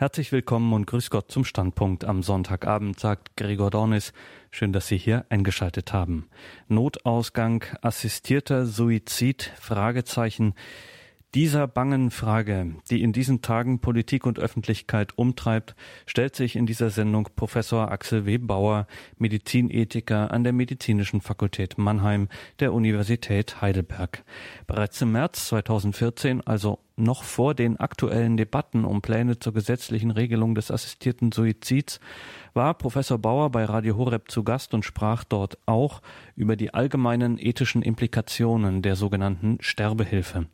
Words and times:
Herzlich 0.00 0.30
willkommen 0.30 0.74
und 0.74 0.86
grüß 0.86 1.10
Gott 1.10 1.28
zum 1.28 1.44
Standpunkt 1.44 2.04
am 2.04 2.22
Sonntagabend, 2.22 3.00
sagt 3.00 3.36
Gregor 3.36 3.70
Dornis. 3.70 4.12
Schön, 4.52 4.72
dass 4.72 4.86
Sie 4.86 4.96
hier 4.96 5.26
eingeschaltet 5.28 5.92
haben. 5.92 6.28
Notausgang, 6.68 7.64
assistierter 7.82 8.64
Suizid, 8.64 9.52
Fragezeichen. 9.60 10.54
Dieser 11.34 11.66
bangen 11.66 12.12
Frage, 12.12 12.76
die 12.92 13.02
in 13.02 13.12
diesen 13.12 13.42
Tagen 13.42 13.80
Politik 13.80 14.24
und 14.24 14.38
Öffentlichkeit 14.38 15.18
umtreibt, 15.18 15.74
stellt 16.06 16.36
sich 16.36 16.54
in 16.54 16.66
dieser 16.66 16.90
Sendung 16.90 17.30
Professor 17.34 17.90
Axel 17.90 18.24
W. 18.24 18.38
Bauer, 18.38 18.86
Medizinethiker 19.16 20.30
an 20.30 20.44
der 20.44 20.52
Medizinischen 20.52 21.20
Fakultät 21.20 21.76
Mannheim 21.76 22.28
der 22.60 22.72
Universität 22.72 23.60
Heidelberg. 23.60 24.22
Bereits 24.68 25.02
im 25.02 25.10
März 25.10 25.48
2014, 25.48 26.46
also 26.46 26.78
noch 26.98 27.22
vor 27.22 27.54
den 27.54 27.78
aktuellen 27.78 28.36
Debatten 28.36 28.84
um 28.84 29.02
Pläne 29.02 29.38
zur 29.38 29.52
gesetzlichen 29.52 30.10
Regelung 30.10 30.54
des 30.54 30.70
assistierten 30.70 31.32
Suizids 31.32 32.00
war 32.54 32.74
Professor 32.74 33.18
Bauer 33.18 33.50
bei 33.50 33.64
Radio 33.64 33.96
Horeb 33.96 34.30
zu 34.30 34.44
Gast 34.44 34.74
und 34.74 34.84
sprach 34.84 35.24
dort 35.24 35.58
auch 35.66 36.02
über 36.36 36.56
die 36.56 36.74
allgemeinen 36.74 37.38
ethischen 37.38 37.82
Implikationen 37.82 38.82
der 38.82 38.96
sogenannten 38.96 39.58
Sterbehilfe. 39.60 40.46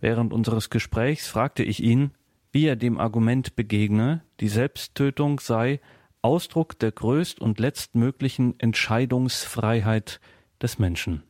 Während 0.00 0.32
unseres 0.32 0.70
Gesprächs 0.70 1.28
fragte 1.28 1.62
ich 1.62 1.82
ihn, 1.82 2.10
wie 2.52 2.66
er 2.66 2.76
dem 2.76 2.98
Argument 2.98 3.56
begegne, 3.56 4.22
die 4.40 4.48
Selbsttötung 4.48 5.40
sei 5.40 5.80
Ausdruck 6.22 6.78
der 6.78 6.92
größt 6.92 7.40
und 7.40 7.58
letztmöglichen 7.58 8.58
Entscheidungsfreiheit 8.58 10.20
des 10.62 10.78
Menschen. 10.78 11.22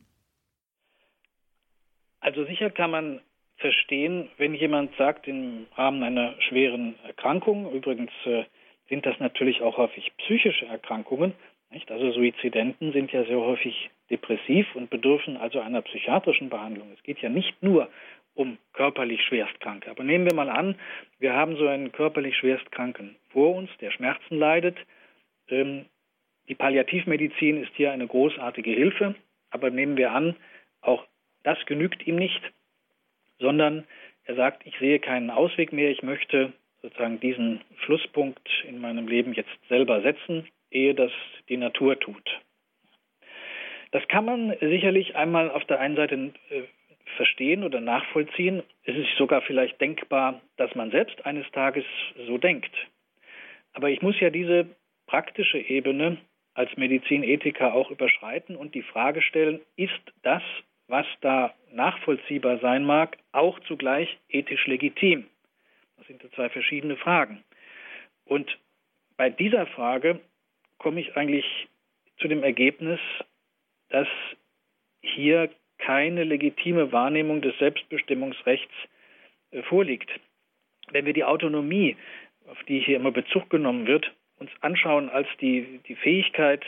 Also 2.21 2.45
sicher 2.45 2.69
kann 2.71 2.91
man 2.91 3.21
verstehen, 3.57 4.29
wenn 4.37 4.53
jemand 4.53 4.95
sagt, 4.97 5.27
im 5.27 5.67
Rahmen 5.75 6.03
einer 6.03 6.35
schweren 6.41 6.95
Erkrankung, 7.05 7.71
übrigens 7.71 8.11
äh, 8.25 8.43
sind 8.89 9.05
das 9.05 9.19
natürlich 9.19 9.61
auch 9.61 9.77
häufig 9.77 10.11
psychische 10.17 10.65
Erkrankungen, 10.65 11.33
nicht? 11.71 11.91
also 11.91 12.11
Suizidenten 12.11 12.91
sind 12.91 13.11
ja 13.11 13.23
sehr 13.25 13.39
häufig 13.39 13.89
depressiv 14.09 14.67
und 14.75 14.89
bedürfen 14.89 15.37
also 15.37 15.59
einer 15.59 15.81
psychiatrischen 15.81 16.49
Behandlung. 16.49 16.89
Es 16.95 17.03
geht 17.03 17.19
ja 17.19 17.29
nicht 17.29 17.61
nur 17.61 17.89
um 18.35 18.57
körperlich 18.73 19.21
Schwerstkranke. 19.23 19.89
Aber 19.89 20.03
nehmen 20.03 20.25
wir 20.25 20.33
mal 20.33 20.49
an, 20.49 20.75
wir 21.19 21.33
haben 21.33 21.55
so 21.55 21.67
einen 21.67 21.91
körperlich 21.91 22.35
Schwerstkranken 22.37 23.15
vor 23.29 23.55
uns, 23.55 23.69
der 23.79 23.91
Schmerzen 23.91 24.37
leidet. 24.37 24.77
Ähm, 25.49 25.85
die 26.47 26.55
Palliativmedizin 26.55 27.63
ist 27.63 27.71
hier 27.75 27.91
eine 27.91 28.07
großartige 28.07 28.71
Hilfe, 28.71 29.15
aber 29.49 29.69
nehmen 29.69 29.97
wir 29.97 30.11
an, 30.11 30.35
auch 30.81 31.05
das 31.43 31.57
genügt 31.65 32.05
ihm 32.05 32.17
nicht 32.17 32.41
sondern 33.39 33.85
er 34.25 34.35
sagt, 34.35 34.65
ich 34.65 34.77
sehe 34.79 34.99
keinen 34.99 35.29
Ausweg 35.29 35.71
mehr, 35.71 35.91
ich 35.91 36.03
möchte 36.03 36.53
sozusagen 36.81 37.19
diesen 37.19 37.61
Schlusspunkt 37.83 38.47
in 38.67 38.79
meinem 38.79 39.07
Leben 39.07 39.33
jetzt 39.33 39.49
selber 39.69 40.01
setzen, 40.01 40.47
ehe 40.71 40.93
das 40.93 41.11
die 41.49 41.57
Natur 41.57 41.99
tut. 41.99 42.41
Das 43.91 44.07
kann 44.07 44.25
man 44.25 44.55
sicherlich 44.59 45.15
einmal 45.15 45.49
auf 45.49 45.63
der 45.65 45.79
einen 45.79 45.95
Seite 45.95 46.15
äh, 46.49 46.63
verstehen 47.15 47.63
oder 47.63 47.81
nachvollziehen. 47.81 48.63
Es 48.83 48.95
ist 48.95 49.15
sogar 49.17 49.41
vielleicht 49.41 49.79
denkbar, 49.79 50.41
dass 50.57 50.73
man 50.75 50.91
selbst 50.91 51.25
eines 51.25 51.49
Tages 51.51 51.85
so 52.27 52.37
denkt. 52.37 52.71
Aber 53.73 53.89
ich 53.89 54.01
muss 54.01 54.19
ja 54.19 54.29
diese 54.29 54.67
praktische 55.07 55.59
Ebene 55.59 56.17
als 56.53 56.75
Medizinethiker 56.77 57.73
auch 57.73 57.91
überschreiten 57.91 58.55
und 58.55 58.75
die 58.75 58.81
Frage 58.81 59.21
stellen, 59.21 59.59
ist 59.75 59.91
das, 60.23 60.41
was 60.87 61.05
da 61.21 61.53
nachvollziehbar 61.71 62.59
sein 62.59 62.85
mag, 62.85 63.17
auch 63.31 63.59
zugleich 63.61 64.17
ethisch 64.29 64.67
legitim? 64.67 65.25
Das 65.97 66.07
sind 66.07 66.21
zwei 66.35 66.49
verschiedene 66.49 66.97
Fragen. 66.97 67.43
Und 68.25 68.57
bei 69.17 69.29
dieser 69.29 69.65
Frage 69.67 70.19
komme 70.77 70.99
ich 70.99 71.15
eigentlich 71.15 71.45
zu 72.17 72.27
dem 72.27 72.43
Ergebnis, 72.43 72.99
dass 73.89 74.07
hier 75.01 75.49
keine 75.77 76.23
legitime 76.23 76.91
Wahrnehmung 76.91 77.41
des 77.41 77.57
Selbstbestimmungsrechts 77.59 78.73
äh, 79.51 79.61
vorliegt. 79.63 80.09
Wenn 80.91 81.05
wir 81.05 81.13
die 81.13 81.23
Autonomie, 81.23 81.97
auf 82.47 82.61
die 82.63 82.79
hier 82.79 82.97
immer 82.97 83.11
Bezug 83.11 83.49
genommen 83.49 83.87
wird, 83.87 84.13
uns 84.37 84.51
anschauen 84.61 85.09
als 85.09 85.27
die, 85.41 85.79
die 85.87 85.95
Fähigkeit 85.95 86.63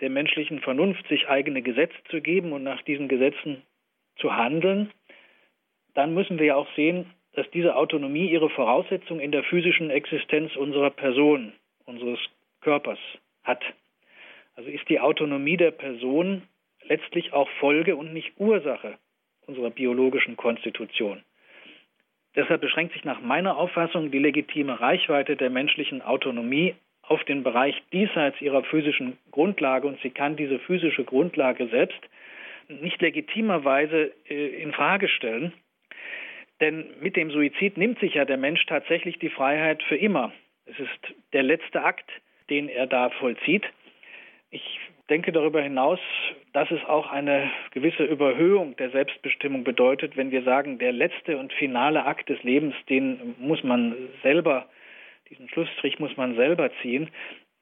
der 0.00 0.10
menschlichen 0.10 0.60
Vernunft, 0.60 1.06
sich 1.08 1.28
eigene 1.28 1.62
Gesetze 1.62 1.96
zu 2.10 2.20
geben 2.20 2.52
und 2.52 2.62
nach 2.62 2.82
diesen 2.82 3.08
Gesetzen 3.08 3.62
zu 4.16 4.34
handeln, 4.34 4.90
dann 5.94 6.14
müssen 6.14 6.38
wir 6.38 6.46
ja 6.46 6.56
auch 6.56 6.68
sehen, 6.74 7.06
dass 7.32 7.50
diese 7.50 7.76
Autonomie 7.76 8.30
ihre 8.30 8.50
Voraussetzung 8.50 9.20
in 9.20 9.32
der 9.32 9.44
physischen 9.44 9.90
Existenz 9.90 10.56
unserer 10.56 10.90
Person, 10.90 11.52
unseres 11.84 12.18
Körpers 12.60 12.98
hat. 13.44 13.62
Also 14.54 14.70
ist 14.70 14.88
die 14.88 15.00
Autonomie 15.00 15.56
der 15.56 15.70
Person 15.70 16.42
letztlich 16.82 17.32
auch 17.32 17.48
Folge 17.60 17.96
und 17.96 18.12
nicht 18.12 18.32
Ursache 18.38 18.98
unserer 19.46 19.70
biologischen 19.70 20.36
Konstitution. 20.36 21.22
Deshalb 22.34 22.60
beschränkt 22.60 22.92
sich 22.92 23.04
nach 23.04 23.20
meiner 23.20 23.56
Auffassung 23.56 24.10
die 24.10 24.18
legitime 24.18 24.80
Reichweite 24.80 25.36
der 25.36 25.50
menschlichen 25.50 26.02
Autonomie 26.02 26.74
auf 27.08 27.22
den 27.24 27.42
Bereich 27.42 27.80
diesseits 27.92 28.40
ihrer 28.40 28.64
physischen 28.64 29.16
Grundlage 29.30 29.86
und 29.86 30.00
sie 30.02 30.10
kann 30.10 30.36
diese 30.36 30.58
physische 30.58 31.04
Grundlage 31.04 31.68
selbst 31.68 32.00
nicht 32.68 33.00
legitimerweise 33.00 34.12
äh, 34.28 34.62
in 34.62 34.72
Frage 34.72 35.08
stellen. 35.08 35.52
Denn 36.60 36.86
mit 37.00 37.16
dem 37.16 37.30
Suizid 37.30 37.76
nimmt 37.76 38.00
sich 38.00 38.14
ja 38.14 38.24
der 38.24 38.38
Mensch 38.38 38.64
tatsächlich 38.66 39.18
die 39.18 39.28
Freiheit 39.28 39.82
für 39.82 39.96
immer. 39.96 40.32
Es 40.64 40.78
ist 40.78 41.14
der 41.32 41.42
letzte 41.42 41.84
Akt, 41.84 42.10
den 42.50 42.68
er 42.68 42.86
da 42.86 43.10
vollzieht. 43.10 43.64
Ich 44.50 44.80
denke 45.10 45.32
darüber 45.32 45.62
hinaus, 45.62 46.00
dass 46.52 46.70
es 46.70 46.82
auch 46.84 47.10
eine 47.10 47.50
gewisse 47.72 48.04
Überhöhung 48.04 48.74
der 48.76 48.90
Selbstbestimmung 48.90 49.64
bedeutet, 49.64 50.16
wenn 50.16 50.30
wir 50.30 50.42
sagen, 50.42 50.78
der 50.78 50.92
letzte 50.92 51.36
und 51.36 51.52
finale 51.52 52.04
Akt 52.04 52.28
des 52.28 52.42
Lebens, 52.42 52.74
den 52.88 53.36
muss 53.38 53.62
man 53.62 53.94
selber, 54.22 54.66
diesen 55.30 55.48
Schlussstrich 55.48 55.98
muss 55.98 56.16
man 56.16 56.36
selber 56.36 56.70
ziehen. 56.82 57.10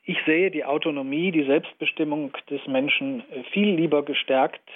Ich 0.03 0.19
sehe 0.27 0.51
die 0.51 0.65
Autonomie, 0.65 1.33
die 1.33 1.45
Selbstbestimmung 1.45 2.33
des 2.51 2.67
Menschen 2.67 3.23
viel 3.53 3.75
lieber 3.75 4.05
gestärkt 4.05 4.69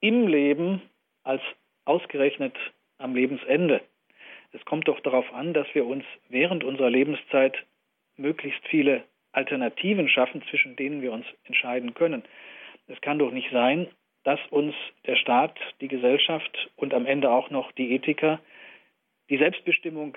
im 0.00 0.26
Leben 0.26 0.82
als 1.22 1.42
ausgerechnet 1.84 2.54
am 2.98 3.14
Lebensende. 3.14 3.80
Es 4.52 4.64
kommt 4.64 4.88
doch 4.88 5.00
darauf 5.00 5.32
an, 5.32 5.54
dass 5.54 5.66
wir 5.74 5.86
uns 5.86 6.04
während 6.28 6.64
unserer 6.64 6.90
Lebenszeit 6.90 7.56
möglichst 8.16 8.66
viele 8.68 9.04
Alternativen 9.32 10.08
schaffen, 10.08 10.42
zwischen 10.50 10.76
denen 10.76 11.00
wir 11.00 11.12
uns 11.12 11.26
entscheiden 11.44 11.94
können. 11.94 12.22
Es 12.86 13.00
kann 13.00 13.18
doch 13.18 13.30
nicht 13.30 13.50
sein, 13.50 13.88
dass 14.24 14.40
uns 14.50 14.74
der 15.06 15.16
Staat, 15.16 15.58
die 15.80 15.88
Gesellschaft 15.88 16.70
und 16.76 16.92
am 16.92 17.06
Ende 17.06 17.30
auch 17.30 17.50
noch 17.50 17.72
die 17.72 17.94
Ethiker 17.94 18.40
die 19.30 19.38
Selbstbestimmung 19.38 20.16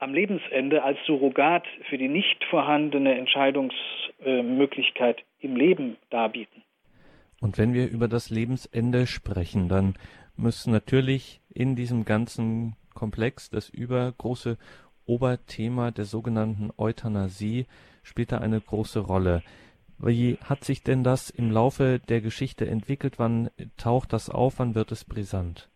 am 0.00 0.12
Lebensende 0.14 0.82
als 0.82 0.98
Surrogat 1.06 1.64
für 1.88 1.98
die 1.98 2.08
nicht 2.08 2.42
vorhandene 2.46 3.16
Entscheidungsmöglichkeit 3.16 5.22
im 5.40 5.54
Leben 5.56 5.98
darbieten. 6.10 6.62
Und 7.40 7.58
wenn 7.58 7.74
wir 7.74 7.88
über 7.88 8.08
das 8.08 8.30
Lebensende 8.30 9.06
sprechen, 9.06 9.68
dann 9.68 9.94
müssen 10.36 10.72
natürlich 10.72 11.40
in 11.48 11.76
diesem 11.76 12.04
ganzen 12.04 12.74
Komplex 12.94 13.50
das 13.50 13.68
übergroße 13.68 14.58
Oberthema 15.06 15.90
der 15.90 16.04
sogenannten 16.04 16.70
Euthanasie 16.76 17.66
spielt 18.02 18.32
da 18.32 18.38
eine 18.38 18.60
große 18.60 19.00
Rolle. 19.00 19.42
Wie 19.98 20.38
hat 20.44 20.64
sich 20.64 20.82
denn 20.82 21.04
das 21.04 21.30
im 21.30 21.50
Laufe 21.50 22.00
der 22.08 22.20
Geschichte 22.20 22.66
entwickelt? 22.66 23.18
Wann 23.18 23.50
taucht 23.76 24.14
das 24.14 24.30
auf? 24.30 24.58
Wann 24.58 24.74
wird 24.74 24.92
es 24.92 25.04
brisant? 25.04 25.68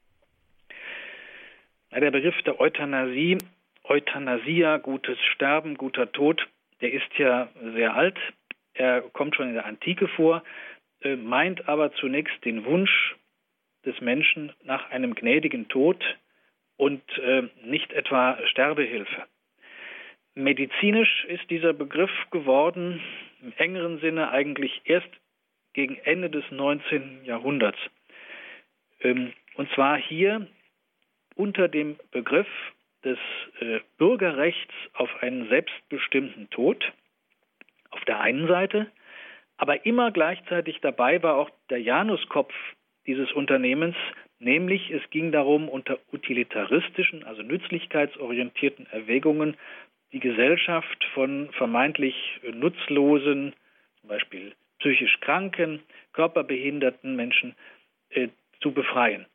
Der 1.93 2.11
Begriff 2.11 2.41
der 2.43 2.59
Euthanasie, 2.59 3.39
Euthanasia, 3.85 4.79
gutes 4.79 5.19
Sterben, 5.35 5.77
guter 5.77 6.11
Tod, 6.11 6.47
der 6.81 6.93
ist 6.93 7.19
ja 7.19 7.49
sehr 7.75 7.95
alt. 7.95 8.19
Er 8.75 9.03
kommt 9.03 9.37
schon 9.37 9.49
in 9.49 9.55
der 9.55 9.67
Antike 9.67 10.09
vor. 10.09 10.43
Äh, 11.03 11.17
meint 11.17 11.69
aber 11.69 11.93
zunächst 11.93 12.45
den 12.45 12.65
Wunsch 12.65 13.15
des 13.85 14.01
Menschen 14.01 14.53
nach 14.65 14.91
einem 14.91 15.15
gnädigen 15.15 15.69
Tod 15.69 16.03
und 16.77 17.03
äh, 17.19 17.43
nicht 17.63 17.93
etwa 17.93 18.39
Sterbehilfe. 18.47 19.27
Medizinisch 20.35 21.25
ist 21.27 21.49
dieser 21.51 21.73
Begriff 21.73 22.11
geworden 22.31 23.01
im 23.43 23.53
engeren 23.57 24.01
Sinne 24.01 24.31
eigentlich 24.31 24.81
erst 24.85 25.09
gegen 25.75 25.97
Ende 25.97 26.31
des 26.31 26.45
19. 26.51 27.25
Jahrhunderts. 27.25 27.79
Ähm, 29.01 29.33
und 29.55 29.71
zwar 29.73 29.99
hier 29.99 30.47
unter 31.37 31.69
dem 31.69 31.97
Begriff 32.11 32.49
des 33.05 33.19
äh, 33.61 33.81
Bürgerrechts 33.99 34.73
auf 34.95 35.11
einen 35.23 35.49
selbstbestimmten 35.49 36.51
Tod 36.51 36.93
auf 37.91 38.05
der 38.05 38.21
einen 38.21 38.49
Seite 38.49 38.89
aber 39.57 39.87
immer 39.87 40.11
gleichzeitig 40.11 40.81
dabei 40.81 41.23
war 41.23 41.37
auch 41.37 41.51
der 41.71 41.81
Januskopf 41.81 42.53
dieses 43.07 43.33
Unternehmens, 43.33 43.97
nämlich 44.39 44.91
es 44.91 45.03
ging 45.11 45.31
darum, 45.31 45.69
unter 45.69 45.99
utilitaristischen, 46.13 47.25
also 47.25 47.43
nützlichkeitsorientierten 47.43 48.87
Erwägungen 48.91 49.57
die 50.13 50.21
Gesellschaft 50.21 51.05
von 51.13 51.51
vermeintlich 51.53 52.41
nutzlosen, 52.53 53.53
zum 54.01 54.09
Beispiel 54.09 54.53
psychisch 54.79 55.19
kranken, 55.21 55.81
körperbehinderten 56.13 57.17
Menschen 57.17 57.55
äh, 58.11 58.29
zu 58.61 58.73
befreien. 58.73 59.27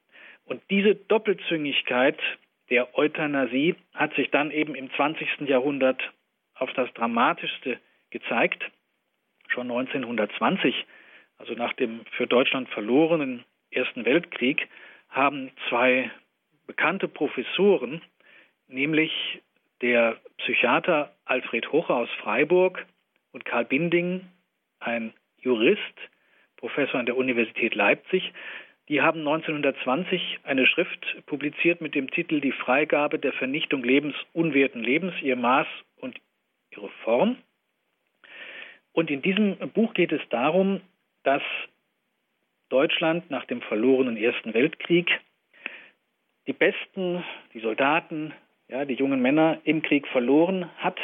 Und 0.45 0.61
diese 0.69 0.95
Doppelzüngigkeit 0.95 2.19
der 2.69 2.97
Euthanasie 2.97 3.75
hat 3.93 4.13
sich 4.15 4.29
dann 4.31 4.51
eben 4.51 4.75
im 4.75 4.91
20. 4.93 5.41
Jahrhundert 5.41 6.01
auf 6.55 6.71
das 6.73 6.91
Dramatischste 6.93 7.79
gezeigt. 8.09 8.63
Schon 9.47 9.71
1920, 9.71 10.85
also 11.37 11.53
nach 11.53 11.73
dem 11.73 12.05
für 12.11 12.27
Deutschland 12.27 12.69
verlorenen 12.69 13.43
Ersten 13.71 14.05
Weltkrieg, 14.05 14.67
haben 15.09 15.51
zwei 15.69 16.11
bekannte 16.67 17.07
Professoren, 17.07 18.01
nämlich 18.67 19.41
der 19.81 20.17
Psychiater 20.37 21.15
Alfred 21.25 21.71
Hoche 21.71 21.93
aus 21.93 22.09
Freiburg 22.21 22.85
und 23.31 23.45
Karl 23.45 23.65
Binding, 23.65 24.27
ein 24.79 25.13
Jurist, 25.39 25.81
Professor 26.57 26.99
an 26.99 27.05
der 27.05 27.17
Universität 27.17 27.73
Leipzig, 27.73 28.33
die 28.89 29.01
haben 29.01 29.19
1920 29.19 30.39
eine 30.43 30.65
Schrift 30.65 31.05
publiziert 31.27 31.79
mit 31.79 31.93
dem 31.93 32.09
Titel 32.09 32.41
Die 32.41 32.51
Freigabe 32.51 33.19
der 33.19 33.33
Vernichtung 33.33 33.83
lebensunwerten 33.83 34.83
Lebens, 34.83 35.13
ihr 35.21 35.35
Maß 35.35 35.67
und 35.97 36.19
ihre 36.71 36.89
Form. 37.03 37.37
Und 38.91 39.11
in 39.11 39.21
diesem 39.21 39.57
Buch 39.73 39.93
geht 39.93 40.11
es 40.11 40.21
darum, 40.29 40.81
dass 41.23 41.43
Deutschland 42.69 43.29
nach 43.29 43.45
dem 43.45 43.61
verlorenen 43.61 44.17
Ersten 44.17 44.55
Weltkrieg 44.55 45.09
die 46.47 46.53
Besten, 46.53 47.23
die 47.53 47.59
Soldaten, 47.59 48.33
ja, 48.67 48.85
die 48.85 48.95
jungen 48.95 49.21
Männer 49.21 49.61
im 49.65 49.83
Krieg 49.83 50.07
verloren 50.07 50.69
hat, 50.77 50.99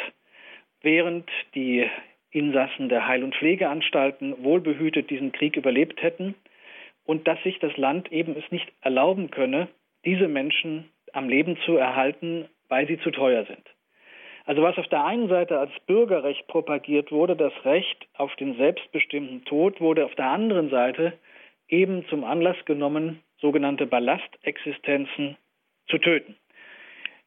während 0.82 1.30
die 1.54 1.88
Insassen 2.30 2.88
der 2.88 3.06
Heil- 3.06 3.22
und 3.22 3.36
Pflegeanstalten 3.36 4.42
wohlbehütet 4.42 5.08
diesen 5.08 5.30
Krieg 5.30 5.56
überlebt 5.56 6.02
hätten 6.02 6.34
und 7.06 7.26
dass 7.26 7.42
sich 7.42 7.58
das 7.60 7.76
Land 7.76 8.12
eben 8.12 8.36
es 8.36 8.50
nicht 8.50 8.70
erlauben 8.82 9.30
könne, 9.30 9.68
diese 10.04 10.28
Menschen 10.28 10.90
am 11.12 11.28
Leben 11.28 11.56
zu 11.64 11.76
erhalten, 11.76 12.46
weil 12.68 12.86
sie 12.86 12.98
zu 13.00 13.10
teuer 13.10 13.44
sind. 13.46 13.62
Also 14.44 14.62
was 14.62 14.78
auf 14.78 14.86
der 14.88 15.04
einen 15.04 15.28
Seite 15.28 15.58
als 15.58 15.72
Bürgerrecht 15.86 16.46
propagiert 16.46 17.10
wurde, 17.10 17.34
das 17.34 17.52
Recht 17.64 18.06
auf 18.14 18.34
den 18.36 18.56
selbstbestimmten 18.56 19.44
Tod, 19.44 19.80
wurde 19.80 20.04
auf 20.04 20.14
der 20.14 20.26
anderen 20.26 20.70
Seite 20.70 21.14
eben 21.68 22.06
zum 22.08 22.22
Anlass 22.22 22.56
genommen, 22.64 23.22
sogenannte 23.40 23.86
Ballastexistenzen 23.86 25.36
zu 25.88 25.98
töten. 25.98 26.36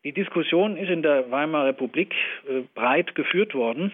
Die 0.05 0.13
Diskussion 0.13 0.77
ist 0.77 0.89
in 0.89 1.01
der 1.01 1.29
Weimarer 1.29 1.67
Republik 1.67 2.15
äh, 2.47 2.61
breit 2.73 3.15
geführt 3.15 3.53
worden, 3.53 3.91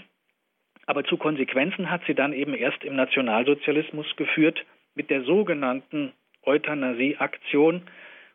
aber 0.85 1.03
zu 1.03 1.17
Konsequenzen 1.17 1.89
hat 1.89 2.01
sie 2.05 2.13
dann 2.13 2.31
eben 2.31 2.53
erst 2.53 2.83
im 2.83 2.95
Nationalsozialismus 2.95 4.05
geführt, 4.17 4.63
mit 4.95 5.09
der 5.09 5.23
sogenannten 5.23 6.13
Euthanasie-Aktion 6.43 7.83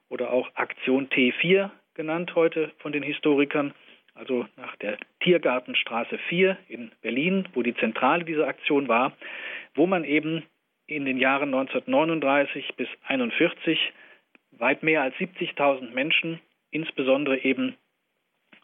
oder 0.08 0.32
auch 0.32 0.48
Aktion 0.54 1.08
T4 1.08 1.70
genannt 1.94 2.34
heute 2.34 2.72
von 2.78 2.92
den 2.92 3.02
Historikern, 3.02 3.74
also 4.14 4.46
nach 4.56 4.76
der 4.76 4.98
Tiergartenstraße 5.20 6.18
4 6.28 6.56
in 6.68 6.92
Berlin, 7.02 7.48
wo 7.54 7.62
die 7.62 7.74
Zentrale 7.74 8.24
dieser 8.24 8.46
Aktion 8.46 8.88
war, 8.88 9.16
wo 9.74 9.86
man 9.86 10.04
eben 10.04 10.42
in 10.86 11.04
den 11.04 11.18
Jahren 11.18 11.54
1939 11.54 12.74
bis 12.76 12.88
1941 13.04 13.92
weit 14.52 14.82
mehr 14.82 15.02
als 15.02 15.14
70.000 15.16 15.92
Menschen, 15.92 16.40
insbesondere 16.70 17.38
eben 17.38 17.76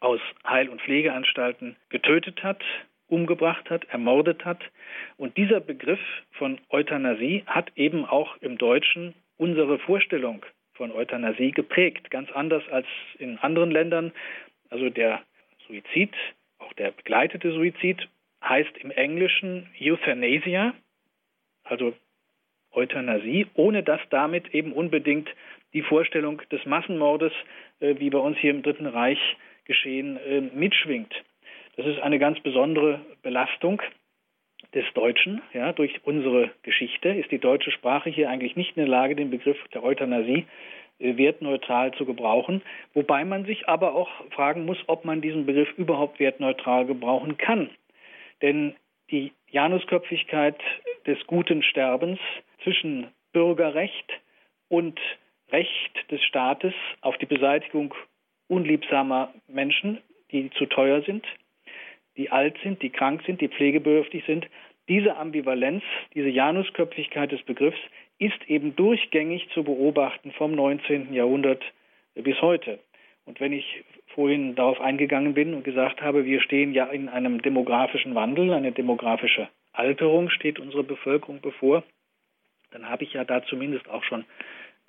aus 0.01 0.21
Heil- 0.47 0.69
und 0.69 0.83
Pflegeanstalten, 0.83 1.77
getötet 1.89 2.43
hat, 2.43 2.63
umgebracht 3.09 3.71
hat, 3.71 3.85
ermordet 3.87 4.45
hat. 4.45 4.61
Und 5.17 5.37
dieser 5.37 5.61
Begriff 5.61 6.01
von 6.33 6.59
Euthanasie 6.71 7.45
hat 7.47 7.71
eben 7.77 8.05
auch 8.05 8.37
im 8.41 8.59
Deutschen 8.59 9.15
unsere 9.37 9.79
Vorstellung 9.79 10.45
von 10.75 10.93
Euthanasie 10.93 11.53
geprägt, 11.53 12.11
ganz 12.11 12.31
anders 12.33 12.63
als 12.71 12.87
in 13.19 13.39
anderen 13.39 13.71
Ländern. 13.71 14.13
Also 14.71 14.91
der 14.91 15.23
Suizid, 15.67 16.13
auch 16.59 16.73
der 16.75 16.91
begleitete 16.91 17.53
Suizid, 17.53 18.09
heißt 18.43 18.77
im 18.79 18.91
Englischen 18.91 19.69
Euthanasia, 19.81 20.75
also 21.65 21.95
Euthanasie, 22.73 23.47
ohne 23.55 23.83
dass 23.83 24.01
damit 24.11 24.55
eben 24.55 24.73
unbedingt 24.73 25.29
die 25.73 25.83
Vorstellung 25.83 26.43
des 26.51 26.65
Massenmordes, 26.67 27.33
äh, 27.81 27.97
wie 27.99 28.11
bei 28.11 28.19
uns 28.19 28.39
hier 28.39 28.51
im 28.51 28.63
Dritten 28.63 28.87
Reich 28.87 29.19
geschehen, 29.65 30.17
äh, 30.19 30.41
mitschwingt. 30.41 31.13
Das 31.77 31.87
ist 31.87 32.01
eine 32.01 32.19
ganz 32.19 32.41
besondere 32.41 33.01
Belastung 33.23 33.83
des 34.75 34.85
Deutschen. 34.95 35.43
Ja, 35.53 35.73
durch 35.73 36.01
unsere 36.05 36.51
Geschichte 36.63 37.11
ist 37.11 37.31
die 37.31 37.39
deutsche 37.39 37.71
Sprache 37.71 38.11
hier 38.11 38.31
eigentlich 38.31 38.57
nicht 38.57 38.77
in 38.77 38.83
der 38.83 38.89
Lage, 38.89 39.15
den 39.15 39.31
Begriff 39.31 39.59
der 39.75 39.85
Euthanasie 39.85 40.47
äh, 40.99 41.17
wertneutral 41.17 41.93
zu 41.93 42.07
gebrauchen, 42.07 42.63
wobei 42.95 43.25
man 43.25 43.45
sich 43.45 43.69
aber 43.69 43.95
auch 43.95 44.09
fragen 44.31 44.65
muss, 44.65 44.79
ob 44.87 45.05
man 45.05 45.21
diesen 45.21 45.45
Begriff 45.45 45.73
überhaupt 45.77 46.19
wertneutral 46.19 46.87
gebrauchen 46.87 47.37
kann. 47.37 47.71
Denn 48.41 48.75
die 49.11 49.33
Janusköpfigkeit 49.51 50.59
des 51.07 51.19
guten 51.27 51.63
Sterbens 51.63 52.19
zwischen 52.65 53.09
Bürgerrecht 53.33 54.11
und 54.69 54.99
Recht 55.53 56.11
des 56.11 56.23
Staates 56.25 56.75
auf 57.03 57.17
die 57.19 57.27
Beseitigung 57.27 57.95
unliebsamer 58.49 59.33
Menschen, 59.47 59.99
die 60.33 60.51
zu 60.51 60.67
teuer 60.67 61.03
sind, 61.03 61.25
die 62.17 62.31
alt 62.31 62.57
sind, 62.63 62.83
die 62.83 62.91
krank 62.91 63.23
sind, 63.27 63.41
die 63.41 63.49
pflegebedürftig 63.49 64.25
sind. 64.27 64.47
Diese 64.89 65.17
Ambivalenz, 65.17 65.83
diese 66.15 66.29
Janusköpfigkeit 66.29 67.33
des 67.33 67.43
Begriffs 67.43 67.79
ist 68.19 68.39
eben 68.49 68.77
durchgängig 68.77 69.49
zu 69.53 69.65
beobachten 69.65 70.33
vom 70.33 70.53
19. 70.53 71.13
Jahrhundert 71.13 71.63
bis 72.15 72.41
heute. 72.41 72.79
Und 73.25 73.41
wenn 73.41 73.53
ich 73.53 73.85
vorhin 74.15 74.55
darauf 74.55 74.81
eingegangen 74.81 75.35
bin 75.35 75.53
und 75.53 75.65
gesagt 75.65 76.01
habe, 76.01 76.25
wir 76.25 76.41
stehen 76.41 76.73
ja 76.73 76.87
in 76.87 77.09
einem 77.09 77.43
demografischen 77.43 78.15
Wandel, 78.15 78.53
eine 78.53 78.73
demografische 78.73 79.49
Alterung 79.73 80.31
steht 80.31 80.59
unserer 80.59 80.85
Bevölkerung 80.85 81.41
bevor, 81.43 81.83
dann 82.71 82.89
habe 82.89 83.05
ich 83.05 83.13
ja 83.13 83.25
da 83.25 83.45
zumindest 83.45 83.89
auch 83.89 84.05
schon 84.05 84.25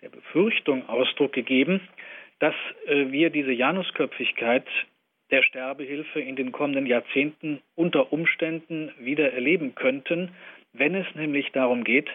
der 0.02 0.10
Befürchtung 0.10 0.88
Ausdruck 0.88 1.34
gegeben, 1.34 1.82
dass 2.40 2.56
äh, 2.86 3.12
wir 3.12 3.30
diese 3.32 3.52
Janusköpfigkeit 3.52 4.66
der 5.32 5.44
Sterbehilfe 5.44 6.20
in 6.20 6.36
den 6.36 6.52
kommenden 6.52 6.86
Jahrzehnten 6.86 7.62
unter 7.76 8.14
Umständen 8.14 8.92
wieder 9.00 9.34
erleben 9.34 9.76
könnten, 9.76 10.32
wenn 10.74 10.96
es 10.96 11.08
nämlich 11.16 11.52
darum 11.52 11.84
geht, 11.84 12.10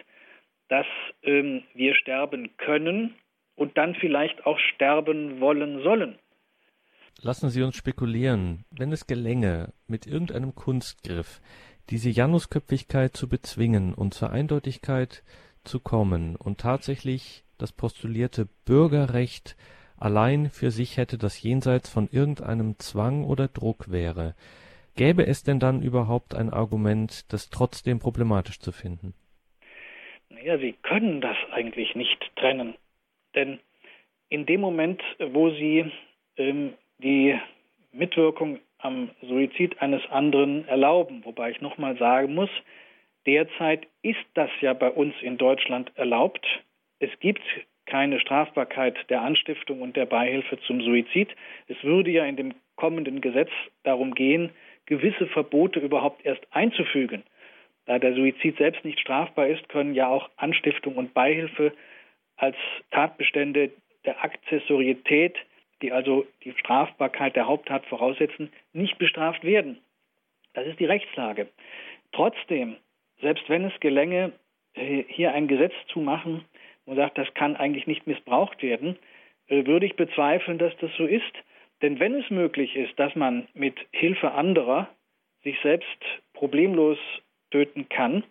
dass 0.69 0.85
ähm, 1.23 1.63
wir 1.73 1.95
sterben 1.95 2.55
können 2.57 3.15
und 3.55 3.77
dann 3.77 3.95
vielleicht 3.95 4.45
auch 4.45 4.57
sterben 4.57 5.39
wollen 5.39 5.83
sollen. 5.83 6.17
Lassen 7.21 7.49
Sie 7.49 7.61
uns 7.61 7.75
spekulieren, 7.75 8.65
wenn 8.71 8.91
es 8.91 9.05
gelänge, 9.05 9.71
mit 9.87 10.07
irgendeinem 10.07 10.55
Kunstgriff 10.55 11.41
diese 11.89 12.09
Janusköpfigkeit 12.09 13.15
zu 13.15 13.29
bezwingen 13.29 13.93
und 13.93 14.13
zur 14.13 14.31
Eindeutigkeit 14.31 15.23
zu 15.63 15.79
kommen 15.79 16.35
und 16.35 16.59
tatsächlich 16.59 17.43
das 17.57 17.71
postulierte 17.71 18.47
Bürgerrecht 18.65 19.55
allein 20.03 20.49
für 20.49 20.69
sich 20.69 20.97
hätte, 20.97 21.17
das 21.17 21.41
jenseits 21.41 21.89
von 21.89 22.09
irgendeinem 22.11 22.77
Zwang 22.77 23.23
oder 23.23 23.47
Druck 23.47 23.91
wäre, 23.91 24.35
gäbe 24.95 25.25
es 25.25 25.43
denn 25.43 25.59
dann 25.59 25.81
überhaupt 25.81 26.35
ein 26.35 26.51
Argument, 26.51 27.31
das 27.31 27.49
trotzdem 27.49 27.99
problematisch 27.99 28.59
zu 28.59 28.71
finden? 28.71 29.13
Naja, 30.29 30.57
Sie 30.57 30.73
können 30.83 31.21
das 31.21 31.37
eigentlich 31.51 31.95
nicht 31.95 32.19
trennen. 32.35 32.75
Denn 33.33 33.59
in 34.29 34.45
dem 34.45 34.61
Moment, 34.61 35.01
wo 35.19 35.49
Sie 35.51 35.91
ähm, 36.37 36.73
die 36.97 37.39
Mitwirkung 37.91 38.59
am 38.79 39.11
Suizid 39.21 39.81
eines 39.81 40.01
anderen 40.09 40.67
erlauben, 40.67 41.23
wobei 41.23 41.51
ich 41.51 41.61
nochmal 41.61 41.97
sagen 41.97 42.33
muss, 42.33 42.49
derzeit 43.25 43.87
ist 44.01 44.25
das 44.33 44.49
ja 44.59 44.73
bei 44.73 44.89
uns 44.89 45.13
in 45.21 45.37
Deutschland 45.37 45.91
erlaubt. 45.95 46.45
Es 46.99 47.09
gibt 47.19 47.41
keine 47.85 48.19
Strafbarkeit 48.19 48.97
der 49.09 49.21
Anstiftung 49.21 49.81
und 49.81 49.95
der 49.95 50.05
Beihilfe 50.05 50.59
zum 50.61 50.81
Suizid. 50.81 51.29
Es 51.67 51.83
würde 51.83 52.11
ja 52.11 52.25
in 52.25 52.35
dem 52.35 52.53
kommenden 52.75 53.21
Gesetz 53.21 53.51
darum 53.83 54.15
gehen, 54.15 54.51
gewisse 54.85 55.27
Verbote 55.27 55.79
überhaupt 55.79 56.25
erst 56.25 56.45
einzufügen. 56.51 57.23
Da 57.85 57.99
der 57.99 58.13
Suizid 58.13 58.57
selbst 58.57 58.85
nicht 58.85 58.99
strafbar 58.99 59.47
ist, 59.47 59.67
können 59.69 59.93
ja 59.93 60.07
auch 60.07 60.29
Anstiftung 60.37 60.95
und 60.95 61.13
Beihilfe 61.13 61.73
als 62.37 62.55
Tatbestände 62.91 63.71
der 64.05 64.23
Akzessorietät, 64.23 65.35
die 65.81 65.91
also 65.91 66.25
die 66.43 66.53
Strafbarkeit 66.57 67.35
der 67.35 67.47
Haupttat 67.47 67.85
voraussetzen, 67.85 68.51
nicht 68.71 68.97
bestraft 68.97 69.43
werden. 69.43 69.79
Das 70.53 70.65
ist 70.67 70.79
die 70.79 70.85
Rechtslage. 70.85 71.47
Trotzdem, 72.11 72.77
selbst 73.21 73.49
wenn 73.49 73.65
es 73.65 73.79
gelänge, 73.79 74.31
hier 74.75 75.33
ein 75.33 75.47
Gesetz 75.47 75.73
zu 75.87 75.99
machen, 75.99 76.45
und 76.85 76.95
sagt, 76.95 77.17
das 77.17 77.33
kann 77.33 77.55
eigentlich 77.55 77.87
nicht 77.87 78.07
missbraucht 78.07 78.61
werden, 78.61 78.97
äh, 79.47 79.65
würde 79.65 79.85
ich 79.85 79.95
bezweifeln, 79.95 80.57
dass 80.57 80.75
das 80.77 80.91
so 80.97 81.05
ist. 81.05 81.33
Denn 81.81 81.99
wenn 81.99 82.15
es 82.15 82.29
möglich 82.29 82.75
ist, 82.75 82.97
dass 82.97 83.15
man 83.15 83.47
mit 83.53 83.75
Hilfe 83.91 84.31
anderer 84.31 84.89
sich 85.43 85.57
selbst 85.61 85.99
problemlos 86.33 86.97
töten 87.51 87.89
kann, 87.89 88.23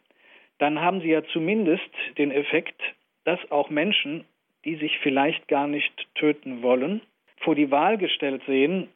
dann 0.58 0.80
haben 0.80 1.00
sie 1.00 1.08
ja 1.08 1.24
zumindest 1.24 1.90
den 2.18 2.30
Effekt, 2.30 2.80
dass 3.24 3.38
auch 3.50 3.68
Menschen, 3.68 4.24
die 4.64 4.76
sich 4.76 4.98
vielleicht 4.98 5.48
gar 5.48 5.66
nicht 5.66 5.92
töten 6.14 6.62
wollen, 6.62 7.02
vor 7.38 7.54
die 7.54 7.70
Wahl 7.70 7.98
gestellt 7.98 8.42
sehen, 8.46 8.88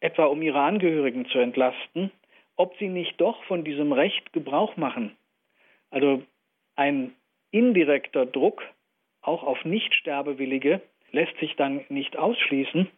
etwa 0.00 0.24
um 0.24 0.42
ihre 0.42 0.60
Angehörigen 0.60 1.26
zu 1.26 1.38
entlasten, 1.38 2.10
ob 2.56 2.76
sie 2.78 2.88
nicht 2.88 3.20
doch 3.20 3.42
von 3.44 3.64
diesem 3.64 3.92
Recht 3.92 4.32
Gebrauch 4.32 4.76
machen. 4.76 5.16
Also 5.90 6.22
ein 6.76 7.12
indirekter 7.50 8.26
Druck 8.26 8.62
auch 9.22 9.42
auf 9.42 9.64
Nichtsterbewillige 9.64 10.80
lässt 11.12 11.36
sich 11.38 11.56
dann 11.56 11.84
nicht 11.88 12.16
ausschließen. 12.16 12.88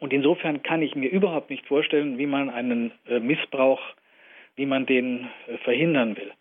Und 0.00 0.12
insofern 0.12 0.62
kann 0.62 0.82
ich 0.82 0.94
mir 0.94 1.10
überhaupt 1.10 1.50
nicht 1.50 1.66
vorstellen, 1.66 2.18
wie 2.18 2.26
man 2.26 2.50
einen 2.50 2.92
äh, 3.06 3.20
Missbrauch, 3.20 3.80
wie 4.56 4.66
man 4.66 4.86
den 4.86 5.28
äh, 5.46 5.58
verhindern 5.58 6.16
will. 6.16 6.32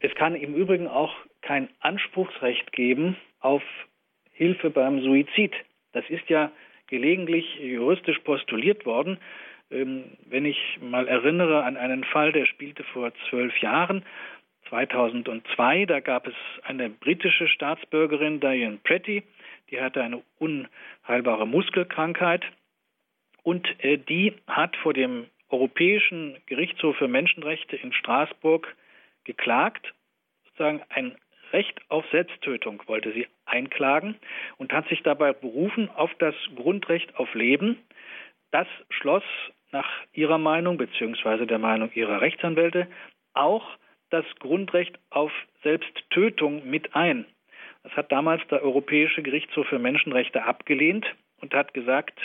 Es 0.00 0.14
kann 0.14 0.34
im 0.34 0.54
Übrigen 0.54 0.88
auch 0.88 1.14
kein 1.42 1.68
Anspruchsrecht 1.80 2.72
geben 2.72 3.16
auf 3.40 3.62
Hilfe 4.32 4.70
beim 4.70 5.02
Suizid. 5.02 5.52
Das 5.92 6.08
ist 6.08 6.28
ja 6.28 6.50
gelegentlich 6.86 7.58
juristisch 7.60 8.18
postuliert 8.20 8.86
worden. 8.86 9.18
Ähm, 9.70 10.04
wenn 10.26 10.44
ich 10.44 10.78
mal 10.80 11.08
erinnere 11.08 11.64
an 11.64 11.76
einen 11.76 12.04
Fall, 12.04 12.32
der 12.32 12.46
spielte 12.46 12.84
vor 12.84 13.12
zwölf 13.28 13.56
Jahren, 13.58 14.04
2002, 14.72 15.84
da 15.84 16.00
gab 16.00 16.26
es 16.26 16.34
eine 16.62 16.88
britische 16.88 17.46
Staatsbürgerin, 17.46 18.40
Diane 18.40 18.78
Pretty, 18.82 19.22
die 19.70 19.78
hatte 19.78 20.02
eine 20.02 20.22
unheilbare 20.38 21.46
Muskelkrankheit 21.46 22.42
und 23.42 23.68
äh, 23.84 23.98
die 23.98 24.32
hat 24.46 24.74
vor 24.78 24.94
dem 24.94 25.26
Europäischen 25.50 26.38
Gerichtshof 26.46 26.96
für 26.96 27.06
Menschenrechte 27.06 27.76
in 27.76 27.92
Straßburg 27.92 28.74
geklagt, 29.24 29.92
sozusagen 30.44 30.80
ein 30.88 31.16
Recht 31.52 31.78
auf 31.90 32.06
Selbsttötung 32.10 32.82
wollte 32.86 33.12
sie 33.12 33.26
einklagen 33.44 34.16
und 34.56 34.72
hat 34.72 34.88
sich 34.88 35.02
dabei 35.02 35.34
berufen 35.34 35.90
auf 35.90 36.10
das 36.18 36.34
Grundrecht 36.56 37.14
auf 37.16 37.34
Leben. 37.34 37.76
Das 38.52 38.66
schloss 38.88 39.24
nach 39.70 39.88
ihrer 40.14 40.38
Meinung 40.38 40.78
bzw. 40.78 41.44
der 41.44 41.58
Meinung 41.58 41.90
ihrer 41.92 42.22
Rechtsanwälte 42.22 42.88
auch 43.34 43.76
das 44.12 44.24
Grundrecht 44.38 44.98
auf 45.10 45.32
Selbsttötung 45.62 46.68
mit 46.68 46.94
ein. 46.94 47.24
Das 47.82 47.92
hat 47.92 48.12
damals 48.12 48.46
der 48.48 48.62
Europäische 48.62 49.22
Gerichtshof 49.22 49.66
für 49.66 49.78
Menschenrechte 49.78 50.44
abgelehnt 50.44 51.06
und 51.40 51.54
hat 51.54 51.74
gesagt, 51.74 52.18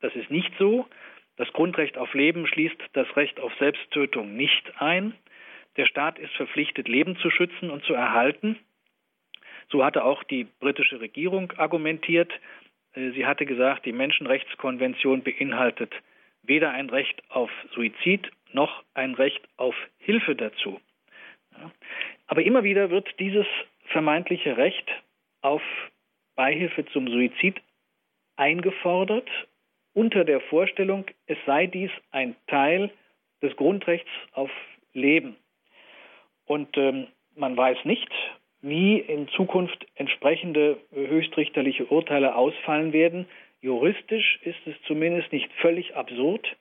das 0.00 0.14
ist 0.14 0.30
nicht 0.30 0.52
so. 0.58 0.86
Das 1.36 1.52
Grundrecht 1.52 1.98
auf 1.98 2.14
Leben 2.14 2.46
schließt 2.46 2.80
das 2.92 3.16
Recht 3.16 3.40
auf 3.40 3.52
Selbsttötung 3.58 4.36
nicht 4.36 4.80
ein. 4.80 5.14
Der 5.76 5.86
Staat 5.86 6.18
ist 6.18 6.32
verpflichtet, 6.34 6.86
Leben 6.86 7.16
zu 7.16 7.30
schützen 7.30 7.70
und 7.70 7.84
zu 7.84 7.94
erhalten. 7.94 8.56
So 9.70 9.84
hatte 9.84 10.04
auch 10.04 10.22
die 10.22 10.44
britische 10.60 11.00
Regierung 11.00 11.52
argumentiert. 11.56 12.32
Äh, 12.92 13.10
sie 13.10 13.26
hatte 13.26 13.44
gesagt, 13.44 13.86
die 13.86 13.92
Menschenrechtskonvention 13.92 15.22
beinhaltet 15.22 15.92
weder 16.46 16.70
ein 16.70 16.90
Recht 16.90 17.22
auf 17.28 17.50
Suizid 17.74 18.30
noch 18.52 18.84
ein 18.94 19.14
Recht 19.14 19.42
auf 19.56 19.74
Hilfe 19.98 20.36
dazu. 20.36 20.80
Aber 22.26 22.42
immer 22.42 22.64
wieder 22.64 22.90
wird 22.90 23.08
dieses 23.18 23.46
vermeintliche 23.86 24.56
Recht 24.56 24.88
auf 25.42 25.62
Beihilfe 26.34 26.84
zum 26.86 27.08
Suizid 27.08 27.60
eingefordert 28.36 29.28
unter 29.92 30.24
der 30.24 30.40
Vorstellung, 30.40 31.06
es 31.26 31.38
sei 31.46 31.66
dies 31.66 31.90
ein 32.10 32.34
Teil 32.48 32.90
des 33.42 33.54
Grundrechts 33.56 34.10
auf 34.32 34.50
Leben. 34.92 35.36
Und 36.46 36.76
ähm, 36.76 37.06
man 37.36 37.56
weiß 37.56 37.84
nicht, 37.84 38.10
wie 38.60 38.98
in 38.98 39.28
Zukunft 39.28 39.86
entsprechende 39.94 40.78
höchstrichterliche 40.92 41.86
Urteile 41.86 42.34
ausfallen 42.34 42.92
werden. 42.92 43.26
Juristisch 43.60 44.40
ist 44.42 44.66
es 44.66 44.74
zumindest 44.86 45.32
nicht 45.32 45.52
völlig 45.60 45.94
absurd, 45.94 46.56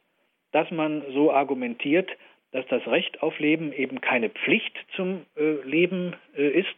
dass 0.52 0.70
man 0.70 1.04
so 1.14 1.32
argumentiert, 1.32 2.10
dass 2.54 2.66
das 2.68 2.86
Recht 2.88 3.22
auf 3.22 3.38
Leben 3.40 3.74
eben 3.74 4.00
keine 4.00 4.30
Pflicht 4.30 4.74
zum 4.96 5.26
äh, 5.36 5.56
Leben 5.64 6.16
äh, 6.38 6.48
ist 6.48 6.78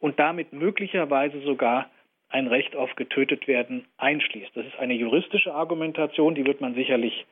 und 0.00 0.18
damit 0.18 0.52
möglicherweise 0.52 1.40
sogar 1.40 1.88
ein 2.28 2.48
Recht 2.48 2.74
auf 2.74 2.94
getötet 2.96 3.46
werden 3.46 3.86
einschließt. 3.98 4.50
Das 4.54 4.66
ist 4.66 4.78
eine 4.78 4.94
juristische 4.94 5.54
Argumentation, 5.54 6.34
die 6.34 6.44
wird 6.44 6.60
man 6.60 6.74
sicherlich 6.74 7.24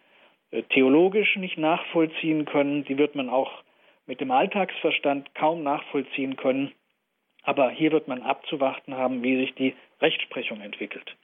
äh, 0.53 0.63
theologisch 0.63 1.37
nicht 1.37 1.59
nachvollziehen 1.59 2.45
können, 2.45 2.85
die 2.85 2.97
wird 2.97 3.17
man 3.17 3.29
auch 3.29 3.51
mit 4.07 4.21
dem 4.21 4.31
Alltagsverstand 4.31 5.35
kaum 5.35 5.63
nachvollziehen 5.63 6.37
können. 6.37 6.73
Aber 7.43 7.71
hier 7.71 7.91
wird 7.91 8.07
man 8.07 8.23
abzuwarten 8.23 8.95
haben, 8.95 9.23
wie 9.23 9.37
sich 9.37 9.55
die 9.55 9.75
Rechtsprechung 10.01 10.61
entwickelt. 10.61 11.17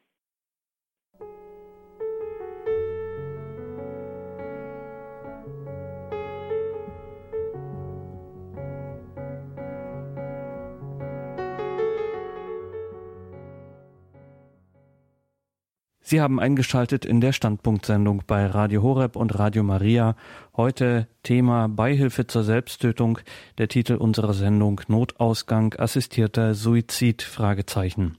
Sie 16.09 16.21
haben 16.21 16.39
eingeschaltet 16.39 17.05
in 17.05 17.21
der 17.21 17.33
Standpunktsendung 17.33 18.23
bei 18.29 18.47
Radio 18.47 18.81
Horeb 18.81 19.17
und 19.17 19.37
Radio 19.37 19.65
Maria. 19.65 20.15
Heute 20.57 21.09
Thema 21.25 21.67
Beihilfe 21.67 22.29
zur 22.29 22.45
Selbsttötung. 22.45 23.19
Der 23.59 23.67
Titel 23.67 23.95
unserer 23.95 24.33
Sendung 24.33 24.81
Notausgang 24.87 25.75
assistierter 25.77 26.55
Suizid 26.55 27.23
Fragezeichen. 27.23 28.19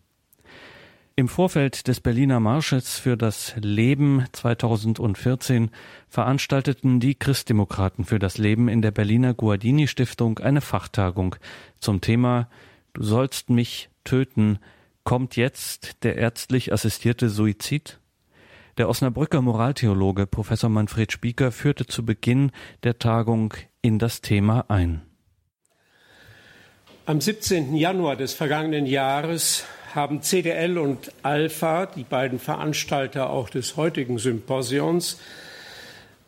Im 1.16 1.30
Vorfeld 1.30 1.88
des 1.88 2.02
Berliner 2.02 2.42
Marsches 2.42 3.00
für 3.00 3.16
das 3.16 3.56
Leben 3.56 4.26
2014 4.34 5.72
veranstalteten 6.10 7.00
die 7.00 7.16
Christdemokraten 7.16 8.04
für 8.04 8.20
das 8.20 8.38
Leben 8.38 8.68
in 8.68 8.82
der 8.82 8.92
Berliner 8.92 9.34
Guardini 9.34 9.88
Stiftung 9.88 10.40
eine 10.40 10.60
Fachtagung 10.60 11.38
zum 11.80 12.02
Thema 12.02 12.50
Du 12.92 13.04
sollst 13.04 13.50
mich 13.50 13.90
töten, 14.04 14.60
Kommt 15.08 15.38
jetzt 15.38 16.04
der 16.04 16.18
ärztlich 16.18 16.74
assistierte 16.74 17.30
Suizid? 17.30 18.02
Der 18.78 18.90
Osnabrücker 18.90 19.42
Moraltheologe 19.42 20.28
Professor 20.28 20.70
Manfred 20.70 21.14
Spieker 21.14 21.54
führte 21.54 21.86
zu 21.86 22.04
Beginn 22.04 22.52
der 22.84 23.00
Tagung 23.00 23.54
in 23.82 24.00
das 24.00 24.20
Thema 24.20 24.66
ein. 24.68 25.04
Am 27.06 27.22
17. 27.22 27.74
Januar 27.78 28.18
des 28.18 28.34
vergangenen 28.34 28.86
Jahres 28.86 29.64
haben 29.96 30.24
CDL 30.24 30.78
und 30.78 31.10
Alpha, 31.24 31.86
die 31.86 32.04
beiden 32.04 32.38
Veranstalter 32.38 33.30
auch 33.30 33.50
des 33.50 33.78
heutigen 33.78 34.18
Symposions, 34.20 35.22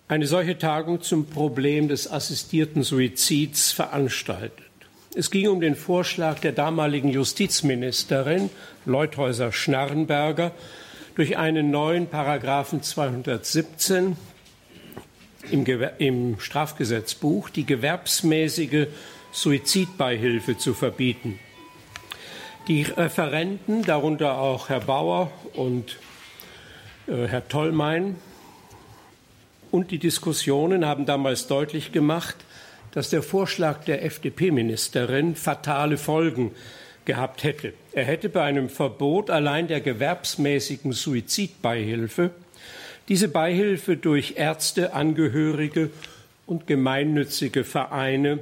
eine 0.08 0.26
solche 0.26 0.58
Tagung 0.58 1.02
zum 1.02 1.26
Problem 1.26 1.90
des 1.90 2.10
assistierten 2.10 2.84
Suizids 2.84 3.74
veranstaltet. 3.74 4.69
Es 5.16 5.32
ging 5.32 5.48
um 5.48 5.60
den 5.60 5.76
Vorschlag 5.76 6.38
der 6.40 6.52
damaligen 6.52 7.10
Justizministerin 7.10 8.52
Leuthäuser 8.86 9.52
Schnarrenberger, 9.52 10.52
durch 11.16 11.36
einen 11.36 11.72
neuen 11.72 12.08
Paragraphen 12.08 12.84
217 12.84 14.16
im, 15.50 15.66
im 15.98 16.40
Strafgesetzbuch 16.40 17.50
die 17.50 17.66
gewerbsmäßige 17.66 18.88
Suizidbeihilfe 19.32 20.58
zu 20.58 20.76
verbieten. 20.76 21.40
Die 22.68 22.84
Referenten, 22.84 23.84
darunter 23.84 24.38
auch 24.38 24.70
Herr 24.70 24.82
Bauer 24.82 25.32
und 25.54 25.98
äh, 27.08 27.26
Herr 27.28 27.48
Tollmein, 27.48 28.16
und 29.72 29.90
die 29.90 30.00
Diskussionen 30.00 30.86
haben 30.86 31.06
damals 31.08 31.48
deutlich 31.48 31.92
gemacht, 31.92 32.36
dass 33.00 33.12
der 33.12 33.24
Vorschlag 33.24 33.86
der 33.86 34.04
FDP-Ministerin 34.04 35.34
fatale 35.34 35.96
Folgen 35.96 36.52
gehabt 37.06 37.46
hätte. 37.46 37.72
Er 37.94 38.04
hätte 38.04 38.28
bei 38.28 38.44
einem 38.44 38.68
Verbot 38.68 39.30
allein 39.30 39.70
der 39.70 39.80
gewerbsmäßigen 39.80 40.92
Suizidbeihilfe 40.92 42.32
diese 43.08 43.30
Beihilfe 43.30 43.96
durch 43.96 44.34
Ärzte, 44.36 44.92
Angehörige 44.92 45.92
und 46.46 46.68
gemeinnützige 46.68 47.64
Vereine 47.64 48.40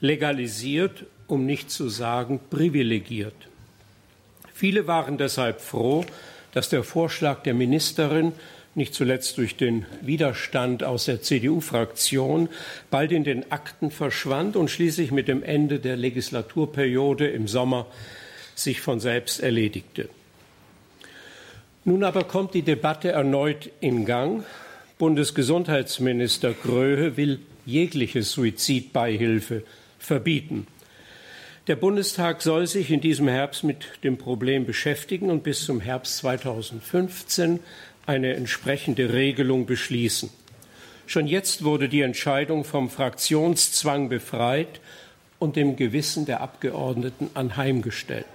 legalisiert, 0.00 1.06
um 1.26 1.46
nicht 1.46 1.70
zu 1.70 1.88
sagen 1.88 2.40
privilegiert. 2.50 3.48
Viele 4.52 4.86
waren 4.86 5.16
deshalb 5.16 5.62
froh, 5.62 6.04
dass 6.52 6.68
der 6.68 6.84
Vorschlag 6.84 7.42
der 7.44 7.54
Ministerin 7.54 8.32
nicht 8.74 8.94
zuletzt 8.94 9.38
durch 9.38 9.56
den 9.56 9.86
Widerstand 10.00 10.82
aus 10.82 11.04
der 11.04 11.22
CDU-Fraktion, 11.22 12.48
bald 12.90 13.12
in 13.12 13.24
den 13.24 13.50
Akten 13.52 13.90
verschwand 13.90 14.56
und 14.56 14.70
schließlich 14.70 15.10
mit 15.12 15.28
dem 15.28 15.42
Ende 15.42 15.78
der 15.78 15.96
Legislaturperiode 15.96 17.28
im 17.28 17.46
Sommer 17.46 17.86
sich 18.54 18.80
von 18.80 19.00
selbst 19.00 19.40
erledigte. 19.40 20.08
Nun 21.84 22.02
aber 22.02 22.24
kommt 22.24 22.54
die 22.54 22.62
Debatte 22.62 23.12
erneut 23.12 23.70
in 23.80 24.06
Gang, 24.06 24.44
Bundesgesundheitsminister 24.96 26.52
Gröhe 26.52 27.16
will 27.16 27.40
jegliche 27.66 28.22
Suizidbeihilfe 28.22 29.64
verbieten. 29.98 30.66
Der 31.66 31.76
Bundestag 31.76 32.42
soll 32.42 32.66
sich 32.66 32.90
in 32.90 33.00
diesem 33.00 33.26
Herbst 33.26 33.64
mit 33.64 33.86
dem 34.04 34.18
Problem 34.18 34.66
beschäftigen 34.66 35.30
und 35.30 35.42
bis 35.42 35.64
zum 35.64 35.80
Herbst 35.80 36.18
2015 36.18 37.60
eine 38.06 38.34
entsprechende 38.34 39.12
Regelung 39.12 39.66
beschließen. 39.66 40.30
Schon 41.06 41.26
jetzt 41.26 41.64
wurde 41.64 41.88
die 41.88 42.00
Entscheidung 42.00 42.64
vom 42.64 42.88
Fraktionszwang 42.88 44.08
befreit 44.08 44.80
und 45.38 45.56
dem 45.56 45.76
Gewissen 45.76 46.24
der 46.26 46.40
Abgeordneten 46.40 47.30
anheimgestellt. 47.34 48.26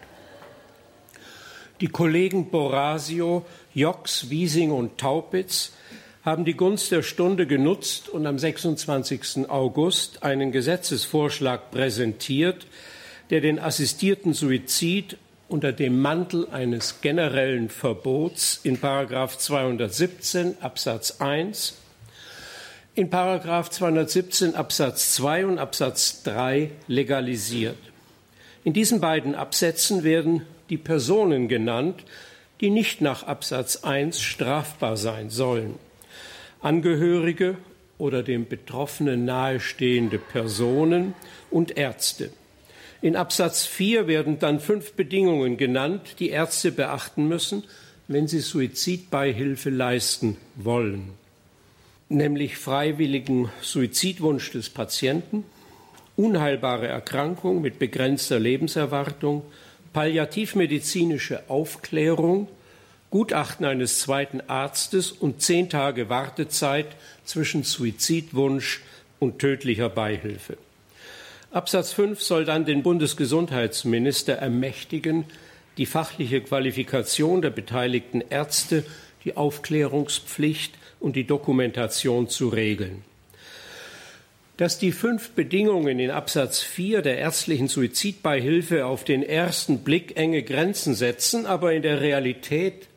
Die 1.82 1.88
Kollegen 1.88 2.52
Borasio, 2.52 3.46
Jox, 3.74 4.30
Wiesing 4.30 4.72
und 4.72 4.98
Taupitz 4.98 5.72
haben 6.24 6.44
die 6.46 6.56
Gunst 6.56 6.92
der 6.92 7.02
Stunde 7.02 7.48
genutzt 7.48 8.10
und 8.10 8.28
am 8.28 8.38
26. 8.38 9.50
August 9.50 10.22
einen 10.22 10.52
Gesetzesvorschlag 10.52 11.72
präsentiert, 11.72 12.68
der 13.30 13.42
den 13.42 13.60
assistierten 13.60 14.34
Suizid 14.34 15.18
unter 15.50 15.74
dem 15.74 16.00
Mantel 16.00 16.48
eines 16.52 17.02
generellen 17.02 17.70
Verbots 17.70 18.62
in 18.64 18.78
Paragraph 18.78 19.38
217 19.38 20.62
Absatz 20.62 21.20
1 21.20 21.76
in 22.96 23.10
Paragraph 23.10 23.70
217 23.70 24.56
Absatz 24.56 25.16
2 25.16 25.46
und 25.46 25.58
Absatz 25.58 26.24
3 26.24 26.70
legalisiert. 26.88 27.78
In 28.64 28.74
diesen 28.74 29.00
beiden 29.00 29.36
Absätzen 29.36 30.04
werden 30.04 30.46
die 30.70 30.78
Personen 30.78 31.48
genannt, 31.48 32.04
die 32.62 32.70
nicht 32.70 33.02
nach 33.02 33.24
Absatz 33.24 33.78
1 33.84 34.22
strafbar 34.22 34.98
sein 34.98 35.30
sollen. 35.30 35.76
Angehörige 36.62 37.58
oder 37.98 38.22
dem 38.22 38.48
Betroffenen 38.48 39.26
nahestehende 39.26 40.20
Personen 40.20 41.14
und 41.50 41.78
Ärzte. 41.78 42.32
In 43.02 43.16
Absatz 43.16 43.66
4 43.66 44.08
werden 44.08 44.40
dann 44.40 44.60
fünf 44.60 44.94
Bedingungen 44.94 45.56
genannt, 45.56 46.16
die 46.20 46.30
Ärzte 46.32 46.72
beachten 46.72 47.30
müssen, 47.30 47.64
wenn 48.10 48.28
sie 48.28 48.40
Suizidbeihilfe 48.40 49.70
leisten 49.70 50.36
wollen. 50.56 51.12
Nämlich 52.10 52.58
freiwilligen 52.58 53.50
Suizidwunsch 53.62 54.52
des 54.52 54.70
Patienten, 54.70 55.46
unheilbare 56.18 56.88
Erkrankung 56.88 57.62
mit 57.62 57.80
begrenzter 57.80 58.40
Lebenserwartung, 58.40 59.44
palliativmedizinische 59.94 61.50
Aufklärung, 61.50 62.50
Gutachten 63.12 63.66
eines 63.66 64.00
zweiten 64.00 64.42
Arztes 64.48 65.12
und 65.12 65.42
zehn 65.42 65.70
Tage 65.70 66.10
Wartezeit 66.10 66.88
zwischen 67.24 67.64
Suizidwunsch 67.64 68.82
und 69.20 69.40
tödlicher 69.40 69.90
Beihilfe. 69.90 70.58
Absatz 71.52 71.94
5 71.94 72.22
soll 72.22 72.46
dann 72.46 72.66
den 72.66 72.84
Bundesgesundheitsminister 72.84 74.34
ermächtigen, 74.34 75.26
die 75.78 75.88
fachliche 75.88 76.42
Qualifikation 76.42 77.42
der 77.42 77.50
beteiligten 77.50 78.22
Ärzte, 78.30 78.86
die 79.26 79.36
Aufklärungspflicht 79.36 80.76
und 81.00 81.16
die 81.16 81.26
Dokumentation 81.26 82.30
zu 82.30 82.50
regeln. 82.50 83.04
Dass 84.58 84.78
die 84.78 84.92
fünf 84.92 85.32
Bedingungen 85.32 85.98
in 85.98 86.12
Absatz 86.12 86.60
4 86.62 87.02
der 87.02 87.18
ärztlichen 87.18 87.68
Suizidbeihilfe 87.68 88.86
auf 88.86 89.04
den 89.04 89.24
ersten 89.24 89.80
Blick 89.80 90.18
enge 90.18 90.44
Grenzen 90.44 90.94
setzen, 90.94 91.48
aber 91.48 91.74
in 91.74 91.82
der 91.82 92.00
Realität 92.02 92.88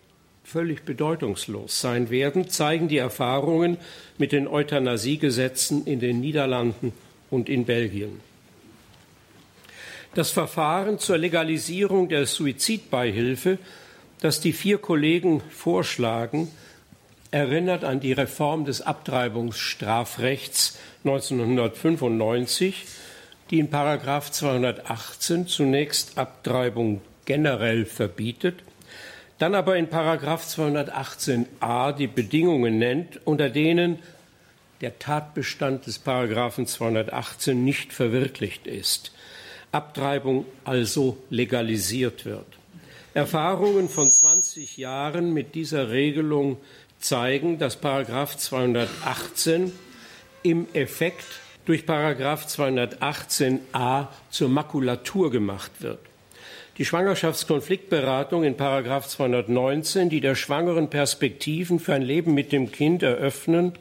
völlig 0.44 0.82
bedeutungslos 0.84 1.80
sein 1.80 2.10
werden, 2.10 2.50
zeigen 2.50 2.88
die 2.88 2.98
Erfahrungen 2.98 3.78
mit 4.18 4.32
den 4.32 4.46
Euthanasiegesetzen 4.46 5.86
in 5.86 6.00
den 6.00 6.20
Niederlanden 6.20 6.92
und 7.30 7.48
in 7.48 7.64
Belgien. 7.64 8.31
Das 10.14 10.30
Verfahren 10.30 10.98
zur 10.98 11.16
Legalisierung 11.16 12.10
der 12.10 12.26
Suizidbeihilfe, 12.26 13.56
das 14.20 14.40
die 14.40 14.52
vier 14.52 14.76
Kollegen 14.76 15.40
vorschlagen, 15.40 16.50
erinnert 17.30 17.82
an 17.82 17.98
die 17.98 18.12
Reform 18.12 18.66
des 18.66 18.82
Abtreibungsstrafrechts 18.82 20.78
1995, 21.04 22.84
die 23.50 23.58
in 23.58 23.70
Paragraph 23.70 24.30
218 24.30 25.46
zunächst 25.46 26.18
Abtreibung 26.18 27.00
generell 27.24 27.86
verbietet, 27.86 28.56
dann 29.38 29.54
aber 29.54 29.76
in 29.76 29.88
Paragraph 29.88 30.44
218a 30.44 31.92
die 31.92 32.06
Bedingungen 32.06 32.78
nennt, 32.78 33.26
unter 33.26 33.48
denen 33.48 33.98
der 34.82 34.98
Tatbestand 34.98 35.86
des 35.86 35.98
Paragraphen 35.98 36.66
218 36.66 37.64
nicht 37.64 37.94
verwirklicht 37.94 38.66
ist. 38.66 39.12
Abtreibung 39.72 40.44
also 40.64 41.16
legalisiert 41.30 42.24
wird. 42.24 42.46
Erfahrungen 43.14 43.88
von 43.88 44.08
20 44.08 44.76
Jahren 44.76 45.34
mit 45.34 45.54
dieser 45.54 45.90
Regelung 45.90 46.58
zeigen, 46.98 47.58
dass 47.58 47.76
Paragraph 47.76 48.36
218 48.36 49.72
im 50.42 50.66
Effekt 50.72 51.24
durch 51.66 51.86
Paragraph 51.86 52.46
218a 52.46 54.08
zur 54.30 54.48
Makulatur 54.48 55.30
gemacht 55.30 55.70
wird. 55.80 56.00
Die 56.78 56.84
Schwangerschaftskonfliktberatung 56.84 58.44
in 58.44 58.56
Paragraph 58.56 59.06
219, 59.06 60.08
die 60.08 60.20
der 60.20 60.34
Schwangeren 60.34 60.88
Perspektiven 60.88 61.78
für 61.78 61.92
ein 61.92 62.02
Leben 62.02 62.32
mit 62.34 62.50
dem 62.50 62.72
Kind 62.72 63.02
eröffnen 63.02 63.72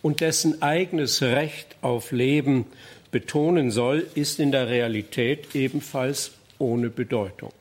und 0.00 0.20
dessen 0.20 0.62
eigenes 0.62 1.20
Recht 1.20 1.76
auf 1.82 2.10
Leben 2.10 2.66
betonen 3.12 3.70
soll, 3.70 4.08
ist 4.16 4.40
in 4.40 4.50
der 4.50 4.68
Realität 4.68 5.54
ebenfalls 5.54 6.32
ohne 6.58 6.90
Bedeutung. 6.90 7.52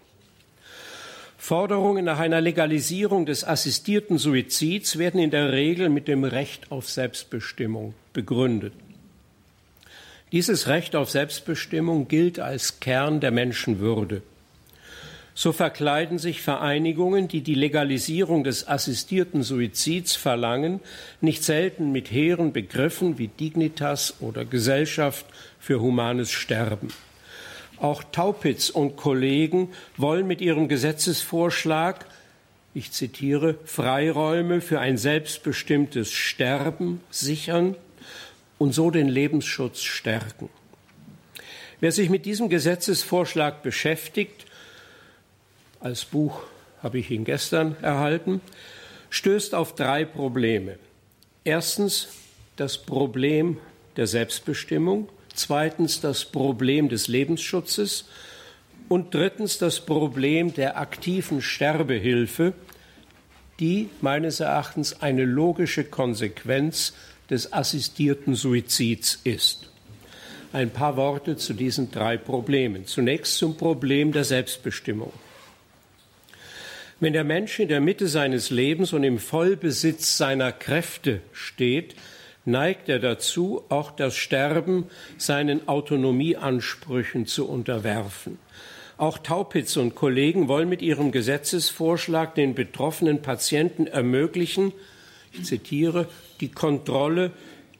Forderungen 1.37 2.05
nach 2.05 2.19
einer 2.19 2.39
Legalisierung 2.39 3.25
des 3.25 3.43
assistierten 3.43 4.17
Suizids 4.17 4.97
werden 4.97 5.19
in 5.19 5.31
der 5.31 5.51
Regel 5.51 5.89
mit 5.89 6.07
dem 6.07 6.23
Recht 6.23 6.71
auf 6.71 6.89
Selbstbestimmung 6.89 7.93
begründet. 8.13 8.73
Dieses 10.31 10.67
Recht 10.67 10.95
auf 10.95 11.09
Selbstbestimmung 11.09 12.07
gilt 12.07 12.39
als 12.39 12.79
Kern 12.79 13.19
der 13.19 13.31
Menschenwürde. 13.31 14.21
So 15.41 15.51
verkleiden 15.53 16.19
sich 16.19 16.43
Vereinigungen, 16.43 17.27
die 17.27 17.41
die 17.41 17.55
Legalisierung 17.55 18.43
des 18.43 18.67
assistierten 18.67 19.41
Suizids 19.41 20.15
verlangen, 20.15 20.81
nicht 21.19 21.43
selten 21.43 21.91
mit 21.91 22.11
hehren 22.11 22.53
Begriffen 22.53 23.17
wie 23.17 23.27
Dignitas 23.27 24.17
oder 24.19 24.45
Gesellschaft 24.45 25.25
für 25.59 25.81
humanes 25.81 26.29
Sterben. 26.29 26.89
Auch 27.77 28.03
Taupitz 28.03 28.69
und 28.69 28.97
Kollegen 28.97 29.69
wollen 29.97 30.27
mit 30.27 30.41
ihrem 30.41 30.67
Gesetzesvorschlag, 30.67 32.05
ich 32.75 32.91
zitiere, 32.91 33.55
Freiräume 33.65 34.61
für 34.61 34.79
ein 34.79 34.99
selbstbestimmtes 34.99 36.11
Sterben 36.11 37.01
sichern 37.09 37.75
und 38.59 38.75
so 38.75 38.91
den 38.91 39.09
Lebensschutz 39.09 39.81
stärken. 39.81 40.49
Wer 41.79 41.91
sich 41.91 42.11
mit 42.11 42.27
diesem 42.27 42.47
Gesetzesvorschlag 42.47 43.63
beschäftigt, 43.63 44.45
als 45.81 46.05
Buch 46.05 46.43
habe 46.81 46.99
ich 46.99 47.11
ihn 47.11 47.25
gestern 47.25 47.75
erhalten, 47.81 48.41
stößt 49.09 49.53
auf 49.53 49.75
drei 49.75 50.05
Probleme. 50.05 50.77
Erstens 51.43 52.09
das 52.55 52.77
Problem 52.77 53.57
der 53.97 54.07
Selbstbestimmung, 54.07 55.09
zweitens 55.33 56.01
das 56.01 56.25
Problem 56.25 56.89
des 56.89 57.07
Lebensschutzes 57.07 58.05
und 58.89 59.13
drittens 59.13 59.57
das 59.57 59.79
Problem 59.79 60.53
der 60.53 60.77
aktiven 60.77 61.41
Sterbehilfe, 61.41 62.53
die 63.59 63.89
meines 64.01 64.39
Erachtens 64.39 65.01
eine 65.01 65.25
logische 65.25 65.83
Konsequenz 65.83 66.93
des 67.29 67.53
assistierten 67.53 68.35
Suizids 68.35 69.19
ist. 69.23 69.69
Ein 70.53 70.71
paar 70.71 70.97
Worte 70.97 71.37
zu 71.37 71.53
diesen 71.53 71.91
drei 71.91 72.17
Problemen. 72.17 72.85
Zunächst 72.85 73.37
zum 73.37 73.55
Problem 73.55 74.11
der 74.11 74.25
Selbstbestimmung. 74.25 75.13
Wenn 77.01 77.13
der 77.13 77.23
Mensch 77.23 77.59
in 77.59 77.67
der 77.67 77.81
Mitte 77.81 78.07
seines 78.07 78.51
Lebens 78.51 78.93
und 78.93 79.03
im 79.03 79.17
Vollbesitz 79.17 80.17
seiner 80.17 80.51
Kräfte 80.51 81.21
steht, 81.31 81.95
neigt 82.45 82.89
er 82.89 82.99
dazu, 82.99 83.63
auch 83.69 83.89
das 83.89 84.15
Sterben 84.15 84.85
seinen 85.17 85.67
Autonomieansprüchen 85.67 87.25
zu 87.25 87.49
unterwerfen. 87.49 88.37
Auch 88.97 89.17
Taupitz 89.17 89.77
und 89.77 89.95
Kollegen 89.95 90.47
wollen 90.47 90.69
mit 90.69 90.83
ihrem 90.83 91.11
Gesetzesvorschlag 91.11 92.35
den 92.35 92.53
betroffenen 92.53 93.23
Patienten 93.23 93.87
ermöglichen, 93.87 94.71
ich 95.33 95.45
zitiere, 95.45 96.07
die 96.39 96.51
Kontrolle 96.51 97.31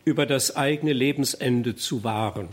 über 0.04 0.26
das 0.26 0.56
eigene 0.56 0.94
Lebensende 0.94 1.76
zu 1.76 2.04
wahren. 2.04 2.48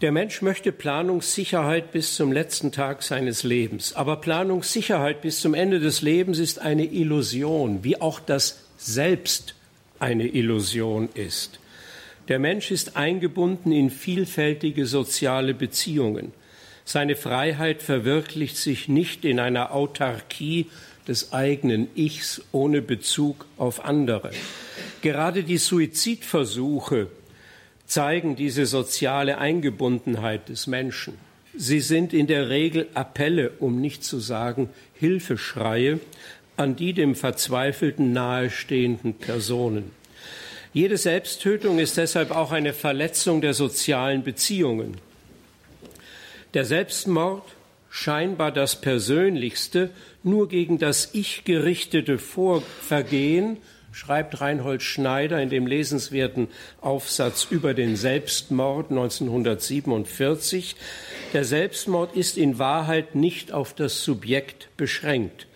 Der 0.00 0.12
Mensch 0.12 0.42
möchte 0.42 0.70
Planungssicherheit 0.70 1.90
bis 1.90 2.14
zum 2.14 2.30
letzten 2.30 2.70
Tag 2.70 3.02
seines 3.02 3.42
Lebens. 3.42 3.94
Aber 3.94 4.20
Planungssicherheit 4.20 5.22
bis 5.22 5.40
zum 5.40 5.54
Ende 5.54 5.80
des 5.80 6.02
Lebens 6.02 6.38
ist 6.38 6.60
eine 6.60 6.84
Illusion, 6.84 7.82
wie 7.82 8.00
auch 8.00 8.20
das 8.20 8.60
selbst 8.76 9.56
eine 9.98 10.28
Illusion 10.28 11.08
ist. 11.14 11.58
Der 12.28 12.38
Mensch 12.38 12.70
ist 12.70 12.96
eingebunden 12.96 13.72
in 13.72 13.90
vielfältige 13.90 14.86
soziale 14.86 15.52
Beziehungen. 15.52 16.30
Seine 16.84 17.16
Freiheit 17.16 17.82
verwirklicht 17.82 18.56
sich 18.56 18.86
nicht 18.86 19.24
in 19.24 19.40
einer 19.40 19.74
Autarkie 19.74 20.66
des 21.08 21.32
eigenen 21.32 21.88
Ichs 21.96 22.40
ohne 22.52 22.82
Bezug 22.82 23.46
auf 23.56 23.84
andere. 23.84 24.30
Gerade 25.02 25.42
die 25.42 25.58
Suizidversuche 25.58 27.08
zeigen 27.88 28.36
diese 28.36 28.66
soziale 28.66 29.38
Eingebundenheit 29.38 30.48
des 30.48 30.68
Menschen. 30.68 31.14
Sie 31.56 31.80
sind 31.80 32.12
in 32.12 32.28
der 32.28 32.50
Regel 32.50 32.86
Appelle, 32.94 33.50
um 33.58 33.80
nicht 33.80 34.04
zu 34.04 34.20
sagen 34.20 34.68
Hilfeschreie, 34.94 35.98
an 36.56 36.76
die 36.76 36.92
dem 36.92 37.14
Verzweifelten 37.14 38.12
nahestehenden 38.12 39.14
Personen. 39.14 39.90
Jede 40.72 40.98
Selbsttötung 40.98 41.78
ist 41.78 41.96
deshalb 41.96 42.30
auch 42.30 42.52
eine 42.52 42.74
Verletzung 42.74 43.40
der 43.40 43.54
sozialen 43.54 44.22
Beziehungen. 44.22 44.98
Der 46.54 46.64
Selbstmord, 46.64 47.44
scheinbar 47.88 48.52
das 48.52 48.80
Persönlichste, 48.80 49.90
nur 50.22 50.48
gegen 50.48 50.78
das 50.78 51.10
Ich 51.14 51.44
gerichtete 51.44 52.18
Vorvergehen, 52.18 53.56
schreibt 53.98 54.40
Reinhold 54.40 54.84
Schneider 54.84 55.42
in 55.42 55.50
dem 55.50 55.66
lesenswerten 55.66 56.46
Aufsatz 56.80 57.48
über 57.50 57.74
den 57.74 57.96
Selbstmord 57.96 58.90
1947. 58.90 60.76
Der 61.32 61.44
Selbstmord 61.44 62.14
ist 62.14 62.38
in 62.38 62.60
Wahrheit 62.60 63.16
nicht 63.16 63.50
auf 63.50 63.74
das 63.74 64.04
Subjekt 64.04 64.68
beschränkt. 64.76 65.48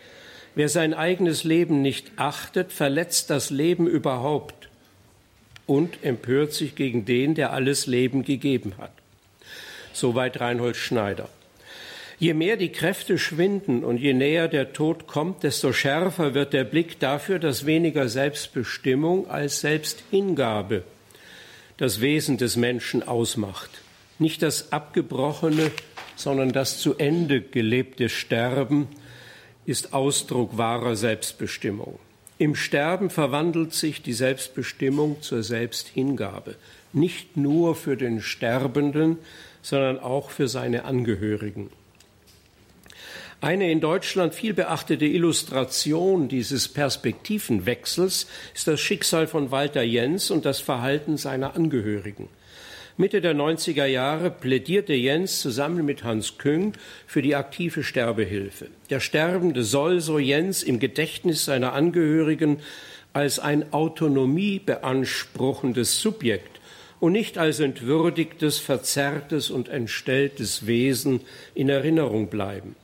Wer 0.56 0.68
sein 0.68 0.92
eigenes 0.92 1.44
Leben 1.44 1.82
nicht 1.82 2.10
achtet, 2.16 2.72
verletzt 2.72 3.30
das 3.30 3.50
Leben 3.50 3.86
überhaupt 3.86 4.68
und 5.66 6.02
empört 6.02 6.52
sich 6.52 6.74
gegen 6.74 7.04
den, 7.04 7.36
der 7.36 7.52
alles 7.52 7.86
Leben 7.86 8.24
gegeben 8.24 8.74
hat. 8.76 8.92
Soweit 9.92 10.40
Reinhold 10.40 10.74
Schneider. 10.74 11.28
Je 12.22 12.34
mehr 12.34 12.56
die 12.56 12.70
Kräfte 12.70 13.18
schwinden 13.18 13.82
und 13.82 13.96
je 13.96 14.14
näher 14.14 14.46
der 14.46 14.72
Tod 14.72 15.08
kommt, 15.08 15.42
desto 15.42 15.72
schärfer 15.72 16.34
wird 16.34 16.52
der 16.52 16.62
Blick 16.62 17.00
dafür, 17.00 17.40
dass 17.40 17.66
weniger 17.66 18.08
Selbstbestimmung 18.08 19.28
als 19.28 19.60
Selbsthingabe 19.60 20.84
das 21.78 22.00
Wesen 22.00 22.36
des 22.36 22.54
Menschen 22.54 23.02
ausmacht. 23.02 23.70
Nicht 24.20 24.40
das 24.42 24.70
abgebrochene, 24.70 25.72
sondern 26.14 26.52
das 26.52 26.78
zu 26.78 26.94
Ende 26.94 27.40
gelebte 27.40 28.08
Sterben 28.08 28.86
ist 29.66 29.92
Ausdruck 29.92 30.56
wahrer 30.56 30.94
Selbstbestimmung. 30.94 31.98
Im 32.38 32.54
Sterben 32.54 33.10
verwandelt 33.10 33.74
sich 33.74 34.00
die 34.00 34.12
Selbstbestimmung 34.12 35.22
zur 35.22 35.42
Selbsthingabe, 35.42 36.54
nicht 36.92 37.36
nur 37.36 37.74
für 37.74 37.96
den 37.96 38.20
Sterbenden, 38.20 39.18
sondern 39.60 39.98
auch 39.98 40.30
für 40.30 40.46
seine 40.46 40.84
Angehörigen. 40.84 41.70
Eine 43.42 43.70
in 43.72 43.80
Deutschland 43.80 44.34
viel 44.36 44.54
beachtete 44.54 45.04
Illustration 45.04 46.28
dieses 46.28 46.68
Perspektivenwechsels 46.68 48.28
ist 48.54 48.68
das 48.68 48.80
Schicksal 48.80 49.26
von 49.26 49.50
Walter 49.50 49.82
Jens 49.82 50.30
und 50.30 50.44
das 50.44 50.60
Verhalten 50.60 51.16
seiner 51.16 51.56
Angehörigen. 51.56 52.28
Mitte 52.96 53.20
der 53.20 53.34
90er 53.34 53.86
Jahre 53.86 54.30
plädierte 54.30 54.94
Jens 54.94 55.40
zusammen 55.40 55.84
mit 55.84 56.04
Hans 56.04 56.38
Küng 56.38 56.74
für 57.08 57.20
die 57.20 57.34
aktive 57.34 57.82
Sterbehilfe. 57.82 58.68
Der 58.90 59.00
Sterbende 59.00 59.64
soll, 59.64 60.00
so 60.00 60.20
Jens, 60.20 60.62
im 60.62 60.78
Gedächtnis 60.78 61.44
seiner 61.44 61.72
Angehörigen 61.72 62.60
als 63.12 63.40
ein 63.40 63.72
autonomiebeanspruchendes 63.72 66.00
Subjekt 66.00 66.60
und 67.00 67.10
nicht 67.10 67.38
als 67.38 67.58
entwürdigtes, 67.58 68.60
verzerrtes 68.60 69.50
und 69.50 69.68
entstelltes 69.68 70.68
Wesen 70.68 71.22
in 71.56 71.70
Erinnerung 71.70 72.28
bleiben. 72.28 72.76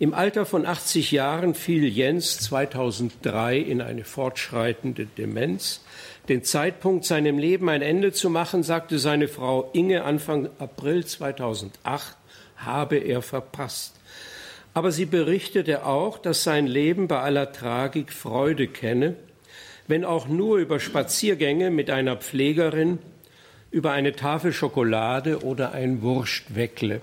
Im 0.00 0.12
Alter 0.12 0.44
von 0.44 0.66
80 0.66 1.12
Jahren 1.12 1.54
fiel 1.54 1.84
Jens 1.84 2.38
2003 2.40 3.58
in 3.58 3.80
eine 3.80 4.02
fortschreitende 4.02 5.06
Demenz. 5.06 5.84
Den 6.28 6.42
Zeitpunkt, 6.42 7.04
seinem 7.04 7.38
Leben 7.38 7.68
ein 7.68 7.80
Ende 7.80 8.12
zu 8.12 8.28
machen, 8.28 8.64
sagte 8.64 8.98
seine 8.98 9.28
Frau 9.28 9.70
Inge 9.72 10.02
Anfang 10.02 10.48
April 10.58 11.04
2008, 11.04 12.16
habe 12.56 12.96
er 12.96 13.22
verpasst. 13.22 13.94
Aber 14.72 14.90
sie 14.90 15.06
berichtete 15.06 15.86
auch, 15.86 16.18
dass 16.18 16.42
sein 16.42 16.66
Leben 16.66 17.06
bei 17.06 17.20
aller 17.20 17.52
Tragik 17.52 18.12
Freude 18.12 18.66
kenne, 18.66 19.14
wenn 19.86 20.04
auch 20.04 20.26
nur 20.26 20.58
über 20.58 20.80
Spaziergänge 20.80 21.70
mit 21.70 21.88
einer 21.88 22.16
Pflegerin, 22.16 22.98
über 23.70 23.92
eine 23.92 24.16
Tafel 24.16 24.52
Schokolade 24.52 25.44
oder 25.44 25.70
ein 25.70 26.02
Wurstweckle. 26.02 27.00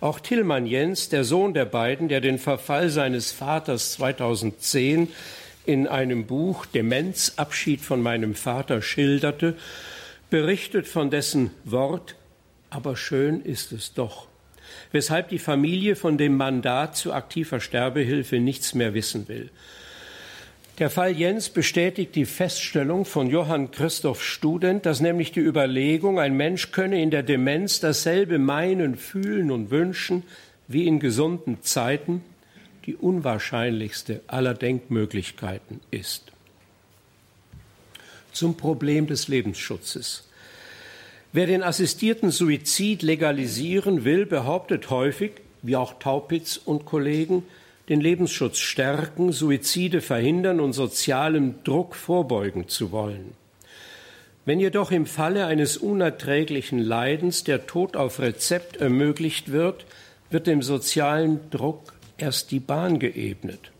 Auch 0.00 0.18
Tillmann 0.18 0.66
Jens, 0.66 1.10
der 1.10 1.24
Sohn 1.24 1.52
der 1.52 1.66
beiden, 1.66 2.08
der 2.08 2.22
den 2.22 2.38
Verfall 2.38 2.88
seines 2.88 3.32
Vaters 3.32 3.92
2010 3.92 5.08
in 5.66 5.86
einem 5.86 6.24
Buch 6.24 6.64
Demenz 6.64 7.34
Abschied 7.36 7.82
von 7.82 8.00
meinem 8.00 8.34
Vater 8.34 8.80
schilderte, 8.80 9.58
berichtet 10.30 10.86
von 10.86 11.10
dessen 11.10 11.50
Wort, 11.64 12.16
aber 12.70 12.96
schön 12.96 13.42
ist 13.42 13.72
es 13.72 13.92
doch, 13.92 14.26
weshalb 14.90 15.28
die 15.28 15.38
Familie 15.38 15.96
von 15.96 16.16
dem 16.16 16.34
Mandat 16.34 16.96
zu 16.96 17.12
aktiver 17.12 17.60
Sterbehilfe 17.60 18.38
nichts 18.38 18.74
mehr 18.74 18.94
wissen 18.94 19.28
will. 19.28 19.50
Der 20.80 20.88
Fall 20.88 21.14
Jens 21.14 21.50
bestätigt 21.50 22.14
die 22.14 22.24
Feststellung 22.24 23.04
von 23.04 23.28
Johann 23.28 23.70
Christoph 23.70 24.24
Student, 24.24 24.86
dass 24.86 25.00
nämlich 25.00 25.30
die 25.30 25.40
Überlegung, 25.40 26.18
ein 26.18 26.34
Mensch 26.38 26.72
könne 26.72 27.02
in 27.02 27.10
der 27.10 27.22
Demenz 27.22 27.80
dasselbe 27.80 28.38
meinen, 28.38 28.96
fühlen 28.96 29.50
und 29.50 29.70
wünschen 29.70 30.22
wie 30.68 30.86
in 30.86 30.98
gesunden 30.98 31.60
Zeiten, 31.60 32.24
die 32.86 32.96
unwahrscheinlichste 32.96 34.22
aller 34.26 34.54
Denkmöglichkeiten 34.54 35.80
ist. 35.90 36.32
Zum 38.32 38.56
Problem 38.56 39.06
des 39.06 39.28
Lebensschutzes. 39.28 40.26
Wer 41.34 41.46
den 41.46 41.62
assistierten 41.62 42.30
Suizid 42.30 43.02
legalisieren 43.02 44.04
will, 44.06 44.24
behauptet 44.24 44.88
häufig, 44.88 45.32
wie 45.60 45.76
auch 45.76 45.98
Taupitz 45.98 46.56
und 46.56 46.86
Kollegen, 46.86 47.42
den 47.90 48.00
Lebensschutz 48.00 48.58
stärken, 48.58 49.32
Suizide 49.32 50.00
verhindern 50.00 50.60
und 50.60 50.72
sozialem 50.72 51.56
Druck 51.64 51.96
vorbeugen 51.96 52.68
zu 52.68 52.92
wollen. 52.92 53.32
Wenn 54.44 54.60
jedoch 54.60 54.92
im 54.92 55.06
Falle 55.06 55.46
eines 55.46 55.76
unerträglichen 55.76 56.78
Leidens 56.78 57.42
der 57.42 57.66
Tod 57.66 57.96
auf 57.96 58.20
Rezept 58.20 58.76
ermöglicht 58.76 59.50
wird, 59.50 59.84
wird 60.30 60.46
dem 60.46 60.62
sozialen 60.62 61.50
Druck 61.50 61.92
erst 62.16 62.52
die 62.52 62.60
Bahn 62.60 63.00
geebnet. 63.00 63.72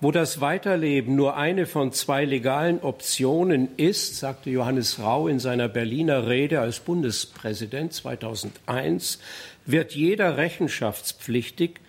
Wo 0.00 0.10
das 0.10 0.40
Weiterleben 0.40 1.14
nur 1.14 1.36
eine 1.36 1.66
von 1.66 1.92
zwei 1.92 2.24
legalen 2.24 2.80
Optionen 2.80 3.68
ist, 3.76 4.16
sagte 4.16 4.48
Johannes 4.48 4.98
Rau 4.98 5.28
in 5.28 5.38
seiner 5.38 5.68
Berliner 5.68 6.26
Rede 6.26 6.60
als 6.60 6.80
Bundespräsident 6.80 7.92
2001, 7.92 9.18
wird 9.66 9.94
jeder 9.94 10.38
rechenschaftspflichtig, 10.38 11.80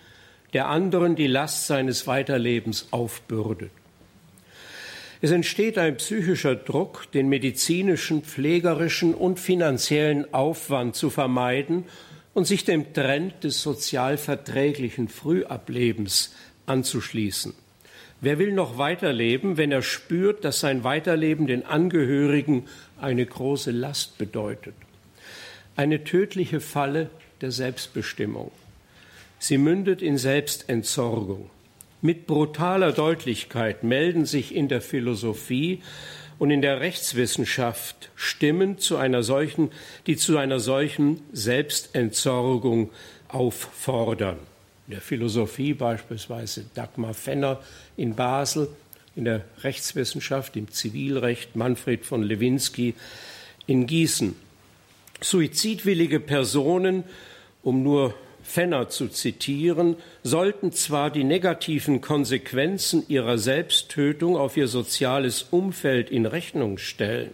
der 0.53 0.67
anderen 0.67 1.15
die 1.15 1.27
Last 1.27 1.67
seines 1.67 2.07
Weiterlebens 2.07 2.87
aufbürdet. 2.91 3.71
Es 5.23 5.29
entsteht 5.29 5.77
ein 5.77 5.97
psychischer 5.97 6.55
Druck, 6.55 7.11
den 7.11 7.29
medizinischen, 7.29 8.23
pflegerischen 8.23 9.13
und 9.13 9.39
finanziellen 9.39 10.33
Aufwand 10.33 10.95
zu 10.95 11.11
vermeiden 11.11 11.85
und 12.33 12.47
sich 12.47 12.65
dem 12.65 12.93
Trend 12.93 13.43
des 13.43 13.61
sozial 13.61 14.17
verträglichen 14.17 15.09
Frühablebens 15.09 16.33
anzuschließen. 16.65 17.53
Wer 18.19 18.39
will 18.39 18.51
noch 18.51 18.77
weiterleben, 18.77 19.57
wenn 19.57 19.71
er 19.71 19.81
spürt, 19.81 20.43
dass 20.43 20.59
sein 20.59 20.83
Weiterleben 20.83 21.47
den 21.47 21.65
Angehörigen 21.65 22.67
eine 22.99 23.25
große 23.25 23.71
Last 23.71 24.17
bedeutet? 24.17 24.75
Eine 25.75 26.03
tödliche 26.03 26.61
Falle 26.61 27.09
der 27.41 27.51
Selbstbestimmung. 27.51 28.51
Sie 29.43 29.57
mündet 29.57 30.03
in 30.03 30.19
Selbstentsorgung. 30.19 31.49
Mit 31.99 32.27
brutaler 32.27 32.91
Deutlichkeit 32.91 33.83
melden 33.83 34.27
sich 34.27 34.53
in 34.53 34.67
der 34.67 34.81
Philosophie 34.81 35.81
und 36.37 36.51
in 36.51 36.61
der 36.61 36.79
Rechtswissenschaft 36.79 38.11
Stimmen 38.13 38.77
zu 38.77 38.97
einer 38.97 39.23
solchen, 39.23 39.71
die 40.05 40.15
zu 40.15 40.37
einer 40.37 40.59
solchen 40.59 41.21
Selbstentsorgung 41.33 42.91
auffordern. 43.29 44.37
In 44.85 44.91
der 44.91 45.01
Philosophie 45.01 45.73
beispielsweise 45.73 46.65
Dagmar 46.75 47.15
Fenner 47.15 47.63
in 47.97 48.13
Basel, 48.13 48.67
in 49.15 49.25
der 49.25 49.43
Rechtswissenschaft, 49.63 50.55
im 50.55 50.69
Zivilrecht 50.69 51.55
Manfred 51.55 52.05
von 52.05 52.21
Lewinsky 52.21 52.93
in 53.65 53.87
Gießen. 53.87 54.35
Suizidwillige 55.19 56.19
Personen, 56.19 57.05
um 57.63 57.81
nur 57.81 58.13
Fenner 58.43 58.89
zu 58.89 59.07
zitieren, 59.07 59.95
sollten 60.23 60.71
zwar 60.71 61.09
die 61.09 61.23
negativen 61.23 62.01
Konsequenzen 62.01 63.03
ihrer 63.07 63.37
Selbsttötung 63.37 64.37
auf 64.37 64.57
ihr 64.57 64.67
soziales 64.67 65.43
Umfeld 65.51 66.09
in 66.09 66.25
Rechnung 66.25 66.77
stellen. 66.77 67.31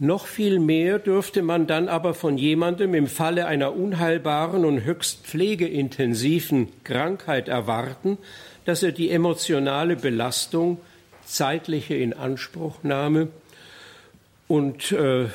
Noch 0.00 0.26
viel 0.26 0.58
mehr 0.58 0.98
dürfte 0.98 1.42
man 1.42 1.66
dann 1.66 1.88
aber 1.88 2.14
von 2.14 2.36
jemandem 2.36 2.94
im 2.94 3.06
Falle 3.06 3.46
einer 3.46 3.76
unheilbaren 3.76 4.64
und 4.64 4.84
höchst 4.84 5.24
pflegeintensiven 5.24 6.68
Krankheit 6.82 7.48
erwarten, 7.48 8.18
dass 8.64 8.82
er 8.82 8.92
die 8.92 9.10
emotionale 9.10 9.96
Belastung, 9.96 10.78
zeitliche 11.24 11.94
Inanspruchnahme 11.94 13.28
und 14.48 14.92
äh, 14.92 15.26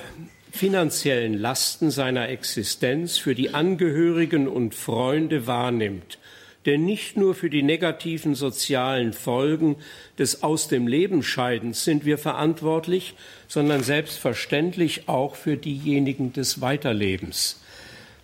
finanziellen 0.59 1.35
Lasten 1.35 1.89
seiner 1.89 2.27
Existenz 2.27 3.17
für 3.17 3.33
die 3.33 3.53
Angehörigen 3.53 4.49
und 4.49 4.75
Freunde 4.75 5.47
wahrnimmt. 5.47 6.19
Denn 6.65 6.83
nicht 6.83 7.15
nur 7.15 7.33
für 7.33 7.49
die 7.49 7.63
negativen 7.63 8.35
sozialen 8.35 9.13
Folgen 9.13 9.77
des 10.17 10.43
Aus 10.43 10.67
dem 10.67 10.85
Leben 10.85 11.23
Scheidens 11.23 11.85
sind 11.85 12.03
wir 12.03 12.17
verantwortlich, 12.17 13.13
sondern 13.47 13.83
selbstverständlich 13.83 15.07
auch 15.07 15.35
für 15.35 15.55
diejenigen 15.55 16.33
des 16.33 16.59
Weiterlebens. 16.59 17.61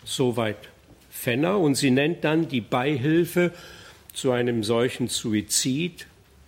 Soweit 0.03 0.57
Fenner. 1.09 1.57
Und 1.57 1.75
sie 1.75 1.89
nennt 1.89 2.25
dann 2.25 2.49
die 2.49 2.59
Beihilfe 2.59 3.53
zu 4.11 4.31
einem 4.31 4.65
solchen 4.65 5.07
Suizid 5.07 6.05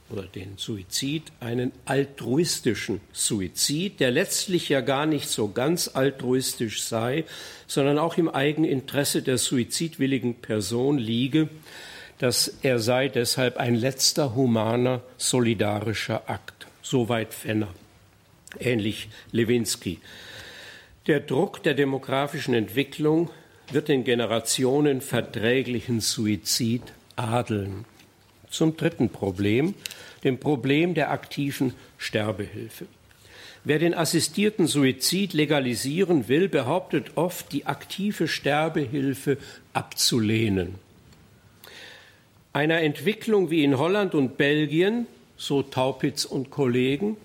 oder 0.10 0.24
den 0.24 0.58
Suizid 0.58 1.24
einen 1.40 1.72
altruistischen 1.86 3.02
Suizid, 3.12 4.00
der 4.00 4.12
letztlich 4.12 4.70
ja 4.70 4.82
gar 4.82 5.06
nicht 5.06 5.28
so 5.28 5.50
ganz 5.50 5.90
altruistisch 5.94 6.84
sei, 6.84 7.26
sondern 7.68 7.98
auch 7.98 8.18
im 8.18 8.30
Eigeninteresse 8.30 9.22
der 9.22 9.38
suizidwilligen 9.38 10.36
Person 10.36 10.98
liege, 10.98 11.50
dass 12.20 12.48
er 12.62 12.80
sei 12.80 13.10
deshalb 13.10 13.58
ein 13.58 13.76
letzter 13.76 14.34
humaner, 14.36 15.02
solidarischer 15.18 16.30
Akt. 16.30 16.68
Soweit 16.82 17.34
Fenner. 17.34 17.74
Ähnlich 18.60 19.10
Lewinsky. 19.32 20.00
Der 21.06 21.20
Druck 21.20 21.64
der 21.64 21.74
demografischen 21.74 22.54
Entwicklung 22.54 23.30
wird 23.72 23.90
den 23.90 24.04
Generationen 24.04 25.02
verträglichen 25.02 26.00
Suizid 26.00 26.82
adeln. 27.16 27.86
Zum 28.50 28.78
dritten 28.78 29.10
Problem, 29.10 29.74
dem 30.24 30.40
Problem 30.40 30.94
der 30.94 31.12
aktiven 31.12 31.74
Sterbehilfe. 31.98 32.86
Wer 33.64 33.80
den 33.80 33.94
assistierten 33.94 34.66
Suizid 34.66 35.34
legalisieren 35.34 36.30
will, 36.30 36.48
behauptet 36.48 37.12
oft, 37.16 37.52
die 37.52 37.66
aktive 37.66 38.28
Sterbehilfe 38.28 39.38
abzulehnen. 39.74 40.76
Einer 42.54 42.82
Entwicklung 42.82 43.52
wie 43.52 43.64
in 43.64 43.78
Holland 43.78 44.16
und 44.16 44.38
Belgien, 44.38 45.06
so 45.36 45.64
Taupitz 45.64 46.26
und 46.26 46.50
Kollegen, 46.50 47.18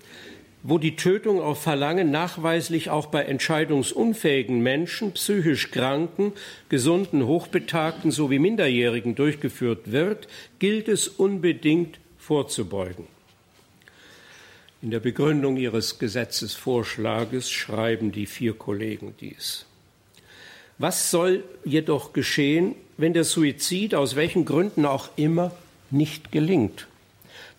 wo 0.63 0.77
die 0.77 0.95
Tötung 0.95 1.41
auf 1.41 1.61
Verlangen 1.61 2.09
nachweislich 2.09 2.89
auch 2.89 3.07
bei 3.07 3.23
entscheidungsunfähigen 3.23 4.61
Menschen, 4.61 5.11
psychisch 5.11 5.71
Kranken, 5.71 6.31
gesunden, 6.69 7.27
Hochbetagten 7.27 8.11
sowie 8.11 8.39
Minderjährigen 8.39 9.15
durchgeführt 9.15 9.91
wird, 9.91 10.29
gilt 10.59 10.87
es 10.87 11.09
unbedingt 11.09 11.99
vorzubeugen. 12.17 13.07
In 14.81 14.91
der 14.91 15.01
Begründung 15.01 15.57
ihres 15.57 15.99
Gesetzesvorschlages 15.99 17.51
schreiben 17.51 18.13
die 18.13 18.25
vier 18.25 18.53
Kollegen 18.53 19.15
dies. 19.19 19.65
Was 20.77 21.11
soll 21.11 21.43
jedoch 21.65 22.13
geschehen, 22.13 22.75
wenn 22.97 23.13
der 23.13 23.23
Suizid 23.25 23.95
aus 23.95 24.15
welchen 24.15 24.45
Gründen 24.45 24.85
auch 24.85 25.09
immer 25.17 25.51
nicht 25.91 26.31
gelingt? 26.31 26.87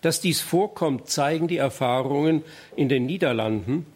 Dass 0.05 0.21
dies 0.21 0.39
vorkommt, 0.39 1.09
zeigen 1.09 1.47
die 1.47 1.57
Erfahrungen 1.57 2.43
in 2.75 2.89
den 2.89 3.07
Niederlanden, 3.07 3.87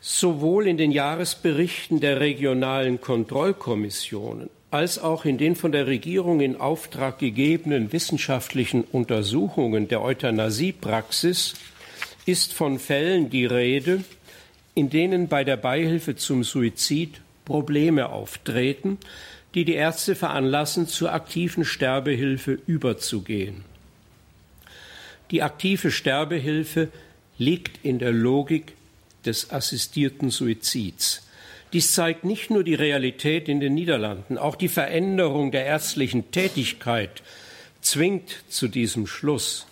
sowohl 0.00 0.66
in 0.66 0.78
den 0.78 0.90
Jahresberichten 0.90 2.00
der 2.00 2.18
regionalen 2.18 3.00
Kontrollkommissionen 3.00 4.50
als 4.72 4.98
auch 4.98 5.24
in 5.26 5.38
den 5.38 5.54
von 5.54 5.70
der 5.70 5.86
Regierung 5.86 6.40
in 6.40 6.60
Auftrag 6.60 7.20
gegebenen 7.20 7.92
wissenschaftlichen 7.92 8.82
Untersuchungen 8.82 9.86
der 9.86 10.02
Euthanasiepraxis 10.02 11.54
ist 12.26 12.52
von 12.52 12.80
Fällen 12.80 13.30
die 13.30 13.46
Rede, 13.46 14.02
in 14.74 14.90
denen 14.90 15.28
bei 15.28 15.44
der 15.44 15.56
Beihilfe 15.56 16.16
zum 16.16 16.42
Suizid 16.42 17.20
Probleme 17.44 18.08
auftreten, 18.08 18.98
die 19.54 19.64
die 19.64 19.74
Ärzte 19.74 20.16
veranlassen, 20.16 20.88
zur 20.88 21.12
aktiven 21.12 21.64
Sterbehilfe 21.64 22.58
überzugehen. 22.66 23.73
Die 25.34 25.42
aktive 25.42 25.90
Sterbehilfe 25.90 26.88
liegt 27.38 27.84
in 27.84 27.98
der 27.98 28.12
Logik 28.12 28.74
des 29.26 29.50
assistierten 29.50 30.30
Suizids. 30.30 31.26
Dies 31.72 31.90
zeigt 31.90 32.22
nicht 32.22 32.50
nur 32.50 32.62
die 32.62 32.76
Realität 32.76 33.48
in 33.48 33.58
den 33.58 33.74
Niederlanden, 33.74 34.38
auch 34.38 34.54
die 34.54 34.68
Veränderung 34.68 35.50
der 35.50 35.66
ärztlichen 35.66 36.30
Tätigkeit 36.30 37.24
zwingt 37.80 38.44
zu 38.48 38.68
diesem 38.68 39.08
Schluss. 39.08 39.66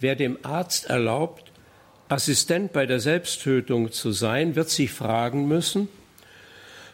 Wer 0.00 0.16
dem 0.16 0.38
Arzt 0.42 0.86
erlaubt, 0.86 1.52
Assistent 2.08 2.72
bei 2.72 2.84
der 2.84 2.98
Selbsttötung 2.98 3.92
zu 3.92 4.10
sein, 4.10 4.56
wird 4.56 4.70
sich 4.70 4.90
fragen 4.90 5.46
müssen, 5.46 5.86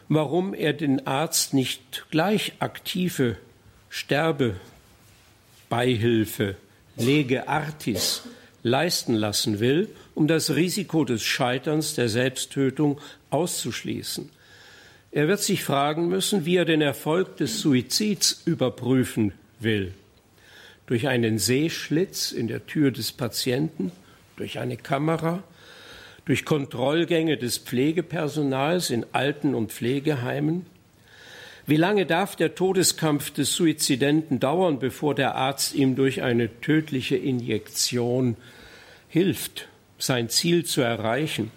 warum 0.07 0.53
er 0.53 0.73
den 0.73 1.07
Arzt 1.07 1.55
nicht 1.55 2.05
gleich 2.11 2.53
aktive 2.59 3.37
Sterbebeihilfe 3.89 6.57
lege 6.97 7.47
artis 7.47 8.23
leisten 8.63 9.13
lassen 9.13 9.59
will, 9.59 9.89
um 10.13 10.27
das 10.27 10.55
Risiko 10.55 11.05
des 11.05 11.23
Scheiterns 11.23 11.95
der 11.95 12.09
Selbsttötung 12.09 12.99
auszuschließen. 13.29 14.29
Er 15.11 15.27
wird 15.27 15.41
sich 15.41 15.63
fragen 15.63 16.09
müssen, 16.09 16.45
wie 16.45 16.57
er 16.57 16.65
den 16.65 16.81
Erfolg 16.81 17.37
des 17.37 17.61
Suizids 17.61 18.41
überprüfen 18.45 19.33
will. 19.59 19.93
Durch 20.85 21.07
einen 21.07 21.39
Sehschlitz 21.39 22.31
in 22.31 22.47
der 22.47 22.65
Tür 22.67 22.91
des 22.91 23.11
Patienten, 23.11 23.91
durch 24.35 24.59
eine 24.59 24.77
Kamera, 24.77 25.43
durch 26.25 26.45
Kontrollgänge 26.45 27.37
des 27.37 27.57
Pflegepersonals 27.57 28.89
in 28.89 29.05
Alten- 29.13 29.55
und 29.55 29.71
Pflegeheimen, 29.71 30.65
wie 31.69 31.75
lange 31.75 32.05
darf 32.05 32.37
der 32.37 32.55
Todeskampf 32.55 33.29
des 33.31 33.53
Suizidenten 33.53 34.39
dauern, 34.39 34.79
bevor 34.79 35.13
der 35.15 35.35
Arzt 35.35 35.75
ihm 35.75 35.97
durch 35.97 36.21
eine 36.21 36.61
tödliche 36.61 37.17
Injektion 37.17 38.37
hilft, 39.09 39.67
sein 39.99 40.29
Ziel 40.29 40.63
zu 40.63 40.79
erreichen? 40.79 41.51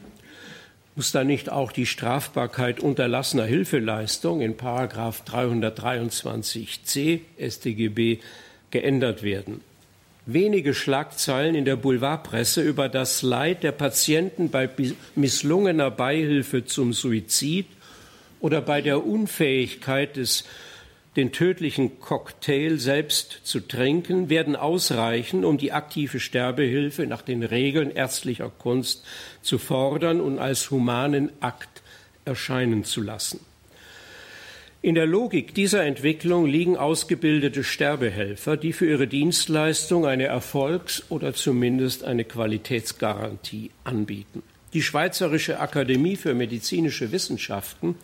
Muss 0.96 1.12
da 1.12 1.23
nicht 1.23 1.49
auch 1.53 1.70
die 1.70 1.87
Strafbarkeit 1.87 2.81
unterlassener 2.81 3.44
Hilfeleistung 3.44 4.40
in 4.40 4.57
Paragraph 4.57 5.23
323c 5.29 7.20
StGB 7.38 8.18
geändert 8.73 9.23
werden? 9.23 9.61
Wenige 10.27 10.75
Schlagzeilen 10.75 11.55
in 11.55 11.64
der 11.64 11.77
Boulevardpresse 11.77 12.62
über 12.62 12.88
das 12.88 13.23
Leid 13.23 13.62
der 13.62 13.70
Patienten 13.70 14.51
bei 14.51 14.68
misslungener 15.14 15.92
Beihilfe 15.92 16.64
zum 16.64 16.92
Suizid 16.92 17.66
oder 18.40 18.61
bei 18.61 18.81
der 18.81 19.07
Unfähigkeit 19.07 20.16
des 20.16 20.44
den 21.16 21.33
tödlichen 21.33 21.98
Cocktail 21.98 22.79
selbst 22.79 23.40
zu 23.42 23.61
trinken, 23.61 24.29
werden 24.29 24.55
ausreichen, 24.55 25.44
um 25.44 25.59
die 25.59 25.72
aktive 25.72 26.20
Sterbehilfe 26.20 27.07
nach 27.07 27.22
den 27.22 27.42
Regeln 27.42 27.90
ärztlicher 27.90 28.48
Kunst 28.48 29.05
zu 29.42 29.59
fordern 29.59 30.20
und 30.20 30.38
als 30.38 30.70
humanen 30.70 31.31
Akt 31.40 31.83
erscheinen 32.24 32.85
zu 32.85 33.03
lassen. 33.03 33.40
In 34.83 34.94
der 34.94 35.05
Logik 35.07 35.55
dieser 35.55 35.85
Entwicklung 35.85 36.46
liegen 36.46 36.76
ausgebildete 36.76 37.64
Sterbehelfer, 37.64 38.57
die 38.57 38.72
für 38.72 38.87
ihre 38.87 39.07
Dienstleistung 39.07 40.07
eine 40.07 40.24
Erfolgs- 40.24 41.03
oder 41.11 41.35
zumindest 41.35 42.05
eine 42.05 42.24
Qualitätsgarantie 42.24 43.72
anbieten. 43.85 44.42
Die 44.72 44.83
Schweizerische 44.83 45.59
Akademie 45.59 46.14
für 46.14 46.33
medizinische 46.33 47.11
Wissenschaften 47.11 47.96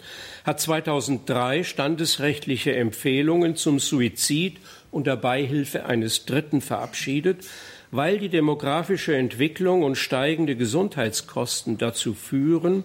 hat 0.45 0.61
2003 0.61 1.63
standesrechtliche 1.63 2.75
Empfehlungen 2.75 3.55
zum 3.55 3.79
Suizid 3.79 4.59
unter 4.91 5.17
Beihilfe 5.17 5.87
eines 5.87 6.25
Dritten 6.25 6.61
verabschiedet, 6.61 7.47
weil 7.93 8.19
die 8.19 8.29
demografische 8.29 9.17
Entwicklung 9.17 9.85
und 9.85 9.95
steigende 9.95 10.57
Gesundheitskosten 10.57 11.79
dazu 11.79 12.15
führen 12.15 12.83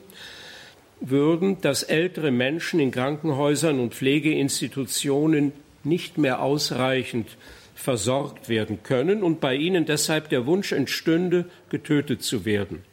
würden, 0.99 1.59
dass 1.61 1.81
ältere 1.81 2.29
Menschen 2.29 2.79
in 2.79 2.91
Krankenhäusern 2.91 3.79
und 3.79 3.95
Pflegeinstitutionen 3.95 5.53
nicht 5.83 6.19
mehr 6.19 6.43
ausreichend 6.43 7.29
versorgt 7.73 8.47
werden 8.47 8.83
können 8.83 9.23
und 9.23 9.39
bei 9.39 9.55
ihnen 9.55 9.87
deshalb 9.87 10.29
der 10.29 10.45
Wunsch 10.45 10.71
entstünde, 10.71 11.45
getötet 11.69 12.21
zu 12.21 12.45
werden. 12.45 12.83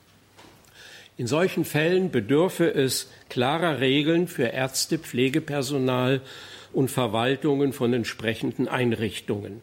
In 1.19 1.27
solchen 1.27 1.65
Fällen 1.65 2.13
bedürfe 2.13 2.73
es 2.73 3.11
klarer 3.29 3.81
Regeln 3.81 4.29
für 4.29 4.45
Ärzte, 4.45 4.99
Pflegepersonal 4.99 6.21
und 6.73 6.93
Verwaltungen 6.93 7.73
von 7.73 7.93
entsprechenden 7.93 8.69
Einrichtungen. 8.69 9.61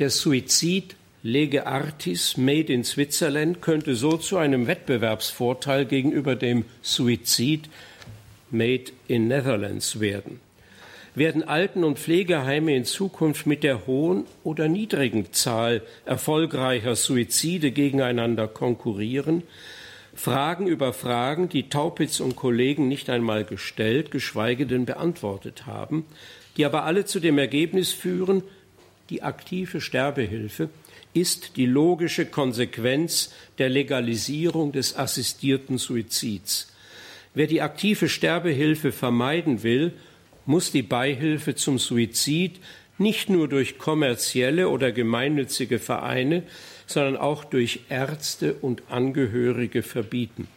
Der 0.00 0.10
Suizid 0.10 0.96
lege 1.22 1.68
artis 1.68 2.36
made 2.36 2.72
in 2.72 2.82
Switzerland 2.82 3.62
könnte 3.62 3.94
so 3.94 4.16
zu 4.16 4.36
einem 4.36 4.66
Wettbewerbsvorteil 4.66 5.86
gegenüber 5.86 6.34
dem 6.34 6.64
Suizid 6.82 7.70
made 8.50 8.90
in 9.06 9.28
Netherlands 9.28 10.00
werden. 10.00 10.40
Werden 11.14 11.44
Alten- 11.44 11.84
und 11.84 12.00
Pflegeheime 12.00 12.74
in 12.74 12.84
Zukunft 12.84 13.46
mit 13.46 13.62
der 13.62 13.86
hohen 13.86 14.24
oder 14.42 14.66
niedrigen 14.66 15.32
Zahl 15.32 15.82
erfolgreicher 16.04 16.96
Suizide 16.96 17.70
gegeneinander 17.70 18.48
konkurrieren? 18.48 19.44
Fragen 20.14 20.66
über 20.66 20.92
Fragen, 20.92 21.48
die 21.48 21.68
Taupitz 21.68 22.20
und 22.20 22.36
Kollegen 22.36 22.88
nicht 22.88 23.08
einmal 23.08 23.44
gestellt, 23.44 24.10
geschweige 24.10 24.66
denn 24.66 24.84
beantwortet 24.84 25.66
haben, 25.66 26.04
die 26.56 26.64
aber 26.66 26.84
alle 26.84 27.04
zu 27.04 27.18
dem 27.18 27.38
Ergebnis 27.38 27.92
führen, 27.92 28.42
die 29.10 29.22
aktive 29.22 29.80
Sterbehilfe 29.80 30.68
ist 31.14 31.56
die 31.56 31.66
logische 31.66 32.26
Konsequenz 32.26 33.32
der 33.58 33.68
Legalisierung 33.68 34.72
des 34.72 34.96
assistierten 34.96 35.78
Suizids. 35.78 36.72
Wer 37.34 37.46
die 37.46 37.62
aktive 37.62 38.08
Sterbehilfe 38.08 38.92
vermeiden 38.92 39.62
will, 39.62 39.92
muss 40.46 40.72
die 40.72 40.82
Beihilfe 40.82 41.54
zum 41.54 41.78
Suizid 41.78 42.60
nicht 42.98 43.30
nur 43.30 43.48
durch 43.48 43.78
kommerzielle 43.78 44.68
oder 44.68 44.92
gemeinnützige 44.92 45.78
Vereine, 45.78 46.42
sondern 46.92 47.16
auch 47.16 47.44
durch 47.44 47.80
Ärzte 47.88 48.54
und 48.54 48.82
Angehörige 48.90 49.82
verbieten. 49.82 50.48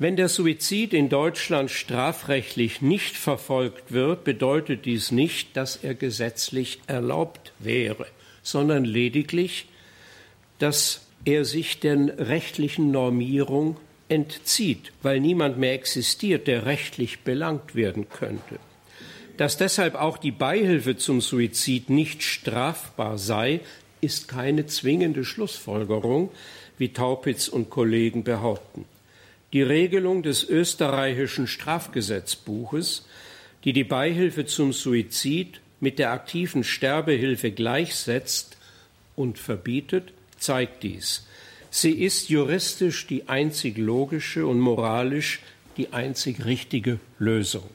Wenn 0.00 0.14
der 0.14 0.28
Suizid 0.28 0.94
in 0.94 1.08
Deutschland 1.08 1.72
strafrechtlich 1.72 2.82
nicht 2.82 3.16
verfolgt 3.16 3.90
wird, 3.90 4.22
bedeutet 4.22 4.84
dies 4.84 5.10
nicht, 5.10 5.56
dass 5.56 5.76
er 5.76 5.94
gesetzlich 5.94 6.80
erlaubt 6.86 7.52
wäre, 7.58 8.06
sondern 8.42 8.84
lediglich, 8.84 9.66
dass 10.60 11.06
er 11.24 11.44
sich 11.44 11.80
den 11.80 12.10
rechtlichen 12.10 12.92
Normierung 12.92 13.76
entzieht, 14.08 14.92
weil 15.02 15.18
niemand 15.18 15.58
mehr 15.58 15.74
existiert, 15.74 16.46
der 16.46 16.64
rechtlich 16.64 17.20
belangt 17.20 17.74
werden 17.74 18.08
könnte. 18.08 18.60
Dass 19.36 19.56
deshalb 19.56 19.96
auch 19.96 20.18
die 20.18 20.30
Beihilfe 20.30 20.96
zum 20.96 21.20
Suizid 21.20 21.90
nicht 21.90 22.22
strafbar 22.22 23.18
sei, 23.18 23.60
ist 24.00 24.28
keine 24.28 24.66
zwingende 24.66 25.24
Schlussfolgerung, 25.24 26.30
wie 26.78 26.92
Taupitz 26.92 27.48
und 27.48 27.70
Kollegen 27.70 28.24
behaupten. 28.24 28.84
Die 29.52 29.62
Regelung 29.62 30.22
des 30.22 30.44
österreichischen 30.48 31.46
Strafgesetzbuches, 31.46 33.06
die 33.64 33.72
die 33.72 33.84
Beihilfe 33.84 34.46
zum 34.46 34.72
Suizid 34.72 35.60
mit 35.80 35.98
der 35.98 36.12
aktiven 36.12 36.64
Sterbehilfe 36.64 37.50
gleichsetzt 37.50 38.56
und 39.16 39.38
verbietet, 39.38 40.12
zeigt 40.38 40.82
dies. 40.82 41.26
Sie 41.70 41.92
ist 41.92 42.28
juristisch 42.28 43.06
die 43.06 43.28
einzig 43.28 43.78
logische 43.78 44.46
und 44.46 44.60
moralisch 44.60 45.40
die 45.76 45.92
einzig 45.92 46.44
richtige 46.44 46.98
Lösung. 47.18 47.68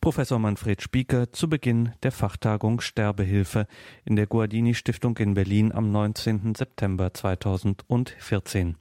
Professor 0.00 0.38
Manfred 0.38 0.80
Spieker 0.80 1.32
zu 1.32 1.48
Beginn 1.48 1.92
der 2.04 2.12
Fachtagung 2.12 2.80
Sterbehilfe 2.80 3.66
in 4.04 4.14
der 4.14 4.28
Guardini 4.28 4.74
Stiftung 4.74 5.16
in 5.18 5.34
Berlin 5.34 5.72
am 5.72 5.90
19. 5.90 6.54
September 6.54 7.12
2014. 7.12 8.76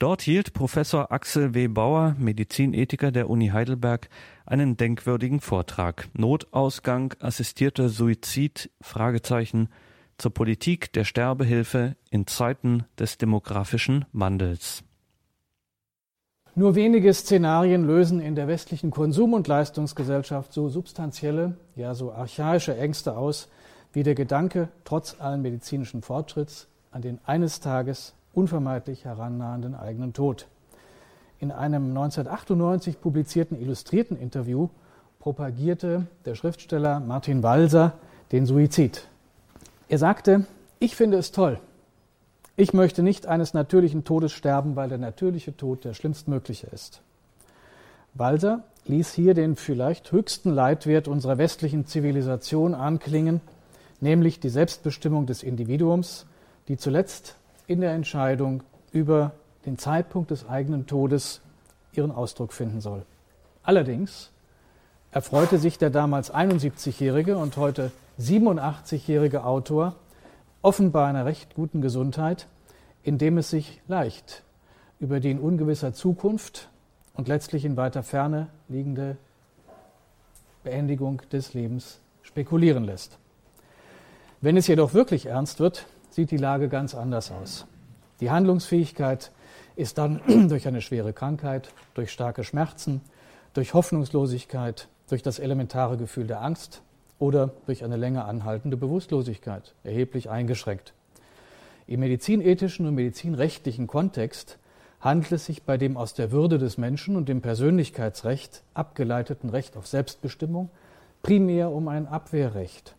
Dort 0.00 0.22
hielt 0.22 0.52
Professor 0.52 1.12
Axel 1.12 1.54
W. 1.54 1.68
Bauer, 1.68 2.16
Medizinethiker 2.18 3.12
der 3.12 3.30
Uni 3.30 3.48
Heidelberg, 3.48 4.08
einen 4.44 4.76
denkwürdigen 4.76 5.40
Vortrag. 5.40 6.08
Notausgang, 6.12 7.14
assistierter 7.20 7.88
Suizid, 7.88 8.70
Fragezeichen, 8.80 9.68
zur 10.18 10.34
Politik 10.34 10.92
der 10.92 11.04
Sterbehilfe 11.04 11.96
in 12.10 12.26
Zeiten 12.26 12.84
des 12.98 13.16
demografischen 13.16 14.06
Wandels. 14.12 14.82
Nur 16.58 16.74
wenige 16.74 17.12
Szenarien 17.12 17.84
lösen 17.84 18.18
in 18.18 18.34
der 18.34 18.48
westlichen 18.48 18.90
Konsum- 18.90 19.34
und 19.34 19.46
Leistungsgesellschaft 19.46 20.54
so 20.54 20.70
substanzielle, 20.70 21.58
ja 21.74 21.94
so 21.94 22.12
archaische 22.12 22.74
Ängste 22.74 23.14
aus, 23.14 23.48
wie 23.92 24.02
der 24.02 24.14
Gedanke, 24.14 24.70
trotz 24.84 25.16
allen 25.20 25.42
medizinischen 25.42 26.00
Fortschritts, 26.00 26.66
an 26.92 27.02
den 27.02 27.18
eines 27.26 27.60
Tages 27.60 28.14
unvermeidlich 28.32 29.04
herannahenden 29.04 29.74
eigenen 29.74 30.14
Tod. 30.14 30.46
In 31.40 31.52
einem 31.52 31.90
1998 31.90 33.02
publizierten 33.02 33.60
illustrierten 33.60 34.18
Interview 34.18 34.70
propagierte 35.18 36.06
der 36.24 36.36
Schriftsteller 36.36 37.00
Martin 37.00 37.42
Walser 37.42 37.92
den 38.32 38.46
Suizid. 38.46 39.06
Er 39.90 39.98
sagte, 39.98 40.46
ich 40.78 40.96
finde 40.96 41.18
es 41.18 41.32
toll. 41.32 41.60
Ich 42.58 42.72
möchte 42.72 43.02
nicht 43.02 43.26
eines 43.26 43.52
natürlichen 43.52 44.04
Todes 44.04 44.32
sterben, 44.32 44.76
weil 44.76 44.88
der 44.88 44.96
natürliche 44.96 45.54
Tod 45.54 45.84
der 45.84 45.92
schlimmstmögliche 45.92 46.66
ist. 46.68 47.02
Walser 48.14 48.64
ließ 48.86 49.12
hier 49.12 49.34
den 49.34 49.56
vielleicht 49.56 50.10
höchsten 50.10 50.54
Leitwert 50.54 51.06
unserer 51.06 51.36
westlichen 51.36 51.86
Zivilisation 51.86 52.74
anklingen, 52.74 53.42
nämlich 54.00 54.40
die 54.40 54.48
Selbstbestimmung 54.48 55.26
des 55.26 55.42
Individuums, 55.42 56.24
die 56.68 56.78
zuletzt 56.78 57.36
in 57.66 57.82
der 57.82 57.92
Entscheidung 57.92 58.62
über 58.90 59.32
den 59.66 59.76
Zeitpunkt 59.76 60.30
des 60.30 60.48
eigenen 60.48 60.86
Todes 60.86 61.42
ihren 61.92 62.10
Ausdruck 62.10 62.54
finden 62.54 62.80
soll. 62.80 63.02
Allerdings 63.64 64.30
erfreute 65.10 65.58
sich 65.58 65.76
der 65.76 65.90
damals 65.90 66.32
71-jährige 66.32 67.36
und 67.36 67.58
heute 67.58 67.92
87-jährige 68.18 69.44
Autor 69.44 69.94
offenbar 70.66 71.06
einer 71.06 71.24
recht 71.24 71.54
guten 71.54 71.80
Gesundheit, 71.80 72.48
indem 73.04 73.38
es 73.38 73.50
sich 73.50 73.80
leicht 73.86 74.42
über 74.98 75.20
die 75.20 75.30
in 75.30 75.38
ungewisser 75.38 75.92
Zukunft 75.92 76.70
und 77.14 77.28
letztlich 77.28 77.64
in 77.64 77.76
weiter 77.76 78.02
Ferne 78.02 78.48
liegende 78.68 79.16
Beendigung 80.64 81.22
des 81.30 81.54
Lebens 81.54 82.00
spekulieren 82.22 82.82
lässt. 82.82 83.16
Wenn 84.40 84.56
es 84.56 84.66
jedoch 84.66 84.92
wirklich 84.92 85.26
ernst 85.26 85.60
wird, 85.60 85.86
sieht 86.10 86.32
die 86.32 86.36
Lage 86.36 86.68
ganz 86.68 86.96
anders 86.96 87.30
aus. 87.30 87.64
Die 88.18 88.32
Handlungsfähigkeit 88.32 89.30
ist 89.76 89.98
dann 89.98 90.20
durch 90.48 90.66
eine 90.66 90.80
schwere 90.80 91.12
Krankheit, 91.12 91.70
durch 91.94 92.10
starke 92.10 92.42
Schmerzen, 92.42 93.02
durch 93.54 93.72
Hoffnungslosigkeit, 93.72 94.88
durch 95.08 95.22
das 95.22 95.38
elementare 95.38 95.96
Gefühl 95.96 96.26
der 96.26 96.42
Angst 96.42 96.82
oder 97.18 97.50
durch 97.66 97.84
eine 97.84 97.96
länger 97.96 98.26
anhaltende 98.26 98.76
Bewusstlosigkeit 98.76 99.74
erheblich 99.84 100.30
eingeschränkt. 100.30 100.92
Im 101.86 102.00
medizinethischen 102.00 102.86
und 102.86 102.94
medizinrechtlichen 102.94 103.86
Kontext 103.86 104.58
handelt 105.00 105.32
es 105.32 105.46
sich 105.46 105.62
bei 105.62 105.76
dem 105.76 105.96
aus 105.96 106.14
der 106.14 106.32
Würde 106.32 106.58
des 106.58 106.78
Menschen 106.78 107.16
und 107.16 107.28
dem 107.28 107.40
Persönlichkeitsrecht 107.40 108.62
abgeleiteten 108.74 109.50
Recht 109.50 109.76
auf 109.76 109.86
Selbstbestimmung 109.86 110.70
primär 111.22 111.70
um 111.70 111.88
ein 111.88 112.06
Abwehrrecht, 112.06 112.94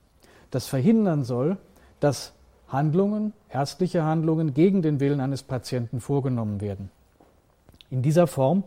das 0.51 0.67
verhindern 0.67 1.23
soll, 1.23 1.57
dass 1.99 2.33
Handlungen, 2.67 3.33
ärztliche 3.49 4.03
Handlungen 4.03 4.53
gegen 4.53 4.81
den 4.81 4.99
Willen 4.99 5.21
eines 5.21 5.43
Patienten 5.43 6.01
vorgenommen 6.01 6.59
werden. 6.59 6.89
In 7.89 8.01
dieser 8.01 8.27
Form 8.27 8.63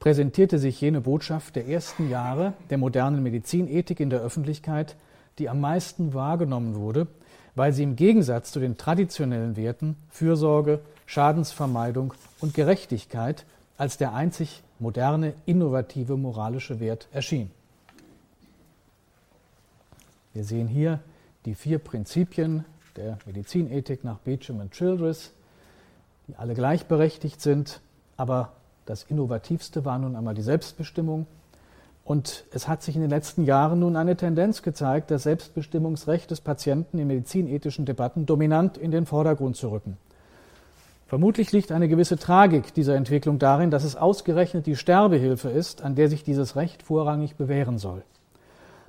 präsentierte 0.00 0.58
sich 0.58 0.80
jene 0.80 1.00
Botschaft 1.00 1.56
der 1.56 1.66
ersten 1.66 2.08
Jahre 2.08 2.52
der 2.70 2.78
modernen 2.78 3.22
Medizinethik 3.22 4.00
in 4.00 4.10
der 4.10 4.20
Öffentlichkeit, 4.20 4.96
die 5.38 5.48
am 5.48 5.60
meisten 5.60 6.14
wahrgenommen 6.14 6.74
wurde, 6.76 7.06
weil 7.54 7.72
sie 7.72 7.82
im 7.82 7.96
Gegensatz 7.96 8.52
zu 8.52 8.60
den 8.60 8.76
traditionellen 8.76 9.56
Werten 9.56 9.96
Fürsorge, 10.10 10.80
Schadensvermeidung 11.06 12.14
und 12.40 12.54
Gerechtigkeit 12.54 13.44
als 13.76 13.96
der 13.96 14.14
einzig 14.14 14.62
moderne, 14.78 15.34
innovative 15.46 16.16
moralische 16.16 16.80
Wert 16.80 17.08
erschien. 17.12 17.50
Wir 20.34 20.44
sehen 20.44 20.68
hier 20.68 21.00
die 21.44 21.54
vier 21.54 21.78
Prinzipien 21.78 22.64
der 22.96 23.18
Medizinethik 23.26 24.04
nach 24.04 24.18
Beecham 24.18 24.60
und 24.60 24.72
Childress, 24.72 25.32
die 26.26 26.36
alle 26.36 26.54
gleichberechtigt 26.54 27.40
sind, 27.40 27.80
aber 28.16 28.52
das 28.88 29.02
Innovativste 29.04 29.84
war 29.84 29.98
nun 29.98 30.16
einmal 30.16 30.34
die 30.34 30.42
Selbstbestimmung. 30.42 31.26
Und 32.04 32.44
es 32.52 32.68
hat 32.68 32.82
sich 32.82 32.94
in 32.94 33.02
den 33.02 33.10
letzten 33.10 33.44
Jahren 33.44 33.80
nun 33.80 33.96
eine 33.96 34.16
Tendenz 34.16 34.62
gezeigt, 34.62 35.10
das 35.10 35.24
Selbstbestimmungsrecht 35.24 36.30
des 36.30 36.40
Patienten 36.40 36.98
in 36.98 37.06
medizinethischen 37.06 37.84
Debatten 37.84 38.24
dominant 38.24 38.78
in 38.78 38.90
den 38.90 39.04
Vordergrund 39.04 39.56
zu 39.56 39.70
rücken. 39.70 39.98
Vermutlich 41.06 41.52
liegt 41.52 41.70
eine 41.70 41.88
gewisse 41.88 42.18
Tragik 42.18 42.72
dieser 42.72 42.94
Entwicklung 42.94 43.38
darin, 43.38 43.70
dass 43.70 43.84
es 43.84 43.96
ausgerechnet 43.96 44.66
die 44.66 44.76
Sterbehilfe 44.76 45.50
ist, 45.50 45.82
an 45.82 45.94
der 45.94 46.08
sich 46.08 46.22
dieses 46.22 46.56
Recht 46.56 46.82
vorrangig 46.82 47.36
bewähren 47.36 47.78
soll. 47.78 48.02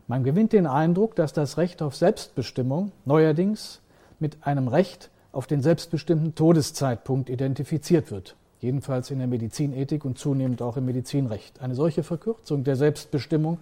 Man 0.08 0.24
gewinnt 0.24 0.54
den 0.54 0.66
Eindruck, 0.66 1.16
dass 1.16 1.34
das 1.34 1.58
Recht 1.58 1.82
auf 1.82 1.96
Selbstbestimmung 1.96 2.94
neuerdings 3.06 3.82
mit 4.20 4.38
einem 4.42 4.68
Recht 4.68 5.10
auf 5.32 5.46
den 5.46 5.62
selbstbestimmten 5.62 6.36
Todeszeitpunkt 6.36 7.30
identifiziert 7.30 8.12
wird, 8.12 8.36
jedenfalls 8.62 9.12
in 9.12 9.20
der 9.20 9.28
Medizinethik 9.28 10.06
und 10.06 10.18
zunehmend 10.18 10.62
auch 10.62 10.78
im 10.78 10.86
Medizinrecht. 10.86 11.62
Eine 11.62 11.76
solche 11.76 12.04
Verkürzung 12.04 12.64
der 12.64 12.76
Selbstbestimmung 12.76 13.58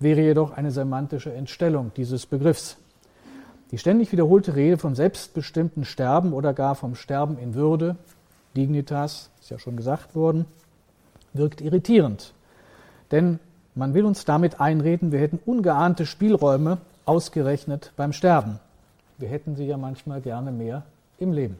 wäre 0.00 0.20
jedoch 0.20 0.52
eine 0.52 0.70
semantische 0.70 1.32
Entstellung 1.32 1.92
dieses 1.96 2.26
Begriffs. 2.26 2.76
Die 3.70 3.78
ständig 3.78 4.12
wiederholte 4.12 4.54
Rede 4.54 4.76
vom 4.76 4.94
selbstbestimmten 4.94 5.84
Sterben 5.84 6.32
oder 6.32 6.52
gar 6.52 6.74
vom 6.74 6.94
Sterben 6.94 7.38
in 7.38 7.54
Würde, 7.54 7.96
Dignitas, 8.56 9.30
ist 9.40 9.50
ja 9.50 9.58
schon 9.58 9.76
gesagt 9.76 10.14
worden, 10.14 10.44
wirkt 11.32 11.60
irritierend. 11.60 12.34
Denn 13.10 13.40
man 13.74 13.94
will 13.94 14.04
uns 14.04 14.24
damit 14.24 14.60
einreden, 14.60 15.10
wir 15.10 15.18
hätten 15.18 15.40
ungeahnte 15.44 16.06
Spielräume 16.06 16.78
ausgerechnet 17.04 17.92
beim 17.96 18.12
Sterben. 18.12 18.60
Wir 19.18 19.28
hätten 19.28 19.56
sie 19.56 19.66
ja 19.66 19.76
manchmal 19.76 20.20
gerne 20.20 20.52
mehr 20.52 20.84
im 21.18 21.32
Leben. 21.32 21.58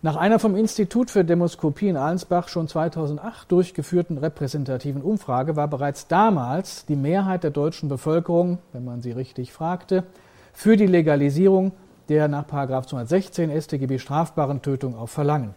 Nach 0.00 0.14
einer 0.14 0.38
vom 0.38 0.54
Institut 0.54 1.10
für 1.10 1.24
Demoskopie 1.24 1.88
in 1.88 1.96
Allensbach 1.96 2.46
schon 2.46 2.68
2008 2.68 3.50
durchgeführten 3.50 4.16
repräsentativen 4.16 5.02
Umfrage 5.02 5.56
war 5.56 5.66
bereits 5.66 6.06
damals 6.06 6.86
die 6.86 6.94
Mehrheit 6.94 7.42
der 7.42 7.50
deutschen 7.50 7.88
Bevölkerung, 7.88 8.58
wenn 8.72 8.84
man 8.84 9.02
sie 9.02 9.10
richtig 9.10 9.52
fragte, 9.52 10.04
für 10.52 10.76
die 10.76 10.86
Legalisierung 10.86 11.72
der 12.08 12.28
nach 12.28 12.46
216 12.46 13.50
StGB 13.60 13.98
strafbaren 13.98 14.62
Tötung 14.62 14.96
auf 14.96 15.10
Verlangen. 15.10 15.56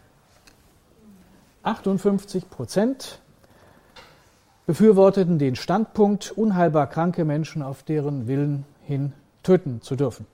58 1.61 2.49
Prozent 2.49 3.21
befürworteten 4.65 5.37
den 5.37 5.55
Standpunkt, 5.55 6.31
unheilbar 6.31 6.87
kranke 6.87 7.25
Menschen 7.25 7.61
auf 7.61 7.83
deren 7.83 8.27
Willen 8.27 8.65
hin 8.81 9.13
töten 9.43 9.83
zu 9.83 9.95
dürfen. 9.95 10.25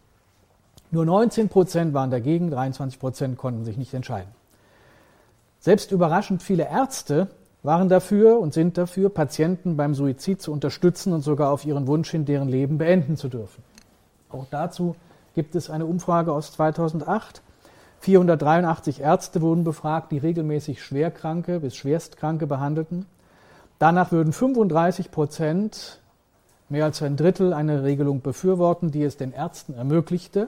Nur 0.89 1.05
19 1.05 1.49
Prozent 1.49 1.93
waren 1.93 2.11
dagegen, 2.11 2.49
23 2.49 2.99
Prozent 2.99 3.37
konnten 3.37 3.65
sich 3.65 3.77
nicht 3.77 3.93
entscheiden. 3.93 4.31
Selbst 5.59 5.91
überraschend 5.91 6.43
viele 6.43 6.69
Ärzte 6.69 7.27
waren 7.63 7.89
dafür 7.89 8.39
und 8.39 8.53
sind 8.53 8.77
dafür, 8.77 9.09
Patienten 9.09 9.75
beim 9.75 9.93
Suizid 9.93 10.41
zu 10.41 10.53
unterstützen 10.53 11.11
und 11.11 11.21
sogar 11.21 11.51
auf 11.51 11.65
ihren 11.65 11.87
Wunsch 11.87 12.11
hin 12.11 12.23
deren 12.25 12.47
Leben 12.47 12.77
beenden 12.77 13.17
zu 13.17 13.27
dürfen. 13.27 13.63
Auch 14.29 14.45
dazu 14.49 14.95
gibt 15.35 15.55
es 15.55 15.69
eine 15.69 15.85
Umfrage 15.85 16.31
aus 16.31 16.53
2008. 16.53 17.41
483 17.99 19.01
Ärzte 19.01 19.41
wurden 19.41 19.63
befragt, 19.63 20.11
die 20.11 20.19
regelmäßig 20.19 20.81
Schwerkranke 20.81 21.59
bis 21.59 21.75
Schwerstkranke 21.75 22.47
behandelten. 22.47 23.05
Danach 23.79 24.11
würden 24.11 24.33
35 24.33 25.11
Prozent, 25.11 25.99
mehr 26.69 26.85
als 26.85 27.01
ein 27.01 27.17
Drittel, 27.17 27.53
eine 27.53 27.83
Regelung 27.83 28.21
befürworten, 28.21 28.91
die 28.91 29.03
es 29.03 29.17
den 29.17 29.33
Ärzten 29.33 29.73
ermöglichte, 29.73 30.47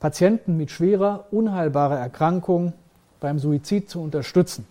Patienten 0.00 0.56
mit 0.56 0.70
schwerer, 0.70 1.26
unheilbarer 1.30 1.98
Erkrankung 1.98 2.72
beim 3.20 3.38
Suizid 3.38 3.90
zu 3.90 4.00
unterstützen. 4.00 4.66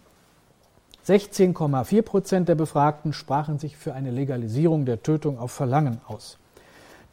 16,4 1.05 2.01
Prozent 2.01 2.49
der 2.49 2.55
Befragten 2.55 3.13
sprachen 3.13 3.59
sich 3.59 3.77
für 3.77 3.93
eine 3.93 4.11
Legalisierung 4.11 4.85
der 4.85 5.03
Tötung 5.03 5.39
auf 5.39 5.51
Verlangen 5.51 6.01
aus. 6.07 6.37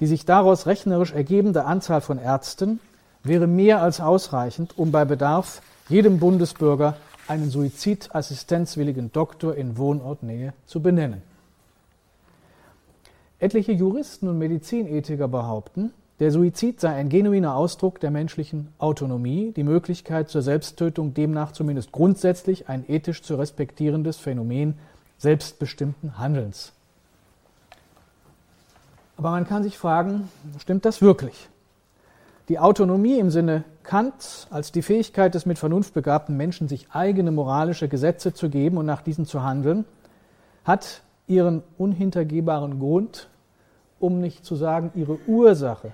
Die 0.00 0.06
sich 0.06 0.24
daraus 0.24 0.66
rechnerisch 0.66 1.12
ergebende 1.12 1.64
Anzahl 1.64 2.00
von 2.00 2.18
Ärzten 2.18 2.80
wäre 3.22 3.46
mehr 3.46 3.80
als 3.80 4.00
ausreichend, 4.00 4.76
um 4.76 4.90
bei 4.90 5.04
Bedarf 5.04 5.62
jedem 5.88 6.18
Bundesbürger 6.18 6.96
einen 7.28 7.50
suizidassistenzwilligen 7.50 9.12
Doktor 9.12 9.54
in 9.54 9.78
Wohnortnähe 9.78 10.52
zu 10.66 10.80
benennen. 10.80 11.22
Etliche 13.38 13.72
Juristen 13.72 14.28
und 14.28 14.38
Medizinethiker 14.38 15.28
behaupten, 15.28 15.92
der 16.20 16.30
Suizid 16.30 16.80
sei 16.80 16.94
ein 16.94 17.08
genuiner 17.08 17.56
Ausdruck 17.56 17.98
der 17.98 18.12
menschlichen 18.12 18.68
Autonomie, 18.78 19.52
die 19.56 19.64
Möglichkeit 19.64 20.28
zur 20.28 20.42
Selbsttötung 20.42 21.12
demnach 21.12 21.50
zumindest 21.50 21.90
grundsätzlich 21.90 22.68
ein 22.68 22.84
ethisch 22.88 23.22
zu 23.22 23.34
respektierendes 23.34 24.18
Phänomen 24.18 24.78
selbstbestimmten 25.18 26.16
Handelns. 26.16 26.72
Aber 29.16 29.30
man 29.30 29.46
kann 29.46 29.64
sich 29.64 29.76
fragen, 29.76 30.28
stimmt 30.58 30.84
das 30.84 31.02
wirklich? 31.02 31.48
Die 32.48 32.60
Autonomie 32.60 33.18
im 33.18 33.30
Sinne 33.30 33.64
Kant 33.82 34.46
als 34.50 34.70
die 34.70 34.82
Fähigkeit 34.82 35.34
des 35.34 35.46
mit 35.46 35.58
Vernunft 35.58 35.94
begabten 35.94 36.36
Menschen, 36.36 36.68
sich 36.68 36.86
eigene 36.92 37.32
moralische 37.32 37.88
Gesetze 37.88 38.34
zu 38.34 38.50
geben 38.50 38.76
und 38.76 38.86
nach 38.86 39.02
diesen 39.02 39.26
zu 39.26 39.42
handeln, 39.42 39.84
hat 40.64 41.02
ihren 41.26 41.62
unhintergehbaren 41.76 42.78
Grund, 42.78 43.28
um 43.98 44.20
nicht 44.20 44.44
zu 44.44 44.54
sagen 44.54 44.92
ihre 44.94 45.18
Ursache 45.26 45.92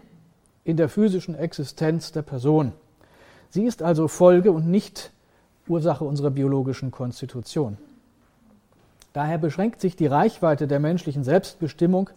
in 0.64 0.76
der 0.76 0.88
physischen 0.88 1.34
Existenz 1.34 2.12
der 2.12 2.22
Person. 2.22 2.72
Sie 3.48 3.64
ist 3.64 3.82
also 3.82 4.08
Folge 4.08 4.52
und 4.52 4.68
nicht 4.68 5.10
Ursache 5.68 6.04
unserer 6.04 6.30
biologischen 6.30 6.90
Konstitution. 6.90 7.78
Daher 9.12 9.38
beschränkt 9.38 9.80
sich 9.80 9.96
die 9.96 10.06
Reichweite 10.06 10.68
der 10.68 10.78
menschlichen 10.78 11.24
Selbstbestimmung 11.24 12.10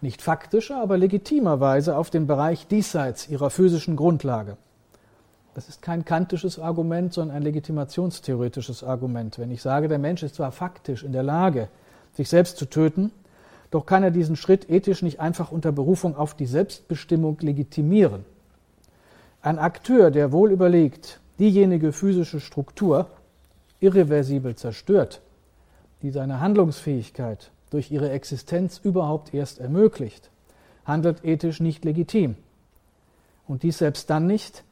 nicht 0.00 0.20
faktischer, 0.20 0.80
aber 0.80 0.98
legitimerweise 0.98 1.96
auf 1.96 2.10
den 2.10 2.26
Bereich 2.26 2.66
diesseits 2.66 3.28
ihrer 3.28 3.50
physischen 3.50 3.96
Grundlage. 3.96 4.56
Das 5.54 5.68
ist 5.68 5.82
kein 5.82 6.04
kantisches 6.04 6.58
Argument, 6.58 7.12
sondern 7.12 7.36
ein 7.36 7.42
legitimationstheoretisches 7.42 8.82
Argument. 8.82 9.38
Wenn 9.38 9.52
ich 9.52 9.62
sage, 9.62 9.88
der 9.88 10.00
Mensch 10.00 10.22
ist 10.22 10.34
zwar 10.34 10.50
faktisch 10.50 11.04
in 11.04 11.12
der 11.12 11.22
Lage, 11.22 11.68
sich 12.12 12.28
selbst 12.28 12.56
zu 12.56 12.66
töten, 12.66 13.12
doch 13.74 13.86
kann 13.86 14.04
er 14.04 14.12
diesen 14.12 14.36
Schritt 14.36 14.70
ethisch 14.70 15.02
nicht 15.02 15.18
einfach 15.18 15.50
unter 15.50 15.72
Berufung 15.72 16.16
auf 16.16 16.34
die 16.34 16.46
Selbstbestimmung 16.46 17.38
legitimieren. 17.40 18.24
Ein 19.42 19.58
Akteur, 19.58 20.12
der 20.12 20.30
wohl 20.30 20.52
überlegt, 20.52 21.18
diejenige 21.40 21.90
physische 21.90 22.38
Struktur 22.38 23.08
irreversibel 23.80 24.54
zerstört, 24.54 25.22
die 26.02 26.12
seine 26.12 26.38
Handlungsfähigkeit 26.38 27.50
durch 27.70 27.90
ihre 27.90 28.10
Existenz 28.10 28.78
überhaupt 28.78 29.34
erst 29.34 29.58
ermöglicht, 29.58 30.30
handelt 30.84 31.24
ethisch 31.24 31.58
nicht 31.58 31.84
legitim. 31.84 32.36
Und 33.48 33.64
dies 33.64 33.78
selbst 33.78 34.08
dann 34.08 34.28
nicht, 34.28 34.62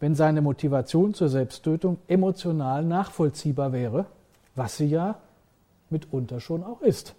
wenn 0.00 0.16
seine 0.16 0.42
Motivation 0.42 1.14
zur 1.14 1.28
Selbsttötung 1.28 1.98
emotional 2.08 2.84
nachvollziehbar 2.84 3.72
wäre, 3.72 4.06
was 4.56 4.78
sie 4.78 4.86
ja 4.86 5.20
mitunter 5.90 6.40
schon 6.40 6.64
auch 6.64 6.82
ist. 6.82 7.14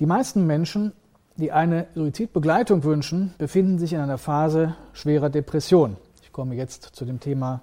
Die 0.00 0.06
meisten 0.06 0.46
Menschen, 0.46 0.94
die 1.36 1.52
eine 1.52 1.86
Suizidbegleitung 1.94 2.84
wünschen, 2.84 3.34
befinden 3.36 3.78
sich 3.78 3.92
in 3.92 4.00
einer 4.00 4.16
Phase 4.16 4.74
schwerer 4.94 5.28
Depression. 5.28 5.98
Ich 6.22 6.32
komme 6.32 6.54
jetzt 6.54 6.84
zu 6.84 7.04
dem 7.04 7.20
Thema 7.20 7.60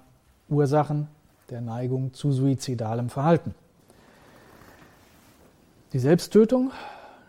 Ursachen 0.48 1.08
der 1.50 1.60
Neigung 1.60 2.14
zu 2.14 2.30
suizidalem 2.30 3.08
Verhalten. 3.08 3.56
Die 5.92 5.98
Selbsttötung, 5.98 6.70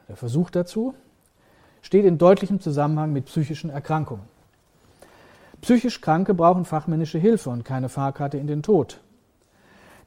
der 0.07 0.15
Versuch 0.15 0.51
dazu, 0.51 0.93
steht 1.81 2.05
in 2.05 2.19
deutlichem 2.19 2.61
Zusammenhang 2.61 3.11
mit 3.11 3.25
psychischen 3.25 3.71
Erkrankungen. 3.71 4.25
Psychisch 5.61 6.01
Kranke 6.01 6.35
brauchen 6.35 6.65
fachmännische 6.65 7.17
Hilfe 7.17 7.49
und 7.49 7.65
keine 7.65 7.89
Fahrkarte 7.89 8.37
in 8.37 8.45
den 8.45 8.61
Tod. 8.61 8.99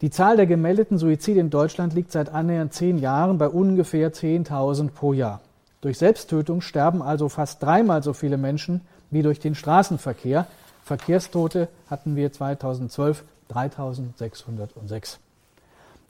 Die 0.02 0.10
Zahl 0.10 0.36
der 0.36 0.46
gemeldeten 0.46 0.98
Suizide 0.98 1.38
in 1.38 1.48
Deutschland 1.48 1.94
liegt 1.94 2.10
seit 2.10 2.28
annähernd 2.28 2.72
zehn 2.72 2.98
Jahren 2.98 3.38
bei 3.38 3.48
ungefähr 3.48 4.12
10.000 4.12 4.90
pro 4.90 5.12
Jahr. 5.12 5.40
Durch 5.80 5.96
Selbsttötung 5.96 6.60
sterben 6.60 7.02
also 7.02 7.28
fast 7.28 7.62
dreimal 7.62 8.02
so 8.02 8.12
viele 8.12 8.36
Menschen 8.36 8.80
wie 9.12 9.22
durch 9.22 9.38
den 9.38 9.54
Straßenverkehr. 9.54 10.48
Verkehrstote 10.82 11.68
hatten 11.88 12.16
wir 12.16 12.32
2012 12.32 13.22
3606. 13.46 15.20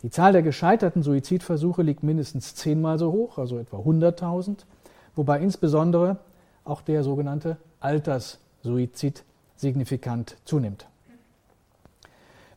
Die 0.02 0.10
Zahl 0.10 0.32
der 0.32 0.42
gescheiterten 0.42 1.02
Suizidversuche 1.02 1.82
liegt 1.82 2.02
mindestens 2.02 2.54
zehnmal 2.54 2.98
so 2.98 3.12
hoch, 3.12 3.36
also 3.36 3.58
etwa 3.58 3.76
100.000, 3.76 4.56
wobei 5.16 5.38
insbesondere 5.40 6.16
auch 6.64 6.80
der 6.80 7.04
sogenannte 7.04 7.58
Alterssuizid 7.80 9.22
signifikant 9.54 10.38
zunimmt. 10.46 10.86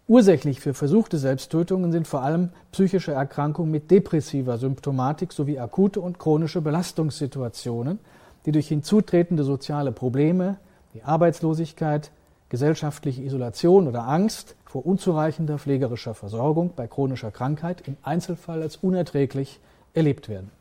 Ursächlich 0.08 0.60
für 0.60 0.76
versuchte 0.76 1.18
Selbsttötungen 1.18 1.92
sind 1.92 2.08
vor 2.08 2.22
allem 2.22 2.50
psychische 2.72 3.14
Erkrankungen 3.14 3.72
mit 3.72 3.90
depressiver 3.90 4.60
Symptomatik 4.60 5.34
sowie 5.34 5.58
akute 5.58 6.00
und 6.00 6.20
chronische 6.20 6.62
Belastungssituationen, 6.62 7.98
die 8.46 8.52
durch 8.52 8.68
hinzutretende 8.68 9.44
soziale 9.44 9.92
Probleme, 9.92 10.58
die 10.94 11.02
Arbeitslosigkeit, 11.02 12.12
gesellschaftliche 12.50 13.24
Isolation 13.24 13.88
oder 13.88 14.08
Angst 14.08 14.56
vor 14.66 14.86
unzureichender 14.86 15.58
pflegerischer 15.58 16.14
Versorgung 16.14 16.74
bei 16.76 16.86
chronischer 16.86 17.32
Krankheit 17.32 17.88
im 17.88 17.98
Einzelfall 18.04 18.62
als 18.62 18.78
unerträglich 18.78 19.60
erlebt 19.96 20.30
werden. 20.30 20.52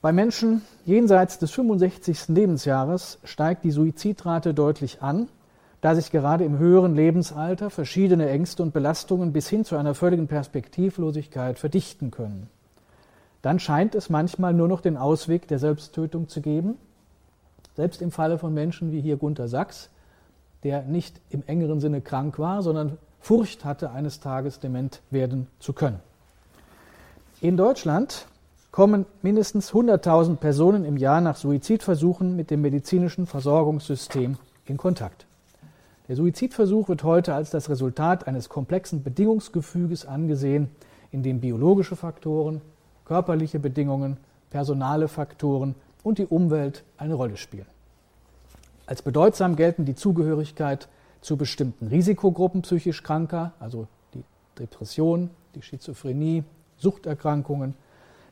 Bei 0.00 0.12
Menschen 0.12 0.62
jenseits 0.84 1.40
des 1.40 1.50
65. 1.50 2.28
Lebensjahres 2.28 3.18
steigt 3.24 3.64
die 3.64 3.72
Suizidrate 3.72 4.54
deutlich 4.54 5.02
an 5.02 5.28
da 5.84 5.94
sich 5.94 6.10
gerade 6.10 6.44
im 6.44 6.56
höheren 6.56 6.94
Lebensalter 6.94 7.68
verschiedene 7.68 8.30
Ängste 8.30 8.62
und 8.62 8.72
Belastungen 8.72 9.34
bis 9.34 9.50
hin 9.50 9.66
zu 9.66 9.76
einer 9.76 9.94
völligen 9.94 10.28
Perspektivlosigkeit 10.28 11.58
verdichten 11.58 12.10
können. 12.10 12.48
Dann 13.42 13.58
scheint 13.58 13.94
es 13.94 14.08
manchmal 14.08 14.54
nur 14.54 14.66
noch 14.66 14.80
den 14.80 14.96
Ausweg 14.96 15.46
der 15.46 15.58
Selbsttötung 15.58 16.26
zu 16.26 16.40
geben, 16.40 16.78
selbst 17.76 18.00
im 18.00 18.12
Falle 18.12 18.38
von 18.38 18.54
Menschen 18.54 18.92
wie 18.92 19.02
hier 19.02 19.18
Gunther 19.18 19.46
Sachs, 19.46 19.90
der 20.62 20.84
nicht 20.84 21.20
im 21.28 21.42
engeren 21.46 21.80
Sinne 21.80 22.00
krank 22.00 22.38
war, 22.38 22.62
sondern 22.62 22.96
Furcht 23.20 23.66
hatte, 23.66 23.90
eines 23.90 24.20
Tages 24.20 24.60
dement 24.60 25.02
werden 25.10 25.48
zu 25.58 25.74
können. 25.74 26.00
In 27.42 27.58
Deutschland 27.58 28.26
kommen 28.70 29.04
mindestens 29.20 29.70
100.000 29.72 30.36
Personen 30.36 30.86
im 30.86 30.96
Jahr 30.96 31.20
nach 31.20 31.36
Suizidversuchen 31.36 32.36
mit 32.36 32.50
dem 32.50 32.62
medizinischen 32.62 33.26
Versorgungssystem 33.26 34.38
in 34.64 34.78
Kontakt. 34.78 35.23
Der 36.08 36.16
Suizidversuch 36.16 36.88
wird 36.88 37.02
heute 37.02 37.34
als 37.34 37.48
das 37.50 37.70
Resultat 37.70 38.26
eines 38.26 38.50
komplexen 38.50 39.02
Bedingungsgefüges 39.02 40.04
angesehen, 40.04 40.68
in 41.10 41.22
dem 41.22 41.40
biologische 41.40 41.96
Faktoren, 41.96 42.60
körperliche 43.06 43.58
Bedingungen, 43.58 44.18
personale 44.50 45.08
Faktoren 45.08 45.74
und 46.02 46.18
die 46.18 46.26
Umwelt 46.26 46.84
eine 46.98 47.14
Rolle 47.14 47.38
spielen. 47.38 47.66
Als 48.86 49.00
bedeutsam 49.00 49.56
gelten 49.56 49.86
die 49.86 49.94
Zugehörigkeit 49.94 50.88
zu 51.22 51.38
bestimmten 51.38 51.86
Risikogruppen 51.86 52.60
psychisch 52.60 53.02
Kranker, 53.02 53.52
also 53.58 53.86
die 54.12 54.24
Depression, 54.58 55.30
die 55.54 55.62
Schizophrenie, 55.62 56.44
Suchterkrankungen, 56.76 57.74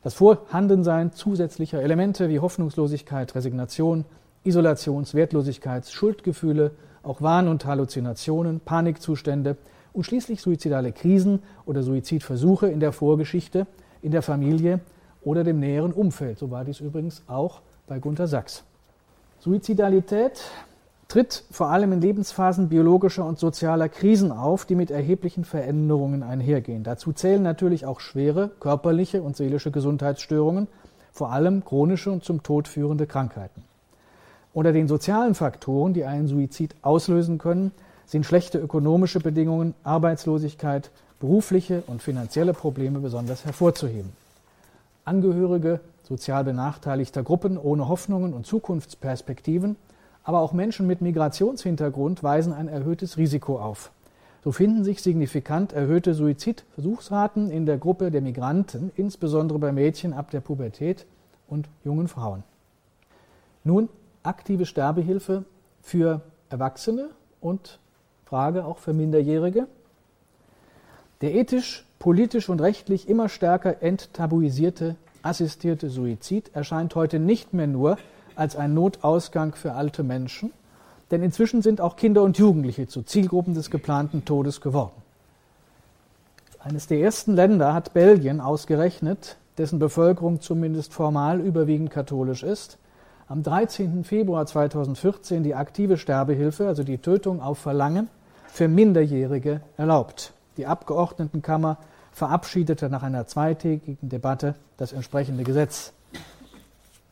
das 0.03 0.13
Vorhandensein 0.13 1.13
zusätzlicher 1.13 1.81
Elemente 1.81 2.29
wie 2.29 2.39
Hoffnungslosigkeit, 2.39 3.33
Resignation, 3.33 4.05
Isolations-, 4.45 5.15
Wertlosigkeits-, 5.15 5.91
Schuldgefühle, 5.91 6.71
auch 7.03 7.21
Wahn- 7.21 7.47
und 7.47 7.65
Halluzinationen, 7.65 8.59
Panikzustände 8.61 9.57
und 9.93 10.05
schließlich 10.05 10.41
suizidale 10.41 10.91
Krisen 10.91 11.43
oder 11.65 11.83
Suizidversuche 11.83 12.67
in 12.67 12.79
der 12.79 12.91
Vorgeschichte, 12.91 13.67
in 14.01 14.11
der 14.11 14.21
Familie 14.21 14.79
oder 15.23 15.43
dem 15.43 15.59
näheren 15.59 15.93
Umfeld. 15.93 16.39
So 16.39 16.49
war 16.51 16.65
dies 16.65 16.79
übrigens 16.79 17.23
auch 17.27 17.61
bei 17.87 17.99
Gunter 17.99 18.27
Sachs. 18.27 18.63
Suizidalität 19.39 20.41
tritt 21.07 21.43
vor 21.51 21.69
allem 21.69 21.91
in 21.91 22.01
Lebensphasen 22.01 22.69
biologischer 22.69 23.25
und 23.25 23.37
sozialer 23.37 23.89
Krisen 23.89 24.31
auf, 24.31 24.65
die 24.65 24.75
mit 24.75 24.89
erheblichen 24.89 25.45
Veränderungen 25.45 26.23
einhergehen. 26.23 26.83
Dazu 26.83 27.13
zählen 27.13 27.43
natürlich 27.43 27.85
auch 27.85 27.99
schwere 27.99 28.49
körperliche 28.59 29.21
und 29.21 29.35
seelische 29.35 29.69
Gesundheitsstörungen, 29.69 30.67
vor 31.11 31.31
allem 31.31 31.63
chronische 31.63 32.11
und 32.11 32.23
zum 32.23 32.41
Tod 32.41 32.67
führende 32.67 33.05
Krankheiten. 33.05 33.63
Unter 34.53 34.71
den 34.71 34.87
sozialen 34.87 35.33
Faktoren, 35.33 35.93
die 35.93 36.05
einen 36.05 36.27
Suizid 36.27 36.75
auslösen 36.83 37.39
können, 37.39 37.71
sind 38.05 38.25
schlechte 38.25 38.59
ökonomische 38.59 39.19
Bedingungen, 39.19 39.73
Arbeitslosigkeit, 39.83 40.91
berufliche 41.19 41.83
und 41.87 42.03
finanzielle 42.03 42.53
Probleme 42.53 42.99
besonders 42.99 43.45
hervorzuheben. 43.45 44.11
Angehörige 45.05 45.79
sozial 46.03 46.43
benachteiligter 46.43 47.23
Gruppen 47.23 47.57
ohne 47.57 47.87
Hoffnungen 47.87 48.33
und 48.33 48.45
Zukunftsperspektiven, 48.45 49.75
aber 50.23 50.41
auch 50.41 50.53
Menschen 50.53 50.85
mit 50.85 51.01
Migrationshintergrund 51.01 52.21
weisen 52.23 52.53
ein 52.53 52.67
erhöhtes 52.67 53.17
Risiko 53.17 53.59
auf. 53.59 53.91
So 54.43 54.51
finden 54.51 54.83
sich 54.83 55.01
signifikant 55.01 55.73
erhöhte 55.73 56.13
Suizidversuchsraten 56.13 57.49
in 57.49 57.65
der 57.65 57.77
Gruppe 57.77 58.11
der 58.11 58.21
Migranten, 58.21 58.91
insbesondere 58.95 59.57
bei 59.57 59.71
Mädchen 59.71 60.13
ab 60.13 60.29
der 60.31 60.41
Pubertät 60.41 61.05
und 61.47 61.69
jungen 61.83 62.09
Frauen. 62.09 62.43
Nun 63.63 63.87
aktive 64.23 64.65
Sterbehilfe 64.65 65.45
für 65.81 66.21
Erwachsene 66.49 67.09
und 67.41 67.79
Frage 68.25 68.65
auch 68.65 68.79
für 68.79 68.93
Minderjährige. 68.93 69.67
Der 71.21 71.35
ethisch, 71.35 71.85
politisch 71.99 72.49
und 72.49 72.61
rechtlich 72.61 73.07
immer 73.07 73.29
stärker 73.29 73.81
enttabuisierte 73.81 74.95
assistierte 75.21 75.89
Suizid 75.89 76.51
erscheint 76.53 76.95
heute 76.95 77.19
nicht 77.19 77.53
mehr 77.53 77.67
nur 77.67 77.97
als 78.35 78.55
ein 78.55 78.73
Notausgang 78.73 79.55
für 79.55 79.73
alte 79.73 80.03
Menschen, 80.03 80.51
denn 81.11 81.23
inzwischen 81.23 81.61
sind 81.61 81.81
auch 81.81 81.95
Kinder 81.95 82.23
und 82.23 82.37
Jugendliche 82.37 82.87
zu 82.87 83.03
Zielgruppen 83.03 83.53
des 83.53 83.71
geplanten 83.71 84.25
Todes 84.25 84.61
geworden. 84.61 85.01
Eines 86.59 86.87
der 86.87 86.99
ersten 86.99 87.35
Länder 87.35 87.73
hat 87.73 87.93
Belgien 87.93 88.39
ausgerechnet, 88.39 89.37
dessen 89.57 89.79
Bevölkerung 89.79 90.41
zumindest 90.41 90.93
formal 90.93 91.39
überwiegend 91.39 91.91
katholisch 91.91 92.43
ist, 92.43 92.77
am 93.27 93.43
13. 93.43 94.03
Februar 94.03 94.45
2014 94.45 95.43
die 95.43 95.55
aktive 95.55 95.97
Sterbehilfe, 95.97 96.67
also 96.67 96.83
die 96.83 96.97
Tötung 96.97 97.41
auf 97.41 97.57
Verlangen, 97.57 98.09
für 98.47 98.67
Minderjährige 98.67 99.61
erlaubt. 99.77 100.33
Die 100.57 100.67
Abgeordnetenkammer 100.67 101.77
verabschiedete 102.11 102.89
nach 102.89 103.03
einer 103.03 103.25
zweitägigen 103.25 104.09
Debatte 104.09 104.55
das 104.77 104.93
entsprechende 104.93 105.43
Gesetz. 105.43 105.93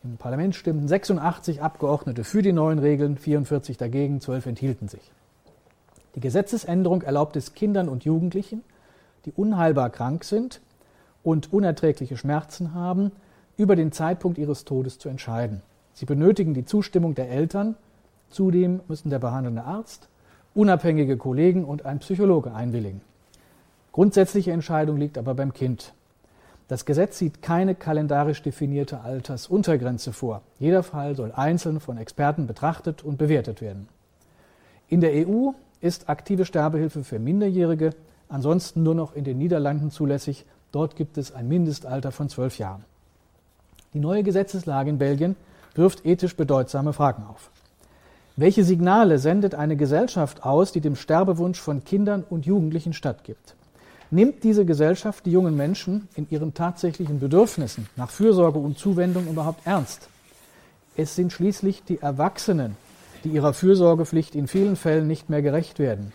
Im 0.03 0.17
Parlament 0.17 0.55
stimmten 0.55 0.87
86 0.87 1.61
Abgeordnete 1.61 2.23
für 2.23 2.41
die 2.41 2.53
neuen 2.53 2.79
Regeln, 2.79 3.17
44 3.17 3.77
dagegen, 3.77 4.19
12 4.19 4.47
enthielten 4.47 4.87
sich. 4.87 5.11
Die 6.15 6.19
Gesetzesänderung 6.19 7.03
erlaubt 7.03 7.35
es 7.35 7.53
Kindern 7.53 7.87
und 7.87 8.03
Jugendlichen, 8.03 8.63
die 9.25 9.31
unheilbar 9.31 9.89
krank 9.89 10.23
sind 10.23 10.59
und 11.23 11.53
unerträgliche 11.53 12.17
Schmerzen 12.17 12.73
haben, 12.73 13.11
über 13.57 13.75
den 13.75 13.91
Zeitpunkt 13.91 14.37
ihres 14.37 14.65
Todes 14.65 14.97
zu 14.97 15.07
entscheiden. 15.07 15.61
Sie 15.93 16.05
benötigen 16.05 16.53
die 16.53 16.65
Zustimmung 16.65 17.15
der 17.15 17.29
Eltern. 17.29 17.75
Zudem 18.29 18.81
müssen 18.87 19.09
der 19.09 19.19
behandelnde 19.19 19.63
Arzt, 19.63 20.07
unabhängige 20.53 21.17
Kollegen 21.17 21.65
und 21.65 21.85
ein 21.85 21.99
Psychologe 21.99 22.53
einwilligen. 22.53 23.01
Grundsätzliche 23.91 24.51
Entscheidung 24.51 24.97
liegt 24.97 25.17
aber 25.17 25.33
beim 25.33 25.53
Kind. 25.53 25.93
Das 26.69 26.85
Gesetz 26.85 27.17
sieht 27.17 27.41
keine 27.41 27.75
kalendarisch 27.75 28.41
definierte 28.41 29.01
Altersuntergrenze 29.01 30.13
vor. 30.13 30.41
Jeder 30.59 30.83
Fall 30.83 31.17
soll 31.17 31.33
einzeln 31.33 31.81
von 31.81 31.97
Experten 31.97 32.47
betrachtet 32.47 33.03
und 33.03 33.17
bewertet 33.17 33.59
werden. 33.59 33.89
In 34.87 35.01
der 35.01 35.27
EU 35.27 35.51
ist 35.81 36.07
aktive 36.07 36.45
Sterbehilfe 36.45 37.03
für 37.03 37.19
Minderjährige 37.19 37.91
ansonsten 38.31 38.83
nur 38.83 38.95
noch 38.95 39.13
in 39.13 39.23
den 39.23 39.37
Niederlanden 39.37 39.91
zulässig. 39.91 40.45
Dort 40.71 40.95
gibt 40.95 41.17
es 41.17 41.33
ein 41.33 41.47
Mindestalter 41.47 42.11
von 42.11 42.29
zwölf 42.29 42.57
Jahren. 42.57 42.85
Die 43.93 43.99
neue 43.99 44.23
Gesetzeslage 44.23 44.89
in 44.89 44.97
Belgien 44.97 45.35
wirft 45.75 46.05
ethisch 46.05 46.35
bedeutsame 46.35 46.93
Fragen 46.93 47.23
auf. 47.23 47.49
Welche 48.37 48.63
Signale 48.63 49.19
sendet 49.19 49.55
eine 49.55 49.75
Gesellschaft 49.75 50.45
aus, 50.45 50.71
die 50.71 50.81
dem 50.81 50.95
Sterbewunsch 50.95 51.59
von 51.59 51.83
Kindern 51.83 52.23
und 52.29 52.45
Jugendlichen 52.45 52.93
stattgibt? 52.93 53.55
Nimmt 54.09 54.43
diese 54.43 54.65
Gesellschaft 54.65 55.25
die 55.25 55.31
jungen 55.31 55.55
Menschen 55.55 56.07
in 56.15 56.27
ihren 56.29 56.53
tatsächlichen 56.53 57.19
Bedürfnissen 57.19 57.87
nach 57.95 58.09
Fürsorge 58.09 58.59
und 58.59 58.77
Zuwendung 58.77 59.27
überhaupt 59.27 59.65
ernst? 59.65 60.09
Es 60.97 61.15
sind 61.15 61.31
schließlich 61.31 61.83
die 61.83 62.01
Erwachsenen, 62.01 62.75
die 63.23 63.29
ihrer 63.29 63.53
Fürsorgepflicht 63.53 64.35
in 64.35 64.47
vielen 64.47 64.75
Fällen 64.75 65.07
nicht 65.07 65.29
mehr 65.29 65.41
gerecht 65.41 65.79
werden. 65.79 66.11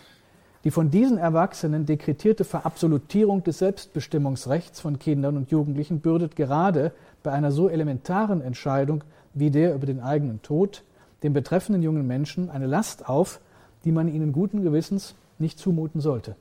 Die 0.65 0.71
von 0.71 0.91
diesen 0.91 1.17
Erwachsenen 1.17 1.87
dekretierte 1.87 2.45
Verabsolutierung 2.45 3.45
des 3.45 3.59
Selbstbestimmungsrechts 3.59 4.81
von 4.81 4.99
Kindern 4.99 5.37
und 5.37 5.51
Jugendlichen 5.51 6.01
bürdet 6.01 6.35
gerade 6.35 6.93
bei 7.23 7.31
einer 7.31 7.53
so 7.53 7.69
elementaren 7.69 8.43
Entscheidung 8.43 9.05
wie 9.37 9.51
der 9.51 9.75
über 9.75 9.87
den 9.87 10.01
eigenen 10.01 10.43
Tod 10.43 10.83
den 11.23 11.33
betreffenden 11.33 11.83
jungen 11.83 12.07
Menschen 12.07 12.51
eine 12.51 12.67
Last 12.67 13.09
auf, 13.09 13.41
die 13.85 13.93
man 13.93 14.09
ihnen 14.09 14.33
guten 14.33 14.63
Gewissens 14.63 15.15
nicht 15.39 15.59
zumuten 15.59 16.01
sollte. 16.01 16.35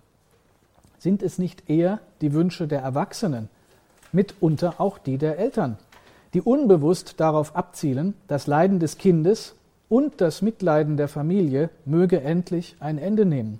Sind 0.97 1.21
es 1.21 1.37
nicht 1.37 1.69
eher 1.69 1.99
die 2.21 2.33
Wünsche 2.33 2.67
der 2.67 2.81
Erwachsenen, 2.81 3.49
mitunter 4.11 4.75
auch 4.79 4.97
die 4.97 5.17
der 5.17 5.37
Eltern, 5.37 5.77
die 6.33 6.41
unbewusst 6.41 7.19
darauf 7.19 7.55
abzielen, 7.55 8.13
das 8.27 8.47
Leiden 8.47 8.79
des 8.79 8.97
Kindes 8.97 9.55
und 9.89 10.21
das 10.21 10.41
Mitleiden 10.41 10.97
der 10.97 11.07
Familie 11.07 11.69
möge 11.85 12.21
endlich 12.21 12.77
ein 12.79 12.97
Ende 12.97 13.25
nehmen? 13.25 13.59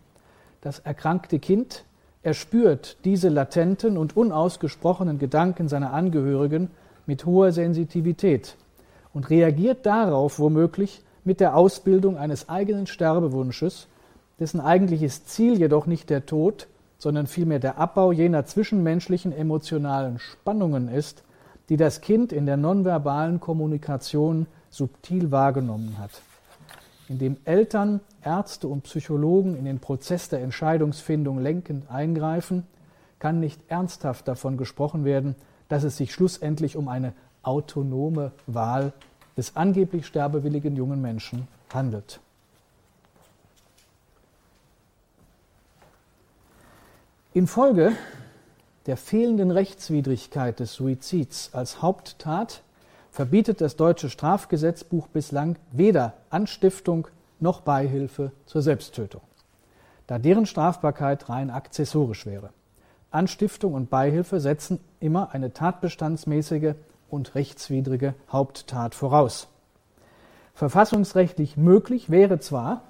Das 0.61 0.79
erkrankte 0.79 1.39
Kind 1.39 1.83
erspürt 2.23 2.97
diese 3.03 3.29
latenten 3.29 3.97
und 3.97 4.17
unausgesprochenen 4.17 5.19
Gedanken 5.19 5.67
seiner 5.67 5.93
Angehörigen 5.93 6.71
mit 7.05 7.25
hoher 7.25 7.51
Sensitivität 7.51 8.55
und 9.15 9.29
reagiert 9.29 9.85
darauf 9.85 10.39
womöglich 10.39 11.01
mit 11.23 11.39
der 11.39 11.55
Ausbildung 11.55 12.17
eines 12.17 12.49
eigenen 12.49 12.85
Sterbewunsches, 12.85 13.87
dessen 14.39 14.59
eigentliches 14.59 15.25
Ziel 15.25 15.57
jedoch 15.57 15.87
nicht 15.87 16.09
der 16.09 16.25
Tod, 16.25 16.67
sondern 16.97 17.25
vielmehr 17.25 17.59
der 17.59 17.77
Abbau 17.77 18.11
jener 18.11 18.45
zwischenmenschlichen 18.45 19.31
emotionalen 19.31 20.19
Spannungen 20.19 20.89
ist, 20.89 21.23
die 21.69 21.77
das 21.77 22.01
Kind 22.01 22.33
in 22.33 22.45
der 22.45 22.57
nonverbalen 22.57 23.39
Kommunikation 23.39 24.47
subtil 24.69 25.31
wahrgenommen 25.31 25.97
hat. 25.97 26.11
Indem 27.07 27.37
Eltern, 27.45 28.01
Ärzte 28.21 28.67
und 28.67 28.83
Psychologen 28.83 29.55
in 29.55 29.63
den 29.63 29.79
Prozess 29.79 30.27
der 30.27 30.41
Entscheidungsfindung 30.41 31.39
lenkend 31.39 31.89
eingreifen, 31.89 32.63
kann 33.19 33.39
nicht 33.39 33.61
ernsthaft 33.69 34.27
davon 34.27 34.57
gesprochen 34.57 35.05
werden, 35.05 35.35
dass 35.69 35.83
es 35.85 35.95
sich 35.95 36.11
schlussendlich 36.11 36.75
um 36.75 36.89
eine 36.89 37.13
autonome 37.45 38.31
Wahl 38.47 38.93
des 39.37 39.55
angeblich 39.55 40.05
sterbewilligen 40.05 40.75
jungen 40.75 41.01
Menschen 41.01 41.47
handelt. 41.73 42.19
Infolge 47.33 47.91
der 48.85 48.97
fehlenden 48.97 49.51
Rechtswidrigkeit 49.51 50.59
des 50.59 50.73
Suizids 50.73 51.49
als 51.53 51.81
Haupttat 51.81 52.61
verbietet 53.11 53.61
das 53.61 53.75
deutsche 53.75 54.09
Strafgesetzbuch 54.09 55.07
bislang 55.07 55.57
weder 55.71 56.13
Anstiftung 56.29 57.07
noch 57.39 57.61
Beihilfe 57.61 58.31
zur 58.45 58.61
Selbsttötung, 58.61 59.21
da 60.07 60.19
deren 60.19 60.45
Strafbarkeit 60.45 61.29
rein 61.29 61.49
akzessorisch 61.49 62.25
wäre. 62.25 62.51
Anstiftung 63.11 63.73
und 63.73 63.89
Beihilfe 63.89 64.39
setzen 64.39 64.79
immer 64.99 65.33
eine 65.33 65.51
tatbestandsmäßige 65.51 66.75
und 67.15 67.33
rechtswidrige 67.33 68.13
Haupttat 68.31 68.93
voraus. 68.93 69.47
Verfassungsrechtlich 70.53 71.57
möglich 71.57 72.09
wäre 72.09 72.39
zwar 72.39 72.81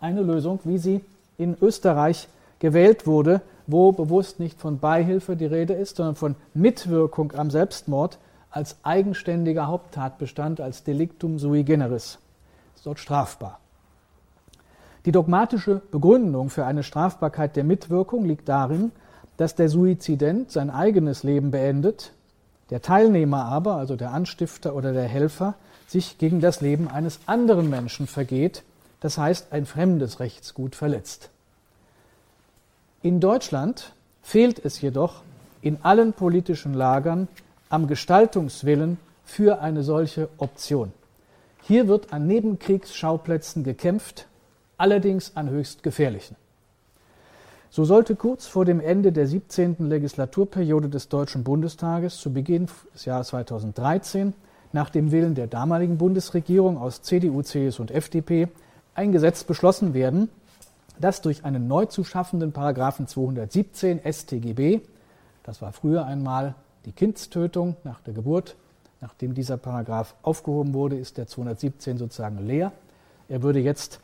eine 0.00 0.22
Lösung, 0.22 0.60
wie 0.64 0.78
sie 0.78 1.04
in 1.38 1.56
Österreich 1.60 2.28
gewählt 2.58 3.06
wurde, 3.06 3.40
wo 3.66 3.92
bewusst 3.92 4.40
nicht 4.40 4.60
von 4.60 4.78
Beihilfe 4.78 5.36
die 5.36 5.46
Rede 5.46 5.74
ist, 5.74 5.96
sondern 5.96 6.16
von 6.16 6.34
Mitwirkung 6.52 7.32
am 7.32 7.50
Selbstmord 7.50 8.18
als 8.50 8.76
eigenständiger 8.82 9.66
Haupttatbestand, 9.66 10.60
als 10.60 10.84
Delictum 10.84 11.38
sui 11.38 11.64
generis. 11.64 12.18
Ist 12.76 12.86
dort 12.86 12.98
strafbar. 12.98 13.58
Die 15.06 15.12
dogmatische 15.12 15.82
Begründung 15.90 16.50
für 16.50 16.64
eine 16.64 16.82
Strafbarkeit 16.82 17.56
der 17.56 17.64
Mitwirkung 17.64 18.24
liegt 18.24 18.48
darin, 18.48 18.92
dass 19.36 19.54
der 19.54 19.68
Suizident 19.68 20.50
sein 20.50 20.70
eigenes 20.70 21.22
Leben 21.22 21.50
beendet, 21.50 22.12
der 22.70 22.82
Teilnehmer 22.82 23.44
aber, 23.44 23.76
also 23.76 23.96
der 23.96 24.12
Anstifter 24.12 24.74
oder 24.74 24.92
der 24.92 25.08
Helfer, 25.08 25.54
sich 25.86 26.18
gegen 26.18 26.40
das 26.40 26.60
Leben 26.60 26.88
eines 26.88 27.20
anderen 27.26 27.68
Menschen 27.68 28.06
vergeht, 28.06 28.62
das 29.00 29.18
heißt 29.18 29.52
ein 29.52 29.66
fremdes 29.66 30.20
Rechtsgut 30.20 30.74
verletzt. 30.74 31.30
In 33.02 33.20
Deutschland 33.20 33.92
fehlt 34.22 34.64
es 34.64 34.80
jedoch 34.80 35.22
in 35.60 35.78
allen 35.82 36.14
politischen 36.14 36.74
Lagern 36.74 37.28
am 37.68 37.86
Gestaltungswillen 37.86 38.98
für 39.24 39.60
eine 39.60 39.82
solche 39.82 40.28
Option. 40.38 40.92
Hier 41.62 41.88
wird 41.88 42.12
an 42.12 42.26
Nebenkriegsschauplätzen 42.26 43.64
gekämpft, 43.64 44.26
allerdings 44.76 45.32
an 45.34 45.48
höchst 45.50 45.82
gefährlichen. 45.82 46.36
So 47.74 47.84
sollte 47.84 48.14
kurz 48.14 48.46
vor 48.46 48.64
dem 48.64 48.78
Ende 48.78 49.10
der 49.10 49.26
17. 49.26 49.88
Legislaturperiode 49.88 50.88
des 50.88 51.08
Deutschen 51.08 51.42
Bundestages 51.42 52.18
zu 52.18 52.32
Beginn 52.32 52.68
des 52.94 53.04
Jahres 53.04 53.26
2013 53.30 54.32
nach 54.72 54.90
dem 54.90 55.10
Willen 55.10 55.34
der 55.34 55.48
damaligen 55.48 55.98
Bundesregierung 55.98 56.78
aus 56.78 57.02
CDU, 57.02 57.42
CSU 57.42 57.82
und 57.82 57.90
FDP 57.90 58.46
ein 58.94 59.10
Gesetz 59.10 59.42
beschlossen 59.42 59.92
werden, 59.92 60.28
das 61.00 61.20
durch 61.20 61.44
einen 61.44 61.66
neu 61.66 61.86
zu 61.86 62.04
schaffenden 62.04 62.52
Paragraphen 62.52 63.08
217 63.08 64.02
StGB, 64.04 64.80
das 65.42 65.60
war 65.60 65.72
früher 65.72 66.06
einmal 66.06 66.54
die 66.84 66.92
Kindstötung 66.92 67.74
nach 67.82 68.00
der 68.02 68.14
Geburt, 68.14 68.54
nachdem 69.00 69.34
dieser 69.34 69.56
Paragraph 69.56 70.14
aufgehoben 70.22 70.74
wurde, 70.74 70.96
ist 70.96 71.18
der 71.18 71.26
217 71.26 71.98
sozusagen 71.98 72.38
leer. 72.46 72.70
Er 73.28 73.42
würde 73.42 73.58
jetzt 73.58 73.98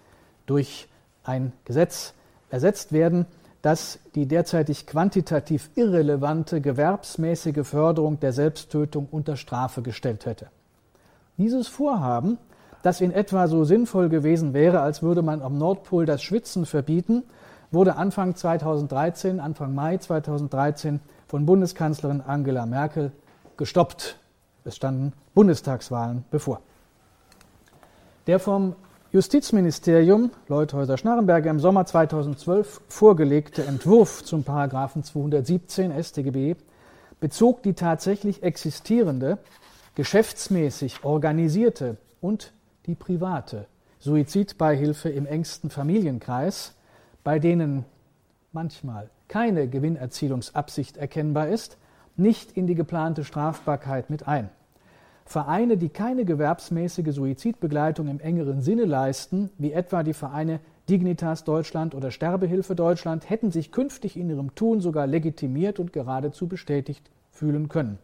durch 0.46 0.88
ein 1.22 1.52
Gesetz 1.64 2.14
ersetzt 2.50 2.90
werden, 2.90 3.26
das 3.62 3.98
die 4.14 4.26
derzeitig 4.26 4.86
quantitativ 4.86 5.70
irrelevante 5.74 6.60
gewerbsmäßige 6.60 7.66
Förderung 7.66 8.20
der 8.20 8.32
Selbsttötung 8.32 9.08
unter 9.10 9.36
Strafe 9.36 9.82
gestellt 9.82 10.26
hätte. 10.26 10.48
Dieses 11.36 11.68
Vorhaben 11.68 12.38
das 12.82 13.00
in 13.00 13.12
etwa 13.12 13.46
so 13.46 13.64
sinnvoll 13.64 14.08
gewesen 14.08 14.54
wäre, 14.54 14.80
als 14.80 15.02
würde 15.02 15.22
man 15.22 15.42
am 15.42 15.58
Nordpol 15.58 16.06
das 16.06 16.22
Schwitzen 16.22 16.66
verbieten, 16.66 17.24
wurde 17.70 17.96
Anfang 17.96 18.34
2013, 18.34 19.38
Anfang 19.38 19.74
Mai 19.74 19.98
2013 19.98 21.00
von 21.28 21.46
Bundeskanzlerin 21.46 22.20
Angela 22.20 22.66
Merkel 22.66 23.12
gestoppt. 23.56 24.16
Es 24.64 24.76
standen 24.76 25.12
Bundestagswahlen 25.34 26.24
bevor. 26.30 26.60
Der 28.26 28.38
vom 28.38 28.74
Justizministerium 29.12 30.30
Leuthäuser-Schnarrenberger 30.46 31.50
im 31.50 31.58
Sommer 31.58 31.84
2012 31.84 32.80
vorgelegte 32.86 33.64
Entwurf 33.64 34.22
zum 34.22 34.44
Paragraphen 34.44 35.02
217 35.02 35.92
StGB 36.00 36.54
bezog 37.18 37.64
die 37.64 37.74
tatsächlich 37.74 38.44
existierende, 38.44 39.38
geschäftsmäßig 39.96 41.02
organisierte 41.02 41.96
und 42.20 42.52
die 42.86 42.94
private 42.94 43.66
Suizidbeihilfe 43.98 45.08
im 45.08 45.26
engsten 45.26 45.70
Familienkreis, 45.70 46.76
bei 47.24 47.40
denen 47.40 47.86
manchmal 48.52 49.10
keine 49.26 49.66
Gewinnerzielungsabsicht 49.66 50.96
erkennbar 50.96 51.48
ist, 51.48 51.78
nicht 52.16 52.52
in 52.52 52.68
die 52.68 52.76
geplante 52.76 53.24
Strafbarkeit 53.24 54.08
mit 54.08 54.28
ein. 54.28 54.50
Vereine, 55.30 55.76
die 55.76 55.90
keine 55.90 56.24
gewerbsmäßige 56.24 57.14
Suizidbegleitung 57.14 58.08
im 58.08 58.18
engeren 58.18 58.62
Sinne 58.62 58.84
leisten, 58.84 59.48
wie 59.58 59.70
etwa 59.70 60.02
die 60.02 60.12
Vereine 60.12 60.58
Dignitas 60.88 61.44
Deutschland 61.44 61.94
oder 61.94 62.10
Sterbehilfe 62.10 62.74
Deutschland, 62.74 63.30
hätten 63.30 63.52
sich 63.52 63.70
künftig 63.70 64.16
in 64.16 64.28
ihrem 64.28 64.56
Tun 64.56 64.80
sogar 64.80 65.06
legitimiert 65.06 65.78
und 65.78 65.92
geradezu 65.92 66.48
bestätigt 66.48 67.08
fühlen 67.30 67.68
können. 67.68 68.00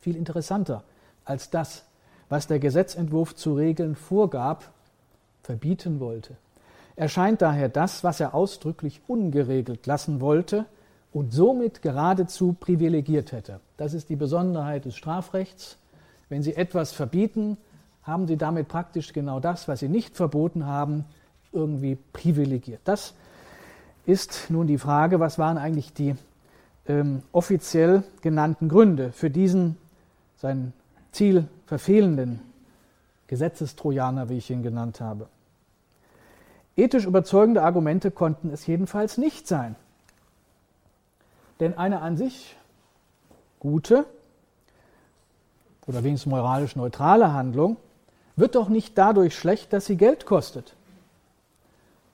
Viel 0.00 0.16
interessanter 0.16 0.84
als 1.24 1.48
das, 1.48 1.86
was 2.28 2.46
der 2.46 2.58
Gesetzentwurf 2.58 3.34
zu 3.34 3.54
regeln 3.54 3.94
vorgab, 3.94 4.70
verbieten 5.42 5.98
wollte. 5.98 6.36
Erscheint 6.94 7.40
daher 7.40 7.70
das, 7.70 8.04
was 8.04 8.20
er 8.20 8.34
ausdrücklich 8.34 9.00
ungeregelt 9.06 9.86
lassen 9.86 10.20
wollte 10.20 10.66
und 11.10 11.32
somit 11.32 11.80
geradezu 11.80 12.52
privilegiert 12.52 13.32
hätte. 13.32 13.60
Das 13.78 13.94
ist 13.94 14.10
die 14.10 14.16
Besonderheit 14.16 14.84
des 14.84 14.94
Strafrechts. 14.94 15.78
Wenn 16.28 16.42
Sie 16.42 16.54
etwas 16.54 16.92
verbieten, 16.92 17.56
haben 18.02 18.26
Sie 18.26 18.36
damit 18.36 18.68
praktisch 18.68 19.12
genau 19.12 19.40
das, 19.40 19.68
was 19.68 19.80
Sie 19.80 19.88
nicht 19.88 20.16
verboten 20.16 20.66
haben, 20.66 21.04
irgendwie 21.52 21.96
privilegiert. 22.12 22.80
Das 22.84 23.14
ist 24.06 24.50
nun 24.50 24.66
die 24.66 24.78
Frage, 24.78 25.20
was 25.20 25.38
waren 25.38 25.56
eigentlich 25.56 25.92
die 25.92 26.14
ähm, 26.86 27.22
offiziell 27.32 28.02
genannten 28.20 28.68
Gründe 28.68 29.12
für 29.12 29.30
diesen, 29.30 29.76
sein 30.36 30.72
Ziel 31.12 31.48
verfehlenden 31.66 32.40
Gesetzestrojaner, 33.26 34.28
wie 34.28 34.38
ich 34.38 34.50
ihn 34.50 34.62
genannt 34.62 35.00
habe. 35.00 35.28
Ethisch 36.76 37.06
überzeugende 37.06 37.62
Argumente 37.62 38.10
konnten 38.10 38.50
es 38.50 38.66
jedenfalls 38.66 39.16
nicht 39.16 39.46
sein. 39.46 39.76
Denn 41.60 41.78
eine 41.78 42.00
an 42.00 42.16
sich 42.16 42.56
gute 43.60 44.06
oder 45.86 46.02
wenigstens 46.04 46.30
moralisch 46.30 46.76
neutrale 46.76 47.32
Handlung 47.32 47.76
wird 48.36 48.54
doch 48.54 48.68
nicht 48.68 48.96
dadurch 48.98 49.36
schlecht, 49.36 49.72
dass 49.72 49.86
sie 49.86 49.96
Geld 49.96 50.26
kostet. 50.26 50.74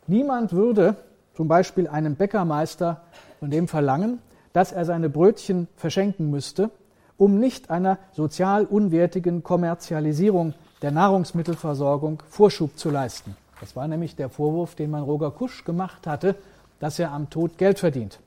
Niemand 0.07 0.53
würde 0.53 0.97
zum 1.35 1.49
Beispiel 1.49 1.89
einem 1.89 2.17
Bäckermeister 2.17 3.01
von 3.39 3.51
dem 3.51 3.69
verlangen, 3.69 4.19
dass 4.53 4.73
er 4.73 4.85
seine 4.85 5.09
Brötchen 5.09 5.69
verschenken 5.77 6.31
müsste, 6.31 6.71
um 7.17 7.39
nicht 7.39 7.71
einer 7.71 7.99
sozial 8.13 8.65
unwertigen 8.65 9.43
Kommerzialisierung 9.43 10.55
der 10.83 10.91
Nahrungsmittelversorgung 10.91 12.23
Vorschub 12.29 12.79
zu 12.79 12.91
leisten. 12.91 13.37
Das 13.61 13.77
war 13.77 13.87
nämlich 13.87 14.17
der 14.17 14.31
Vorwurf, 14.31 14.75
den 14.75 14.91
man 14.91 15.03
Roger 15.03 15.31
Kusch 15.31 15.65
gemacht 15.65 16.07
hatte, 16.07 16.35
dass 16.81 16.99
er 16.99 17.13
am 17.13 17.29
Tod 17.31 17.59
Geld 17.59 17.79
verdient. 17.79 18.19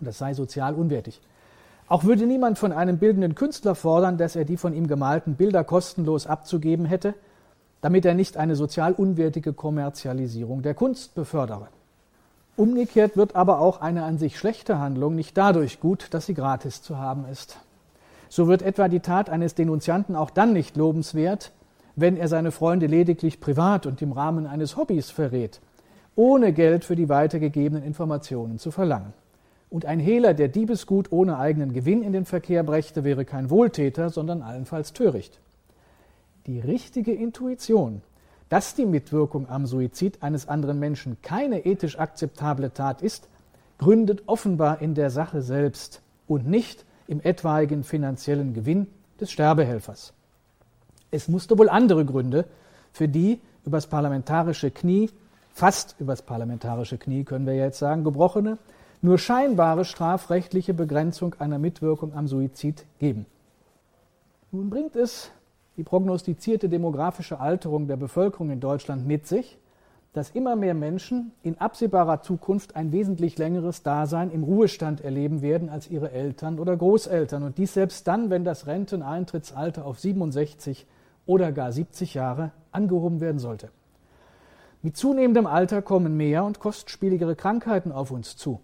Und 0.00 0.06
das 0.06 0.18
sei 0.18 0.34
sozial 0.34 0.74
unwertig. 0.74 1.20
Auch 1.90 2.04
würde 2.04 2.24
niemand 2.24 2.56
von 2.56 2.70
einem 2.70 2.98
bildenden 2.98 3.34
Künstler 3.34 3.74
fordern, 3.74 4.16
dass 4.16 4.36
er 4.36 4.44
die 4.44 4.56
von 4.56 4.74
ihm 4.74 4.86
gemalten 4.86 5.34
Bilder 5.34 5.64
kostenlos 5.64 6.28
abzugeben 6.28 6.84
hätte, 6.86 7.14
damit 7.80 8.04
er 8.04 8.14
nicht 8.14 8.36
eine 8.36 8.54
sozial 8.54 8.92
unwertige 8.92 9.52
Kommerzialisierung 9.52 10.62
der 10.62 10.74
Kunst 10.74 11.16
befördere. 11.16 11.66
Umgekehrt 12.56 13.16
wird 13.16 13.34
aber 13.34 13.58
auch 13.58 13.80
eine 13.80 14.04
an 14.04 14.18
sich 14.18 14.38
schlechte 14.38 14.78
Handlung 14.78 15.16
nicht 15.16 15.36
dadurch 15.36 15.80
gut, 15.80 16.14
dass 16.14 16.26
sie 16.26 16.34
gratis 16.34 16.80
zu 16.80 16.96
haben 16.96 17.24
ist. 17.24 17.58
So 18.28 18.46
wird 18.46 18.62
etwa 18.62 18.86
die 18.86 19.00
Tat 19.00 19.28
eines 19.28 19.56
Denunzianten 19.56 20.14
auch 20.14 20.30
dann 20.30 20.52
nicht 20.52 20.76
lobenswert, 20.76 21.50
wenn 21.96 22.16
er 22.16 22.28
seine 22.28 22.52
Freunde 22.52 22.86
lediglich 22.86 23.40
privat 23.40 23.86
und 23.86 24.00
im 24.00 24.12
Rahmen 24.12 24.46
eines 24.46 24.76
Hobbys 24.76 25.10
verrät, 25.10 25.60
ohne 26.14 26.52
Geld 26.52 26.84
für 26.84 26.94
die 26.94 27.08
weitergegebenen 27.08 27.82
Informationen 27.82 28.60
zu 28.60 28.70
verlangen. 28.70 29.12
Und 29.70 29.86
ein 29.86 30.00
Hehler, 30.00 30.34
der 30.34 30.48
Diebesgut 30.48 31.12
ohne 31.12 31.38
eigenen 31.38 31.72
Gewinn 31.72 32.02
in 32.02 32.12
den 32.12 32.24
Verkehr 32.24 32.64
brächte, 32.64 33.04
wäre 33.04 33.24
kein 33.24 33.50
Wohltäter, 33.50 34.10
sondern 34.10 34.42
allenfalls 34.42 34.92
töricht. 34.92 35.38
Die 36.46 36.58
richtige 36.58 37.12
Intuition, 37.12 38.02
dass 38.48 38.74
die 38.74 38.84
Mitwirkung 38.84 39.48
am 39.48 39.66
Suizid 39.66 40.22
eines 40.22 40.48
anderen 40.48 40.80
Menschen 40.80 41.18
keine 41.22 41.64
ethisch 41.64 41.98
akzeptable 41.98 42.72
Tat 42.74 43.00
ist, 43.00 43.28
gründet 43.78 44.24
offenbar 44.26 44.82
in 44.82 44.94
der 44.94 45.10
Sache 45.10 45.40
selbst 45.40 46.02
und 46.26 46.48
nicht 46.48 46.84
im 47.06 47.20
etwaigen 47.20 47.84
finanziellen 47.84 48.54
Gewinn 48.54 48.88
des 49.20 49.30
Sterbehelfers. 49.30 50.12
Es 51.12 51.28
musste 51.28 51.56
wohl 51.58 51.68
andere 51.68 52.04
Gründe 52.04 52.44
für 52.92 53.08
die 53.08 53.40
übers 53.64 53.86
parlamentarische 53.86 54.70
Knie, 54.70 55.10
fast 55.52 55.94
übers 56.00 56.22
parlamentarische 56.22 56.98
Knie 56.98 57.24
können 57.24 57.46
wir 57.46 57.54
jetzt 57.54 57.78
sagen, 57.78 58.02
gebrochene, 58.02 58.58
nur 59.02 59.18
scheinbare 59.18 59.84
strafrechtliche 59.84 60.74
Begrenzung 60.74 61.34
einer 61.38 61.58
Mitwirkung 61.58 62.14
am 62.14 62.26
Suizid 62.26 62.84
geben. 62.98 63.26
Nun 64.52 64.68
bringt 64.68 64.96
es 64.96 65.30
die 65.76 65.84
prognostizierte 65.84 66.68
demografische 66.68 67.40
Alterung 67.40 67.86
der 67.86 67.96
Bevölkerung 67.96 68.50
in 68.50 68.60
Deutschland 68.60 69.06
mit 69.06 69.26
sich, 69.26 69.58
dass 70.12 70.30
immer 70.30 70.56
mehr 70.56 70.74
Menschen 70.74 71.32
in 71.42 71.58
absehbarer 71.58 72.20
Zukunft 72.20 72.74
ein 72.74 72.90
wesentlich 72.90 73.38
längeres 73.38 73.82
Dasein 73.82 74.30
im 74.30 74.42
Ruhestand 74.42 75.02
erleben 75.02 75.40
werden 75.40 75.68
als 75.68 75.88
ihre 75.88 76.10
Eltern 76.10 76.58
oder 76.58 76.76
Großeltern. 76.76 77.44
Und 77.44 77.58
dies 77.58 77.74
selbst 77.74 78.08
dann, 78.08 78.28
wenn 78.28 78.44
das 78.44 78.66
Renteneintrittsalter 78.66 79.86
auf 79.86 80.00
67 80.00 80.86
oder 81.26 81.52
gar 81.52 81.70
70 81.70 82.14
Jahre 82.14 82.50
angehoben 82.72 83.20
werden 83.20 83.38
sollte. 83.38 83.70
Mit 84.82 84.96
zunehmendem 84.96 85.46
Alter 85.46 85.80
kommen 85.80 86.16
mehr 86.16 86.44
und 86.44 86.58
kostspieligere 86.58 87.36
Krankheiten 87.36 87.92
auf 87.92 88.10
uns 88.10 88.36
zu. 88.36 88.60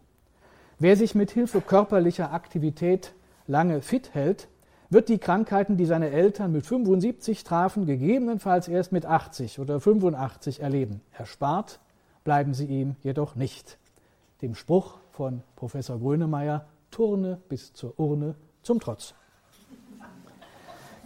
Wer 0.78 0.96
sich 0.96 1.14
mit 1.14 1.30
Hilfe 1.30 1.62
körperlicher 1.62 2.32
Aktivität 2.32 3.14
lange 3.46 3.80
fit 3.80 4.12
hält, 4.12 4.48
wird 4.90 5.08
die 5.08 5.16
Krankheiten, 5.16 5.78
die 5.78 5.86
seine 5.86 6.10
Eltern 6.10 6.52
mit 6.52 6.66
75 6.66 7.44
trafen, 7.44 7.86
gegebenenfalls 7.86 8.68
erst 8.68 8.92
mit 8.92 9.06
80 9.06 9.58
oder 9.58 9.80
85 9.80 10.60
erleben. 10.60 11.00
Erspart 11.16 11.80
bleiben 12.24 12.52
sie 12.52 12.66
ihm 12.66 12.96
jedoch 13.02 13.36
nicht. 13.36 13.78
Dem 14.42 14.54
Spruch 14.54 14.98
von 15.12 15.42
Professor 15.56 15.98
Grönemeyer, 15.98 16.66
Turne 16.90 17.40
bis 17.48 17.72
zur 17.72 17.98
Urne 17.98 18.34
zum 18.62 18.78
Trotz. 18.78 19.14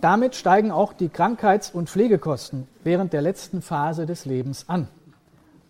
Damit 0.01 0.35
steigen 0.35 0.73
auch 0.73 0.93
die 0.93 1.11
Krankheits- 1.11 1.71
und 1.71 1.89
Pflegekosten 1.89 2.67
während 2.83 3.13
der 3.13 3.23
letzten 3.23 3.63
Phase 3.63 4.05
des 4.05 4.25
Lebens 4.25 4.69
an. 4.69 4.89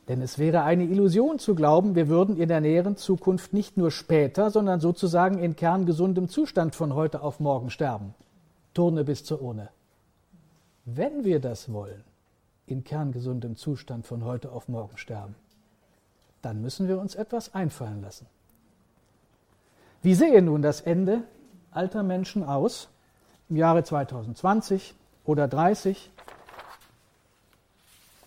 Denn 0.09 0.23
es 0.23 0.39
wäre 0.39 0.63
eine 0.63 0.85
Illusion 0.85 1.39
zu 1.39 1.55
glauben, 1.55 1.95
wir 1.95 2.09
würden 2.09 2.37
in 2.37 2.49
der 2.49 2.61
näheren 2.61 2.97
Zukunft 2.97 3.53
nicht 3.53 3.77
nur 3.77 3.91
später, 3.91 4.51
sondern 4.51 4.81
sozusagen 4.81 5.39
in 5.39 5.55
kerngesundem 5.55 6.29
Zustand 6.29 6.75
von 6.75 6.95
heute 6.95 7.23
auf 7.23 7.39
morgen 7.39 7.71
sterben. 7.71 8.15
Turne 8.75 9.05
bis 9.05 9.25
zur 9.25 9.41
Urne. 9.41 9.69
Wenn 10.85 11.25
wir 11.25 11.41
das 11.41 11.73
wollen, 11.73 12.03
in 12.67 12.83
kerngesundem 12.85 13.57
Zustand 13.57 14.07
von 14.07 14.25
heute 14.25 14.51
auf 14.51 14.69
morgen 14.69 14.97
sterben, 14.97 15.35
dann 16.43 16.61
müssen 16.63 16.89
wir 16.89 16.99
uns 16.99 17.15
etwas 17.15 17.55
einfallen 17.55 18.03
lassen. 18.03 18.27
Wie 20.03 20.15
sehe 20.15 20.41
nun 20.41 20.63
das 20.63 20.81
Ende 20.81 21.23
alter 21.71 22.03
Menschen 22.03 22.43
aus 22.43 22.89
im 23.49 23.57
Jahre 23.57 23.85
2020 23.85 24.95
oder 25.25 25.47
30, 25.47 26.11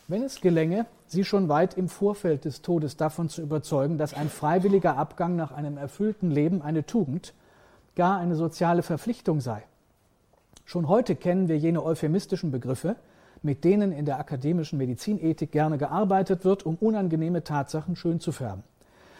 wenn 0.07 0.23
es 0.23 0.41
gelänge, 0.41 0.85
sie 1.13 1.23
schon 1.23 1.47
weit 1.47 1.75
im 1.77 1.87
Vorfeld 1.87 2.43
des 2.43 2.61
Todes 2.61 2.97
davon 2.97 3.29
zu 3.29 3.41
überzeugen, 3.41 3.97
dass 3.97 4.13
ein 4.13 4.29
freiwilliger 4.29 4.97
Abgang 4.97 5.37
nach 5.37 5.51
einem 5.51 5.77
erfüllten 5.77 6.29
Leben 6.29 6.61
eine 6.61 6.85
Tugend, 6.85 7.33
gar 7.95 8.17
eine 8.19 8.35
soziale 8.35 8.83
Verpflichtung 8.83 9.39
sei. 9.39 9.63
Schon 10.65 10.87
heute 10.87 11.15
kennen 11.15 11.47
wir 11.47 11.57
jene 11.57 11.83
euphemistischen 11.83 12.51
Begriffe, 12.51 12.97
mit 13.41 13.63
denen 13.63 13.91
in 13.91 14.05
der 14.05 14.19
akademischen 14.19 14.77
Medizinethik 14.77 15.51
gerne 15.51 15.77
gearbeitet 15.77 16.45
wird, 16.45 16.65
um 16.65 16.75
unangenehme 16.75 17.43
Tatsachen 17.43 17.95
schön 17.95 18.19
zu 18.19 18.31
färben. 18.31 18.63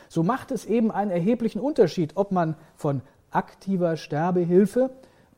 So 0.09 0.23
macht 0.23 0.51
es 0.51 0.65
eben 0.65 0.91
einen 0.91 1.11
erheblichen 1.11 1.59
Unterschied, 1.59 2.13
ob 2.15 2.31
man 2.31 2.55
von 2.75 3.01
aktiver 3.31 3.97
Sterbehilfe 3.97 4.91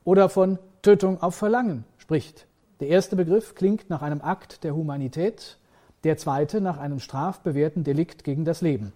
oder 0.03 0.29
von 0.29 0.59
Tötung 0.81 1.21
auf 1.21 1.35
Verlangen 1.35 1.85
spricht. 1.97 2.47
Der 2.79 2.89
erste 2.89 3.15
Begriff 3.15 3.55
klingt 3.55 3.89
nach 3.89 4.01
einem 4.01 4.21
Akt 4.21 4.63
der 4.63 4.75
Humanität, 4.75 5.57
der 6.05 6.17
zweite 6.17 6.61
nach 6.61 6.77
einem 6.77 6.99
strafbewährten 6.99 7.83
Delikt 7.83 8.23
gegen 8.23 8.45
das 8.45 8.61
Leben. 8.61 8.93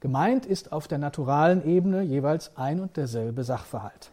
Gemeint 0.00 0.44
ist 0.44 0.72
auf 0.72 0.88
der 0.88 0.98
naturalen 0.98 1.64
Ebene 1.64 2.02
jeweils 2.02 2.56
ein 2.56 2.80
und 2.80 2.96
derselbe 2.96 3.44
Sachverhalt. 3.44 4.10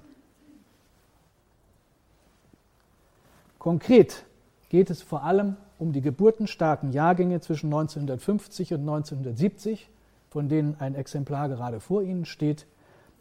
Konkret 3.57 4.23
geht 4.69 4.91
es 4.91 5.01
vor 5.01 5.23
allem 5.23 5.57
um 5.79 5.93
die 5.93 6.01
geburtenstarken 6.01 6.91
Jahrgänge 6.91 7.41
zwischen 7.41 7.67
1950 7.67 8.75
und 8.75 8.81
1970, 8.81 9.89
von 10.29 10.47
denen 10.47 10.75
ein 10.79 10.93
Exemplar 10.93 11.49
gerade 11.49 11.79
vor 11.79 12.03
Ihnen 12.03 12.25
steht, 12.25 12.67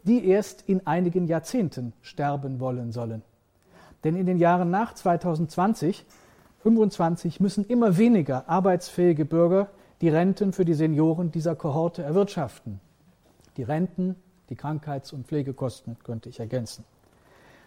die 0.03 0.27
erst 0.27 0.69
in 0.69 0.85
einigen 0.85 1.25
Jahrzehnten 1.25 1.93
sterben 2.03 2.59
wollen 2.59 2.91
sollen. 2.91 3.23
Denn 4.03 4.15
in 4.15 4.27
den 4.27 4.37
Jahren 4.37 4.69
nach 4.69 4.93
2020 4.93 6.05
25 6.63 7.39
müssen 7.39 7.65
immer 7.65 7.97
weniger 7.97 8.47
arbeitsfähige 8.47 9.25
Bürger 9.25 9.69
die 10.01 10.09
Renten 10.09 10.53
für 10.53 10.65
die 10.65 10.73
Senioren 10.73 11.31
dieser 11.31 11.55
Kohorte 11.55 12.03
erwirtschaften. 12.03 12.79
Die 13.57 13.63
Renten, 13.63 14.15
die 14.49 14.55
Krankheits- 14.55 15.13
und 15.13 15.27
Pflegekosten 15.27 15.97
könnte 16.03 16.29
ich 16.29 16.39
ergänzen. 16.39 16.83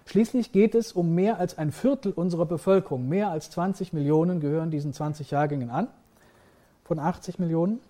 Schließlich 0.06 0.52
geht 0.52 0.74
es 0.74 0.92
um 0.92 1.14
mehr 1.14 1.38
als 1.38 1.58
ein 1.58 1.72
Viertel 1.72 2.12
unserer 2.12 2.46
Bevölkerung. 2.46 3.08
Mehr 3.08 3.30
als 3.30 3.50
20 3.50 3.92
Millionen 3.92 4.40
gehören 4.40 4.70
diesen 4.70 4.92
20 4.92 5.30
Jahrgängen 5.30 5.70
an, 5.70 5.88
von 6.84 6.98
80 6.98 7.38
Millionen. 7.38 7.80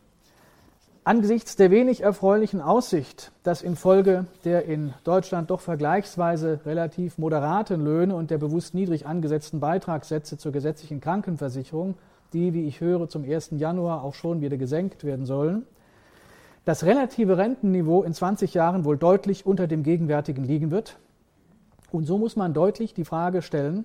Angesichts 1.06 1.54
der 1.56 1.70
wenig 1.70 2.00
erfreulichen 2.00 2.62
Aussicht, 2.62 3.30
dass 3.42 3.60
infolge 3.60 4.24
der 4.46 4.64
in 4.64 4.94
Deutschland 5.04 5.50
doch 5.50 5.60
vergleichsweise 5.60 6.60
relativ 6.64 7.18
moderaten 7.18 7.84
Löhne 7.84 8.16
und 8.16 8.30
der 8.30 8.38
bewusst 8.38 8.72
niedrig 8.72 9.04
angesetzten 9.04 9.60
Beitragssätze 9.60 10.38
zur 10.38 10.50
gesetzlichen 10.50 11.02
Krankenversicherung, 11.02 11.96
die, 12.32 12.54
wie 12.54 12.66
ich 12.66 12.80
höre, 12.80 13.06
zum 13.10 13.22
1. 13.22 13.50
Januar 13.58 14.02
auch 14.02 14.14
schon 14.14 14.40
wieder 14.40 14.56
gesenkt 14.56 15.04
werden 15.04 15.26
sollen, 15.26 15.66
das 16.64 16.84
relative 16.84 17.36
Rentenniveau 17.36 18.02
in 18.02 18.14
20 18.14 18.54
Jahren 18.54 18.86
wohl 18.86 18.96
deutlich 18.96 19.44
unter 19.44 19.66
dem 19.66 19.82
gegenwärtigen 19.82 20.42
liegen 20.42 20.70
wird. 20.70 20.96
Und 21.92 22.06
so 22.06 22.16
muss 22.16 22.34
man 22.34 22.54
deutlich 22.54 22.94
die 22.94 23.04
Frage 23.04 23.42
stellen, 23.42 23.84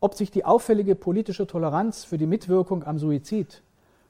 ob 0.00 0.14
sich 0.14 0.30
die 0.30 0.46
auffällige 0.46 0.94
politische 0.94 1.46
Toleranz 1.46 2.04
für 2.04 2.16
die 2.16 2.26
Mitwirkung 2.26 2.84
am 2.84 2.98
Suizid 2.98 3.62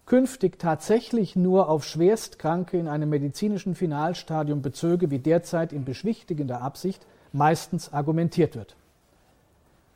künftig 0.07 0.59
tatsächlich 0.59 1.37
nur 1.37 1.69
auf 1.69 1.85
Schwerstkranke 1.85 2.79
in 2.79 2.89
einem 2.89 3.09
medizinischen 3.09 3.75
Finalstadium 3.75 4.63
bezöge, 4.63 5.11
wie 5.11 5.19
derzeit 5.19 5.73
in 5.73 5.85
beschwichtigender 5.85 6.61
Absicht 6.61 7.07
meistens 7.33 7.93
argumentiert 7.93 8.57
wird. 8.57 8.77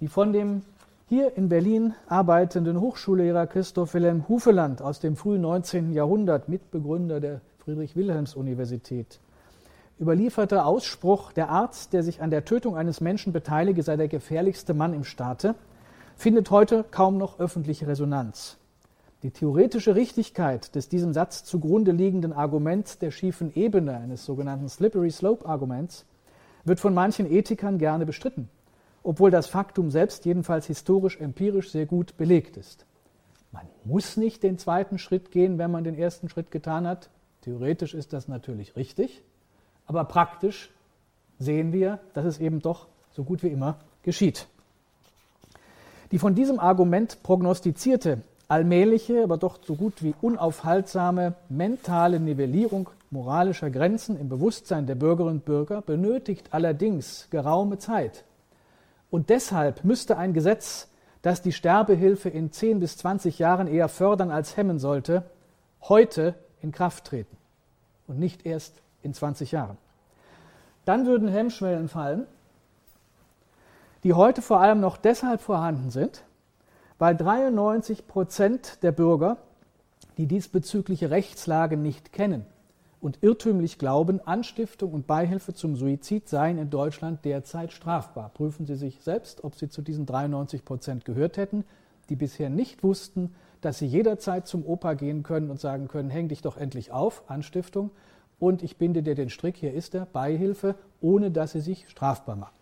Die 0.00 0.08
von 0.08 0.32
dem 0.32 0.62
hier 1.08 1.36
in 1.36 1.48
Berlin 1.48 1.94
arbeitenden 2.08 2.80
Hochschullehrer 2.80 3.46
Christoph 3.46 3.94
Wilhelm 3.94 4.28
Hufeland 4.28 4.82
aus 4.82 5.00
dem 5.00 5.16
frühen 5.16 5.42
19. 5.42 5.92
Jahrhundert, 5.92 6.48
Mitbegründer 6.48 7.20
der 7.20 7.40
Friedrich-Wilhelms-Universität, 7.58 9.20
überlieferte 10.00 10.64
Ausspruch, 10.64 11.32
der 11.32 11.48
Arzt, 11.48 11.92
der 11.92 12.02
sich 12.02 12.22
an 12.22 12.30
der 12.30 12.44
Tötung 12.44 12.76
eines 12.76 13.00
Menschen 13.00 13.32
beteilige, 13.32 13.82
sei 13.82 13.96
der 13.96 14.08
gefährlichste 14.08 14.74
Mann 14.74 14.94
im 14.94 15.04
Staate, 15.04 15.54
findet 16.16 16.50
heute 16.50 16.84
kaum 16.90 17.18
noch 17.18 17.38
öffentliche 17.38 17.86
Resonanz. 17.86 18.56
Die 19.22 19.30
theoretische 19.30 19.94
Richtigkeit 19.94 20.74
des 20.74 20.88
diesem 20.88 21.14
Satz 21.14 21.42
zugrunde 21.44 21.92
liegenden 21.92 22.32
Arguments 22.32 22.98
der 22.98 23.10
schiefen 23.10 23.54
Ebene 23.54 23.96
eines 23.96 24.24
sogenannten 24.24 24.68
Slippery 24.68 25.10
Slope 25.10 25.46
Arguments 25.46 26.04
wird 26.64 26.80
von 26.80 26.92
manchen 26.92 27.30
Ethikern 27.30 27.78
gerne 27.78 28.04
bestritten, 28.04 28.50
obwohl 29.02 29.30
das 29.30 29.46
Faktum 29.46 29.90
selbst 29.90 30.26
jedenfalls 30.26 30.66
historisch 30.66 31.18
empirisch 31.18 31.70
sehr 31.70 31.86
gut 31.86 32.16
belegt 32.18 32.56
ist. 32.58 32.84
Man 33.52 33.66
muss 33.84 34.18
nicht 34.18 34.42
den 34.42 34.58
zweiten 34.58 34.98
Schritt 34.98 35.30
gehen, 35.30 35.56
wenn 35.56 35.70
man 35.70 35.84
den 35.84 35.96
ersten 35.96 36.28
Schritt 36.28 36.50
getan 36.50 36.86
hat. 36.86 37.08
Theoretisch 37.40 37.94
ist 37.94 38.12
das 38.12 38.28
natürlich 38.28 38.76
richtig, 38.76 39.22
aber 39.86 40.04
praktisch 40.04 40.70
sehen 41.38 41.72
wir, 41.72 42.00
dass 42.12 42.26
es 42.26 42.38
eben 42.38 42.60
doch 42.60 42.86
so 43.12 43.24
gut 43.24 43.42
wie 43.42 43.48
immer 43.48 43.78
geschieht. 44.02 44.46
Die 46.10 46.18
von 46.18 46.34
diesem 46.34 46.60
Argument 46.60 47.22
prognostizierte 47.22 48.22
allmähliche, 48.48 49.22
aber 49.22 49.36
doch 49.36 49.58
so 49.62 49.74
gut 49.74 50.02
wie 50.02 50.14
unaufhaltsame 50.20 51.34
mentale 51.48 52.20
Nivellierung 52.20 52.90
moralischer 53.10 53.70
Grenzen 53.70 54.18
im 54.18 54.28
Bewusstsein 54.28 54.86
der 54.86 54.94
Bürgerinnen 54.94 55.38
und 55.38 55.44
Bürger 55.44 55.82
benötigt 55.82 56.48
allerdings 56.50 57.28
geraume 57.30 57.78
Zeit. 57.78 58.24
Und 59.10 59.30
deshalb 59.30 59.84
müsste 59.84 60.16
ein 60.16 60.32
Gesetz, 60.32 60.88
das 61.22 61.42
die 61.42 61.52
Sterbehilfe 61.52 62.28
in 62.28 62.52
10 62.52 62.80
bis 62.80 62.96
20 62.98 63.38
Jahren 63.38 63.66
eher 63.66 63.88
fördern 63.88 64.30
als 64.30 64.56
hemmen 64.56 64.78
sollte, 64.78 65.24
heute 65.82 66.34
in 66.60 66.72
Kraft 66.72 67.06
treten 67.06 67.36
und 68.06 68.18
nicht 68.18 68.46
erst 68.46 68.74
in 69.02 69.14
20 69.14 69.52
Jahren. 69.52 69.76
Dann 70.84 71.06
würden 71.06 71.28
Hemmschwellen 71.28 71.88
fallen, 71.88 72.26
die 74.04 74.12
heute 74.12 74.40
vor 74.42 74.60
allem 74.60 74.80
noch 74.80 74.96
deshalb 74.96 75.40
vorhanden 75.40 75.90
sind, 75.90 76.22
weil 76.98 77.16
93 77.16 78.06
Prozent 78.06 78.82
der 78.82 78.92
Bürger 78.92 79.38
die 80.18 80.26
diesbezügliche 80.26 81.10
Rechtslage 81.10 81.76
nicht 81.76 82.12
kennen 82.12 82.46
und 83.00 83.18
irrtümlich 83.22 83.78
glauben, 83.78 84.20
Anstiftung 84.26 84.92
und 84.92 85.06
Beihilfe 85.06 85.54
zum 85.54 85.76
Suizid 85.76 86.28
seien 86.28 86.58
in 86.58 86.70
Deutschland 86.70 87.24
derzeit 87.24 87.72
strafbar. 87.72 88.30
Prüfen 88.32 88.66
Sie 88.66 88.76
sich 88.76 89.02
selbst, 89.02 89.44
ob 89.44 89.54
Sie 89.54 89.68
zu 89.68 89.82
diesen 89.82 90.06
93 90.06 90.64
Prozent 90.64 91.04
gehört 91.04 91.36
hätten, 91.36 91.64
die 92.08 92.16
bisher 92.16 92.50
nicht 92.50 92.82
wussten, 92.82 93.34
dass 93.60 93.78
sie 93.78 93.86
jederzeit 93.86 94.46
zum 94.46 94.64
Opa 94.64 94.94
gehen 94.94 95.22
können 95.22 95.50
und 95.50 95.60
sagen 95.60 95.88
können, 95.88 96.10
häng 96.10 96.28
dich 96.28 96.42
doch 96.42 96.56
endlich 96.56 96.92
auf, 96.92 97.24
Anstiftung, 97.28 97.90
und 98.38 98.62
ich 98.62 98.76
binde 98.76 99.02
dir 99.02 99.14
den 99.14 99.30
Strick, 99.30 99.56
hier 99.56 99.72
ist 99.72 99.94
er, 99.94 100.06
Beihilfe, 100.06 100.74
ohne 101.00 101.30
dass 101.30 101.52
sie 101.52 101.60
sich 101.60 101.88
strafbar 101.88 102.36
machen. 102.36 102.54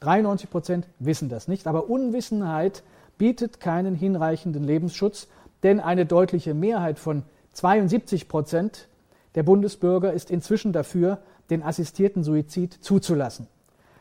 93 0.00 0.48
Prozent 0.48 0.88
wissen 0.98 1.28
das 1.28 1.48
nicht, 1.48 1.66
aber 1.66 1.90
Unwissenheit 1.90 2.82
bietet 3.20 3.60
keinen 3.60 3.94
hinreichenden 3.94 4.64
Lebensschutz, 4.64 5.28
denn 5.62 5.78
eine 5.78 6.06
deutliche 6.06 6.54
Mehrheit 6.54 6.98
von 6.98 7.22
72 7.52 8.28
Prozent 8.28 8.88
der 9.34 9.42
Bundesbürger 9.42 10.14
ist 10.14 10.30
inzwischen 10.30 10.72
dafür, 10.72 11.18
den 11.50 11.62
assistierten 11.62 12.24
Suizid 12.24 12.72
zuzulassen. 12.72 13.46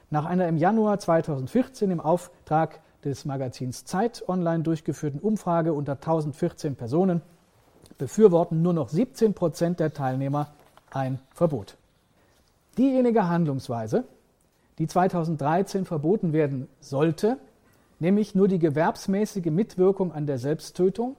Nach 0.10 0.24
einer 0.24 0.48
im 0.48 0.56
Januar 0.56 1.00
2014 1.00 1.92
im 1.92 2.00
Auftrag 2.00 2.80
des 3.04 3.26
Magazins 3.26 3.84
Zeit 3.84 4.24
online 4.30 4.64
durchgeführten 4.64 5.20
Umfrage 5.20 5.74
unter 5.74 5.96
1014 5.96 6.78
Personen 6.78 7.22
befürworten 7.98 8.62
nur 8.62 8.72
noch 8.72 8.88
17 8.88 9.34
Prozent 9.34 9.82
der 9.82 9.94
Teilnehmer 9.94 10.54
ein 10.92 11.20
Verbot. 11.34 11.76
Diejenige 12.78 13.28
Handlungsweise, 13.28 14.06
die 14.78 14.88
2013 14.88 15.84
verboten 15.84 16.32
werden 16.32 16.70
sollte, 16.80 17.38
nämlich 18.00 18.36
nur 18.36 18.48
die 18.48 18.60
gewerbsmäßige 18.60 19.46
Mitwirkung 19.46 20.12
an 20.12 20.26
der 20.26 20.38
Selbsttötung, 20.38 21.16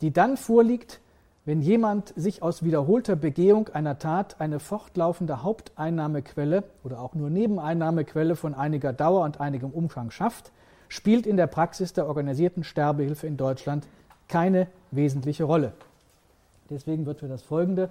die 0.00 0.12
dann 0.12 0.36
vorliegt, 0.36 1.00
wenn 1.44 1.62
jemand 1.62 2.12
sich 2.16 2.42
aus 2.42 2.64
wiederholter 2.64 3.14
Begehung 3.14 3.68
einer 3.68 3.98
Tat 3.98 4.40
eine 4.40 4.58
fortlaufende 4.58 5.44
Haupteinnahmequelle 5.44 6.64
oder 6.82 7.00
auch 7.00 7.14
nur 7.14 7.30
Nebeneinnahmequelle 7.30 8.34
von 8.34 8.54
einiger 8.54 8.92
Dauer 8.92 9.24
und 9.24 9.40
einigem 9.40 9.70
Umfang 9.70 10.10
schafft, 10.10 10.50
spielt 10.88 11.24
in 11.24 11.36
der 11.36 11.46
Praxis 11.46 11.92
der 11.92 12.08
organisierten 12.08 12.64
Sterbehilfe 12.64 13.28
in 13.28 13.36
Deutschland 13.36 13.86
keine 14.28 14.66
wesentliche 14.90 15.44
Rolle. 15.44 15.72
Deswegen 16.68 17.06
wird 17.06 17.20
für 17.20 17.28
das 17.28 17.42
Folgende 17.42 17.90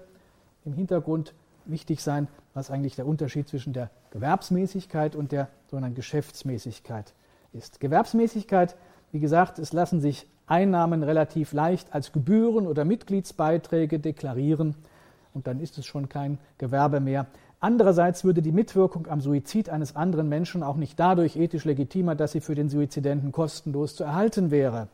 im 0.66 0.74
Hintergrund 0.74 1.34
wichtig 1.64 2.04
sein, 2.04 2.28
was 2.54 2.70
eigentlich 2.70 2.96
der 2.96 3.08
Unterschied 3.08 3.48
zwischen 3.48 3.72
der 3.72 3.90
Gewerbsmäßigkeit 4.12 5.16
und 5.16 5.32
der 5.32 5.48
sogenannten 5.70 5.96
Geschäftsmäßigkeit 5.96 7.14
ist. 7.56 7.80
Gewerbsmäßigkeit, 7.80 8.76
wie 9.12 9.20
gesagt, 9.20 9.60
es 9.60 9.74
lassen 9.74 10.02
sich 10.02 10.28
Einnahmen 10.48 11.02
relativ 11.02 11.54
leicht 11.54 11.94
als 11.94 12.12
Gebühren 12.12 12.68
oder 12.68 12.86
Mitgliedsbeiträge 12.86 14.00
deklarieren 14.00 14.76
und 15.34 15.48
dann 15.48 15.60
ist 15.60 15.78
es 15.78 15.86
schon 15.86 16.10
kein 16.10 16.38
Gewerbe 16.58 17.00
mehr. 17.00 17.26
Andererseits 17.60 18.24
würde 18.24 18.42
die 18.42 18.52
Mitwirkung 18.52 19.08
am 19.08 19.22
Suizid 19.22 19.70
eines 19.70 19.96
anderen 19.96 20.30
Menschen 20.30 20.62
auch 20.62 20.76
nicht 20.76 21.00
dadurch 21.00 21.36
ethisch 21.36 21.66
legitimer, 21.66 22.14
dass 22.14 22.34
sie 22.34 22.42
für 22.42 22.54
den 22.54 22.70
Suizidenten 22.70 23.32
kostenlos 23.32 23.96
zu 23.96 24.04
erhalten 24.04 24.52
wäre. 24.52 24.88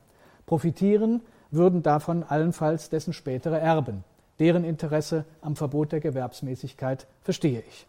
Profitieren 0.45 1.22
würden 1.49 1.84
davon 1.84 2.24
allenfalls 2.24 2.89
dessen 2.89 3.14
spätere 3.14 3.59
Erben. 3.59 4.03
Deren 4.39 4.64
Interesse 4.64 5.26
am 5.41 5.55
Verbot 5.55 5.91
der 5.91 5.99
Gewerbsmäßigkeit 5.99 7.07
verstehe 7.22 7.62
ich. 7.68 7.88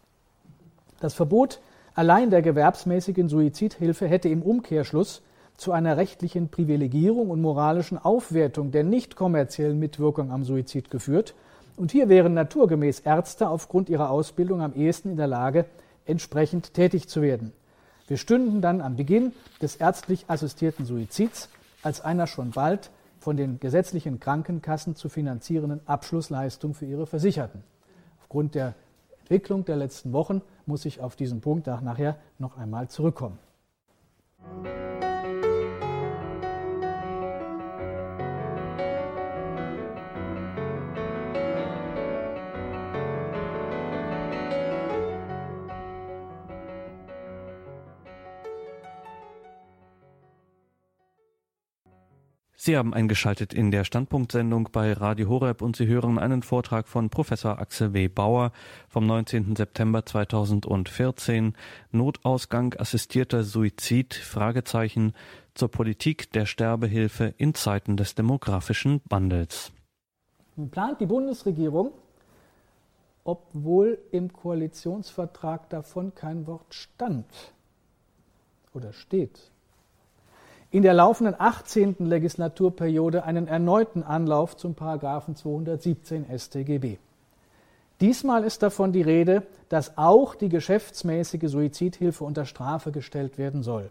Das 1.00 1.14
Verbot 1.14 1.60
allein 1.94 2.30
der 2.30 2.42
gewerbsmäßigen 2.42 3.28
Suizidhilfe 3.28 4.06
hätte 4.06 4.28
im 4.28 4.42
Umkehrschluss 4.42 5.22
zu 5.56 5.72
einer 5.72 5.96
rechtlichen 5.96 6.48
Privilegierung 6.48 7.30
und 7.30 7.40
moralischen 7.40 7.98
Aufwertung 7.98 8.70
der 8.70 8.84
nicht 8.84 9.16
kommerziellen 9.16 9.78
Mitwirkung 9.78 10.30
am 10.30 10.44
Suizid 10.44 10.90
geführt. 10.90 11.34
Und 11.76 11.92
hier 11.92 12.08
wären 12.08 12.34
naturgemäß 12.34 13.00
Ärzte 13.00 13.48
aufgrund 13.48 13.88
ihrer 13.88 14.10
Ausbildung 14.10 14.60
am 14.60 14.74
ehesten 14.74 15.10
in 15.10 15.16
der 15.16 15.26
Lage, 15.26 15.66
entsprechend 16.04 16.74
tätig 16.74 17.08
zu 17.08 17.22
werden. 17.22 17.52
Wir 18.08 18.16
stünden 18.16 18.60
dann 18.60 18.80
am 18.80 18.96
Beginn 18.96 19.32
des 19.60 19.76
ärztlich 19.76 20.24
assistierten 20.28 20.84
Suizids 20.84 21.48
als 21.82 22.00
einer 22.00 22.26
schon 22.26 22.50
bald 22.50 22.90
von 23.20 23.36
den 23.36 23.60
gesetzlichen 23.60 24.18
Krankenkassen 24.18 24.96
zu 24.96 25.08
finanzierenden 25.08 25.80
Abschlussleistung 25.86 26.74
für 26.74 26.86
ihre 26.86 27.06
Versicherten. 27.06 27.62
Aufgrund 28.20 28.54
der 28.54 28.74
Entwicklung 29.22 29.64
der 29.64 29.76
letzten 29.76 30.12
Wochen 30.12 30.42
muss 30.66 30.84
ich 30.84 31.00
auf 31.00 31.14
diesen 31.14 31.40
Punkt 31.40 31.68
nachher 31.68 32.16
noch 32.38 32.58
einmal 32.58 32.88
zurückkommen. 32.88 33.38
Sie 52.64 52.76
haben 52.76 52.94
eingeschaltet 52.94 53.52
in 53.52 53.72
der 53.72 53.82
Standpunktsendung 53.82 54.68
bei 54.70 54.92
Radio 54.92 55.28
Horeb 55.28 55.62
und 55.62 55.74
Sie 55.74 55.88
hören 55.88 56.16
einen 56.16 56.44
Vortrag 56.44 56.86
von 56.86 57.10
Professor 57.10 57.58
Axel 57.58 57.92
W. 57.92 58.06
Bauer 58.06 58.52
vom 58.88 59.04
19. 59.04 59.56
September 59.56 60.06
2014 60.06 61.54
Notausgang 61.90 62.76
assistierter 62.78 63.42
Suizid 63.42 64.14
Fragezeichen 64.14 65.12
zur 65.54 65.72
Politik 65.72 66.30
der 66.30 66.46
Sterbehilfe 66.46 67.34
in 67.36 67.54
Zeiten 67.54 67.96
des 67.96 68.14
demografischen 68.14 69.00
Wandels. 69.08 69.72
Nun 70.54 70.70
plant 70.70 71.00
die 71.00 71.06
Bundesregierung, 71.06 71.90
obwohl 73.24 73.98
im 74.12 74.32
Koalitionsvertrag 74.32 75.68
davon 75.68 76.14
kein 76.14 76.46
Wort 76.46 76.72
stand 76.72 77.26
oder 78.72 78.92
steht, 78.92 79.51
in 80.72 80.82
der 80.82 80.94
laufenden 80.94 81.34
18. 81.38 81.96
Legislaturperiode 81.98 83.24
einen 83.24 83.46
erneuten 83.46 84.02
Anlauf 84.02 84.56
zum 84.56 84.74
Paragraphen 84.74 85.36
217 85.36 86.26
StGB. 86.34 86.96
Diesmal 88.00 88.42
ist 88.42 88.62
davon 88.62 88.90
die 88.90 89.02
Rede, 89.02 89.42
dass 89.68 89.98
auch 89.98 90.34
die 90.34 90.48
geschäftsmäßige 90.48 91.50
Suizidhilfe 91.50 92.24
unter 92.24 92.46
Strafe 92.46 92.90
gestellt 92.90 93.36
werden 93.36 93.62
soll. 93.62 93.90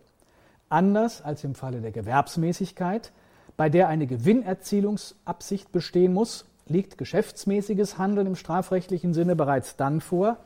Anders 0.70 1.22
als 1.22 1.44
im 1.44 1.54
Falle 1.54 1.82
der 1.82 1.92
Gewerbsmäßigkeit, 1.92 3.12
bei 3.58 3.70
der 3.70 3.88
eine 3.88 4.08
Gewinnerzielungsabsicht 4.08 5.72
bestehen 5.72 6.14
muss, 6.14 6.46
liegt 6.66 6.98
geschäftsmäßiges 6.98 8.00
Handeln 8.00 8.26
im 8.26 8.36
strafrechtlichen 8.36 9.14
Sinne 9.14 9.36
bereits 9.36 9.76
dann 9.76 10.02
vor, 10.02 10.38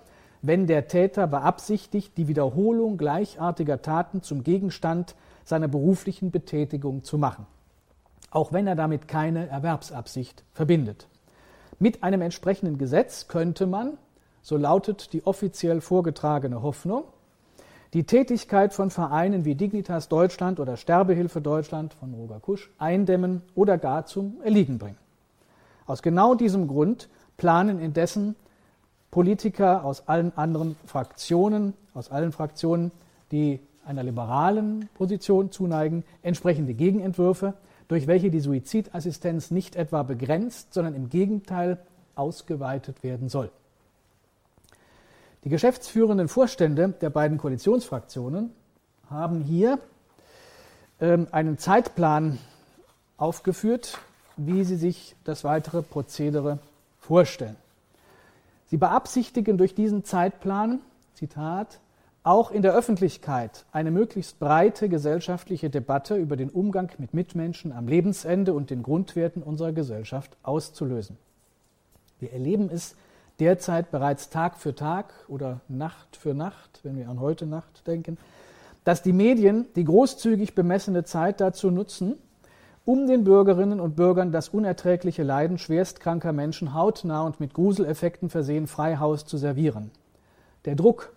wenn 0.41 0.67
der 0.67 0.89
Täter 0.89 1.27
beabsichtigt, 1.27 2.17
die 2.17 2.27
Wiederholung 2.27 2.97
gleichartiger 2.97 3.81
Taten 3.81 4.21
zum 4.21 4.43
Gegenstand 4.43 5.15
seiner 5.45 5.69
beruflichen 5.69 6.31
Betätigung 6.31 7.03
zu 7.03 7.17
machen, 7.17 7.45
auch 8.31 8.51
wenn 8.51 8.67
er 8.67 8.75
damit 8.75 9.07
keine 9.07 9.47
Erwerbsabsicht 9.47 10.43
verbindet. 10.51 11.07
Mit 11.79 12.03
einem 12.03 12.21
entsprechenden 12.21 12.77
Gesetz 12.77 13.27
könnte 13.27 13.67
man, 13.67 13.97
so 14.41 14.57
lautet 14.57 15.13
die 15.13 15.25
offiziell 15.25 15.79
vorgetragene 15.79 16.61
Hoffnung, 16.61 17.05
die 17.93 18.03
Tätigkeit 18.03 18.73
von 18.73 18.89
Vereinen 18.89 19.45
wie 19.45 19.55
Dignitas 19.55 20.09
Deutschland 20.09 20.59
oder 20.59 20.75
Sterbehilfe 20.75 21.39
Deutschland 21.39 21.93
von 21.93 22.13
Roger 22.13 22.41
Kusch 22.41 22.69
eindämmen 22.77 23.41
oder 23.55 23.77
gar 23.77 24.05
zum 24.05 24.41
Erliegen 24.43 24.79
bringen. 24.79 24.97
Aus 25.85 26.01
genau 26.01 26.35
diesem 26.35 26.67
Grund 26.67 27.07
planen 27.37 27.79
indessen 27.79 28.35
Politiker 29.11 29.85
aus 29.85 30.09
allen 30.09 30.37
anderen 30.37 30.75
Fraktionen, 30.85 31.73
aus 31.93 32.11
allen 32.11 32.33
Fraktionen, 32.33 32.91
die 33.31 33.61
einer 33.85 34.03
liberalen 34.03 34.89
Position 34.95 35.51
zuneigen, 35.51 36.03
entsprechende 36.21 36.73
Gegenentwürfe, 36.73 37.53
durch 37.87 38.07
welche 38.07 38.31
die 38.31 38.39
Suizidassistenz 38.39 39.51
nicht 39.51 39.75
etwa 39.75 40.03
begrenzt, 40.03 40.73
sondern 40.73 40.95
im 40.95 41.09
Gegenteil 41.09 41.77
ausgeweitet 42.15 43.03
werden 43.03 43.29
soll. 43.29 43.51
Die 45.43 45.49
geschäftsführenden 45.49 46.27
Vorstände 46.27 46.89
der 46.89 47.11
beiden 47.11 47.37
Koalitionsfraktionen 47.37 48.51
haben 49.09 49.41
hier 49.41 49.77
ähm, 50.99 51.27
einen 51.31 51.59
Zeitplan 51.59 52.39
aufgeführt, 53.17 53.99
wie 54.37 54.63
sie 54.63 54.75
sich 54.75 55.15
das 55.23 55.43
weitere 55.43 55.83
Prozedere 55.83 56.59
vorstellen. 56.99 57.55
Sie 58.67 58.77
beabsichtigen 58.77 59.57
durch 59.57 59.75
diesen 59.75 60.03
Zeitplan, 60.03 60.79
Zitat, 61.13 61.79
auch 62.25 62.49
in 62.49 62.63
der 62.63 62.73
Öffentlichkeit 62.73 63.65
eine 63.71 63.91
möglichst 63.91 64.39
breite 64.39 64.89
gesellschaftliche 64.89 65.69
Debatte 65.69 66.15
über 66.15 66.35
den 66.35 66.49
Umgang 66.49 66.91
mit 66.97 67.13
Mitmenschen 67.13 67.71
am 67.71 67.87
Lebensende 67.87 68.55
und 68.55 68.71
den 68.71 68.81
Grundwerten 68.81 69.43
unserer 69.43 69.73
Gesellschaft 69.73 70.35
auszulösen. 70.41 71.17
Wir 72.19 72.33
erleben 72.33 72.69
es 72.73 72.95
derzeit 73.39 73.91
bereits 73.91 74.31
Tag 74.31 74.57
für 74.57 74.73
Tag 74.73 75.13
oder 75.27 75.61
Nacht 75.67 76.15
für 76.15 76.33
Nacht, 76.33 76.79
wenn 76.81 76.97
wir 76.97 77.09
an 77.09 77.19
heute 77.19 77.45
Nacht 77.45 77.85
denken, 77.85 78.17
dass 78.85 79.03
die 79.03 79.13
Medien 79.13 79.67
die 79.75 79.83
großzügig 79.83 80.55
bemessene 80.55 81.03
Zeit 81.03 81.39
dazu 81.39 81.69
nutzen, 81.69 82.15
um 82.85 83.05
den 83.05 83.23
Bürgerinnen 83.23 83.79
und 83.79 83.95
Bürgern 83.95 84.31
das 84.31 84.49
unerträgliche 84.49 85.21
Leiden 85.21 85.59
schwerstkranker 85.59 86.33
Menschen 86.33 86.73
hautnah 86.73 87.21
und 87.21 87.39
mit 87.39 87.53
Gruseleffekten 87.53 88.31
versehen 88.31 88.65
frei 88.65 88.97
Haus 88.97 89.25
zu 89.25 89.37
servieren. 89.37 89.91
Der 90.65 90.75
Druck 90.75 91.14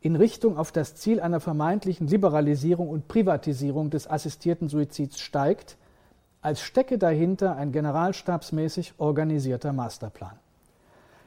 in 0.00 0.16
Richtung 0.16 0.56
auf 0.56 0.72
das 0.72 0.94
Ziel 0.94 1.20
einer 1.20 1.40
vermeintlichen 1.40 2.06
Liberalisierung 2.06 2.88
und 2.88 3.08
Privatisierung 3.08 3.90
des 3.90 4.08
assistierten 4.08 4.68
Suizids 4.68 5.20
steigt, 5.20 5.76
als 6.42 6.62
stecke 6.62 6.96
dahinter 6.96 7.56
ein 7.56 7.70
generalstabsmäßig 7.70 8.94
organisierter 8.98 9.72
Masterplan. 9.72 10.38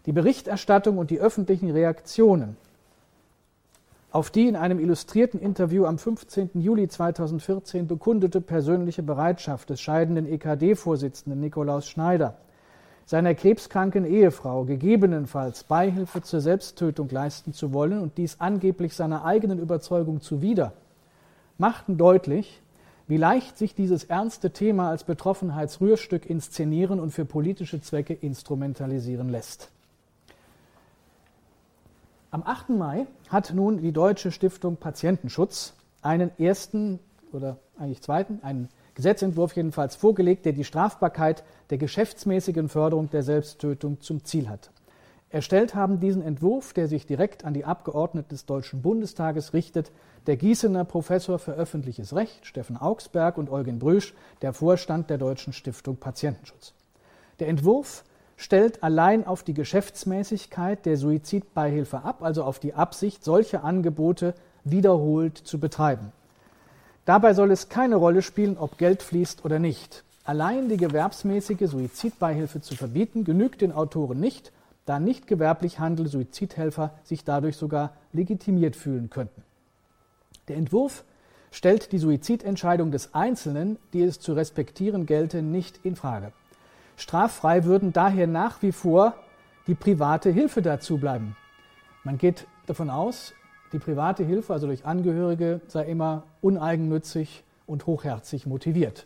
Die 0.06 0.12
Berichterstattung 0.12 0.98
und 0.98 1.12
die 1.12 1.20
öffentlichen 1.20 1.70
Reaktionen 1.70 2.58
auf 4.14 4.30
die 4.30 4.48
in 4.48 4.56
einem 4.56 4.80
illustrierten 4.80 5.40
Interview 5.40 5.86
am 5.86 5.98
15. 5.98 6.52
Juli 6.54 6.88
2014 6.88 7.88
bekundete 7.88 8.42
persönliche 8.42 9.02
Bereitschaft 9.02 9.72
des 9.72 9.82
scheidenden 9.82 10.28
EKD-Vorsitzenden 10.28 11.40
Nikolaus 11.40 11.88
Schneider, 11.88 12.38
seiner 13.06 13.36
krebskranken 13.36 14.06
Ehefrau 14.06 14.66
gegebenenfalls 14.66 15.64
Beihilfe 15.64 16.22
zur 16.22 16.42
Selbsttötung 16.42 17.10
leisten 17.10 17.54
zu 17.54 17.74
wollen 17.74 18.00
und 18.00 18.18
dies 18.18 18.40
angeblich 18.40 18.96
seiner 18.96 19.26
eigenen 19.26 19.60
Überzeugung 19.60 20.22
zuwider, 20.22 20.74
machten 21.58 21.98
deutlich, 21.98 22.62
wie 23.08 23.18
leicht 23.18 23.58
sich 23.58 23.76
dieses 23.76 24.06
ernste 24.06 24.52
Thema 24.52 24.90
als 24.90 25.04
Betroffenheitsrührstück 25.04 26.26
inszenieren 26.26 27.00
und 27.00 27.12
für 27.12 27.26
politische 27.26 27.82
Zwecke 27.82 28.14
instrumentalisieren 28.14 29.30
lässt. 29.30 29.70
Am 32.32 32.44
8. 32.44 32.70
Mai 32.70 33.06
hat 33.30 33.54
nun 33.54 33.82
die 33.82 33.92
Deutsche 33.92 34.32
Stiftung 34.32 34.78
Patientenschutz 34.78 35.74
einen 36.02 36.32
ersten 36.40 37.00
oder 37.32 37.58
eigentlich 37.78 38.02
zweiten, 38.02 38.40
einen 38.42 38.70
Gesetzentwurf 38.96 39.56
jedenfalls 39.56 39.96
vorgelegt, 39.96 40.46
der 40.46 40.54
die 40.54 40.64
Strafbarkeit 40.64 41.44
der 41.70 41.78
geschäftsmäßigen 41.78 42.70
Förderung 42.70 43.10
der 43.10 43.24
Selbsttötung 43.24 44.02
zum 44.02 44.24
Ziel 44.24 44.50
hat. 44.50 44.72
Erstellt 45.30 45.74
haben 45.74 46.00
diesen 46.00 46.22
Entwurf, 46.22 46.74
der 46.74 46.88
sich 46.88 47.08
direkt 47.08 47.44
an 47.44 47.56
die 47.56 47.66
Abgeordneten 47.66 48.30
des 48.30 48.46
Deutschen 48.46 48.84
Bundestages 48.84 49.54
richtet, 49.54 49.92
der 50.28 50.38
Gießener 50.38 50.86
Professor 50.86 51.40
für 51.40 51.54
öffentliches 51.54 52.16
Recht 52.16 52.46
Steffen 52.46 52.78
Augsberg 52.78 53.40
und 53.40 53.50
Eugen 53.50 53.80
Brüsch, 53.80 54.14
der 54.44 54.54
Vorstand 54.54 55.10
der 55.10 55.18
Deutschen 55.18 55.52
Stiftung 55.52 55.98
Patientenschutz. 55.98 56.74
Der 57.40 57.48
Entwurf 57.48 58.04
stellt 58.38 58.84
allein 58.84 59.26
auf 59.26 59.42
die 59.42 59.56
Geschäftsmäßigkeit 59.56 60.86
der 60.86 60.98
Suizidbeihilfe 60.98 62.04
ab, 62.04 62.22
also 62.22 62.44
auf 62.44 62.60
die 62.60 62.76
Absicht, 62.76 63.24
solche 63.24 63.64
Angebote 63.64 64.36
wiederholt 64.64 65.38
zu 65.38 65.60
betreiben. 65.60 66.12
Dabei 67.06 67.34
soll 67.34 67.52
es 67.52 67.68
keine 67.70 67.98
Rolle 67.98 68.22
spielen, 68.22 68.58
ob 68.58 68.78
Geld 68.78 69.04
fließt 69.04 69.44
oder 69.44 69.60
nicht. 69.60 70.04
Allein 70.24 70.70
die 70.70 70.78
gewerbsmäßige 70.78 71.70
Suizidbeihilfe 71.70 72.62
zu 72.62 72.76
verbieten, 72.76 73.26
genügt 73.26 73.62
den 73.62 73.74
Autoren 73.74 74.20
nicht, 74.20 74.54
da 74.86 75.00
nicht 75.00 75.28
gewerblich 75.28 75.80
handelnde 75.80 76.10
Suizidhelfer 76.10 76.94
sich 77.04 77.26
dadurch 77.26 77.58
sogar 77.58 77.92
legitimiert 78.14 78.76
fühlen 78.76 79.10
könnten. 79.10 79.44
Der 80.48 80.56
Entwurf 80.56 81.04
stellt 81.52 81.92
die 81.92 81.98
Suizidentscheidung 81.98 82.92
des 82.92 83.14
Einzelnen, 83.14 83.78
die 83.92 84.02
es 84.02 84.20
zu 84.20 84.34
respektieren 84.34 85.06
gelte, 85.06 85.42
nicht 85.42 85.80
in 85.84 85.96
Frage. 85.96 86.32
Straffrei 86.96 87.66
würden 87.66 87.92
daher 87.92 88.28
nach 88.28 88.62
wie 88.62 88.72
vor 88.72 89.14
die 89.68 89.76
private 89.76 90.30
Hilfe 90.30 90.62
dazu 90.62 90.98
bleiben. 90.98 91.36
Man 92.04 92.18
geht 92.18 92.48
davon 92.66 92.90
aus, 92.90 93.34
die 93.74 93.80
private 93.80 94.24
Hilfe, 94.24 94.54
also 94.54 94.68
durch 94.68 94.86
Angehörige, 94.86 95.62
sei 95.68 95.86
immer 95.86 96.24
uneigennützig 96.42 97.44
und 97.68 97.86
hochherzig 97.88 98.46
motiviert. 98.46 99.06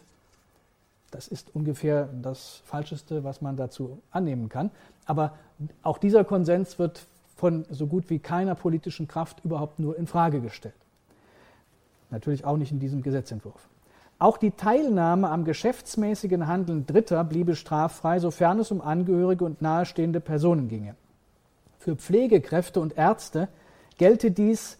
Das 1.10 1.28
ist 1.28 1.56
ungefähr 1.56 2.10
das 2.22 2.62
Falscheste, 2.66 3.24
was 3.24 3.42
man 3.42 3.56
dazu 3.56 4.02
annehmen 4.12 4.50
kann. 4.50 4.72
Aber 5.06 5.34
auch 5.82 5.98
dieser 5.98 6.24
Konsens 6.26 6.78
wird 6.80 7.06
von 7.36 7.66
so 7.70 7.88
gut 7.88 8.10
wie 8.10 8.20
keiner 8.20 8.56
politischen 8.56 9.08
Kraft 9.08 9.44
überhaupt 9.46 9.80
nur 9.80 9.98
in 9.98 10.08
Frage 10.08 10.42
gestellt. 10.42 10.76
Natürlich 12.10 12.46
auch 12.46 12.58
nicht 12.58 12.72
in 12.72 12.80
diesem 12.80 13.02
Gesetzentwurf. 13.04 13.70
Auch 14.20 14.38
die 14.38 14.52
Teilnahme 14.52 15.30
am 15.30 15.46
geschäftsmäßigen 15.46 16.48
Handeln 16.48 16.86
Dritter 16.88 17.24
bliebe 17.24 17.56
straffrei, 17.56 18.20
sofern 18.20 18.60
es 18.60 18.72
um 18.72 18.82
Angehörige 18.82 19.46
und 19.46 19.62
nahestehende 19.62 20.20
Personen 20.20 20.68
ginge. 20.68 20.96
Für 21.78 21.96
Pflegekräfte 21.96 22.80
und 22.80 22.98
Ärzte 22.98 23.48
gelte 23.98 24.32
dies 24.32 24.78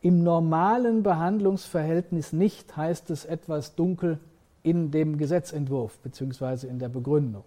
im 0.00 0.22
normalen 0.22 1.02
Behandlungsverhältnis 1.02 2.32
nicht, 2.32 2.76
heißt 2.76 3.10
es 3.10 3.24
etwas 3.24 3.74
dunkel 3.74 4.18
in 4.62 4.90
dem 4.90 5.18
Gesetzentwurf 5.18 5.98
bzw. 6.00 6.66
in 6.66 6.78
der 6.78 6.88
Begründung. 6.88 7.44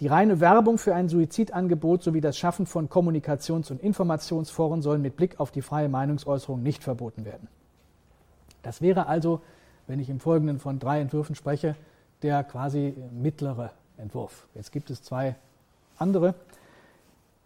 Die 0.00 0.06
reine 0.06 0.40
Werbung 0.40 0.78
für 0.78 0.94
ein 0.94 1.08
Suizidangebot 1.08 2.02
sowie 2.02 2.20
das 2.20 2.38
Schaffen 2.38 2.66
von 2.66 2.88
Kommunikations- 2.88 3.70
und 3.70 3.82
Informationsforen 3.82 4.80
sollen 4.80 5.02
mit 5.02 5.16
Blick 5.16 5.38
auf 5.38 5.50
die 5.50 5.60
freie 5.60 5.88
Meinungsäußerung 5.88 6.62
nicht 6.62 6.82
verboten 6.82 7.24
werden. 7.24 7.48
Das 8.62 8.80
wäre 8.80 9.06
also 9.06 9.40
wenn 9.90 9.98
ich 9.98 10.08
im 10.08 10.20
Folgenden 10.20 10.60
von 10.60 10.78
drei 10.78 11.00
Entwürfen 11.00 11.34
spreche, 11.34 11.74
der 12.22 12.44
quasi 12.44 12.94
mittlere 13.12 13.72
Entwurf. 13.98 14.46
Jetzt 14.54 14.70
gibt 14.70 14.88
es 14.88 15.02
zwei 15.02 15.34
andere, 15.98 16.34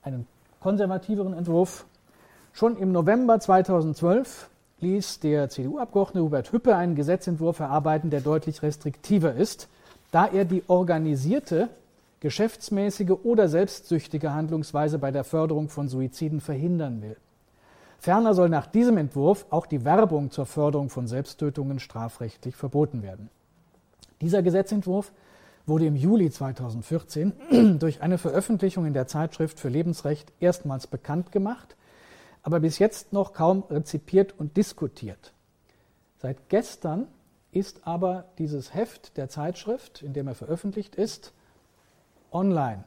einen 0.02 0.26
konservativeren 0.60 1.32
Entwurf. 1.32 1.86
Schon 2.56 2.76
im 2.76 2.92
November 2.92 3.40
2012 3.40 4.48
ließ 4.78 5.18
der 5.18 5.48
CDU-Abgeordnete 5.48 6.24
Hubert 6.24 6.52
Hüppe 6.52 6.76
einen 6.76 6.94
Gesetzentwurf 6.94 7.58
erarbeiten, 7.58 8.10
der 8.10 8.20
deutlich 8.20 8.62
restriktiver 8.62 9.34
ist, 9.34 9.66
da 10.12 10.26
er 10.26 10.44
die 10.44 10.62
organisierte, 10.68 11.68
geschäftsmäßige 12.20 13.10
oder 13.24 13.48
selbstsüchtige 13.48 14.32
Handlungsweise 14.34 15.00
bei 15.00 15.10
der 15.10 15.24
Förderung 15.24 15.68
von 15.68 15.88
Suiziden 15.88 16.40
verhindern 16.40 17.02
will. 17.02 17.16
Ferner 17.98 18.34
soll 18.34 18.50
nach 18.50 18.68
diesem 18.68 18.98
Entwurf 18.98 19.46
auch 19.50 19.66
die 19.66 19.84
Werbung 19.84 20.30
zur 20.30 20.46
Förderung 20.46 20.90
von 20.90 21.08
Selbsttötungen 21.08 21.80
strafrechtlich 21.80 22.54
verboten 22.54 23.02
werden. 23.02 23.30
Dieser 24.20 24.44
Gesetzentwurf 24.44 25.10
wurde 25.66 25.86
im 25.86 25.96
Juli 25.96 26.30
2014 26.30 27.32
durch 27.80 28.00
eine 28.00 28.16
Veröffentlichung 28.16 28.86
in 28.86 28.94
der 28.94 29.08
Zeitschrift 29.08 29.58
für 29.58 29.70
Lebensrecht 29.70 30.32
erstmals 30.38 30.86
bekannt 30.86 31.32
gemacht, 31.32 31.74
aber 32.44 32.60
bis 32.60 32.78
jetzt 32.78 33.12
noch 33.12 33.32
kaum 33.32 33.64
rezipiert 33.68 34.38
und 34.38 34.56
diskutiert. 34.56 35.32
Seit 36.18 36.48
gestern 36.48 37.08
ist 37.50 37.86
aber 37.86 38.26
dieses 38.38 38.72
Heft 38.72 39.16
der 39.16 39.28
Zeitschrift, 39.28 40.02
in 40.02 40.12
dem 40.12 40.28
er 40.28 40.36
veröffentlicht 40.36 40.94
ist, 40.94 41.32
online. 42.30 42.84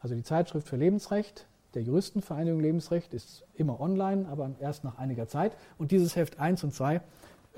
Also 0.00 0.14
die 0.14 0.22
Zeitschrift 0.22 0.68
für 0.68 0.76
Lebensrecht 0.76 1.46
der 1.76 1.82
Juristenvereinigung 1.82 2.58
Lebensrecht 2.58 3.12
ist 3.12 3.44
immer 3.54 3.80
online, 3.80 4.26
aber 4.30 4.50
erst 4.60 4.82
nach 4.82 4.96
einiger 4.96 5.28
Zeit. 5.28 5.52
Und 5.76 5.90
dieses 5.90 6.16
Heft 6.16 6.40
1 6.40 6.64
und 6.64 6.72
2 6.72 7.02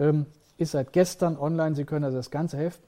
ähm, 0.01 0.27
ist 0.57 0.73
seit 0.73 0.93
gestern 0.93 1.37
online. 1.39 1.77
Sie 1.77 1.85
können 1.85 2.05
also 2.05 2.17
das 2.17 2.33
ganze 2.33 2.57
Heft 2.57 2.81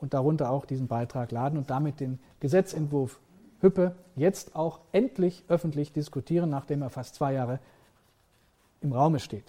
und 0.00 0.12
darunter 0.12 0.50
auch 0.50 0.64
diesen 0.64 0.88
Beitrag 0.88 1.30
laden 1.30 1.56
und 1.56 1.70
damit 1.70 2.00
den 2.00 2.18
Gesetzentwurf 2.40 3.20
Hüppe 3.62 3.94
jetzt 4.16 4.54
auch 4.54 4.80
endlich 4.92 5.44
öffentlich 5.48 5.92
diskutieren, 5.92 6.50
nachdem 6.50 6.82
er 6.82 6.90
fast 6.90 7.14
zwei 7.14 7.32
Jahre 7.32 7.58
im 8.82 8.92
Raume 8.92 9.20
steht. 9.20 9.44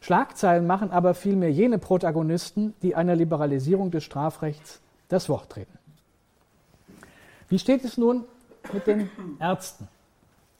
Schlagzeilen 0.00 0.66
machen 0.66 0.92
aber 0.92 1.14
vielmehr 1.14 1.50
jene 1.50 1.78
Protagonisten, 1.78 2.74
die 2.82 2.94
einer 2.94 3.16
Liberalisierung 3.16 3.90
des 3.90 4.04
Strafrechts 4.04 4.80
das 5.08 5.28
Wort 5.28 5.50
treten. 5.50 5.76
Wie 7.48 7.58
steht 7.58 7.84
es 7.84 7.98
nun 7.98 8.24
mit 8.72 8.86
den 8.86 9.10
Ärzten? 9.40 9.88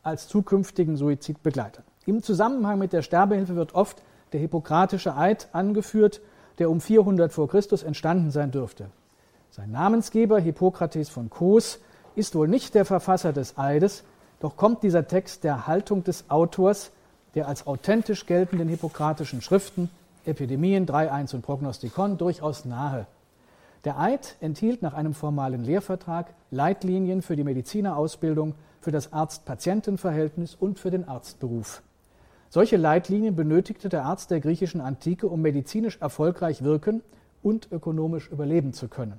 als 0.09 0.29
zukünftigen 0.29 0.97
Suizidbegleiter. 0.97 1.83
Im 2.07 2.23
Zusammenhang 2.23 2.79
mit 2.79 2.93
der 2.93 3.03
Sterbehilfe 3.03 3.57
wird 3.57 3.75
oft 3.75 4.03
der 4.33 4.41
hippokratische 4.41 5.17
Eid 5.17 5.49
angeführt, 5.53 6.21
der 6.59 6.71
um 6.71 6.81
400 6.81 7.33
vor 7.33 7.49
Christus 7.49 7.83
entstanden 7.83 8.31
sein 8.31 8.51
dürfte. 8.51 8.91
Sein 9.51 9.71
Namensgeber 9.71 10.39
Hippokrates 10.41 11.09
von 11.09 11.31
Kos 11.31 11.81
ist 12.19 12.35
wohl 12.35 12.49
nicht 12.49 12.75
der 12.75 12.85
Verfasser 12.85 13.33
des 13.33 13.57
Eides, 13.57 14.05
doch 14.41 14.57
kommt 14.57 14.83
dieser 14.83 15.07
Text 15.07 15.45
der 15.45 15.67
Haltung 15.67 16.05
des 16.05 16.29
Autors, 16.29 16.91
der 17.35 17.49
als 17.49 17.67
authentisch 17.67 18.27
geltenden 18.27 18.69
hippokratischen 18.69 19.41
Schriften 19.41 19.91
Epidemien 20.25 20.87
3.1 20.87 21.37
und 21.37 21.43
Prognostikon 21.43 22.19
durchaus 22.19 22.65
nahe. 22.65 23.07
Der 23.85 23.99
Eid 23.99 24.37
enthielt 24.41 24.83
nach 24.83 24.93
einem 24.95 25.15
formalen 25.15 25.65
Lehrvertrag 25.65 26.35
Leitlinien 26.51 27.23
für 27.23 27.37
die 27.37 27.45
Medizinerausbildung 27.45 28.55
für 28.81 28.91
das 28.91 29.13
Arzt-Patienten-Verhältnis 29.13 30.57
und 30.59 30.79
für 30.79 30.91
den 30.91 31.07
Arztberuf. 31.09 31.83
Solche 32.51 32.77
Leitlinien 32.77 33.37
benötigte 33.37 33.89
der 33.89 34.05
Arzt 34.05 34.31
der 34.31 34.41
griechischen 34.41 34.81
Antike, 34.81 35.29
um 35.29 35.41
medizinisch 35.43 35.99
erfolgreich 36.01 36.63
wirken 36.63 37.03
und 37.43 37.71
ökonomisch 37.71 38.29
überleben 38.29 38.73
zu 38.73 38.89
können. 38.89 39.19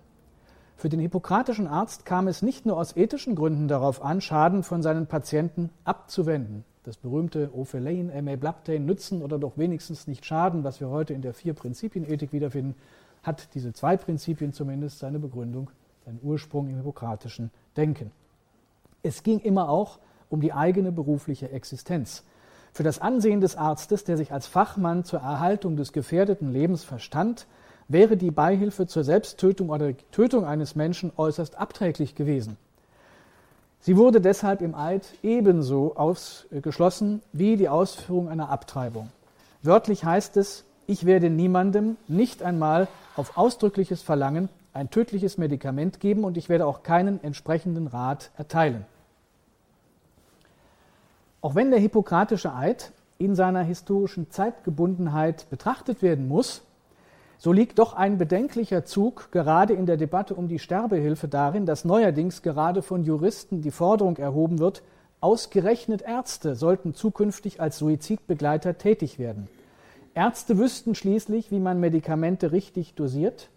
Für 0.79 0.87
den 0.87 1.01
hippokratischen 1.01 1.67
Arzt 1.67 2.05
kam 2.05 2.29
es 2.29 2.41
nicht 2.41 2.65
nur 2.65 2.77
aus 2.77 2.95
ethischen 2.95 3.35
Gründen 3.35 3.67
darauf 3.67 4.01
an, 4.01 4.21
Schaden 4.21 4.63
von 4.63 4.81
seinen 4.81 5.07
Patienten 5.07 5.71
abzuwenden. 5.83 6.63
Das 6.83 6.95
berühmte 6.95 7.49
Ophelein, 7.53 8.09
eme 8.09 8.37
blaptein, 8.37 8.85
nützen 8.85 9.21
oder 9.21 9.37
doch 9.37 9.57
wenigstens 9.57 10.07
nicht 10.07 10.25
schaden, 10.25 10.63
was 10.63 10.79
wir 10.79 10.87
heute 10.87 11.13
in 11.13 11.21
der 11.21 11.33
Vier-Prinzipien-Ethik 11.33 12.31
wiederfinden, 12.31 12.75
hat 13.23 13.53
diese 13.55 13.73
zwei 13.73 13.97
Prinzipien 13.97 14.53
zumindest 14.53 14.99
seine 14.99 15.19
Begründung, 15.19 15.69
seinen 16.05 16.21
Ursprung 16.23 16.69
im 16.69 16.77
hippokratischen 16.77 17.51
Denken. 17.75 18.11
Es 19.03 19.21
ging 19.21 19.39
immer 19.39 19.67
auch 19.67 19.99
um 20.29 20.39
die 20.39 20.53
eigene 20.53 20.93
berufliche 20.93 21.51
Existenz. 21.51 22.23
Für 22.71 22.83
das 22.83 22.99
Ansehen 22.99 23.41
des 23.41 23.57
Arztes, 23.57 24.05
der 24.05 24.15
sich 24.15 24.31
als 24.31 24.47
Fachmann 24.47 25.03
zur 25.03 25.19
Erhaltung 25.19 25.75
des 25.75 25.91
gefährdeten 25.91 26.53
Lebens 26.53 26.85
verstand, 26.85 27.47
wäre 27.89 28.15
die 28.15 28.31
Beihilfe 28.31 28.87
zur 28.87 29.03
Selbsttötung 29.03 29.69
oder 29.69 29.91
Tötung 30.11 30.45
eines 30.45 30.75
Menschen 30.75 31.11
äußerst 31.17 31.59
abträglich 31.59 32.15
gewesen. 32.15 32.55
Sie 33.81 33.97
wurde 33.97 34.21
deshalb 34.21 34.61
im 34.61 34.75
Eid 34.75 35.05
ebenso 35.23 35.95
ausgeschlossen 35.95 37.21
wie 37.33 37.57
die 37.57 37.67
Ausführung 37.67 38.29
einer 38.29 38.49
Abtreibung. 38.49 39.09
Wörtlich 39.63 40.05
heißt 40.05 40.37
es, 40.37 40.63
ich 40.85 41.05
werde 41.05 41.29
niemandem, 41.29 41.97
nicht 42.07 42.43
einmal 42.43 42.87
auf 43.15 43.37
ausdrückliches 43.37 44.01
Verlangen, 44.01 44.49
ein 44.73 44.89
tödliches 44.89 45.37
Medikament 45.37 45.99
geben 45.99 46.23
und 46.23 46.37
ich 46.37 46.49
werde 46.49 46.65
auch 46.65 46.83
keinen 46.83 47.23
entsprechenden 47.23 47.87
Rat 47.87 48.31
erteilen. 48.37 48.85
Auch 51.41 51.55
wenn 51.55 51.71
der 51.71 51.79
Hippokratische 51.79 52.53
Eid 52.53 52.91
in 53.17 53.33
seiner 53.35 53.61
historischen 53.61 54.29
Zeitgebundenheit 54.29 55.49
betrachtet 55.49 56.01
werden 56.01 56.27
muss, 56.27 56.61
so 57.39 57.53
liegt 57.53 57.79
doch 57.79 57.93
ein 57.93 58.17
bedenklicher 58.17 58.83
Zug 58.83 59.31
gerade 59.31 59.73
in 59.73 59.85
der 59.85 59.95
Debatte 59.95 60.35
um 60.35 60.49
die 60.49 60.59
Sterbehilfe 60.59 61.29
darin, 61.29 61.65
dass 61.65 61.85
neuerdings 61.85 62.41
gerade 62.41 62.81
von 62.81 63.05
Juristen 63.05 63.61
die 63.61 63.71
Forderung 63.71 64.17
erhoben 64.17 64.59
wird, 64.59 64.83
ausgerechnet 65.21 66.01
Ärzte 66.01 66.55
sollten 66.55 66.93
zukünftig 66.93 67.61
als 67.61 67.77
Suizidbegleiter 67.77 68.77
tätig 68.77 69.19
werden. 69.19 69.47
Ärzte 70.13 70.57
wüssten 70.57 70.95
schließlich, 70.95 71.49
wie 71.49 71.59
man 71.59 71.79
Medikamente 71.79 72.51
richtig 72.51 72.93
dosiert 72.95 73.49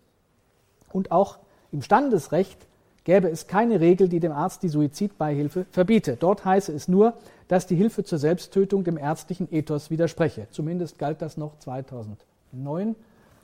und 0.92 1.10
auch 1.10 1.38
im 1.72 1.82
Standesrecht 1.82 2.58
gäbe 3.02 3.28
es 3.30 3.48
keine 3.48 3.80
Regel, 3.80 4.08
die 4.08 4.20
dem 4.20 4.30
Arzt 4.30 4.62
die 4.62 4.68
Suizidbeihilfe 4.68 5.66
verbiete. 5.72 6.16
Dort 6.16 6.44
heiße 6.44 6.72
es 6.72 6.86
nur, 6.86 7.14
dass 7.48 7.66
die 7.66 7.74
Hilfe 7.74 8.04
zur 8.04 8.18
Selbsttötung 8.18 8.84
dem 8.84 8.96
ärztlichen 8.96 9.48
Ethos 9.50 9.90
widerspreche. 9.90 10.46
Zumindest 10.52 11.00
galt 11.00 11.20
das 11.20 11.36
noch 11.36 11.58
2009 11.58 12.94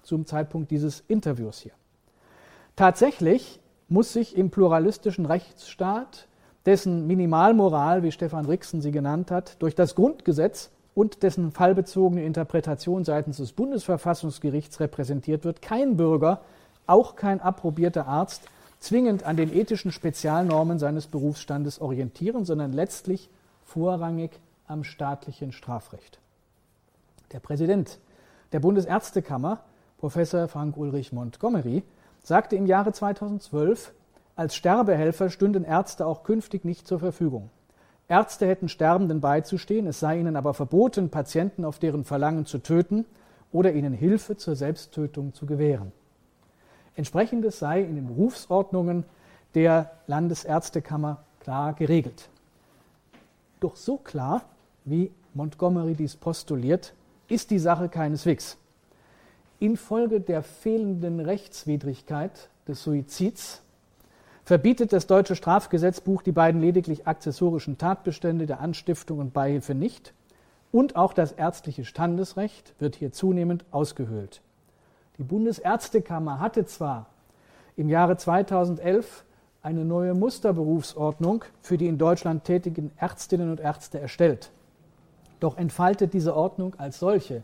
zum 0.08 0.26
Zeitpunkt 0.26 0.70
dieses 0.70 1.04
Interviews 1.06 1.60
hier. 1.60 1.72
Tatsächlich 2.74 3.60
muss 3.88 4.12
sich 4.12 4.36
im 4.36 4.50
pluralistischen 4.50 5.26
Rechtsstaat, 5.26 6.26
dessen 6.66 7.06
Minimalmoral, 7.06 8.02
wie 8.02 8.12
Stefan 8.12 8.46
Rixen 8.46 8.80
sie 8.80 8.90
genannt 8.90 9.30
hat, 9.30 9.60
durch 9.62 9.74
das 9.74 9.94
Grundgesetz 9.94 10.70
und 10.94 11.22
dessen 11.22 11.52
fallbezogene 11.52 12.24
Interpretation 12.24 13.04
seitens 13.04 13.36
des 13.36 13.52
Bundesverfassungsgerichts 13.52 14.80
repräsentiert 14.80 15.44
wird, 15.44 15.62
kein 15.62 15.96
Bürger, 15.96 16.40
auch 16.86 17.14
kein 17.14 17.40
approbierter 17.40 18.06
Arzt, 18.06 18.42
zwingend 18.80 19.24
an 19.24 19.36
den 19.36 19.54
ethischen 19.54 19.92
Spezialnormen 19.92 20.78
seines 20.78 21.06
Berufsstandes 21.06 21.80
orientieren, 21.80 22.44
sondern 22.44 22.72
letztlich 22.72 23.28
vorrangig 23.64 24.30
am 24.66 24.84
staatlichen 24.84 25.52
Strafrecht. 25.52 26.18
Der 27.32 27.40
Präsident 27.40 27.98
der 28.52 28.60
Bundesärztekammer 28.60 29.60
Professor 29.98 30.46
Frank 30.46 30.76
Ulrich 30.76 31.12
Montgomery, 31.12 31.82
sagte 32.22 32.54
im 32.54 32.66
Jahre 32.66 32.92
2012, 32.92 33.92
als 34.36 34.54
Sterbehelfer 34.54 35.28
stünden 35.28 35.64
Ärzte 35.64 36.06
auch 36.06 36.22
künftig 36.22 36.64
nicht 36.64 36.86
zur 36.86 37.00
Verfügung. 37.00 37.50
Ärzte 38.06 38.46
hätten 38.46 38.68
Sterbenden 38.68 39.20
beizustehen, 39.20 39.88
es 39.88 39.98
sei 39.98 40.20
ihnen 40.20 40.36
aber 40.36 40.54
verboten, 40.54 41.10
Patienten 41.10 41.64
auf 41.64 41.80
deren 41.80 42.04
Verlangen 42.04 42.46
zu 42.46 42.58
töten 42.58 43.06
oder 43.50 43.72
ihnen 43.72 43.92
Hilfe 43.92 44.36
zur 44.36 44.54
Selbsttötung 44.54 45.34
zu 45.34 45.46
gewähren. 45.46 45.90
Entsprechendes 46.94 47.58
sei 47.58 47.82
in 47.82 47.96
den 47.96 48.06
Berufsordnungen 48.06 49.04
der 49.54 49.90
Landesärztekammer 50.06 51.24
klar 51.40 51.72
geregelt. 51.72 52.28
Doch 53.58 53.74
so 53.74 53.96
klar, 53.96 54.42
wie 54.84 55.10
Montgomery 55.34 55.94
dies 55.94 56.14
postuliert, 56.14 56.94
ist 57.26 57.50
die 57.50 57.58
Sache 57.58 57.88
keineswegs. 57.88 58.56
Infolge 59.60 60.20
der 60.20 60.42
fehlenden 60.42 61.20
Rechtswidrigkeit 61.20 62.48
des 62.66 62.82
Suizids 62.82 63.62
verbietet 64.44 64.92
das 64.92 65.06
deutsche 65.06 65.36
Strafgesetzbuch 65.36 66.22
die 66.22 66.32
beiden 66.32 66.60
lediglich 66.60 67.06
accessorischen 67.06 67.76
Tatbestände 67.76 68.46
der 68.46 68.60
Anstiftung 68.60 69.18
und 69.18 69.32
Beihilfe 69.32 69.74
nicht 69.74 70.14
und 70.70 70.96
auch 70.96 71.12
das 71.12 71.32
ärztliche 71.32 71.84
Standesrecht 71.84 72.72
wird 72.78 72.96
hier 72.96 73.12
zunehmend 73.12 73.64
ausgehöhlt. 73.70 74.40
Die 75.18 75.24
Bundesärztekammer 75.24 76.40
hatte 76.40 76.64
zwar 76.64 77.06
im 77.76 77.88
Jahre 77.88 78.16
2011 78.16 79.24
eine 79.62 79.84
neue 79.84 80.14
Musterberufsordnung 80.14 81.44
für 81.60 81.76
die 81.76 81.88
in 81.88 81.98
Deutschland 81.98 82.44
tätigen 82.44 82.92
Ärztinnen 82.96 83.50
und 83.50 83.60
Ärzte 83.60 83.98
erstellt. 83.98 84.50
Doch 85.40 85.56
entfaltet 85.56 86.14
diese 86.14 86.34
Ordnung 86.34 86.74
als 86.78 87.00
solche 87.00 87.42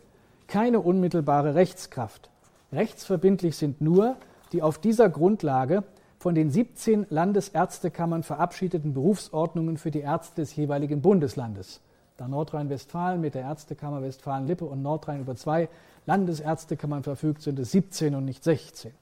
keine 0.49 0.81
unmittelbare 0.81 1.55
Rechtskraft. 1.55 2.31
Rechtsverbindlich 2.73 3.57
sind 3.57 3.81
nur 3.81 4.17
die 4.53 4.63
auf 4.63 4.79
dieser 4.79 5.09
Grundlage 5.09 5.85
von 6.19 6.35
den 6.35 6.51
17 6.51 7.07
Landesärztekammern 7.11 8.23
verabschiedeten 8.23 8.95
Berufsordnungen 8.95 9.77
für 9.77 9.91
die 9.91 10.01
Ärzte 10.01 10.43
des 10.43 10.57
jeweiligen 10.57 11.03
Bundeslandes. 11.03 11.81
Da 12.17 12.29
Nordrhein-Westfalen 12.29 13.21
mit 13.21 13.35
der 13.35 13.43
Ärztekammer 13.43 14.01
Westfalen-Lippe 14.01 14.65
und 14.65 14.83
Nordrhein 14.83 15.21
über 15.21 15.35
zwei 15.35 15.69
Landesärztekammern 16.07 17.03
verfügt, 17.03 17.43
sind 17.43 17.59
es 17.59 17.73
17 17.73 18.15
und 18.15 18.25
nicht 18.25 18.45
16. 18.45 18.93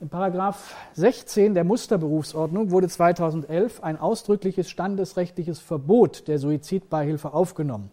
In 0.00 0.08
Paragraph 0.08 0.74
16 0.94 1.52
der 1.52 1.64
Musterberufsordnung 1.64 2.70
wurde 2.70 2.88
2011 2.88 3.82
ein 3.82 3.98
ausdrückliches 3.98 4.70
standesrechtliches 4.70 5.60
Verbot 5.60 6.26
der 6.26 6.38
Suizidbeihilfe 6.38 7.34
aufgenommen. 7.34 7.90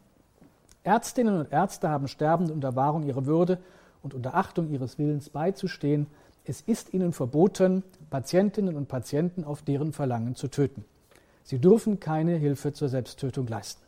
Ärztinnen 0.87 1.37
und 1.37 1.51
Ärzte 1.51 1.89
haben 1.89 2.07
Sterbenden 2.07 2.55
unter 2.55 2.77
Wahrung 2.77 3.03
ihrer 3.03 3.25
Würde 3.25 3.59
und 4.01 4.13
unter 4.13 4.35
Achtung 4.35 4.69
ihres 4.69 4.97
Willens 4.97 5.29
beizustehen. 5.29 6.07
Es 6.45 6.61
ist 6.61 6.93
ihnen 6.93 7.11
verboten, 7.11 7.83
Patientinnen 8.09 8.77
und 8.77 8.87
Patienten 8.87 9.43
auf 9.43 9.61
deren 9.61 9.91
Verlangen 9.91 10.35
zu 10.35 10.47
töten. 10.47 10.85
Sie 11.43 11.59
dürfen 11.59 11.99
keine 11.99 12.37
Hilfe 12.37 12.71
zur 12.71 12.87
Selbsttötung 12.87 13.47
leisten. 13.47 13.81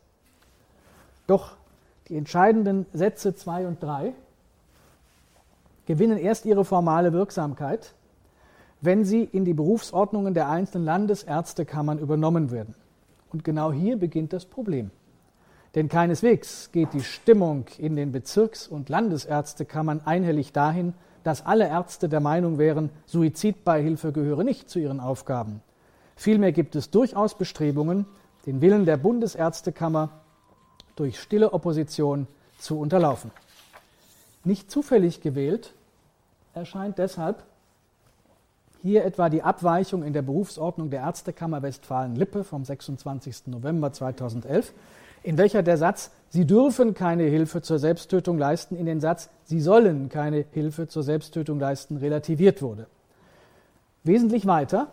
Doch 1.26 1.56
die 2.10 2.18
entscheidenden 2.18 2.86
Sätze 2.92 3.34
2 3.34 3.68
und 3.68 3.82
3 3.82 4.14
gewinnen 5.86 6.18
erst 6.18 6.46
ihre 6.46 6.66
formale 6.66 7.14
Wirksamkeit, 7.14 7.94
wenn 8.82 9.06
sie 9.06 9.24
in 9.24 9.46
die 9.46 9.54
Berufsordnungen 9.54 10.34
der 10.34 10.50
einzelnen 10.50 10.86
Landesärztekammern 10.86 11.98
übernommen 11.98 12.52
werden. 12.52 12.76
Und 13.32 13.46
genau 13.46 13.72
hier 13.72 13.98
beginnt 13.98 14.34
das 14.34 14.44
Problem. 14.46 14.92
Denn 15.76 15.88
keineswegs 15.88 16.72
geht 16.72 16.94
die 16.94 17.04
Stimmung 17.04 17.66
in 17.78 17.96
den 17.96 18.12
Bezirks- 18.12 18.68
und 18.68 18.90
Landesärztekammern 18.90 20.02
einhellig 20.06 20.52
dahin, 20.52 20.94
dass 21.24 21.46
alle 21.46 21.68
Ärzte 21.68 22.10
der 22.10 22.22
Meinung 22.22 22.58
wären, 22.58 22.90
Suizidbeihilfe 23.06 24.12
gehöre 24.12 24.44
nicht 24.44 24.70
zu 24.70 24.80
ihren 24.80 25.00
Aufgaben. 25.00 25.62
Vielmehr 26.16 26.52
gibt 26.52 26.76
es 26.76 26.90
durchaus 26.90 27.38
Bestrebungen, 27.38 28.06
den 28.46 28.62
Willen 28.62 28.86
der 28.86 28.98
Bundesärztekammer 28.98 30.10
durch 30.96 31.20
stille 31.20 31.54
Opposition 31.54 32.28
zu 32.58 32.80
unterlaufen. 32.80 33.32
Nicht 34.44 34.72
zufällig 34.72 35.22
gewählt 35.22 35.74
erscheint 36.54 36.98
deshalb 36.98 37.44
hier 38.82 39.04
etwa 39.04 39.30
die 39.30 39.44
Abweichung 39.44 40.04
in 40.04 40.14
der 40.14 40.22
Berufsordnung 40.22 40.90
der 40.90 41.02
Ärztekammer 41.02 41.62
Westfalen-Lippe 41.62 42.44
vom 42.44 42.64
26. 42.64 43.48
November 43.48 43.92
2011, 43.92 44.74
in 45.24 45.38
welcher 45.38 45.64
der 45.64 45.78
Satz 45.78 46.12
Sie 46.32 46.46
dürfen 46.46 46.94
keine 46.94 47.24
Hilfe 47.24 47.64
zur 47.64 47.80
Selbsttötung 47.80 48.38
leisten 48.38 48.76
in 48.76 48.86
den 48.86 49.00
Satz 49.00 49.30
Sie 49.44 49.60
sollen 49.62 50.10
keine 50.10 50.46
Hilfe 50.52 50.88
zur 50.88 51.04
Selbsttötung 51.04 51.60
leisten 51.60 51.98
relativiert 51.98 52.62
wurde. 52.62 52.88
Wesentlich 54.04 54.46
weiter 54.46 54.88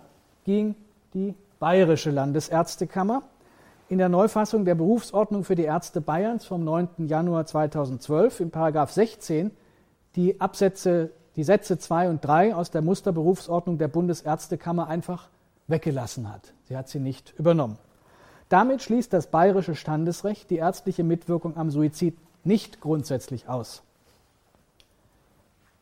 ging 0.44 0.74
die 1.14 1.34
Bayerische 1.59 2.10
Landesärztekammer. 2.10 3.22
In 3.88 3.98
der 3.98 4.09
Neufassung 4.09 4.64
der 4.64 4.74
Berufsordnung 4.74 5.44
für 5.44 5.55
die 5.55 5.62
Ärzte 5.62 6.01
Bayerns 6.01 6.44
vom 6.44 6.64
9. 6.64 7.06
Januar 7.06 7.46
2012 7.46 8.40
in 8.40 8.51
Paragraph 8.51 8.90
16 8.90 9.52
die 10.16 10.40
Absätze, 10.40 11.10
die 11.36 11.44
Sätze 11.44 11.78
2 11.78 12.09
und 12.09 12.24
3 12.24 12.55
aus 12.55 12.70
der 12.70 12.82
Musterberufsordnung 12.82 13.78
der 13.78 13.88
Bundesärztekammer 13.88 14.88
einfach 14.88 15.28
weggelassen 15.68 16.32
hat. 16.32 16.52
Sie 16.64 16.76
hat 16.76 16.88
sie 16.88 16.98
nicht 16.98 17.34
übernommen. 17.38 17.78
Damit 18.48 18.82
schließt 18.82 19.12
das 19.12 19.27
bayerische 19.27 19.74
Standesrecht 19.74 20.51
die 20.51 20.56
ärztliche 20.56 21.02
Mitwirkung 21.02 21.56
am 21.56 21.70
Suizid 21.70 22.16
nicht 22.44 22.81
grundsätzlich 22.81 23.48
aus. 23.48 23.82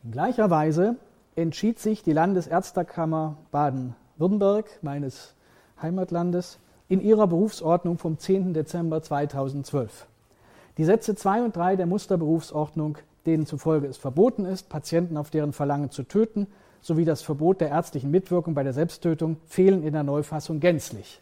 In 0.03 0.11
gleicher 0.11 0.49
Weise 0.49 0.95
entschied 1.35 1.79
sich 1.79 2.01
die 2.03 2.13
Landesärztekammer 2.13 3.37
Baden-Württemberg, 3.51 4.79
meines 4.81 5.35
Heimatlandes, 5.81 6.59
in 6.87 7.01
ihrer 7.01 7.27
Berufsordnung 7.27 7.97
vom 7.97 8.17
10. 8.17 8.53
Dezember 8.53 9.01
2012. 9.01 10.07
Die 10.77 10.85
Sätze 10.85 11.15
2 11.15 11.43
und 11.43 11.55
3 11.55 11.75
der 11.75 11.85
Musterberufsordnung, 11.85 12.97
denen 13.25 13.45
zufolge 13.45 13.87
es 13.87 13.97
verboten 13.97 14.45
ist, 14.45 14.69
Patienten 14.69 15.17
auf 15.17 15.29
deren 15.29 15.53
Verlangen 15.53 15.89
zu 15.89 16.03
töten, 16.03 16.47
sowie 16.81 17.05
das 17.05 17.21
Verbot 17.21 17.61
der 17.61 17.69
ärztlichen 17.69 18.11
Mitwirkung 18.11 18.53
bei 18.53 18.63
der 18.63 18.73
Selbsttötung, 18.73 19.37
fehlen 19.47 19.83
in 19.83 19.93
der 19.93 20.03
Neufassung 20.03 20.59
gänzlich. 20.59 21.21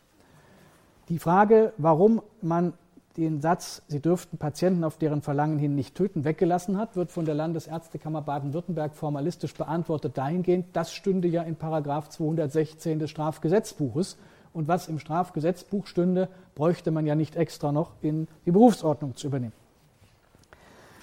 Die 1.10 1.20
Frage, 1.20 1.74
warum 1.78 2.22
man 2.42 2.74
den 3.18 3.42
Satz, 3.42 3.84
sie 3.88 4.00
dürften 4.00 4.38
Patienten 4.38 4.84
auf 4.84 4.98
deren 4.98 5.22
Verlangen 5.22 5.60
hin 5.60 5.76
nicht 5.76 5.96
töten, 5.96 6.24
weggelassen 6.24 6.78
hat, 6.78 6.96
wird 6.96 7.12
von 7.12 7.26
der 7.26 7.36
Landesärztekammer 7.36 8.22
Baden-Württemberg 8.22 8.96
formalistisch 8.96 9.54
beantwortet 9.54 10.18
dahingehend, 10.18 10.68
das 10.74 10.94
stünde 10.94 11.28
ja 11.28 11.44
in 11.44 11.56
Paragraph 11.56 12.10
216 12.10 13.00
des 13.00 13.12
Strafgesetzbuches 13.12 14.18
und 14.54 14.68
was 14.68 14.88
im 14.88 14.98
Strafgesetzbuch 14.98 15.86
stünde, 15.88 16.30
bräuchte 16.56 16.92
man 16.92 17.06
ja 17.06 17.16
nicht 17.16 17.36
extra 17.36 17.72
noch 17.72 17.92
in 18.02 18.28
die 18.46 18.52
Berufsordnung 18.52 19.16
zu 19.16 19.28
übernehmen. 19.28 19.54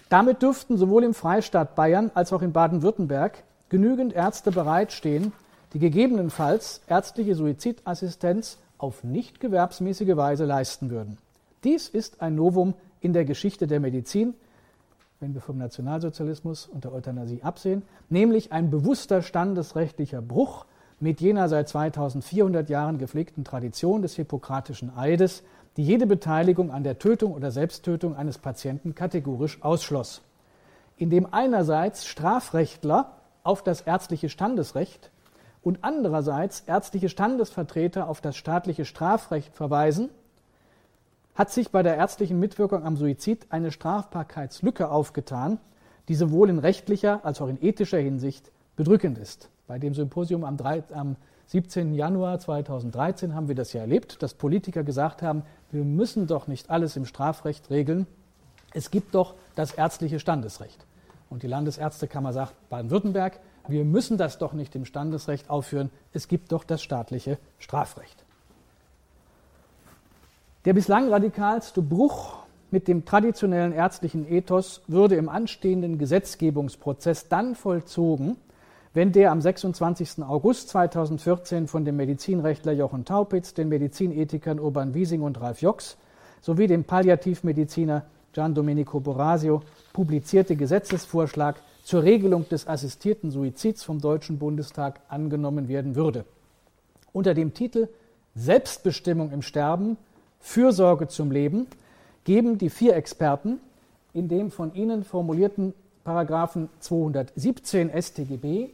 Damit 0.09 0.43
dürften 0.43 0.77
sowohl 0.77 1.05
im 1.05 1.15
Freistaat 1.15 1.77
Bayern 1.77 2.11
als 2.15 2.33
auch 2.33 2.43
in 2.43 2.53
Baden-Württemberg 2.53 3.45
genügend 3.69 4.13
Ärzte 4.13 4.51
bereitstehen, 4.51 5.33
die 5.73 5.79
gegebenenfalls 5.79 6.81
ärztliche 6.89 7.37
Suizidassistenz 7.37 8.59
auf 8.81 9.05
nicht 9.05 9.41
gewerbsmäßige 9.41 10.17
Weise 10.17 10.45
leisten 10.45 10.91
würden. 10.91 11.19
Dies 11.65 11.89
ist 11.89 12.23
ein 12.23 12.35
Novum 12.35 12.75
in 13.01 13.13
der 13.13 13.25
Geschichte 13.25 13.67
der 13.67 13.81
Medizin, 13.81 14.35
wenn 15.21 15.35
wir 15.35 15.43
vom 15.43 15.59
Nationalsozialismus 15.59 16.67
und 16.67 16.85
der 16.85 16.93
Euthanasie 16.93 17.43
absehen, 17.43 17.83
nämlich 18.09 18.53
ein 18.53 18.71
bewusster 18.71 19.21
standesrechtlicher 19.21 20.23
Bruch 20.23 20.65
mit 20.99 21.21
jener 21.21 21.49
seit 21.49 21.69
2400 21.69 22.69
Jahren 22.71 22.99
gepflegten 22.99 23.45
Tradition 23.45 24.01
des 24.01 24.17
Hippokratischen 24.17 24.97
Eides, 24.97 25.43
die 25.77 25.85
jede 25.85 26.07
Beteiligung 26.07 26.71
an 26.71 26.85
der 26.85 26.99
Tötung 26.99 27.35
oder 27.35 27.51
Selbsttötung 27.51 28.17
eines 28.17 28.39
Patienten 28.39 28.95
kategorisch 28.95 29.63
ausschloss. 29.63 30.23
Indem 30.97 31.27
einerseits 31.31 32.07
Strafrechtler 32.07 33.17
auf 33.43 33.63
das 33.63 33.83
ärztliche 33.83 34.29
Standesrecht 34.29 35.11
und 35.63 35.81
andererseits 35.83 36.61
ärztliche 36.61 37.09
Standesvertreter 37.09 38.09
auf 38.09 38.21
das 38.21 38.37
staatliche 38.37 38.85
Strafrecht 38.85 39.55
verweisen, 39.55 40.11
hat 41.35 41.51
sich 41.51 41.71
bei 41.71 41.83
der 41.83 41.97
ärztlichen 41.97 42.39
Mitwirkung 42.39 42.85
am 42.85 42.97
Suizid 42.97 43.47
eine 43.51 43.71
Strafbarkeitslücke 43.71 44.91
aufgetan, 44.91 45.59
die 46.09 46.15
sowohl 46.15 46.51
in 46.51 46.59
rechtlicher 46.59 47.25
als 47.25 47.41
auch 47.41 47.49
in 47.49 47.63
ethischer 47.63 47.99
Hinsicht 47.99 48.51
bedrückend 48.77 49.19
ist. 49.19 49.49
Bei 49.67 49.79
dem 49.79 49.95
Symposium 49.95 50.45
am, 50.45 50.57
3, 50.57 50.85
am 50.93 51.17
17. 51.47 51.95
Januar 51.95 52.39
2013 52.39 53.35
haben 53.35 53.49
wir 53.49 53.55
das 53.55 53.73
ja 53.73 53.81
erlebt, 53.81 54.23
dass 54.23 54.35
Politiker 54.35 54.83
gesagt 54.83 55.23
haben, 55.23 55.43
wir 55.71 55.85
müssen 55.85 56.27
doch 56.27 56.47
nicht 56.47 56.71
alles 56.71 56.97
im 56.97 57.05
Strafrecht 57.05 57.71
regeln. 57.71 58.07
Es 58.73 58.91
gibt 58.91 59.15
doch 59.15 59.35
das 59.55 59.73
ärztliche 59.73 60.21
Standesrecht. 60.21 60.85
Und 61.29 61.43
die 61.43 61.47
Landesärztekammer 61.47 62.33
sagt, 62.33 62.55
Baden-Württemberg, 62.69 63.41
wir 63.69 63.85
müssen 63.85 64.19
das 64.19 64.39
doch 64.39 64.53
nicht 64.53 64.75
im 64.75 64.85
Standesrecht 64.85 65.51
aufführen. 65.51 65.91
Es 66.13 66.29
gibt 66.29 66.53
doch 66.53 66.65
das 66.65 66.83
staatliche 66.83 67.39
Strafrecht. 67.59 68.25
Der 70.65 70.75
bislang 70.75 71.09
radikalste 71.09 71.81
Bruch 71.83 72.41
mit 72.71 72.87
dem 72.87 73.05
traditionellen 73.05 73.73
ärztlichen 73.73 74.31
Ethos 74.31 74.83
würde 74.87 75.17
im 75.17 75.29
anstehenden 75.29 75.99
Gesetzgebungsprozess 75.99 77.29
dann 77.29 77.55
vollzogen, 77.55 78.37
wenn 78.93 79.13
der 79.13 79.31
am 79.31 79.41
26. 79.41 80.23
August 80.23 80.69
2014 80.71 81.69
von 81.69 81.85
dem 81.85 81.97
Medizinrechtler 81.97 82.73
Jochen 82.73 83.05
Taupitz, 83.05 83.55
den 83.55 83.69
Medizinethikern 83.69 84.59
Urban 84.59 84.95
Wiesing 84.95 85.23
und 85.23 85.41
Ralf 85.41 85.63
Jox 85.63 85.97
sowie 86.41 86.67
dem 86.67 86.85
Palliativmediziner 86.85 88.05
Gian 88.33 88.55
Domenico 88.55 89.01
Borasio 89.01 89.63
publizierte 89.93 90.57
Gesetzesvorschlag 90.57 91.57
zur 91.91 92.05
Regelung 92.05 92.49
des 92.49 92.69
assistierten 92.69 93.33
Suizids 93.33 93.83
vom 93.83 94.01
Deutschen 94.01 94.39
Bundestag 94.39 95.01
angenommen 95.09 95.67
werden 95.67 95.97
würde. 95.97 96.25
Unter 97.13 97.35
dem 97.35 97.53
Titel 97.53 97.89
Selbstbestimmung 98.37 99.33
im 99.33 99.43
Sterben, 99.43 99.97
Fürsorge 100.39 101.09
zum 101.09 101.33
Leben 101.33 101.67
geben 102.23 102.59
die 102.59 102.71
vier 102.71 102.95
Experten 102.95 103.59
in 104.13 104.29
dem 104.29 104.53
von 104.53 104.73
Ihnen 104.73 105.03
formulierten 105.03 105.75
Paragraphen 106.05 106.69
217 106.79 107.91
StGB 108.01 108.69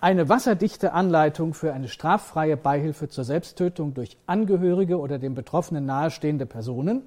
eine 0.00 0.28
wasserdichte 0.28 0.92
Anleitung 0.92 1.54
für 1.54 1.72
eine 1.72 1.88
straffreie 1.88 2.56
Beihilfe 2.56 3.08
zur 3.08 3.24
Selbsttötung 3.24 3.94
durch 3.94 4.16
Angehörige 4.26 5.00
oder 5.00 5.18
dem 5.18 5.34
Betroffenen 5.34 5.86
nahestehende 5.86 6.46
Personen 6.46 7.02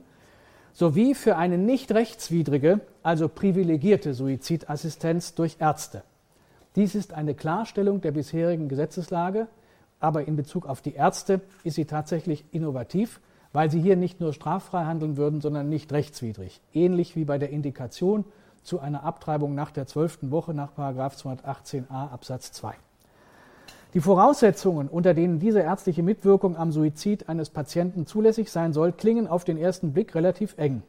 sowie 0.78 1.16
für 1.16 1.38
eine 1.38 1.58
nicht 1.58 1.92
rechtswidrige, 1.92 2.82
also 3.02 3.30
privilegierte 3.30 4.14
Suizidassistenz 4.14 5.34
durch 5.34 5.58
Ärzte. 5.60 6.04
Dies 6.76 6.94
ist 6.94 7.14
eine 7.14 7.34
Klarstellung 7.34 8.00
der 8.02 8.12
bisherigen 8.12 8.70
Gesetzeslage, 8.70 9.48
aber 10.00 10.28
in 10.28 10.36
Bezug 10.36 10.68
auf 10.68 10.82
die 10.82 10.94
Ärzte 10.94 11.42
ist 11.64 11.74
sie 11.74 11.86
tatsächlich 11.86 12.46
innovativ, 12.52 13.22
weil 13.54 13.72
sie 13.72 13.82
hier 13.82 13.96
nicht 13.96 14.20
nur 14.20 14.34
straffrei 14.34 14.86
handeln 14.86 15.18
würden, 15.18 15.42
sondern 15.42 15.68
nicht 15.68 15.92
rechtswidrig. 15.92 16.62
Ähnlich 16.76 17.16
wie 17.16 17.26
bei 17.26 17.40
der 17.40 17.50
Indikation 17.50 18.24
zu 18.62 18.80
einer 18.80 19.02
Abtreibung 19.02 19.56
nach 19.56 19.72
der 19.72 19.88
zwölften 19.88 20.30
Woche 20.30 20.54
nach 20.54 20.74
218a 20.78 22.12
Absatz 22.12 22.52
2. 22.52 22.76
Die 23.94 24.02
Voraussetzungen, 24.02 24.90
unter 24.90 25.14
denen 25.14 25.40
diese 25.40 25.62
ärztliche 25.62 26.04
Mitwirkung 26.04 26.58
am 26.58 26.72
Suizid 26.72 27.30
eines 27.30 27.50
Patienten 27.50 28.06
zulässig 28.06 28.52
sein 28.52 28.74
soll, 28.74 28.92
klingen 28.92 29.28
auf 29.28 29.44
den 29.44 29.58
ersten 29.58 29.94
Blick 29.94 30.14
relativ 30.14 30.58
eng. 30.58 30.84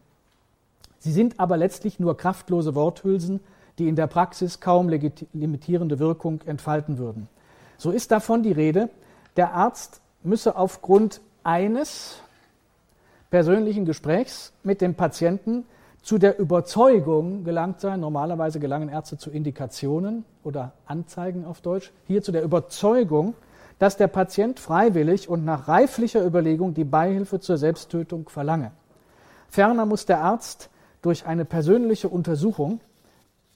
Sie 0.98 1.12
sind 1.12 1.38
aber 1.38 1.56
letztlich 1.56 2.00
nur 2.00 2.16
kraftlose 2.16 2.74
Worthülsen, 2.74 3.40
die 3.78 3.88
in 3.88 3.94
der 3.94 4.08
Praxis 4.08 4.58
kaum 4.60 4.88
limitierende 4.88 6.00
Wirkung 6.00 6.40
entfalten 6.46 6.98
würden. 6.98 7.28
So 7.76 7.92
ist 7.92 8.10
davon 8.10 8.42
die 8.42 8.52
Rede, 8.52 8.90
der 9.36 9.54
Arzt 9.54 10.00
müsse 10.24 10.56
aufgrund 10.56 11.20
eines 11.44 12.20
persönlichen 13.30 13.84
Gesprächs 13.84 14.52
mit 14.64 14.80
dem 14.80 14.94
Patienten 14.94 15.64
zu 16.08 16.16
der 16.16 16.38
Überzeugung 16.38 17.44
gelangt 17.44 17.82
sein. 17.82 18.00
Normalerweise 18.00 18.60
gelangen 18.60 18.88
Ärzte 18.88 19.18
zu 19.18 19.30
Indikationen 19.30 20.24
oder 20.42 20.72
Anzeigen 20.86 21.44
auf 21.44 21.60
Deutsch. 21.60 21.92
Hier 22.06 22.22
zu 22.22 22.32
der 22.32 22.44
Überzeugung, 22.44 23.34
dass 23.78 23.98
der 23.98 24.06
Patient 24.06 24.58
freiwillig 24.58 25.28
und 25.28 25.44
nach 25.44 25.68
reiflicher 25.68 26.24
Überlegung 26.24 26.72
die 26.72 26.84
Beihilfe 26.84 27.40
zur 27.40 27.58
Selbsttötung 27.58 28.30
verlange. 28.30 28.70
Ferner 29.50 29.84
muss 29.84 30.06
der 30.06 30.22
Arzt 30.22 30.70
durch 31.02 31.26
eine 31.26 31.44
persönliche 31.44 32.08
Untersuchung 32.08 32.80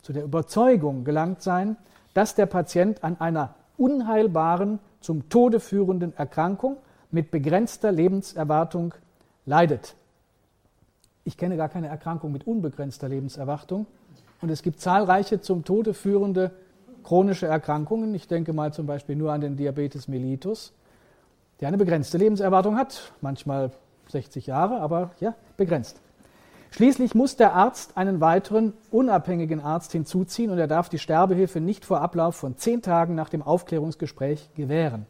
zu 0.02 0.12
der 0.12 0.22
Überzeugung 0.22 1.04
gelangt 1.04 1.40
sein, 1.40 1.78
dass 2.12 2.34
der 2.34 2.44
Patient 2.44 3.02
an 3.02 3.18
einer 3.18 3.54
unheilbaren, 3.78 4.78
zum 5.00 5.30
Tode 5.30 5.58
führenden 5.58 6.14
Erkrankung 6.18 6.76
mit 7.10 7.30
begrenzter 7.30 7.92
Lebenserwartung 7.92 8.92
leidet. 9.46 9.96
Ich 11.24 11.36
kenne 11.36 11.56
gar 11.56 11.68
keine 11.68 11.88
Erkrankung 11.88 12.32
mit 12.32 12.46
unbegrenzter 12.46 13.08
Lebenserwartung. 13.08 13.86
Und 14.40 14.50
es 14.50 14.62
gibt 14.62 14.80
zahlreiche 14.80 15.40
zum 15.40 15.64
Tode 15.64 15.94
führende 15.94 16.50
chronische 17.04 17.46
Erkrankungen. 17.46 18.14
Ich 18.14 18.26
denke 18.26 18.52
mal 18.52 18.72
zum 18.72 18.86
Beispiel 18.86 19.16
nur 19.16 19.32
an 19.32 19.40
den 19.40 19.56
Diabetes 19.56 20.08
mellitus, 20.08 20.72
der 21.60 21.68
eine 21.68 21.78
begrenzte 21.78 22.18
Lebenserwartung 22.18 22.76
hat. 22.76 23.12
Manchmal 23.20 23.70
60 24.08 24.46
Jahre, 24.46 24.80
aber 24.80 25.12
ja, 25.20 25.34
begrenzt. 25.56 26.00
Schließlich 26.72 27.14
muss 27.14 27.36
der 27.36 27.52
Arzt 27.52 27.98
einen 27.98 28.20
weiteren 28.20 28.72
unabhängigen 28.90 29.60
Arzt 29.60 29.92
hinzuziehen 29.92 30.50
und 30.50 30.58
er 30.58 30.66
darf 30.66 30.88
die 30.88 30.98
Sterbehilfe 30.98 31.60
nicht 31.60 31.84
vor 31.84 32.00
Ablauf 32.00 32.34
von 32.34 32.56
zehn 32.56 32.80
Tagen 32.80 33.14
nach 33.14 33.28
dem 33.28 33.42
Aufklärungsgespräch 33.42 34.48
gewähren. 34.54 35.06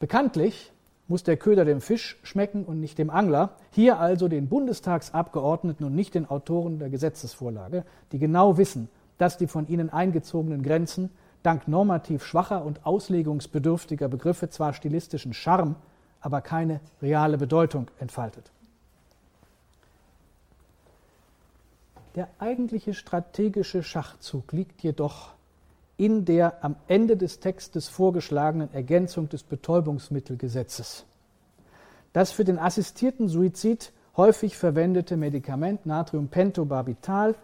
Bekanntlich 0.00 0.72
muss 1.10 1.24
der 1.24 1.36
Köder 1.36 1.64
dem 1.64 1.80
Fisch 1.80 2.18
schmecken 2.22 2.64
und 2.64 2.78
nicht 2.78 2.96
dem 2.96 3.10
Angler. 3.10 3.56
Hier 3.72 3.98
also 3.98 4.28
den 4.28 4.48
Bundestagsabgeordneten 4.48 5.84
und 5.84 5.94
nicht 5.94 6.14
den 6.14 6.30
Autoren 6.30 6.78
der 6.78 6.88
Gesetzesvorlage, 6.88 7.84
die 8.12 8.20
genau 8.20 8.58
wissen, 8.58 8.88
dass 9.18 9.36
die 9.36 9.48
von 9.48 9.66
ihnen 9.66 9.90
eingezogenen 9.90 10.62
Grenzen 10.62 11.10
dank 11.42 11.66
normativ 11.66 12.24
schwacher 12.24 12.64
und 12.64 12.86
auslegungsbedürftiger 12.86 14.08
Begriffe 14.08 14.50
zwar 14.50 14.72
stilistischen 14.72 15.34
Charme, 15.34 15.74
aber 16.20 16.42
keine 16.42 16.80
reale 17.02 17.38
Bedeutung 17.38 17.88
entfaltet. 17.98 18.52
Der 22.14 22.28
eigentliche 22.38 22.94
strategische 22.94 23.82
Schachzug 23.82 24.52
liegt 24.52 24.82
jedoch 24.82 25.32
in 26.00 26.24
der 26.24 26.64
am 26.64 26.76
Ende 26.88 27.18
des 27.18 27.40
Textes 27.40 27.88
vorgeschlagenen 27.88 28.72
Ergänzung 28.72 29.28
des 29.28 29.42
Betäubungsmittelgesetzes. 29.42 31.04
Das 32.14 32.32
für 32.32 32.44
den 32.44 32.58
assistierten 32.58 33.28
Suizid 33.28 33.92
häufig 34.16 34.56
verwendete 34.56 35.18
Medikament 35.18 35.84
Natriumpentobarbital 35.84 37.34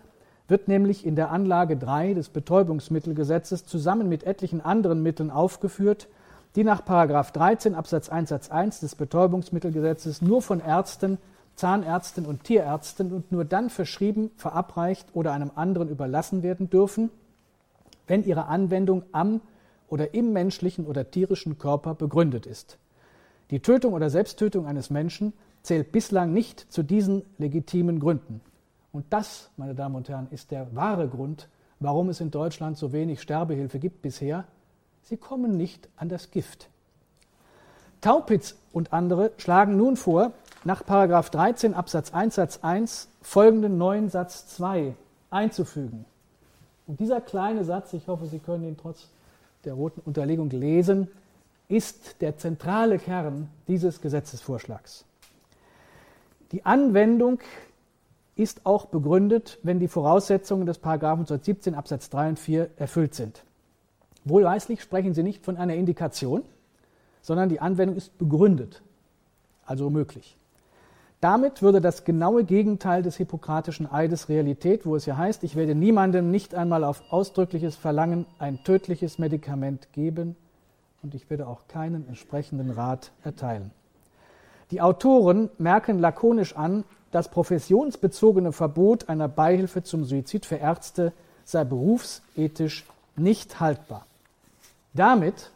wird 0.49 0.69
nämlich 0.69 1.05
in 1.05 1.17
der 1.17 1.31
Anlage 1.33 1.77
3 1.77 2.15
des 2.15 2.31
Betäubungsmittelgesetzes 2.31 3.67
zusammen 3.67 4.09
mit 4.09 4.25
etlichen 4.25 4.63
anderen 4.63 5.03
Mitteln 5.03 5.31
aufgeführt, 5.31 6.09
die 6.55 6.65
nach 6.65 6.81
13 6.81 7.75
Absatz 7.75 8.09
1 8.09 8.31
Satz 8.31 8.51
1 8.51 8.81
des 8.81 8.95
Betäubungsmittelgesetzes 8.95 10.23
nur 10.23 10.41
von 10.41 10.61
Ärzten, 10.61 11.19
Zahnärzten 11.57 12.25
und 12.25 12.45
Tierärzten 12.45 13.13
und 13.13 13.33
nur 13.33 13.45
dann 13.45 13.69
verschrieben, 13.69 14.31
verabreicht 14.37 15.09
oder 15.13 15.33
einem 15.33 15.51
anderen 15.55 15.91
überlassen 15.91 16.43
werden 16.43 16.71
dürfen, 16.71 17.11
wenn 18.07 18.25
ihre 18.25 18.47
Anwendung 18.47 19.03
am 19.13 19.41
oder 19.89 20.15
im 20.15 20.33
menschlichen 20.33 20.87
oder 20.87 21.11
tierischen 21.11 21.59
Körper 21.59 21.95
begründet 21.95 22.47
ist. 22.47 22.79
Die 23.51 23.61
Tötung 23.61 23.93
oder 23.93 24.11
Selbsttötung 24.11 24.67
eines 24.67 24.91
Menschen 24.91 25.33
zählt 25.63 25.93
bislang 25.93 26.33
nicht 26.33 26.61
zu 26.73 26.83
diesen 26.83 27.23
legitimen 27.39 28.01
Gründen. 28.01 28.41
Und 28.93 29.05
das, 29.11 29.51
meine 29.57 29.75
Damen 29.75 29.95
und 29.95 30.09
Herren, 30.09 30.29
ist 30.31 30.51
der 30.51 30.75
wahre 30.75 31.09
Grund, 31.09 31.49
warum 31.81 32.09
es 32.09 32.21
in 32.21 32.31
Deutschland 32.31 32.79
so 32.79 32.93
wenig 32.93 33.21
Sterbehilfe 33.21 33.79
gibt 33.79 34.03
bisher. 34.03 34.45
Sie 35.03 35.17
kommen 35.17 35.57
nicht 35.57 35.89
an 35.97 36.09
das 36.09 36.31
Gift. 36.31 36.69
Taupitz 38.01 38.57
und 38.73 38.93
andere 38.93 39.33
schlagen 39.37 39.77
nun 39.77 39.97
vor, 39.97 40.33
nach 40.65 40.83
13 40.83 41.75
Absatz 41.75 42.13
1 42.13 42.35
Satz 42.35 42.59
1 42.63 43.09
folgenden 43.23 43.79
neuen 43.79 44.09
Satz 44.09 44.47
2 44.49 44.95
einzufügen. 45.31 46.05
Und 46.87 47.01
dieser 47.01 47.21
kleine 47.21 47.65
Satz, 47.65 47.93
ich 47.93 48.07
hoffe, 48.07 48.27
Sie 48.27 48.39
können 48.39 48.65
ihn 48.65 48.77
trotz 48.77 49.09
der 49.65 49.75
roten 49.75 50.01
Unterlegung 50.05 50.51
lesen, 50.51 51.09
ist 51.69 52.21
der 52.21 52.37
zentrale 52.37 52.99
Kern 52.99 53.49
dieses 53.67 54.01
Gesetzesvorschlags. 54.01 55.05
Die 56.53 56.65
Anwendung 56.65 57.41
ist 58.37 58.65
auch 58.65 58.87
begründet, 58.87 59.59
wenn 59.63 59.81
die 59.81 59.89
Voraussetzungen 59.89 60.67
des 60.67 60.79
Paragraphen 60.79 61.21
117 61.25 61.75
Absatz 61.75 62.11
3 62.11 62.29
und 62.31 62.39
4 62.39 62.71
erfüllt 62.77 63.15
sind. 63.15 63.43
Wohlweislich 64.25 64.83
sprechen 64.83 65.15
Sie 65.15 65.23
nicht 65.23 65.45
von 65.45 65.57
einer 65.57 65.75
Indikation, 65.75 66.45
sondern 67.23 67.49
die 67.49 67.61
Anwendung 67.61 67.97
ist 67.97 68.17
begründet, 68.19 68.83
also 69.65 69.91
möglich. 69.91 70.37
Damit 71.27 71.61
würde 71.61 71.81
das 71.81 72.05
genaue 72.05 72.45
Gegenteil 72.45 73.03
des 73.03 73.17
hippokratischen 73.17 73.91
Eides 73.91 74.29
Realität, 74.29 74.87
wo 74.87 74.95
es 74.95 75.07
ja 75.07 75.17
heißt, 75.17 75.43
ich 75.43 75.57
werde 75.57 75.75
niemandem 75.75 76.31
nicht 76.31 76.55
einmal 76.55 76.85
auf 76.85 77.03
ausdrückliches 77.11 77.75
Verlangen 77.75 78.27
ein 78.39 78.63
tödliches 78.63 79.19
Medikament 79.19 79.93
geben 79.93 80.37
und 81.03 81.17
ich 81.17 81.29
werde 81.29 81.49
auch 81.49 81.67
keinen 81.67 82.07
entsprechenden 82.07 82.71
Rat 82.71 83.11
erteilen. 83.25 83.73
Die 84.71 84.81
Autoren 84.81 85.51
merken 85.59 85.99
lakonisch 85.99 86.55
an, 86.55 86.85
das 87.11 87.29
professionsbezogene 87.29 88.53
Verbot 88.53 89.09
einer 89.09 89.27
Beihilfe 89.27 89.83
zum 89.83 90.05
Suizid 90.05 90.47
für 90.47 90.59
Ärzte 90.59 91.13
sei 91.45 91.65
berufsethisch 91.65 92.87
nicht 93.17 93.59
haltbar. 93.59 94.07
Damit 94.95 95.51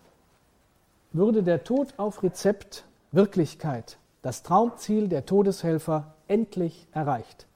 würde 1.13 1.45
der 1.45 1.63
Tod 1.63 1.95
auf 1.97 2.25
Rezept 2.25 2.83
Wirklichkeit 3.13 4.00
das 4.23 4.43
Traumziel 4.43 5.09
der 5.09 5.27
Todeshelfer 5.27 6.15
endlich 6.29 6.87
erreicht. 6.93 7.47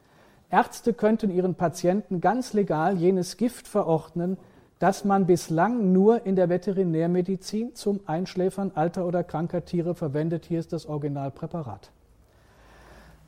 Ärzte 0.51 0.93
könnten 0.95 1.31
ihren 1.31 1.55
Patienten 1.55 2.21
ganz 2.21 2.53
legal 2.53 2.97
jenes 2.97 3.37
Gift 3.37 3.67
verordnen, 3.67 4.37
das 4.79 5.05
man 5.05 5.27
bislang 5.27 5.93
nur 5.93 6.27
in 6.27 6.37
der 6.37 6.49
Veterinärmedizin 6.49 7.75
zum 7.75 8.01
Einschläfern 8.07 8.73
alter 8.75 9.07
oder 9.07 9.25
kranker 9.25 9.65
Tiere 9.65 9.95
verwendet. 9.95 10.45
Hier 10.47 10.61
ist 10.61 10.73
das 10.73 10.87
Originalpräparat. 10.87 11.91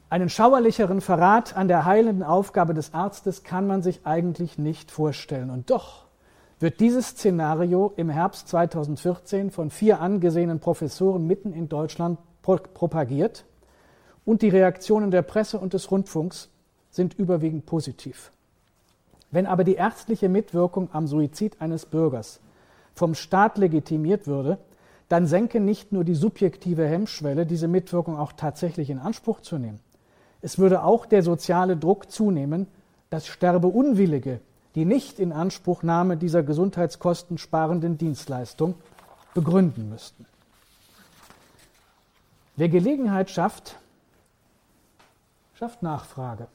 Einen 0.08 0.28
schauerlicheren 0.28 1.00
Verrat 1.00 1.56
an 1.56 1.66
der 1.66 1.84
heilenden 1.84 2.22
Aufgabe 2.22 2.74
des 2.74 2.94
Arztes 2.94 3.42
kann 3.42 3.66
man 3.66 3.82
sich 3.82 4.00
eigentlich 4.04 4.56
nicht 4.56 4.90
vorstellen. 4.92 5.50
Und 5.50 5.70
doch 5.70 6.04
wird 6.60 6.80
dieses 6.80 7.08
Szenario 7.08 7.92
im 7.96 8.08
Herbst 8.08 8.48
2014 8.48 9.50
von 9.50 9.70
vier 9.70 10.00
angesehenen 10.00 10.60
Professoren 10.60 11.26
mitten 11.26 11.52
in 11.52 11.68
Deutschland 11.68 12.18
propagiert 12.46 13.44
und 14.24 14.42
die 14.42 14.48
Reaktionen 14.48 15.10
der 15.10 15.22
Presse 15.22 15.58
und 15.58 15.72
des 15.72 15.90
Rundfunks 15.90 16.48
sind 16.90 17.14
überwiegend 17.18 17.66
positiv. 17.66 18.32
Wenn 19.30 19.46
aber 19.46 19.64
die 19.64 19.74
ärztliche 19.74 20.28
Mitwirkung 20.28 20.88
am 20.92 21.06
Suizid 21.06 21.60
eines 21.60 21.86
Bürgers 21.86 22.40
vom 22.94 23.14
Staat 23.14 23.58
legitimiert 23.58 24.26
würde, 24.26 24.58
dann 25.08 25.26
senke 25.26 25.60
nicht 25.60 25.92
nur 25.92 26.04
die 26.04 26.14
subjektive 26.14 26.86
Hemmschwelle, 26.86 27.46
diese 27.46 27.68
Mitwirkung 27.68 28.16
auch 28.16 28.32
tatsächlich 28.32 28.90
in 28.90 28.98
Anspruch 28.98 29.40
zu 29.40 29.58
nehmen. 29.58 29.80
Es 30.40 30.58
würde 30.58 30.82
auch 30.82 31.06
der 31.06 31.22
soziale 31.22 31.76
Druck 31.76 32.10
zunehmen, 32.10 32.66
dass 33.10 33.26
Sterbeunwillige 33.26 34.40
die 34.74 34.84
Nicht-Inanspruchnahme 34.84 36.16
dieser 36.16 36.42
Gesundheitskosten 36.42 37.38
sparenden 37.38 37.98
Dienstleistung 37.98 38.74
begründen 39.34 39.88
müssten. 39.88 40.26
Wer 42.56 42.70
Gelegenheit 42.70 43.30
schafft, 43.30 43.76
schafft 45.54 45.82
Nachfrage. 45.82 46.48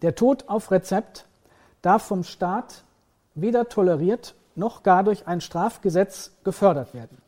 Der 0.00 0.14
Tod 0.14 0.48
auf 0.48 0.70
Rezept 0.70 1.26
darf 1.82 2.02
vom 2.02 2.24
Staat 2.24 2.84
weder 3.34 3.68
toleriert 3.68 4.34
noch 4.54 4.82
gar 4.82 5.04
durch 5.04 5.26
ein 5.26 5.40
Strafgesetz 5.40 6.32
gefördert 6.44 6.94
werden. 6.94 7.18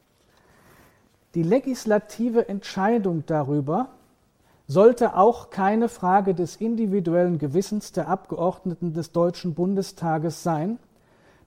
Die 1.35 1.43
legislative 1.43 2.49
Entscheidung 2.49 3.25
darüber 3.27 3.89
sollte 4.67 5.17
auch 5.17 5.51
keine 5.51 5.89
Frage 5.89 6.35
des 6.35 6.57
individuellen 6.57 7.39
Gewissens 7.39 7.93
der 7.93 8.09
Abgeordneten 8.09 8.95
des 8.95 9.13
Deutschen 9.13 9.55
Bundestages 9.55 10.43
sein, 10.43 10.79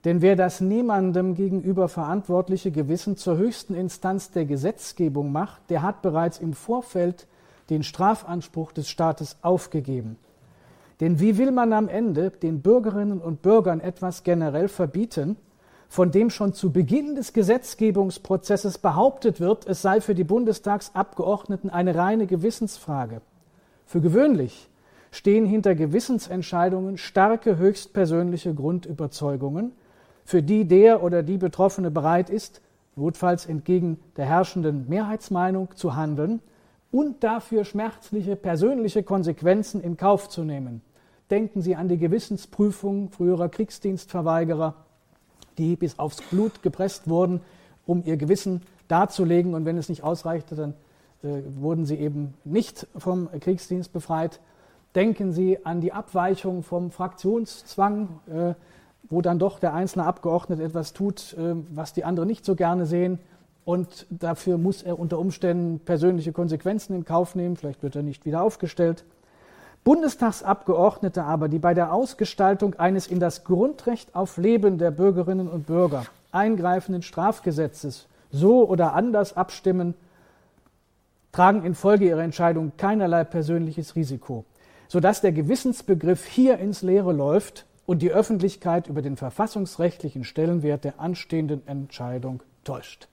denn 0.08 0.22
wer 0.22 0.38
das 0.38 0.62
niemandem 0.62 1.36
gegenüber 1.36 1.90
verantwortliche 1.90 2.72
Gewissen 2.72 3.18
zur 3.18 3.36
höchsten 3.36 3.76
Instanz 3.76 4.32
der 4.32 4.46
Gesetzgebung 4.46 5.34
macht, 5.34 5.70
der 5.70 5.82
hat 5.82 6.02
bereits 6.02 6.40
im 6.40 6.54
Vorfeld 6.54 7.28
den 7.70 7.84
Strafanspruch 7.84 8.72
des 8.72 8.88
Staates 8.88 9.36
aufgegeben. 9.42 10.18
Denn 11.02 11.20
wie 11.20 11.38
will 11.38 11.52
man 11.52 11.74
am 11.74 11.90
Ende 11.90 12.30
den 12.32 12.62
Bürgerinnen 12.62 13.20
und 13.20 13.42
Bürgern 13.42 13.82
etwas 13.82 14.24
generell 14.24 14.70
verbieten, 14.70 15.36
von 15.90 16.10
dem 16.10 16.30
schon 16.30 16.54
zu 16.54 16.72
Beginn 16.72 17.16
des 17.16 17.34
Gesetzgebungsprozesses 17.34 18.78
behauptet 18.78 19.42
wird, 19.42 19.68
es 19.68 19.82
sei 19.82 20.00
für 20.00 20.16
die 20.16 20.24
Bundestagsabgeordneten 20.24 21.70
eine 21.70 21.96
reine 21.96 22.28
Gewissensfrage? 22.28 23.20
Für 23.86 24.00
gewöhnlich 24.00 24.70
stehen 25.12 25.46
hinter 25.46 25.76
Gewissensentscheidungen 25.76 26.98
starke 26.98 27.58
höchstpersönliche 27.58 28.54
Grundüberzeugungen, 28.54 29.74
für 30.28 30.44
die 30.44 30.66
der 30.66 31.04
oder 31.04 31.24
die 31.24 31.38
Betroffene 31.38 31.90
bereit 31.90 32.30
ist, 32.30 32.60
notfalls 32.98 33.46
entgegen 33.46 33.98
der 34.18 34.26
herrschenden 34.26 34.90
Mehrheitsmeinung 34.90 35.70
zu 35.76 35.96
handeln 35.96 36.42
und 36.92 37.24
dafür 37.24 37.64
schmerzliche 37.64 38.36
persönliche 38.36 39.04
Konsequenzen 39.04 39.80
in 39.80 39.96
Kauf 39.96 40.28
zu 40.28 40.44
nehmen. 40.44 40.82
Denken 41.30 41.62
Sie 41.62 41.78
an 41.78 41.88
die 41.88 41.98
Gewissensprüfung 41.98 43.10
früherer 43.10 43.48
Kriegsdienstverweigerer, 43.48 44.76
die 45.58 45.78
bis 45.78 45.98
aufs 45.98 46.22
Blut 46.24 46.62
gepresst 46.62 47.08
wurden, 47.08 47.40
um 47.86 48.04
ihr 48.04 48.18
Gewissen 48.18 48.64
darzulegen. 48.90 49.54
Und 49.54 49.64
wenn 49.64 49.78
es 49.78 49.88
nicht 49.88 50.04
ausreichte, 50.04 50.56
dann 50.56 50.74
äh, 51.24 51.42
wurden 51.58 51.86
sie 51.86 51.96
eben 51.96 52.34
nicht 52.44 52.86
vom 52.98 53.30
Kriegsdienst 53.40 53.94
befreit. 53.94 54.42
Denken 54.94 55.32
Sie 55.32 55.66
an 55.66 55.80
die 55.80 55.94
Abweichung 55.94 56.64
vom 56.64 56.92
Fraktionszwang. 56.92 58.10
Äh, 58.28 58.56
wo 59.10 59.22
dann 59.22 59.40
doch 59.40 59.60
der 59.60 59.74
einzelne 59.74 60.06
Abgeordnete 60.06 60.64
etwas 60.64 60.94
tut, 60.94 61.34
äh, 61.34 61.56
was 61.70 61.94
die 61.94 62.04
anderen 62.04 62.28
nicht 62.28 62.46
so 62.46 62.56
gerne 62.56 62.86
sehen. 62.86 63.20
Und 63.66 64.06
dafür 64.10 64.58
muss 64.58 64.82
er 64.82 64.98
unter 64.98 65.20
Umständen 65.20 65.80
persönliche 65.80 66.32
Konsequenzen 66.32 66.96
in 66.96 67.06
Kauf 67.06 67.36
nehmen. 67.36 67.58
Vielleicht 67.58 67.84
wird 67.84 67.96
er 67.96 68.04
nicht 68.04 68.26
wieder 68.26 68.42
aufgestellt. 68.42 69.04
Bundestagsabgeordnete 69.84 71.24
aber, 71.24 71.48
die 71.48 71.60
bei 71.60 71.74
der 71.74 71.94
Ausgestaltung 71.94 72.76
eines 72.76 73.08
in 73.08 73.20
das 73.20 73.44
Grundrecht 73.44 74.16
auf 74.16 74.38
Leben 74.38 74.78
der 74.78 74.92
Bürgerinnen 74.92 75.48
und 75.48 75.68
Bürger 75.68 76.06
eingreifenden 76.32 77.02
Strafgesetzes 77.02 78.08
so 78.32 78.68
oder 78.68 78.94
anders 78.94 79.38
abstimmen, 79.38 79.94
tragen 81.32 81.64
infolge 81.64 82.06
ihrer 82.06 82.24
Entscheidung 82.24 82.74
keinerlei 82.78 83.24
persönliches 83.24 83.96
Risiko, 83.96 84.44
sodass 84.88 85.22
der 85.22 85.32
Gewissensbegriff 85.32 86.26
hier 86.26 86.58
ins 86.58 86.82
Leere 86.82 87.14
läuft 87.14 87.66
und 87.88 88.02
die 88.02 88.12
Öffentlichkeit 88.12 88.88
über 88.88 89.02
den 89.02 89.16
verfassungsrechtlichen 89.16 90.26
Stellenwert 90.26 90.84
der 90.84 91.00
anstehenden 91.00 91.66
Entscheidung 91.68 92.44
täuscht. 92.64 93.08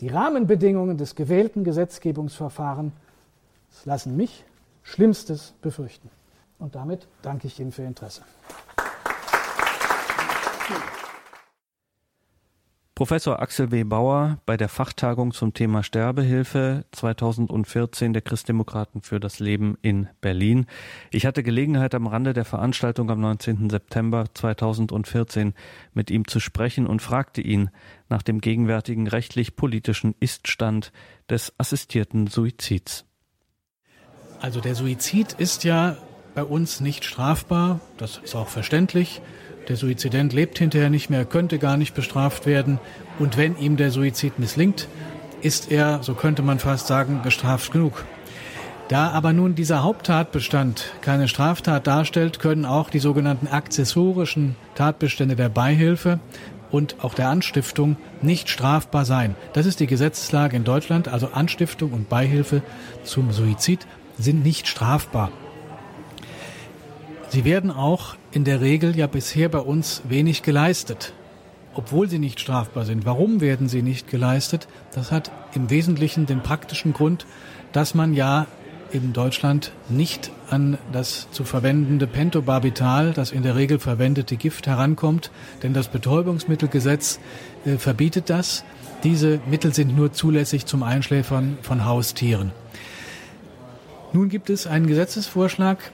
Die 0.00 0.08
Rahmenbedingungen 0.08 0.98
des 0.98 1.14
gewählten 1.14 1.64
Gesetzgebungsverfahrens 1.64 2.92
lassen 3.84 4.16
mich 4.16 4.44
Schlimmstes 4.82 5.54
befürchten. 5.62 6.10
Und 6.58 6.74
damit 6.74 7.06
danke 7.22 7.46
ich 7.46 7.60
Ihnen 7.60 7.72
für 7.72 7.82
Ihr 7.82 7.88
Interesse. 7.88 8.22
Professor 12.98 13.40
Axel 13.40 13.70
W. 13.70 13.84
Bauer 13.84 14.38
bei 14.44 14.56
der 14.56 14.68
Fachtagung 14.68 15.32
zum 15.32 15.54
Thema 15.54 15.84
Sterbehilfe 15.84 16.84
2014 16.90 18.12
der 18.12 18.22
Christdemokraten 18.22 19.02
für 19.02 19.20
das 19.20 19.38
Leben 19.38 19.78
in 19.82 20.08
Berlin. 20.20 20.66
Ich 21.12 21.24
hatte 21.24 21.44
Gelegenheit 21.44 21.94
am 21.94 22.08
Rande 22.08 22.32
der 22.32 22.44
Veranstaltung 22.44 23.08
am 23.08 23.20
19. 23.20 23.70
September 23.70 24.24
2014 24.34 25.54
mit 25.94 26.10
ihm 26.10 26.26
zu 26.26 26.40
sprechen 26.40 26.88
und 26.88 27.00
fragte 27.00 27.40
ihn 27.40 27.70
nach 28.08 28.22
dem 28.22 28.40
gegenwärtigen 28.40 29.06
rechtlich-politischen 29.06 30.16
Iststand 30.18 30.90
des 31.30 31.52
assistierten 31.56 32.26
Suizids. 32.26 33.04
Also 34.40 34.60
der 34.60 34.74
Suizid 34.74 35.34
ist 35.34 35.62
ja 35.62 35.96
bei 36.34 36.42
uns 36.42 36.80
nicht 36.80 37.04
strafbar, 37.04 37.78
das 37.96 38.18
ist 38.18 38.34
auch 38.34 38.48
verständlich. 38.48 39.22
Der 39.68 39.76
Suizident 39.76 40.32
lebt 40.32 40.58
hinterher 40.58 40.88
nicht 40.88 41.10
mehr, 41.10 41.26
könnte 41.26 41.58
gar 41.58 41.76
nicht 41.76 41.94
bestraft 41.94 42.46
werden. 42.46 42.78
Und 43.18 43.36
wenn 43.36 43.58
ihm 43.58 43.76
der 43.76 43.90
Suizid 43.90 44.38
misslingt, 44.38 44.88
ist 45.42 45.70
er, 45.70 46.02
so 46.02 46.14
könnte 46.14 46.42
man 46.42 46.58
fast 46.58 46.86
sagen, 46.86 47.20
gestraft 47.22 47.70
genug. 47.70 48.04
Da 48.88 49.10
aber 49.10 49.34
nun 49.34 49.54
dieser 49.54 49.82
Haupttatbestand 49.82 50.92
keine 51.02 51.28
Straftat 51.28 51.86
darstellt, 51.86 52.38
können 52.38 52.64
auch 52.64 52.88
die 52.88 52.98
sogenannten 52.98 53.46
akzessorischen 53.46 54.56
Tatbestände 54.74 55.36
der 55.36 55.50
Beihilfe 55.50 56.18
und 56.70 56.96
auch 57.04 57.12
der 57.12 57.28
Anstiftung 57.28 57.98
nicht 58.22 58.48
strafbar 58.48 59.04
sein. 59.04 59.36
Das 59.52 59.66
ist 59.66 59.80
die 59.80 59.86
Gesetzeslage 59.86 60.56
in 60.56 60.64
Deutschland. 60.64 61.08
Also 61.08 61.28
Anstiftung 61.32 61.92
und 61.92 62.08
Beihilfe 62.08 62.62
zum 63.04 63.32
Suizid 63.32 63.86
sind 64.16 64.42
nicht 64.42 64.66
strafbar. 64.66 65.30
Sie 67.30 67.44
werden 67.44 67.70
auch 67.70 68.16
in 68.32 68.44
der 68.44 68.60
Regel 68.62 68.96
ja 68.96 69.06
bisher 69.06 69.50
bei 69.50 69.58
uns 69.58 70.02
wenig 70.08 70.42
geleistet, 70.42 71.12
obwohl 71.74 72.08
sie 72.08 72.18
nicht 72.18 72.40
strafbar 72.40 72.86
sind. 72.86 73.04
Warum 73.04 73.42
werden 73.42 73.68
sie 73.68 73.82
nicht 73.82 74.08
geleistet? 74.08 74.66
Das 74.94 75.12
hat 75.12 75.30
im 75.54 75.68
Wesentlichen 75.68 76.24
den 76.24 76.42
praktischen 76.42 76.94
Grund, 76.94 77.26
dass 77.72 77.94
man 77.94 78.14
ja 78.14 78.46
in 78.92 79.12
Deutschland 79.12 79.72
nicht 79.90 80.30
an 80.48 80.78
das 80.90 81.30
zu 81.30 81.44
verwendende 81.44 82.06
Pentobarbital, 82.06 83.12
das 83.12 83.30
in 83.30 83.42
der 83.42 83.56
Regel 83.56 83.78
verwendete 83.78 84.36
Gift, 84.36 84.66
herankommt, 84.66 85.30
denn 85.62 85.74
das 85.74 85.88
Betäubungsmittelgesetz 85.88 87.20
äh, 87.66 87.76
verbietet 87.76 88.30
das. 88.30 88.64
Diese 89.04 89.40
Mittel 89.50 89.74
sind 89.74 89.94
nur 89.94 90.14
zulässig 90.14 90.64
zum 90.64 90.82
Einschläfern 90.82 91.58
von 91.60 91.84
Haustieren. 91.84 92.52
Nun 94.14 94.30
gibt 94.30 94.48
es 94.48 94.66
einen 94.66 94.86
Gesetzesvorschlag, 94.86 95.92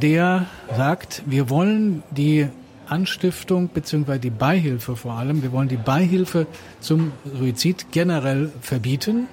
der 0.00 0.46
sagt, 0.76 1.22
wir 1.26 1.50
wollen 1.50 2.02
die 2.10 2.48
Anstiftung 2.86 3.68
bzw. 3.68 4.18
die 4.18 4.30
Beihilfe 4.30 4.96
vor 4.96 5.14
allem, 5.14 5.42
wir 5.42 5.52
wollen 5.52 5.68
die 5.68 5.76
Beihilfe 5.76 6.46
zum 6.80 7.12
Suizid 7.24 7.86
generell 7.92 8.52
verbieten. 8.60 9.26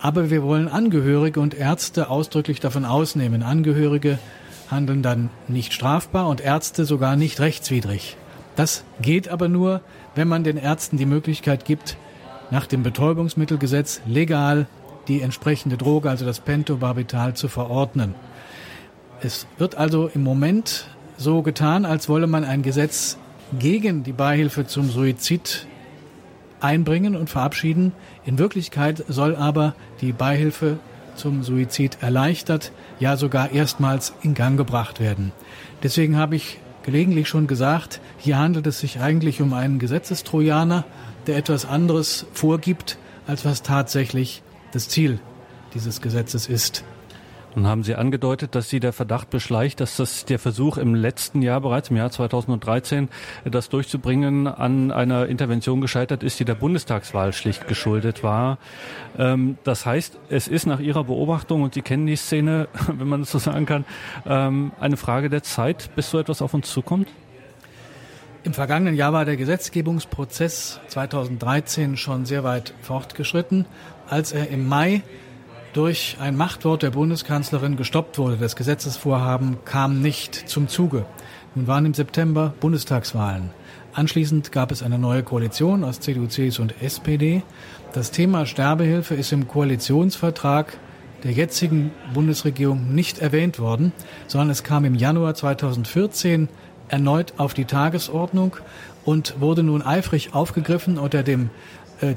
Aber 0.00 0.30
wir 0.30 0.42
wollen 0.42 0.66
Angehörige 0.66 1.38
und 1.38 1.54
Ärzte 1.54 2.10
ausdrücklich 2.10 2.58
davon 2.58 2.84
ausnehmen. 2.84 3.44
Angehörige 3.44 4.18
handeln 4.68 5.02
dann 5.02 5.30
nicht 5.46 5.72
strafbar 5.72 6.26
und 6.26 6.40
Ärzte 6.40 6.84
sogar 6.84 7.14
nicht 7.14 7.38
rechtswidrig. 7.38 8.16
Das 8.56 8.82
geht 9.00 9.28
aber 9.28 9.48
nur, 9.48 9.80
wenn 10.16 10.26
man 10.26 10.42
den 10.42 10.56
Ärzten 10.56 10.96
die 10.96 11.06
Möglichkeit 11.06 11.64
gibt, 11.64 11.96
nach 12.50 12.66
dem 12.66 12.82
Betäubungsmittelgesetz 12.82 14.00
legal 14.06 14.66
die 15.08 15.22
entsprechende 15.22 15.76
Droge, 15.76 16.10
also 16.10 16.24
das 16.24 16.40
Pentobarbital, 16.40 17.34
zu 17.34 17.48
verordnen. 17.48 18.14
Es 19.24 19.46
wird 19.56 19.76
also 19.76 20.10
im 20.12 20.24
Moment 20.24 20.88
so 21.16 21.42
getan, 21.42 21.84
als 21.84 22.08
wolle 22.08 22.26
man 22.26 22.42
ein 22.42 22.62
Gesetz 22.62 23.18
gegen 23.56 24.02
die 24.02 24.12
Beihilfe 24.12 24.66
zum 24.66 24.90
Suizid 24.90 25.68
einbringen 26.58 27.14
und 27.14 27.30
verabschieden. 27.30 27.92
In 28.24 28.38
Wirklichkeit 28.38 29.04
soll 29.06 29.36
aber 29.36 29.76
die 30.00 30.12
Beihilfe 30.12 30.80
zum 31.14 31.44
Suizid 31.44 31.98
erleichtert, 32.00 32.72
ja 32.98 33.16
sogar 33.16 33.52
erstmals 33.52 34.12
in 34.22 34.34
Gang 34.34 34.56
gebracht 34.56 34.98
werden. 34.98 35.30
Deswegen 35.84 36.16
habe 36.16 36.34
ich 36.34 36.58
gelegentlich 36.82 37.28
schon 37.28 37.46
gesagt, 37.46 38.00
hier 38.18 38.38
handelt 38.38 38.66
es 38.66 38.80
sich 38.80 38.98
eigentlich 38.98 39.40
um 39.40 39.52
einen 39.52 39.78
Gesetzestrojaner, 39.78 40.84
der 41.28 41.36
etwas 41.36 41.64
anderes 41.64 42.26
vorgibt, 42.32 42.98
als 43.28 43.44
was 43.44 43.62
tatsächlich 43.62 44.42
das 44.72 44.88
Ziel 44.88 45.20
dieses 45.74 46.00
Gesetzes 46.00 46.48
ist. 46.48 46.82
Nun 47.54 47.66
haben 47.66 47.82
Sie 47.82 47.94
angedeutet, 47.94 48.54
dass 48.54 48.70
Sie 48.70 48.80
der 48.80 48.94
Verdacht 48.94 49.28
beschleicht, 49.28 49.80
dass 49.80 49.96
das 49.96 50.24
der 50.24 50.38
Versuch 50.38 50.78
im 50.78 50.94
letzten 50.94 51.42
Jahr, 51.42 51.60
bereits 51.60 51.90
im 51.90 51.96
Jahr 51.96 52.10
2013, 52.10 53.10
das 53.44 53.68
durchzubringen, 53.68 54.46
an 54.46 54.90
einer 54.90 55.26
Intervention 55.26 55.82
gescheitert 55.82 56.22
ist, 56.22 56.40
die 56.40 56.46
der 56.46 56.54
Bundestagswahl 56.54 57.34
schlicht 57.34 57.68
geschuldet 57.68 58.22
war. 58.22 58.58
Ähm, 59.18 59.58
das 59.64 59.84
heißt, 59.84 60.18
es 60.30 60.48
ist 60.48 60.64
nach 60.64 60.80
Ihrer 60.80 61.04
Beobachtung, 61.04 61.62
und 61.62 61.74
Sie 61.74 61.82
kennen 61.82 62.06
die 62.06 62.16
Szene, 62.16 62.68
wenn 62.86 63.08
man 63.08 63.20
das 63.20 63.30
so 63.30 63.38
sagen 63.38 63.66
kann, 63.66 63.84
ähm, 64.24 64.72
eine 64.80 64.96
Frage 64.96 65.28
der 65.28 65.42
Zeit, 65.42 65.90
bis 65.94 66.10
so 66.10 66.18
etwas 66.18 66.40
auf 66.40 66.54
uns 66.54 66.70
zukommt? 66.70 67.08
Im 68.44 68.54
vergangenen 68.54 68.94
Jahr 68.94 69.12
war 69.12 69.24
der 69.24 69.36
Gesetzgebungsprozess 69.36 70.80
2013 70.88 71.96
schon 71.96 72.24
sehr 72.24 72.44
weit 72.44 72.74
fortgeschritten, 72.80 73.66
als 74.08 74.32
er 74.32 74.48
im 74.48 74.66
Mai 74.66 75.02
durch 75.72 76.16
ein 76.20 76.36
Machtwort 76.36 76.82
der 76.82 76.90
Bundeskanzlerin 76.90 77.76
gestoppt 77.76 78.18
wurde. 78.18 78.36
Das 78.36 78.56
Gesetzesvorhaben 78.56 79.58
kam 79.64 80.00
nicht 80.02 80.48
zum 80.48 80.68
Zuge. 80.68 81.06
Nun 81.54 81.66
waren 81.66 81.86
im 81.86 81.94
September 81.94 82.54
Bundestagswahlen. 82.60 83.50
Anschließend 83.94 84.52
gab 84.52 84.72
es 84.72 84.82
eine 84.82 84.98
neue 84.98 85.22
Koalition 85.22 85.84
aus 85.84 86.00
CDU, 86.00 86.26
CSU 86.26 86.62
und 86.62 86.82
SPD. 86.82 87.42
Das 87.92 88.10
Thema 88.10 88.46
Sterbehilfe 88.46 89.14
ist 89.14 89.32
im 89.32 89.48
Koalitionsvertrag 89.48 90.78
der 91.24 91.32
jetzigen 91.32 91.92
Bundesregierung 92.14 92.94
nicht 92.94 93.18
erwähnt 93.18 93.58
worden, 93.58 93.92
sondern 94.26 94.50
es 94.50 94.64
kam 94.64 94.84
im 94.84 94.94
Januar 94.94 95.34
2014 95.34 96.48
erneut 96.88 97.34
auf 97.38 97.54
die 97.54 97.64
Tagesordnung 97.64 98.56
und 99.04 99.40
wurde 99.40 99.62
nun 99.62 99.82
eifrig 99.82 100.34
aufgegriffen 100.34 100.98
unter 100.98 101.22
dem 101.22 101.50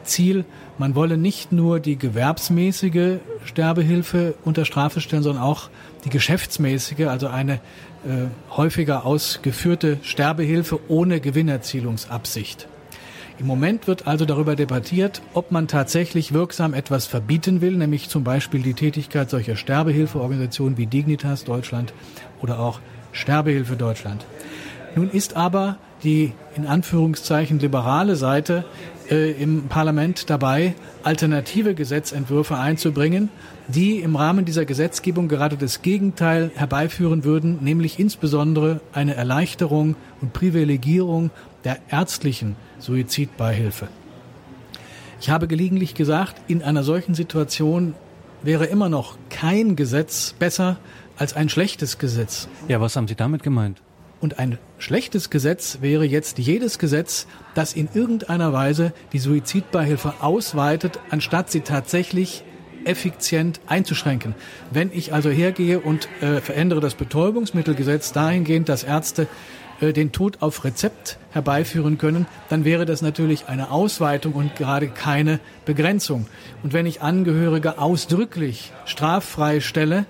Ziel, 0.04 0.46
man 0.78 0.96
wolle 0.96 1.18
nicht 1.18 1.52
nur 1.52 1.80
die 1.80 1.98
gewerbsmäßige 1.98 3.18
Sterbehilfe 3.46 4.36
unter 4.44 4.66
Strafe 4.66 5.02
stellen, 5.02 5.24
sondern 5.24 5.44
auch 5.44 5.70
die 6.04 6.10
geschäftsmäßige, 6.10 7.08
also 7.08 7.28
eine 7.28 7.56
äh, 7.56 8.28
häufiger 8.56 9.06
ausgeführte 9.06 10.00
Sterbehilfe 10.04 10.80
ohne 10.88 11.20
Gewinnerzielungsabsicht. 11.20 12.68
Im 13.38 13.48
Moment 13.48 13.88
wird 13.88 14.08
also 14.08 14.24
darüber 14.26 14.56
debattiert, 14.56 15.22
ob 15.34 15.52
man 15.52 15.68
tatsächlich 15.68 16.34
wirksam 16.34 16.74
etwas 16.74 17.06
verbieten 17.06 17.60
will, 17.60 17.76
nämlich 17.76 18.08
zum 18.08 18.24
Beispiel 18.24 18.62
die 18.62 18.74
Tätigkeit 18.74 19.30
solcher 19.30 19.58
Sterbehilfeorganisationen 19.58 20.78
wie 20.78 20.86
Dignitas 20.86 21.44
Deutschland 21.44 21.94
oder 22.42 22.60
auch 22.60 22.80
Sterbehilfe 23.12 23.76
Deutschland. 23.76 24.26
Nun 24.96 25.10
ist 25.10 25.36
aber 25.36 25.78
die 26.04 26.32
in 26.56 26.66
Anführungszeichen 26.66 27.60
liberale 27.60 28.16
Seite 28.16 28.64
äh, 29.10 29.32
im 29.32 29.68
Parlament 29.68 30.30
dabei, 30.30 30.76
alternative 31.04 31.76
Gesetzentwürfe 31.76 32.58
einzubringen, 32.58 33.30
die 33.68 34.00
im 34.00 34.16
Rahmen 34.16 34.46
dieser 34.46 34.66
Gesetzgebung 34.66 35.28
gerade 35.28 35.58
das 35.58 35.82
Gegenteil 35.82 36.52
herbeiführen 36.56 37.24
würden, 37.24 37.60
nämlich 37.62 38.00
insbesondere 38.00 38.82
eine 38.94 39.16
Erleichterung 39.16 39.96
und 40.22 40.34
Privilegierung 40.34 41.32
der 41.64 41.80
ärztlichen 41.90 42.56
Suizidbeihilfe. 42.80 43.88
Ich 45.20 45.30
habe 45.30 45.48
gelegentlich 45.48 45.96
gesagt, 45.96 46.36
in 46.48 46.62
einer 46.62 46.84
solchen 46.84 47.16
Situation 47.16 47.96
wäre 48.44 48.66
immer 48.66 48.90
noch 48.90 49.18
kein 49.30 49.76
Gesetz 49.76 50.36
besser 50.38 50.78
als 51.18 51.34
ein 51.34 51.50
schlechtes 51.50 51.98
Gesetz. 51.98 52.48
Ja, 52.68 52.82
was 52.82 52.96
haben 52.96 53.08
Sie 53.08 53.16
damit 53.16 53.42
gemeint? 53.42 53.82
Und 54.20 54.40
ein 54.40 54.58
schlechtes 54.78 55.30
Gesetz 55.30 55.80
wäre 55.82 56.06
jetzt 56.06 56.40
jedes 56.40 56.80
Gesetz, 56.80 57.28
das 57.54 57.74
in 57.74 57.90
irgendeiner 57.94 58.54
Weise 58.54 58.94
die 59.14 59.20
Suizidbeihilfe 59.20 60.16
ausweitet, 60.22 61.00
anstatt 61.10 61.52
sie 61.52 61.62
tatsächlich 61.62 62.44
effizient 62.86 63.60
einzuschränken. 63.68 64.36
Wenn 64.72 64.92
ich 64.94 65.14
also 65.14 65.30
hergehe 65.30 65.80
und 65.80 66.08
äh, 66.22 66.40
verändere 66.40 66.80
das 66.80 66.96
Betäubungsmittelgesetz 66.96 68.12
dahingehend, 68.14 68.70
dass 68.70 68.84
Ärzte 68.84 69.28
äh, 69.82 69.92
den 69.92 70.12
Tod 70.12 70.42
auf 70.42 70.64
Rezept 70.64 71.18
herbeiführen 71.32 71.98
können, 71.98 72.28
dann 72.50 72.64
wäre 72.64 72.86
das 72.86 73.02
natürlich 73.02 73.48
eine 73.48 73.72
Ausweitung 73.72 74.34
und 74.34 74.56
gerade 74.56 74.88
keine 74.88 75.40
Begrenzung. 75.66 76.28
Und 76.64 76.74
wenn 76.74 76.86
ich 76.86 77.02
Angehörige 77.02 77.80
ausdrücklich 77.80 78.72
straffrei 78.86 79.60
stelle, 79.60 80.06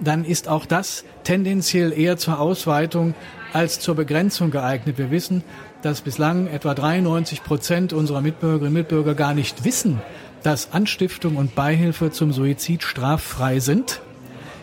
dann 0.00 0.24
ist 0.24 0.48
auch 0.48 0.66
das 0.66 1.04
tendenziell 1.24 1.92
eher 1.92 2.18
zur 2.18 2.38
Ausweitung 2.38 3.14
als 3.56 3.80
zur 3.80 3.94
Begrenzung 3.94 4.50
geeignet. 4.50 4.98
Wir 4.98 5.10
wissen, 5.10 5.42
dass 5.80 6.02
bislang 6.02 6.46
etwa 6.46 6.74
93 6.74 7.42
Prozent 7.42 7.94
unserer 7.94 8.20
Mitbürgerinnen 8.20 8.68
und 8.68 8.74
Mitbürger 8.74 9.14
gar 9.14 9.32
nicht 9.32 9.64
wissen, 9.64 10.02
dass 10.42 10.74
Anstiftung 10.74 11.36
und 11.36 11.54
Beihilfe 11.54 12.10
zum 12.10 12.34
Suizid 12.34 12.82
straffrei 12.82 13.58
sind. 13.60 14.02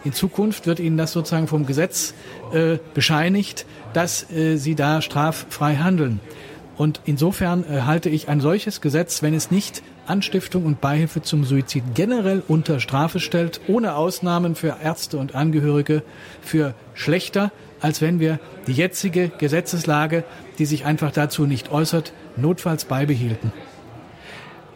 In 0.04 0.14
Zukunft 0.14 0.68
wird 0.68 0.80
ihnen 0.80 0.98
das 0.98 1.12
sozusagen 1.12 1.48
vom 1.48 1.66
Gesetz 1.66 2.14
äh, 2.54 2.78
bescheinigt, 2.94 3.66
dass 3.94 4.30
äh, 4.30 4.58
sie 4.58 4.76
da 4.76 5.02
straffrei 5.02 5.78
handeln. 5.78 6.20
Und 6.78 7.02
insofern 7.06 7.64
äh, 7.64 7.82
halte 7.82 8.10
ich 8.10 8.30
ein 8.30 8.42
solches 8.42 8.80
Gesetz, 8.80 9.24
wenn 9.24 9.34
es 9.34 9.50
nicht 9.50 9.82
Anstiftung 10.06 10.68
und 10.68 10.82
Beihilfe 10.82 11.24
zum 11.24 11.46
Suizid 11.46 11.84
generell 11.96 12.44
unter 12.48 12.80
Strafe 12.80 13.20
stellt, 13.20 13.60
ohne 13.68 13.96
Ausnahmen 13.96 14.54
für 14.54 14.78
Ärzte 14.84 15.18
und 15.18 15.34
Angehörige, 15.34 16.04
für 16.44 16.76
schlechter, 16.94 17.52
als 17.84 18.02
wenn 18.02 18.20
wir 18.20 18.40
die 18.66 18.74
jetzige 18.74 19.30
Gesetzeslage, 19.38 20.24
die 20.58 20.66
sich 20.66 20.86
einfach 20.86 21.12
dazu 21.12 21.46
nicht 21.46 21.72
äußert, 21.72 22.14
notfalls 22.38 22.86
beibehielten. 22.86 23.52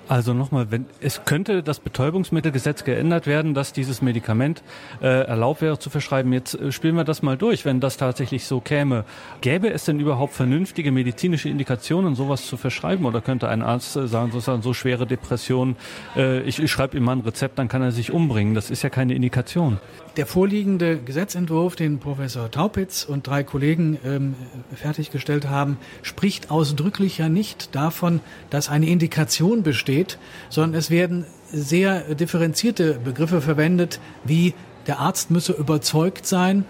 Also 0.10 0.34
nochmal, 0.34 0.72
wenn 0.72 0.86
es 1.02 1.26
könnte 1.26 1.64
das 1.64 1.80
Betäubungsmittelgesetz 1.82 2.86
geändert 2.86 3.28
werden, 3.28 3.54
dass 3.54 3.74
dieses 3.74 4.02
Medikament 4.02 4.64
äh, 5.02 5.26
erlaubt 5.26 5.62
wäre 5.62 5.80
zu 5.80 5.90
verschreiben. 5.90 6.32
Jetzt 6.32 6.56
äh, 6.56 6.72
spielen 6.72 6.96
wir 6.96 7.04
das 7.04 7.22
mal 7.22 7.36
durch, 7.36 7.66
wenn 7.66 7.82
das 7.82 7.98
tatsächlich 7.98 8.46
so 8.46 8.62
käme. 8.62 9.04
Gäbe 9.42 9.70
es 9.70 9.84
denn 9.84 10.00
überhaupt 10.00 10.34
vernünftige 10.34 10.94
medizinische 10.94 11.50
Indikationen, 11.50 12.16
sowas 12.16 12.46
zu 12.46 12.56
verschreiben? 12.56 13.06
Oder 13.06 13.20
könnte 13.20 13.50
ein 13.50 13.62
Arzt 13.62 13.98
äh, 13.98 14.08
sagen, 14.08 14.32
sozusagen 14.32 14.62
so 14.62 14.74
schwere 14.74 15.08
Depression, 15.08 15.76
äh, 16.16 16.40
ich, 16.42 16.60
ich 16.60 16.72
schreibe 16.72 16.96
ihm 16.96 17.04
mal 17.04 17.14
ein 17.18 17.22
Rezept, 17.22 17.60
dann 17.60 17.68
kann 17.68 17.82
er 17.82 17.92
sich 17.92 18.12
umbringen. 18.12 18.54
Das 18.54 18.70
ist 18.70 18.84
ja 18.84 18.90
keine 18.90 19.14
Indikation. 19.14 19.78
Der 20.18 20.26
vorliegende 20.26 20.98
Gesetzentwurf, 20.98 21.76
den 21.76 22.00
Professor 22.00 22.50
Taupitz 22.50 23.04
und 23.04 23.28
drei 23.28 23.44
Kollegen 23.44 24.00
ähm, 24.04 24.34
fertiggestellt 24.74 25.48
haben, 25.48 25.78
spricht 26.02 26.50
ausdrücklich 26.50 27.20
ja 27.20 27.30
nicht 27.30 27.76
davon, 27.76 28.22
dass 28.50 28.68
eine 28.68 28.88
Indikation 28.88 29.62
besteht, 29.62 30.18
sondern 30.50 30.74
es 30.74 30.90
werden 30.90 31.28
sehr 31.52 32.16
differenzierte 32.16 32.96
Begriffe 32.96 33.42
verwendet, 33.42 34.00
wie 34.24 34.56
der 34.88 34.98
Arzt 35.00 35.30
müsse 35.30 35.54
überzeugt 35.54 36.26
sein 36.26 36.66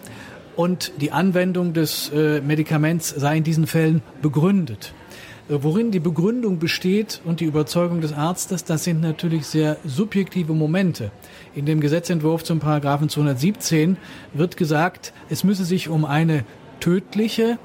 und 0.58 0.92
die 1.00 1.14
Anwendung 1.14 1.72
des 1.72 2.12
äh, 2.14 2.42
Medikaments 2.42 3.12
sei 3.12 3.38
in 3.38 3.46
diesen 3.46 3.66
Fällen 3.66 4.02
begründet. 4.22 4.94
Äh, 5.50 5.60
worin 5.62 5.92
die 5.92 6.00
Begründung 6.00 6.60
besteht 6.60 7.22
und 7.24 7.40
die 7.40 7.46
Überzeugung 7.46 8.02
des 8.02 8.12
Arztes, 8.12 8.66
das 8.66 8.84
sind 8.84 9.02
natürlich 9.02 9.46
sehr 9.46 9.78
subjektive 9.86 10.54
Momente. 10.54 11.12
In 11.58 11.66
dem 11.66 11.80
Gesetzentwurf 11.80 12.44
zum 12.44 12.60
Paragraphen 12.60 13.10
217 13.10 13.98
wird 14.32 14.58
gesagt, 14.58 15.12
es 15.28 15.44
müsse 15.44 15.66
sich 15.66 15.90
um 15.90 16.06
eine 16.06 16.44
tödliche, 16.80 17.58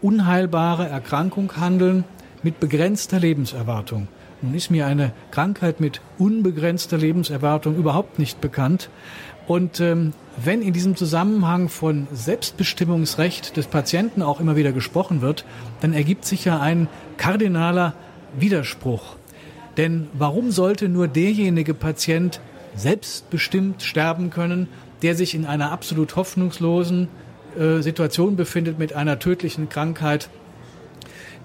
unheilbare 0.00 0.88
Erkrankung 0.88 1.56
handeln 1.56 2.04
mit 2.44 2.60
begrenzter 2.60 3.18
Lebenserwartung. 3.18 4.06
Nun 4.42 4.54
ist 4.54 4.70
mir 4.70 4.86
eine 4.86 5.12
Krankheit 5.32 5.80
mit 5.80 6.02
unbegrenzter 6.18 6.96
Lebenserwartung 6.96 7.74
überhaupt 7.74 8.20
nicht 8.20 8.40
bekannt. 8.40 8.90
Und 9.48 9.80
ähm, 9.80 10.12
wenn 10.36 10.62
in 10.62 10.72
diesem 10.72 10.94
Zusammenhang 10.94 11.68
von 11.68 12.06
Selbstbestimmungsrecht 12.12 13.56
des 13.56 13.66
Patienten 13.66 14.22
auch 14.22 14.38
immer 14.38 14.54
wieder 14.54 14.70
gesprochen 14.70 15.20
wird, 15.20 15.44
dann 15.80 15.94
ergibt 15.94 16.26
sich 16.26 16.44
ja 16.44 16.60
ein 16.60 16.86
kardinaler 17.16 17.94
Widerspruch. 18.38 19.16
Denn 19.78 20.06
warum 20.12 20.52
sollte 20.52 20.88
nur 20.88 21.08
derjenige 21.08 21.74
Patient 21.74 22.40
selbstbestimmt 22.74 23.82
sterben 23.82 24.30
können, 24.30 24.68
der 25.02 25.14
sich 25.14 25.34
in 25.34 25.44
einer 25.44 25.70
absolut 25.70 26.16
hoffnungslosen 26.16 27.08
äh, 27.58 27.80
Situation 27.82 28.36
befindet 28.36 28.78
mit 28.78 28.94
einer 28.94 29.18
tödlichen 29.18 29.68
Krankheit, 29.68 30.28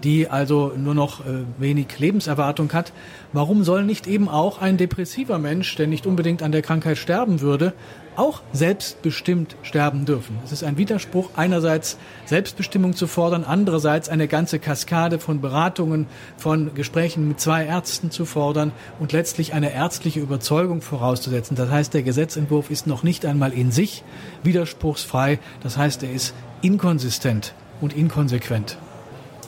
die 0.03 0.29
also 0.29 0.71
nur 0.77 0.95
noch 0.95 1.21
äh, 1.21 1.43
wenig 1.57 1.99
Lebenserwartung 1.99 2.71
hat. 2.73 2.93
Warum 3.33 3.63
soll 3.63 3.83
nicht 3.83 4.07
eben 4.07 4.29
auch 4.29 4.61
ein 4.61 4.77
depressiver 4.77 5.37
Mensch, 5.37 5.75
der 5.75 5.87
nicht 5.87 6.05
unbedingt 6.05 6.41
an 6.41 6.51
der 6.51 6.61
Krankheit 6.61 6.97
sterben 6.97 7.41
würde, 7.41 7.73
auch 8.15 8.41
selbstbestimmt 8.53 9.55
sterben 9.63 10.05
dürfen? 10.05 10.37
Es 10.43 10.51
ist 10.51 10.63
ein 10.63 10.77
Widerspruch, 10.77 11.29
einerseits 11.35 11.97
Selbstbestimmung 12.25 12.95
zu 12.95 13.07
fordern, 13.07 13.43
andererseits 13.43 14.09
eine 14.09 14.27
ganze 14.27 14.59
Kaskade 14.59 15.19
von 15.19 15.41
Beratungen, 15.41 16.07
von 16.37 16.73
Gesprächen 16.73 17.27
mit 17.27 17.39
zwei 17.39 17.65
Ärzten 17.65 18.11
zu 18.11 18.25
fordern 18.25 18.71
und 18.99 19.11
letztlich 19.11 19.53
eine 19.53 19.73
ärztliche 19.73 20.19
Überzeugung 20.19 20.81
vorauszusetzen. 20.81 21.55
Das 21.55 21.69
heißt, 21.69 21.93
der 21.93 22.03
Gesetzentwurf 22.03 22.69
ist 22.69 22.87
noch 22.87 23.03
nicht 23.03 23.25
einmal 23.25 23.53
in 23.53 23.71
sich 23.71 24.03
widerspruchsfrei. 24.43 25.39
Das 25.61 25.77
heißt, 25.77 26.03
er 26.03 26.11
ist 26.11 26.33
inkonsistent 26.61 27.53
und 27.81 27.95
inkonsequent. 27.95 28.77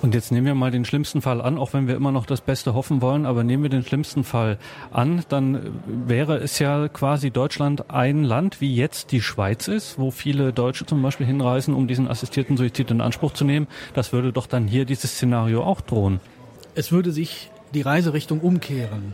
Und 0.02 0.16
jetzt 0.16 0.32
nehmen 0.32 0.48
wir 0.48 0.56
mal 0.56 0.72
den 0.72 0.84
schlimmsten 0.84 1.22
Fall 1.22 1.42
an, 1.42 1.60
auch 1.60 1.74
wenn 1.74 1.88
wir 1.88 1.96
immer 1.96 2.12
noch 2.12 2.26
das 2.26 2.42
Beste 2.42 2.74
hoffen 2.74 3.04
wollen, 3.04 3.28
aber 3.28 3.44
nehmen 3.44 3.62
wir 3.62 3.70
den 3.70 3.84
schlimmsten 3.84 4.24
Fall 4.24 4.58
an, 4.92 5.24
dann 5.30 5.80
wäre 5.86 6.38
es 6.38 6.58
ja 6.58 6.88
quasi 6.88 7.30
Deutschland 7.30 7.92
ein 7.92 8.24
Land, 8.24 8.62
wie 8.62 8.76
jetzt 8.76 9.12
die 9.12 9.22
Schweiz 9.22 9.68
ist, 9.68 10.00
wo 10.00 10.10
viele 10.10 10.54
Deutsche 10.54 10.88
zum 10.88 11.04
Beispiel 11.04 11.28
hinreisen, 11.28 11.76
um 11.76 11.88
diesen 11.88 12.08
assistierten 12.08 12.58
Suizid 12.58 12.90
in 12.90 13.00
Anspruch 13.00 13.34
zu 13.34 13.46
nehmen. 13.46 13.68
Das 13.94 14.12
würde 14.12 14.34
doch 14.34 14.48
dann 14.48 14.68
hier 14.68 14.86
dieses 14.86 15.12
Szenario 15.12 15.64
auch 15.64 15.82
drohen. 15.82 16.20
Es 16.74 16.92
würde 16.92 17.12
sich 17.12 17.52
die 17.76 17.82
Reiserichtung 17.82 18.40
umkehren. 18.40 19.14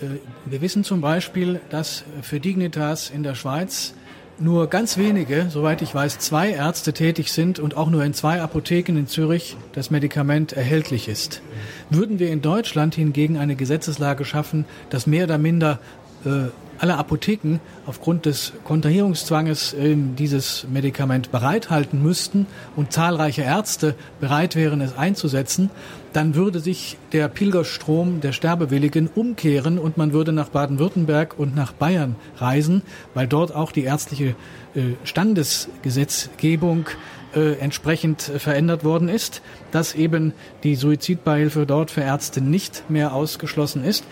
Äh, 0.00 0.06
wir 0.46 0.62
wissen 0.62 0.84
zum 0.84 1.02
Beispiel, 1.02 1.60
dass 1.68 2.04
für 2.22 2.40
Dignitas 2.40 3.10
in 3.10 3.22
der 3.22 3.34
Schweiz 3.34 3.92
nur 4.40 4.68
ganz 4.68 4.96
wenige, 4.96 5.46
soweit 5.50 5.82
ich 5.82 5.94
weiß, 5.94 6.18
zwei 6.18 6.50
Ärzte 6.50 6.92
tätig 6.92 7.32
sind 7.32 7.58
und 7.58 7.76
auch 7.76 7.90
nur 7.90 8.04
in 8.04 8.14
zwei 8.14 8.40
Apotheken 8.40 8.96
in 8.96 9.06
Zürich 9.06 9.56
das 9.72 9.90
Medikament 9.90 10.52
erhältlich 10.52 11.08
ist. 11.08 11.42
Würden 11.90 12.18
wir 12.18 12.30
in 12.30 12.42
Deutschland 12.42 12.94
hingegen 12.94 13.38
eine 13.38 13.56
Gesetzeslage 13.56 14.24
schaffen, 14.24 14.64
dass 14.90 15.06
mehr 15.06 15.24
oder 15.24 15.38
minder 15.38 15.78
äh, 16.24 16.48
alle 16.78 16.96
Apotheken 16.96 17.58
aufgrund 17.86 18.26
des 18.26 18.52
Kontrahierungszwanges 18.64 19.74
äh, 19.74 19.96
dieses 19.96 20.66
Medikament 20.72 21.30
bereithalten 21.30 22.02
müssten 22.02 22.46
und 22.76 22.92
zahlreiche 22.92 23.42
Ärzte 23.42 23.94
bereit 24.20 24.54
wären, 24.54 24.80
es 24.80 24.96
einzusetzen, 24.96 25.70
dann 26.12 26.34
würde 26.34 26.60
sich 26.60 26.96
der 27.12 27.28
Pilgerstrom 27.28 28.20
der 28.20 28.32
Sterbewilligen 28.32 29.08
umkehren 29.08 29.78
und 29.78 29.96
man 29.96 30.12
würde 30.12 30.32
nach 30.32 30.48
Baden-Württemberg 30.48 31.38
und 31.38 31.54
nach 31.54 31.72
Bayern 31.72 32.16
reisen, 32.36 32.82
weil 33.14 33.26
dort 33.26 33.54
auch 33.54 33.72
die 33.72 33.84
ärztliche 33.84 34.34
äh, 34.74 34.94
Standesgesetzgebung 35.04 36.86
äh, 37.34 37.58
entsprechend 37.58 38.22
verändert 38.22 38.84
worden 38.84 39.08
ist, 39.08 39.42
dass 39.70 39.94
eben 39.94 40.32
die 40.62 40.76
Suizidbeihilfe 40.76 41.66
dort 41.66 41.90
für 41.90 42.00
Ärzte 42.00 42.40
nicht 42.40 42.88
mehr 42.88 43.12
ausgeschlossen 43.12 43.84
ist. 43.84 44.04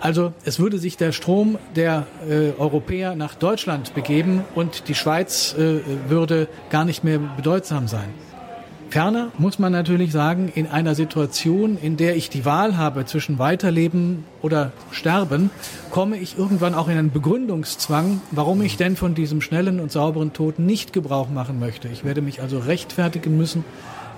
Also 0.00 0.32
es 0.44 0.58
würde 0.58 0.78
sich 0.78 0.96
der 0.96 1.12
Strom 1.12 1.58
der 1.76 2.06
äh, 2.28 2.50
Europäer 2.58 3.14
nach 3.14 3.36
Deutschland 3.36 3.94
begeben 3.94 4.44
und 4.54 4.88
die 4.88 4.94
Schweiz 4.94 5.54
äh, 5.56 5.80
würde 6.08 6.48
gar 6.70 6.84
nicht 6.84 7.04
mehr 7.04 7.18
bedeutsam 7.18 7.86
sein. 7.86 8.08
Ferner 8.94 9.32
muss 9.38 9.58
man 9.58 9.72
natürlich 9.72 10.12
sagen, 10.12 10.52
in 10.54 10.68
einer 10.68 10.94
Situation, 10.94 11.76
in 11.82 11.96
der 11.96 12.14
ich 12.14 12.30
die 12.30 12.44
Wahl 12.44 12.76
habe 12.76 13.04
zwischen 13.06 13.40
Weiterleben 13.40 14.22
oder 14.40 14.70
Sterben, 14.92 15.50
komme 15.90 16.16
ich 16.16 16.38
irgendwann 16.38 16.76
auch 16.76 16.86
in 16.86 16.96
einen 16.96 17.10
Begründungszwang, 17.10 18.20
warum 18.30 18.62
ich 18.62 18.76
denn 18.76 18.94
von 18.94 19.16
diesem 19.16 19.40
schnellen 19.40 19.80
und 19.80 19.90
sauberen 19.90 20.32
Tod 20.32 20.60
nicht 20.60 20.92
Gebrauch 20.92 21.28
machen 21.28 21.58
möchte. 21.58 21.88
Ich 21.88 22.04
werde 22.04 22.22
mich 22.22 22.40
also 22.40 22.60
rechtfertigen 22.60 23.36
müssen 23.36 23.64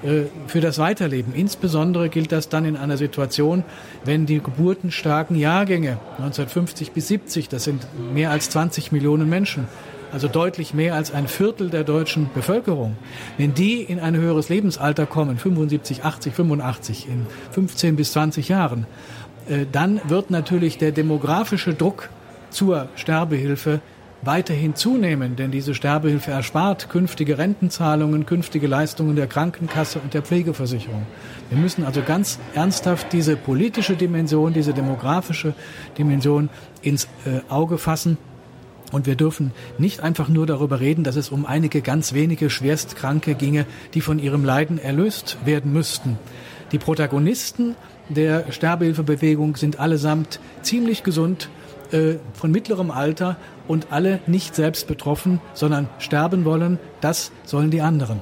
äh, 0.03 0.25
für 0.47 0.61
das 0.61 0.77
Weiterleben. 0.77 1.33
Insbesondere 1.35 2.11
gilt 2.11 2.31
das 2.31 2.51
dann 2.51 2.67
in 2.67 2.77
einer 2.77 2.99
Situation, 2.99 3.65
wenn 4.05 4.27
die 4.27 4.41
geburtenstarken 4.41 5.37
Jahrgänge 5.37 5.97
1950 6.19 6.93
bis 6.93 7.09
70, 7.09 7.49
das 7.49 7.65
sind 7.65 7.87
mehr 8.13 8.31
als 8.31 8.51
20 8.51 8.93
Millionen 8.93 9.31
Menschen, 9.31 9.69
also 10.13 10.29
deutlich 10.29 10.75
mehr 10.75 10.95
als 10.95 11.13
ein 11.13 11.29
Viertel 11.29 11.71
der 11.71 11.85
deutschen 11.85 12.31
Bevölkerung, 12.35 12.97
wenn 13.39 13.55
die 13.55 13.83
in 13.83 14.01
ein 14.01 14.17
höheres 14.17 14.49
Lebensalter 14.49 15.07
kommen, 15.07 15.39
75, 15.39 16.05
80, 16.05 16.35
85, 16.35 17.09
in 17.09 17.27
15 17.51 17.97
bis 17.97 18.13
20 18.13 18.49
Jahren, 18.49 18.87
äh, 19.49 19.67
dann 19.71 20.01
wird 20.09 20.31
natürlich 20.31 20.79
der 20.79 20.93
demografische 20.93 21.75
Druck 21.75 22.09
zur 22.51 22.89
Sterbehilfe 22.97 23.81
weiterhin 24.23 24.75
zunehmen, 24.75 25.37
denn 25.37 25.51
diese 25.51 25.75
Sterbehilfe 25.75 26.31
erspart 26.31 26.89
künftige 26.89 27.39
Rentenzahlungen, 27.39 28.27
künftige 28.27 28.67
Leistungen 28.67 29.15
der 29.15 29.27
Krankenkasse 29.27 30.01
und 30.01 30.15
der 30.15 30.23
Pflegeversicherung. 30.23 31.07
Wir 31.51 31.59
müssen 31.59 31.85
also 31.85 32.03
ganz 32.03 32.39
ernsthaft 32.55 33.13
diese 33.13 33.37
politische 33.37 33.95
Dimension, 33.95 34.53
diese 34.53 34.73
demografische 34.73 35.55
Dimension 35.99 36.49
ins 36.83 37.05
äh, 37.25 37.41
Auge 37.49 37.79
fassen 37.79 38.19
und 38.93 39.07
wir 39.07 39.17
dürfen 39.17 39.53
nicht 39.79 40.01
einfach 40.01 40.29
nur 40.29 40.47
darüber 40.47 40.81
reden, 40.81 41.05
dass 41.05 41.17
es 41.17 41.31
um 41.31 41.47
einige 41.47 41.83
ganz 41.83 42.13
wenige 42.13 42.51
Schwerstkranke 42.51 43.35
ginge, 43.35 43.67
die 43.95 44.01
von 44.01 44.19
ihrem 44.19 44.45
Leiden 44.45 44.79
erlöst 44.79 45.39
werden 45.45 45.73
müssten. 45.73 46.19
Die 46.73 46.79
Protagonisten 46.79 47.75
der 48.09 48.53
Sterbehilfebewegung 48.53 49.57
sind 49.57 49.81
allesamt 49.81 50.41
ziemlich 50.63 51.03
gesund, 51.03 51.49
äh, 51.93 52.17
von 52.33 52.51
mittlerem 52.51 52.91
Alter 52.91 53.37
und 53.69 53.89
alle 53.91 54.21
nicht 54.27 54.55
selbst 54.55 54.87
betroffen, 54.87 55.41
sondern 55.55 55.89
sterben 55.99 56.45
wollen. 56.45 56.79
Das 57.01 57.33
sollen 57.45 57.71
die 57.71 57.81
anderen 57.81 58.21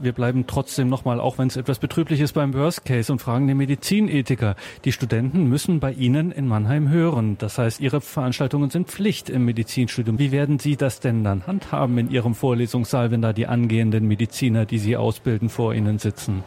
wir 0.00 0.12
bleiben 0.12 0.46
trotzdem 0.46 0.88
nochmal, 0.88 1.20
auch 1.20 1.38
wenn 1.38 1.48
es 1.48 1.56
etwas 1.56 1.78
betrüblich 1.78 2.20
ist, 2.20 2.32
beim 2.32 2.54
Worst 2.54 2.84
Case 2.84 3.10
und 3.12 3.20
fragen 3.20 3.46
den 3.46 3.56
Medizinethiker. 3.56 4.56
Die 4.84 4.92
Studenten 4.92 5.48
müssen 5.48 5.80
bei 5.80 5.92
Ihnen 5.92 6.32
in 6.32 6.46
Mannheim 6.46 6.88
hören. 6.88 7.36
Das 7.38 7.58
heißt, 7.58 7.80
Ihre 7.80 8.00
Veranstaltungen 8.00 8.70
sind 8.70 8.88
Pflicht 8.88 9.30
im 9.30 9.44
Medizinstudium. 9.44 10.18
Wie 10.18 10.32
werden 10.32 10.58
Sie 10.58 10.76
das 10.76 11.00
denn 11.00 11.24
dann 11.24 11.46
handhaben 11.46 11.98
in 11.98 12.10
Ihrem 12.10 12.34
Vorlesungssaal, 12.34 13.10
wenn 13.10 13.22
da 13.22 13.32
die 13.32 13.46
angehenden 13.46 14.06
Mediziner, 14.06 14.66
die 14.66 14.78
Sie 14.78 14.96
ausbilden, 14.96 15.48
vor 15.48 15.74
Ihnen 15.74 15.98
sitzen? 15.98 16.44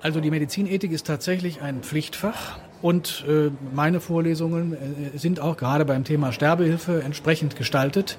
Also 0.00 0.20
die 0.20 0.30
Medizinethik 0.30 0.92
ist 0.92 1.06
tatsächlich 1.06 1.62
ein 1.62 1.82
Pflichtfach. 1.82 2.58
Und 2.82 3.24
äh, 3.28 3.50
meine 3.72 4.00
Vorlesungen 4.00 4.72
äh, 4.72 5.16
sind 5.16 5.38
auch 5.38 5.56
gerade 5.56 5.84
beim 5.84 6.02
Thema 6.02 6.32
Sterbehilfe 6.32 7.02
entsprechend 7.02 7.54
gestaltet. 7.54 8.18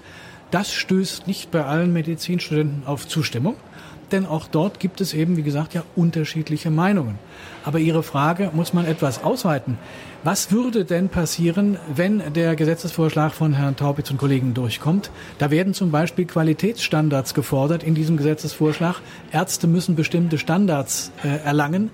Das 0.52 0.72
stößt 0.72 1.27
nicht 1.27 1.52
bei 1.52 1.65
allen 1.65 1.91
Medizinstudenten 1.91 2.84
auf 2.85 3.07
Zustimmung 3.07 3.56
denn 4.14 4.26
auch 4.26 4.48
dort 4.48 4.80
gibt 4.80 5.02
es 5.02 5.14
eben, 5.14 5.35
wie 5.35 5.44
gesagt, 5.44 5.73
ja 5.73 5.84
unterschiedliche 5.95 6.72
Meinungen. 6.72 7.19
Aber 7.65 7.80
Ihre 7.80 8.03
Frage 8.03 8.52
muss 8.53 8.73
man 8.73 8.85
etwas 8.85 9.23
ausweiten. 9.23 9.77
Was 10.23 10.52
würde 10.52 10.85
denn 10.85 11.10
passieren, 11.10 11.77
wenn 11.94 12.22
der 12.34 12.56
Gesetzesvorschlag 12.56 13.34
von 13.34 13.53
Herrn 13.53 13.76
Taubitz 13.76 14.10
und 14.10 14.18
Kollegen 14.18 14.53
durchkommt? 14.53 15.11
Da 15.38 15.52
werden 15.52 15.73
zum 15.73 15.91
Beispiel 15.91 16.26
Qualitätsstandards 16.26 17.34
gefordert 17.34 17.84
in 17.84 17.95
diesem 17.95 18.15
Gesetzesvorschlag. 18.15 19.02
Ärzte 19.31 19.68
müssen 19.68 19.95
bestimmte 19.95 20.38
Standards 20.38 21.11
äh, 21.23 21.44
erlangen. 21.44 21.91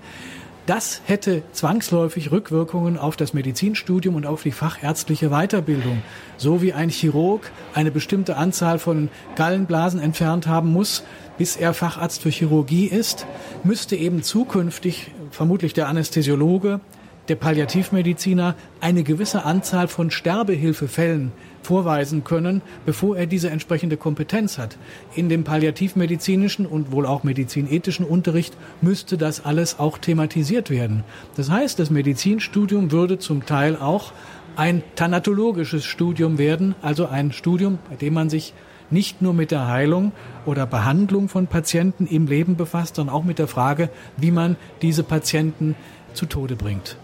Das 0.66 1.02
hätte 1.06 1.42
zwangsläufig 1.50 2.30
Rückwirkungen 2.30 2.96
auf 2.96 3.16
das 3.16 3.34
Medizinstudium 3.34 4.14
und 4.14 4.26
auf 4.26 4.44
die 4.44 4.52
fachärztliche 4.52 5.30
Weiterbildung. 5.30 6.02
So 6.36 6.62
wie 6.62 6.72
ein 6.72 6.90
Chirurg 6.90 7.50
eine 7.74 7.90
bestimmte 7.90 8.36
Anzahl 8.36 8.78
von 8.78 9.08
Gallenblasen 9.34 9.98
entfernt 9.98 10.46
haben 10.46 10.70
muss, 10.70 11.02
bis 11.40 11.56
er 11.56 11.72
Facharzt 11.72 12.20
für 12.20 12.28
Chirurgie 12.28 12.84
ist, 12.84 13.26
müsste 13.64 13.96
eben 13.96 14.22
zukünftig 14.22 15.10
vermutlich 15.30 15.72
der 15.72 15.88
Anästhesiologe, 15.88 16.80
der 17.28 17.36
Palliativmediziner 17.36 18.54
eine 18.82 19.04
gewisse 19.04 19.46
Anzahl 19.46 19.88
von 19.88 20.10
Sterbehilfefällen 20.10 21.32
vorweisen 21.62 22.24
können, 22.24 22.60
bevor 22.84 23.16
er 23.16 23.24
diese 23.24 23.48
entsprechende 23.48 23.96
Kompetenz 23.96 24.58
hat. 24.58 24.76
In 25.14 25.30
dem 25.30 25.42
palliativmedizinischen 25.42 26.66
und 26.66 26.92
wohl 26.92 27.06
auch 27.06 27.24
medizinethischen 27.24 28.04
Unterricht 28.04 28.54
müsste 28.82 29.16
das 29.16 29.42
alles 29.42 29.78
auch 29.78 29.96
thematisiert 29.96 30.68
werden. 30.68 31.04
Das 31.36 31.50
heißt, 31.50 31.78
das 31.78 31.88
Medizinstudium 31.88 32.92
würde 32.92 33.18
zum 33.18 33.46
Teil 33.46 33.76
auch 33.76 34.12
ein 34.56 34.82
thanatologisches 34.94 35.86
Studium 35.86 36.36
werden, 36.36 36.74
also 36.82 37.06
ein 37.06 37.32
Studium, 37.32 37.78
bei 37.88 37.96
dem 37.96 38.12
man 38.12 38.28
sich 38.28 38.52
nicht 38.90 39.22
nur 39.22 39.34
mit 39.34 39.50
der 39.50 39.66
Heilung 39.66 40.12
oder 40.46 40.66
Behandlung 40.66 41.28
von 41.28 41.46
Patienten 41.46 42.06
im 42.06 42.26
Leben 42.26 42.56
befasst, 42.56 42.96
sondern 42.96 43.14
auch 43.14 43.24
mit 43.24 43.38
der 43.38 43.48
Frage, 43.48 43.90
wie 44.16 44.30
man 44.30 44.56
diese 44.82 45.02
Patienten 45.02 45.74
zu 46.14 46.26
Tode 46.26 46.56
bringt. 46.56 46.96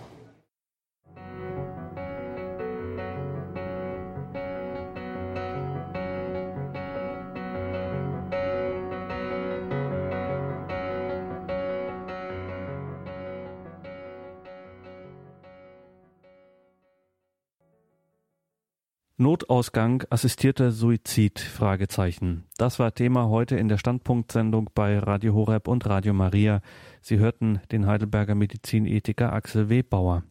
Notausgang, 19.19 20.05
assistierter 20.11 20.73
Suizid? 20.73 21.41
Fragezeichen. 21.41 22.45
Das 22.59 22.79
war 22.79 22.93
Thema 22.93 23.31
heute 23.31 23.57
in 23.57 23.67
der 23.69 23.79
Standpunktsendung 23.79 24.69
bei 24.75 24.99
Radio 24.99 25.33
Horeb 25.33 25.69
und 25.69 25.87
Radio 25.87 26.13
Maria. 26.13 26.61
Sie 27.01 27.17
hörten 27.17 27.63
den 27.73 27.87
Heidelberger 27.87 28.35
Medizinethiker 28.35 29.33
Axel 29.33 29.71
Webauer. 29.71 30.23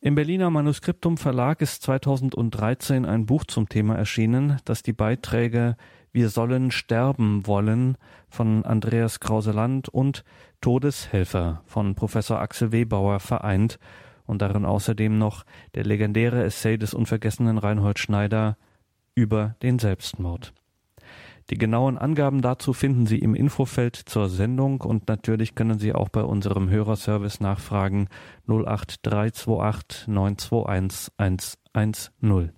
Im 0.00 0.14
Berliner 0.14 0.48
Manuskriptum 0.48 1.18
Verlag 1.18 1.60
ist 1.60 1.82
2013 1.82 3.04
ein 3.04 3.26
Buch 3.26 3.44
zum 3.44 3.68
Thema 3.68 3.96
erschienen, 3.96 4.56
das 4.64 4.82
die 4.82 4.94
Beiträge 4.94 5.76
Wir 6.10 6.30
sollen 6.30 6.70
sterben 6.70 7.46
wollen 7.46 7.98
von 8.30 8.64
Andreas 8.64 9.20
Krauseland 9.20 9.90
und 9.90 10.24
Todeshelfer 10.62 11.62
von 11.66 11.94
Professor 11.94 12.40
Axel 12.40 12.72
Webauer 12.72 13.20
vereint 13.20 13.78
und 14.30 14.40
darin 14.40 14.64
außerdem 14.64 15.18
noch 15.18 15.44
der 15.74 15.84
legendäre 15.84 16.42
Essay 16.44 16.78
des 16.78 16.94
unvergessenen 16.94 17.58
Reinhold 17.58 17.98
Schneider 17.98 18.56
über 19.14 19.56
den 19.62 19.78
Selbstmord. 19.78 20.54
Die 21.50 21.58
genauen 21.58 21.98
Angaben 21.98 22.42
dazu 22.42 22.72
finden 22.72 23.06
Sie 23.06 23.18
im 23.18 23.34
Infofeld 23.34 23.96
zur 23.96 24.28
Sendung 24.28 24.80
und 24.82 25.08
natürlich 25.08 25.56
können 25.56 25.80
Sie 25.80 25.92
auch 25.92 26.08
bei 26.08 26.22
unserem 26.22 26.70
Hörerservice 26.70 27.40
nachfragen 27.40 28.06
08328 28.46 30.06
921 30.06 31.58
110. 31.72 32.52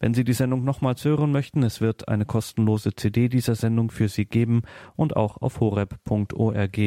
Wenn 0.00 0.14
Sie 0.14 0.24
die 0.24 0.32
Sendung 0.32 0.64
nochmals 0.64 1.04
hören 1.04 1.32
möchten, 1.32 1.62
es 1.62 1.80
wird 1.80 2.08
eine 2.08 2.26
kostenlose 2.26 2.94
CD 2.94 3.28
dieser 3.28 3.54
Sendung 3.54 3.90
für 3.90 4.08
Sie 4.08 4.26
geben 4.26 4.62
und 4.96 5.16
auch 5.16 5.40
auf 5.40 5.60
horeb.org 5.60 6.78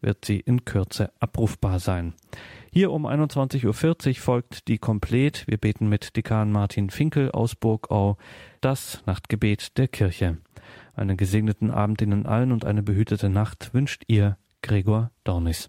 wird 0.00 0.24
sie 0.24 0.40
in 0.40 0.64
Kürze 0.64 1.12
abrufbar 1.20 1.78
sein. 1.78 2.14
Hier 2.74 2.90
um 2.90 3.06
21.40 3.06 3.66
Uhr 3.66 4.14
folgt 4.14 4.66
die 4.66 4.78
Komplet. 4.78 5.46
Wir 5.46 5.58
beten 5.58 5.90
mit 5.90 6.16
Dekan 6.16 6.50
Martin 6.50 6.88
Finkel 6.88 7.30
aus 7.30 7.54
Burgau 7.54 8.16
das 8.62 9.02
Nachtgebet 9.04 9.76
der 9.76 9.88
Kirche. 9.88 10.38
Einen 10.94 11.18
gesegneten 11.18 11.70
Abend 11.70 12.00
Ihnen 12.00 12.24
allen 12.24 12.50
und 12.50 12.64
eine 12.64 12.82
behütete 12.82 13.28
Nacht 13.28 13.74
wünscht 13.74 14.04
Ihr 14.06 14.38
Gregor 14.62 15.10
Dornis. 15.22 15.68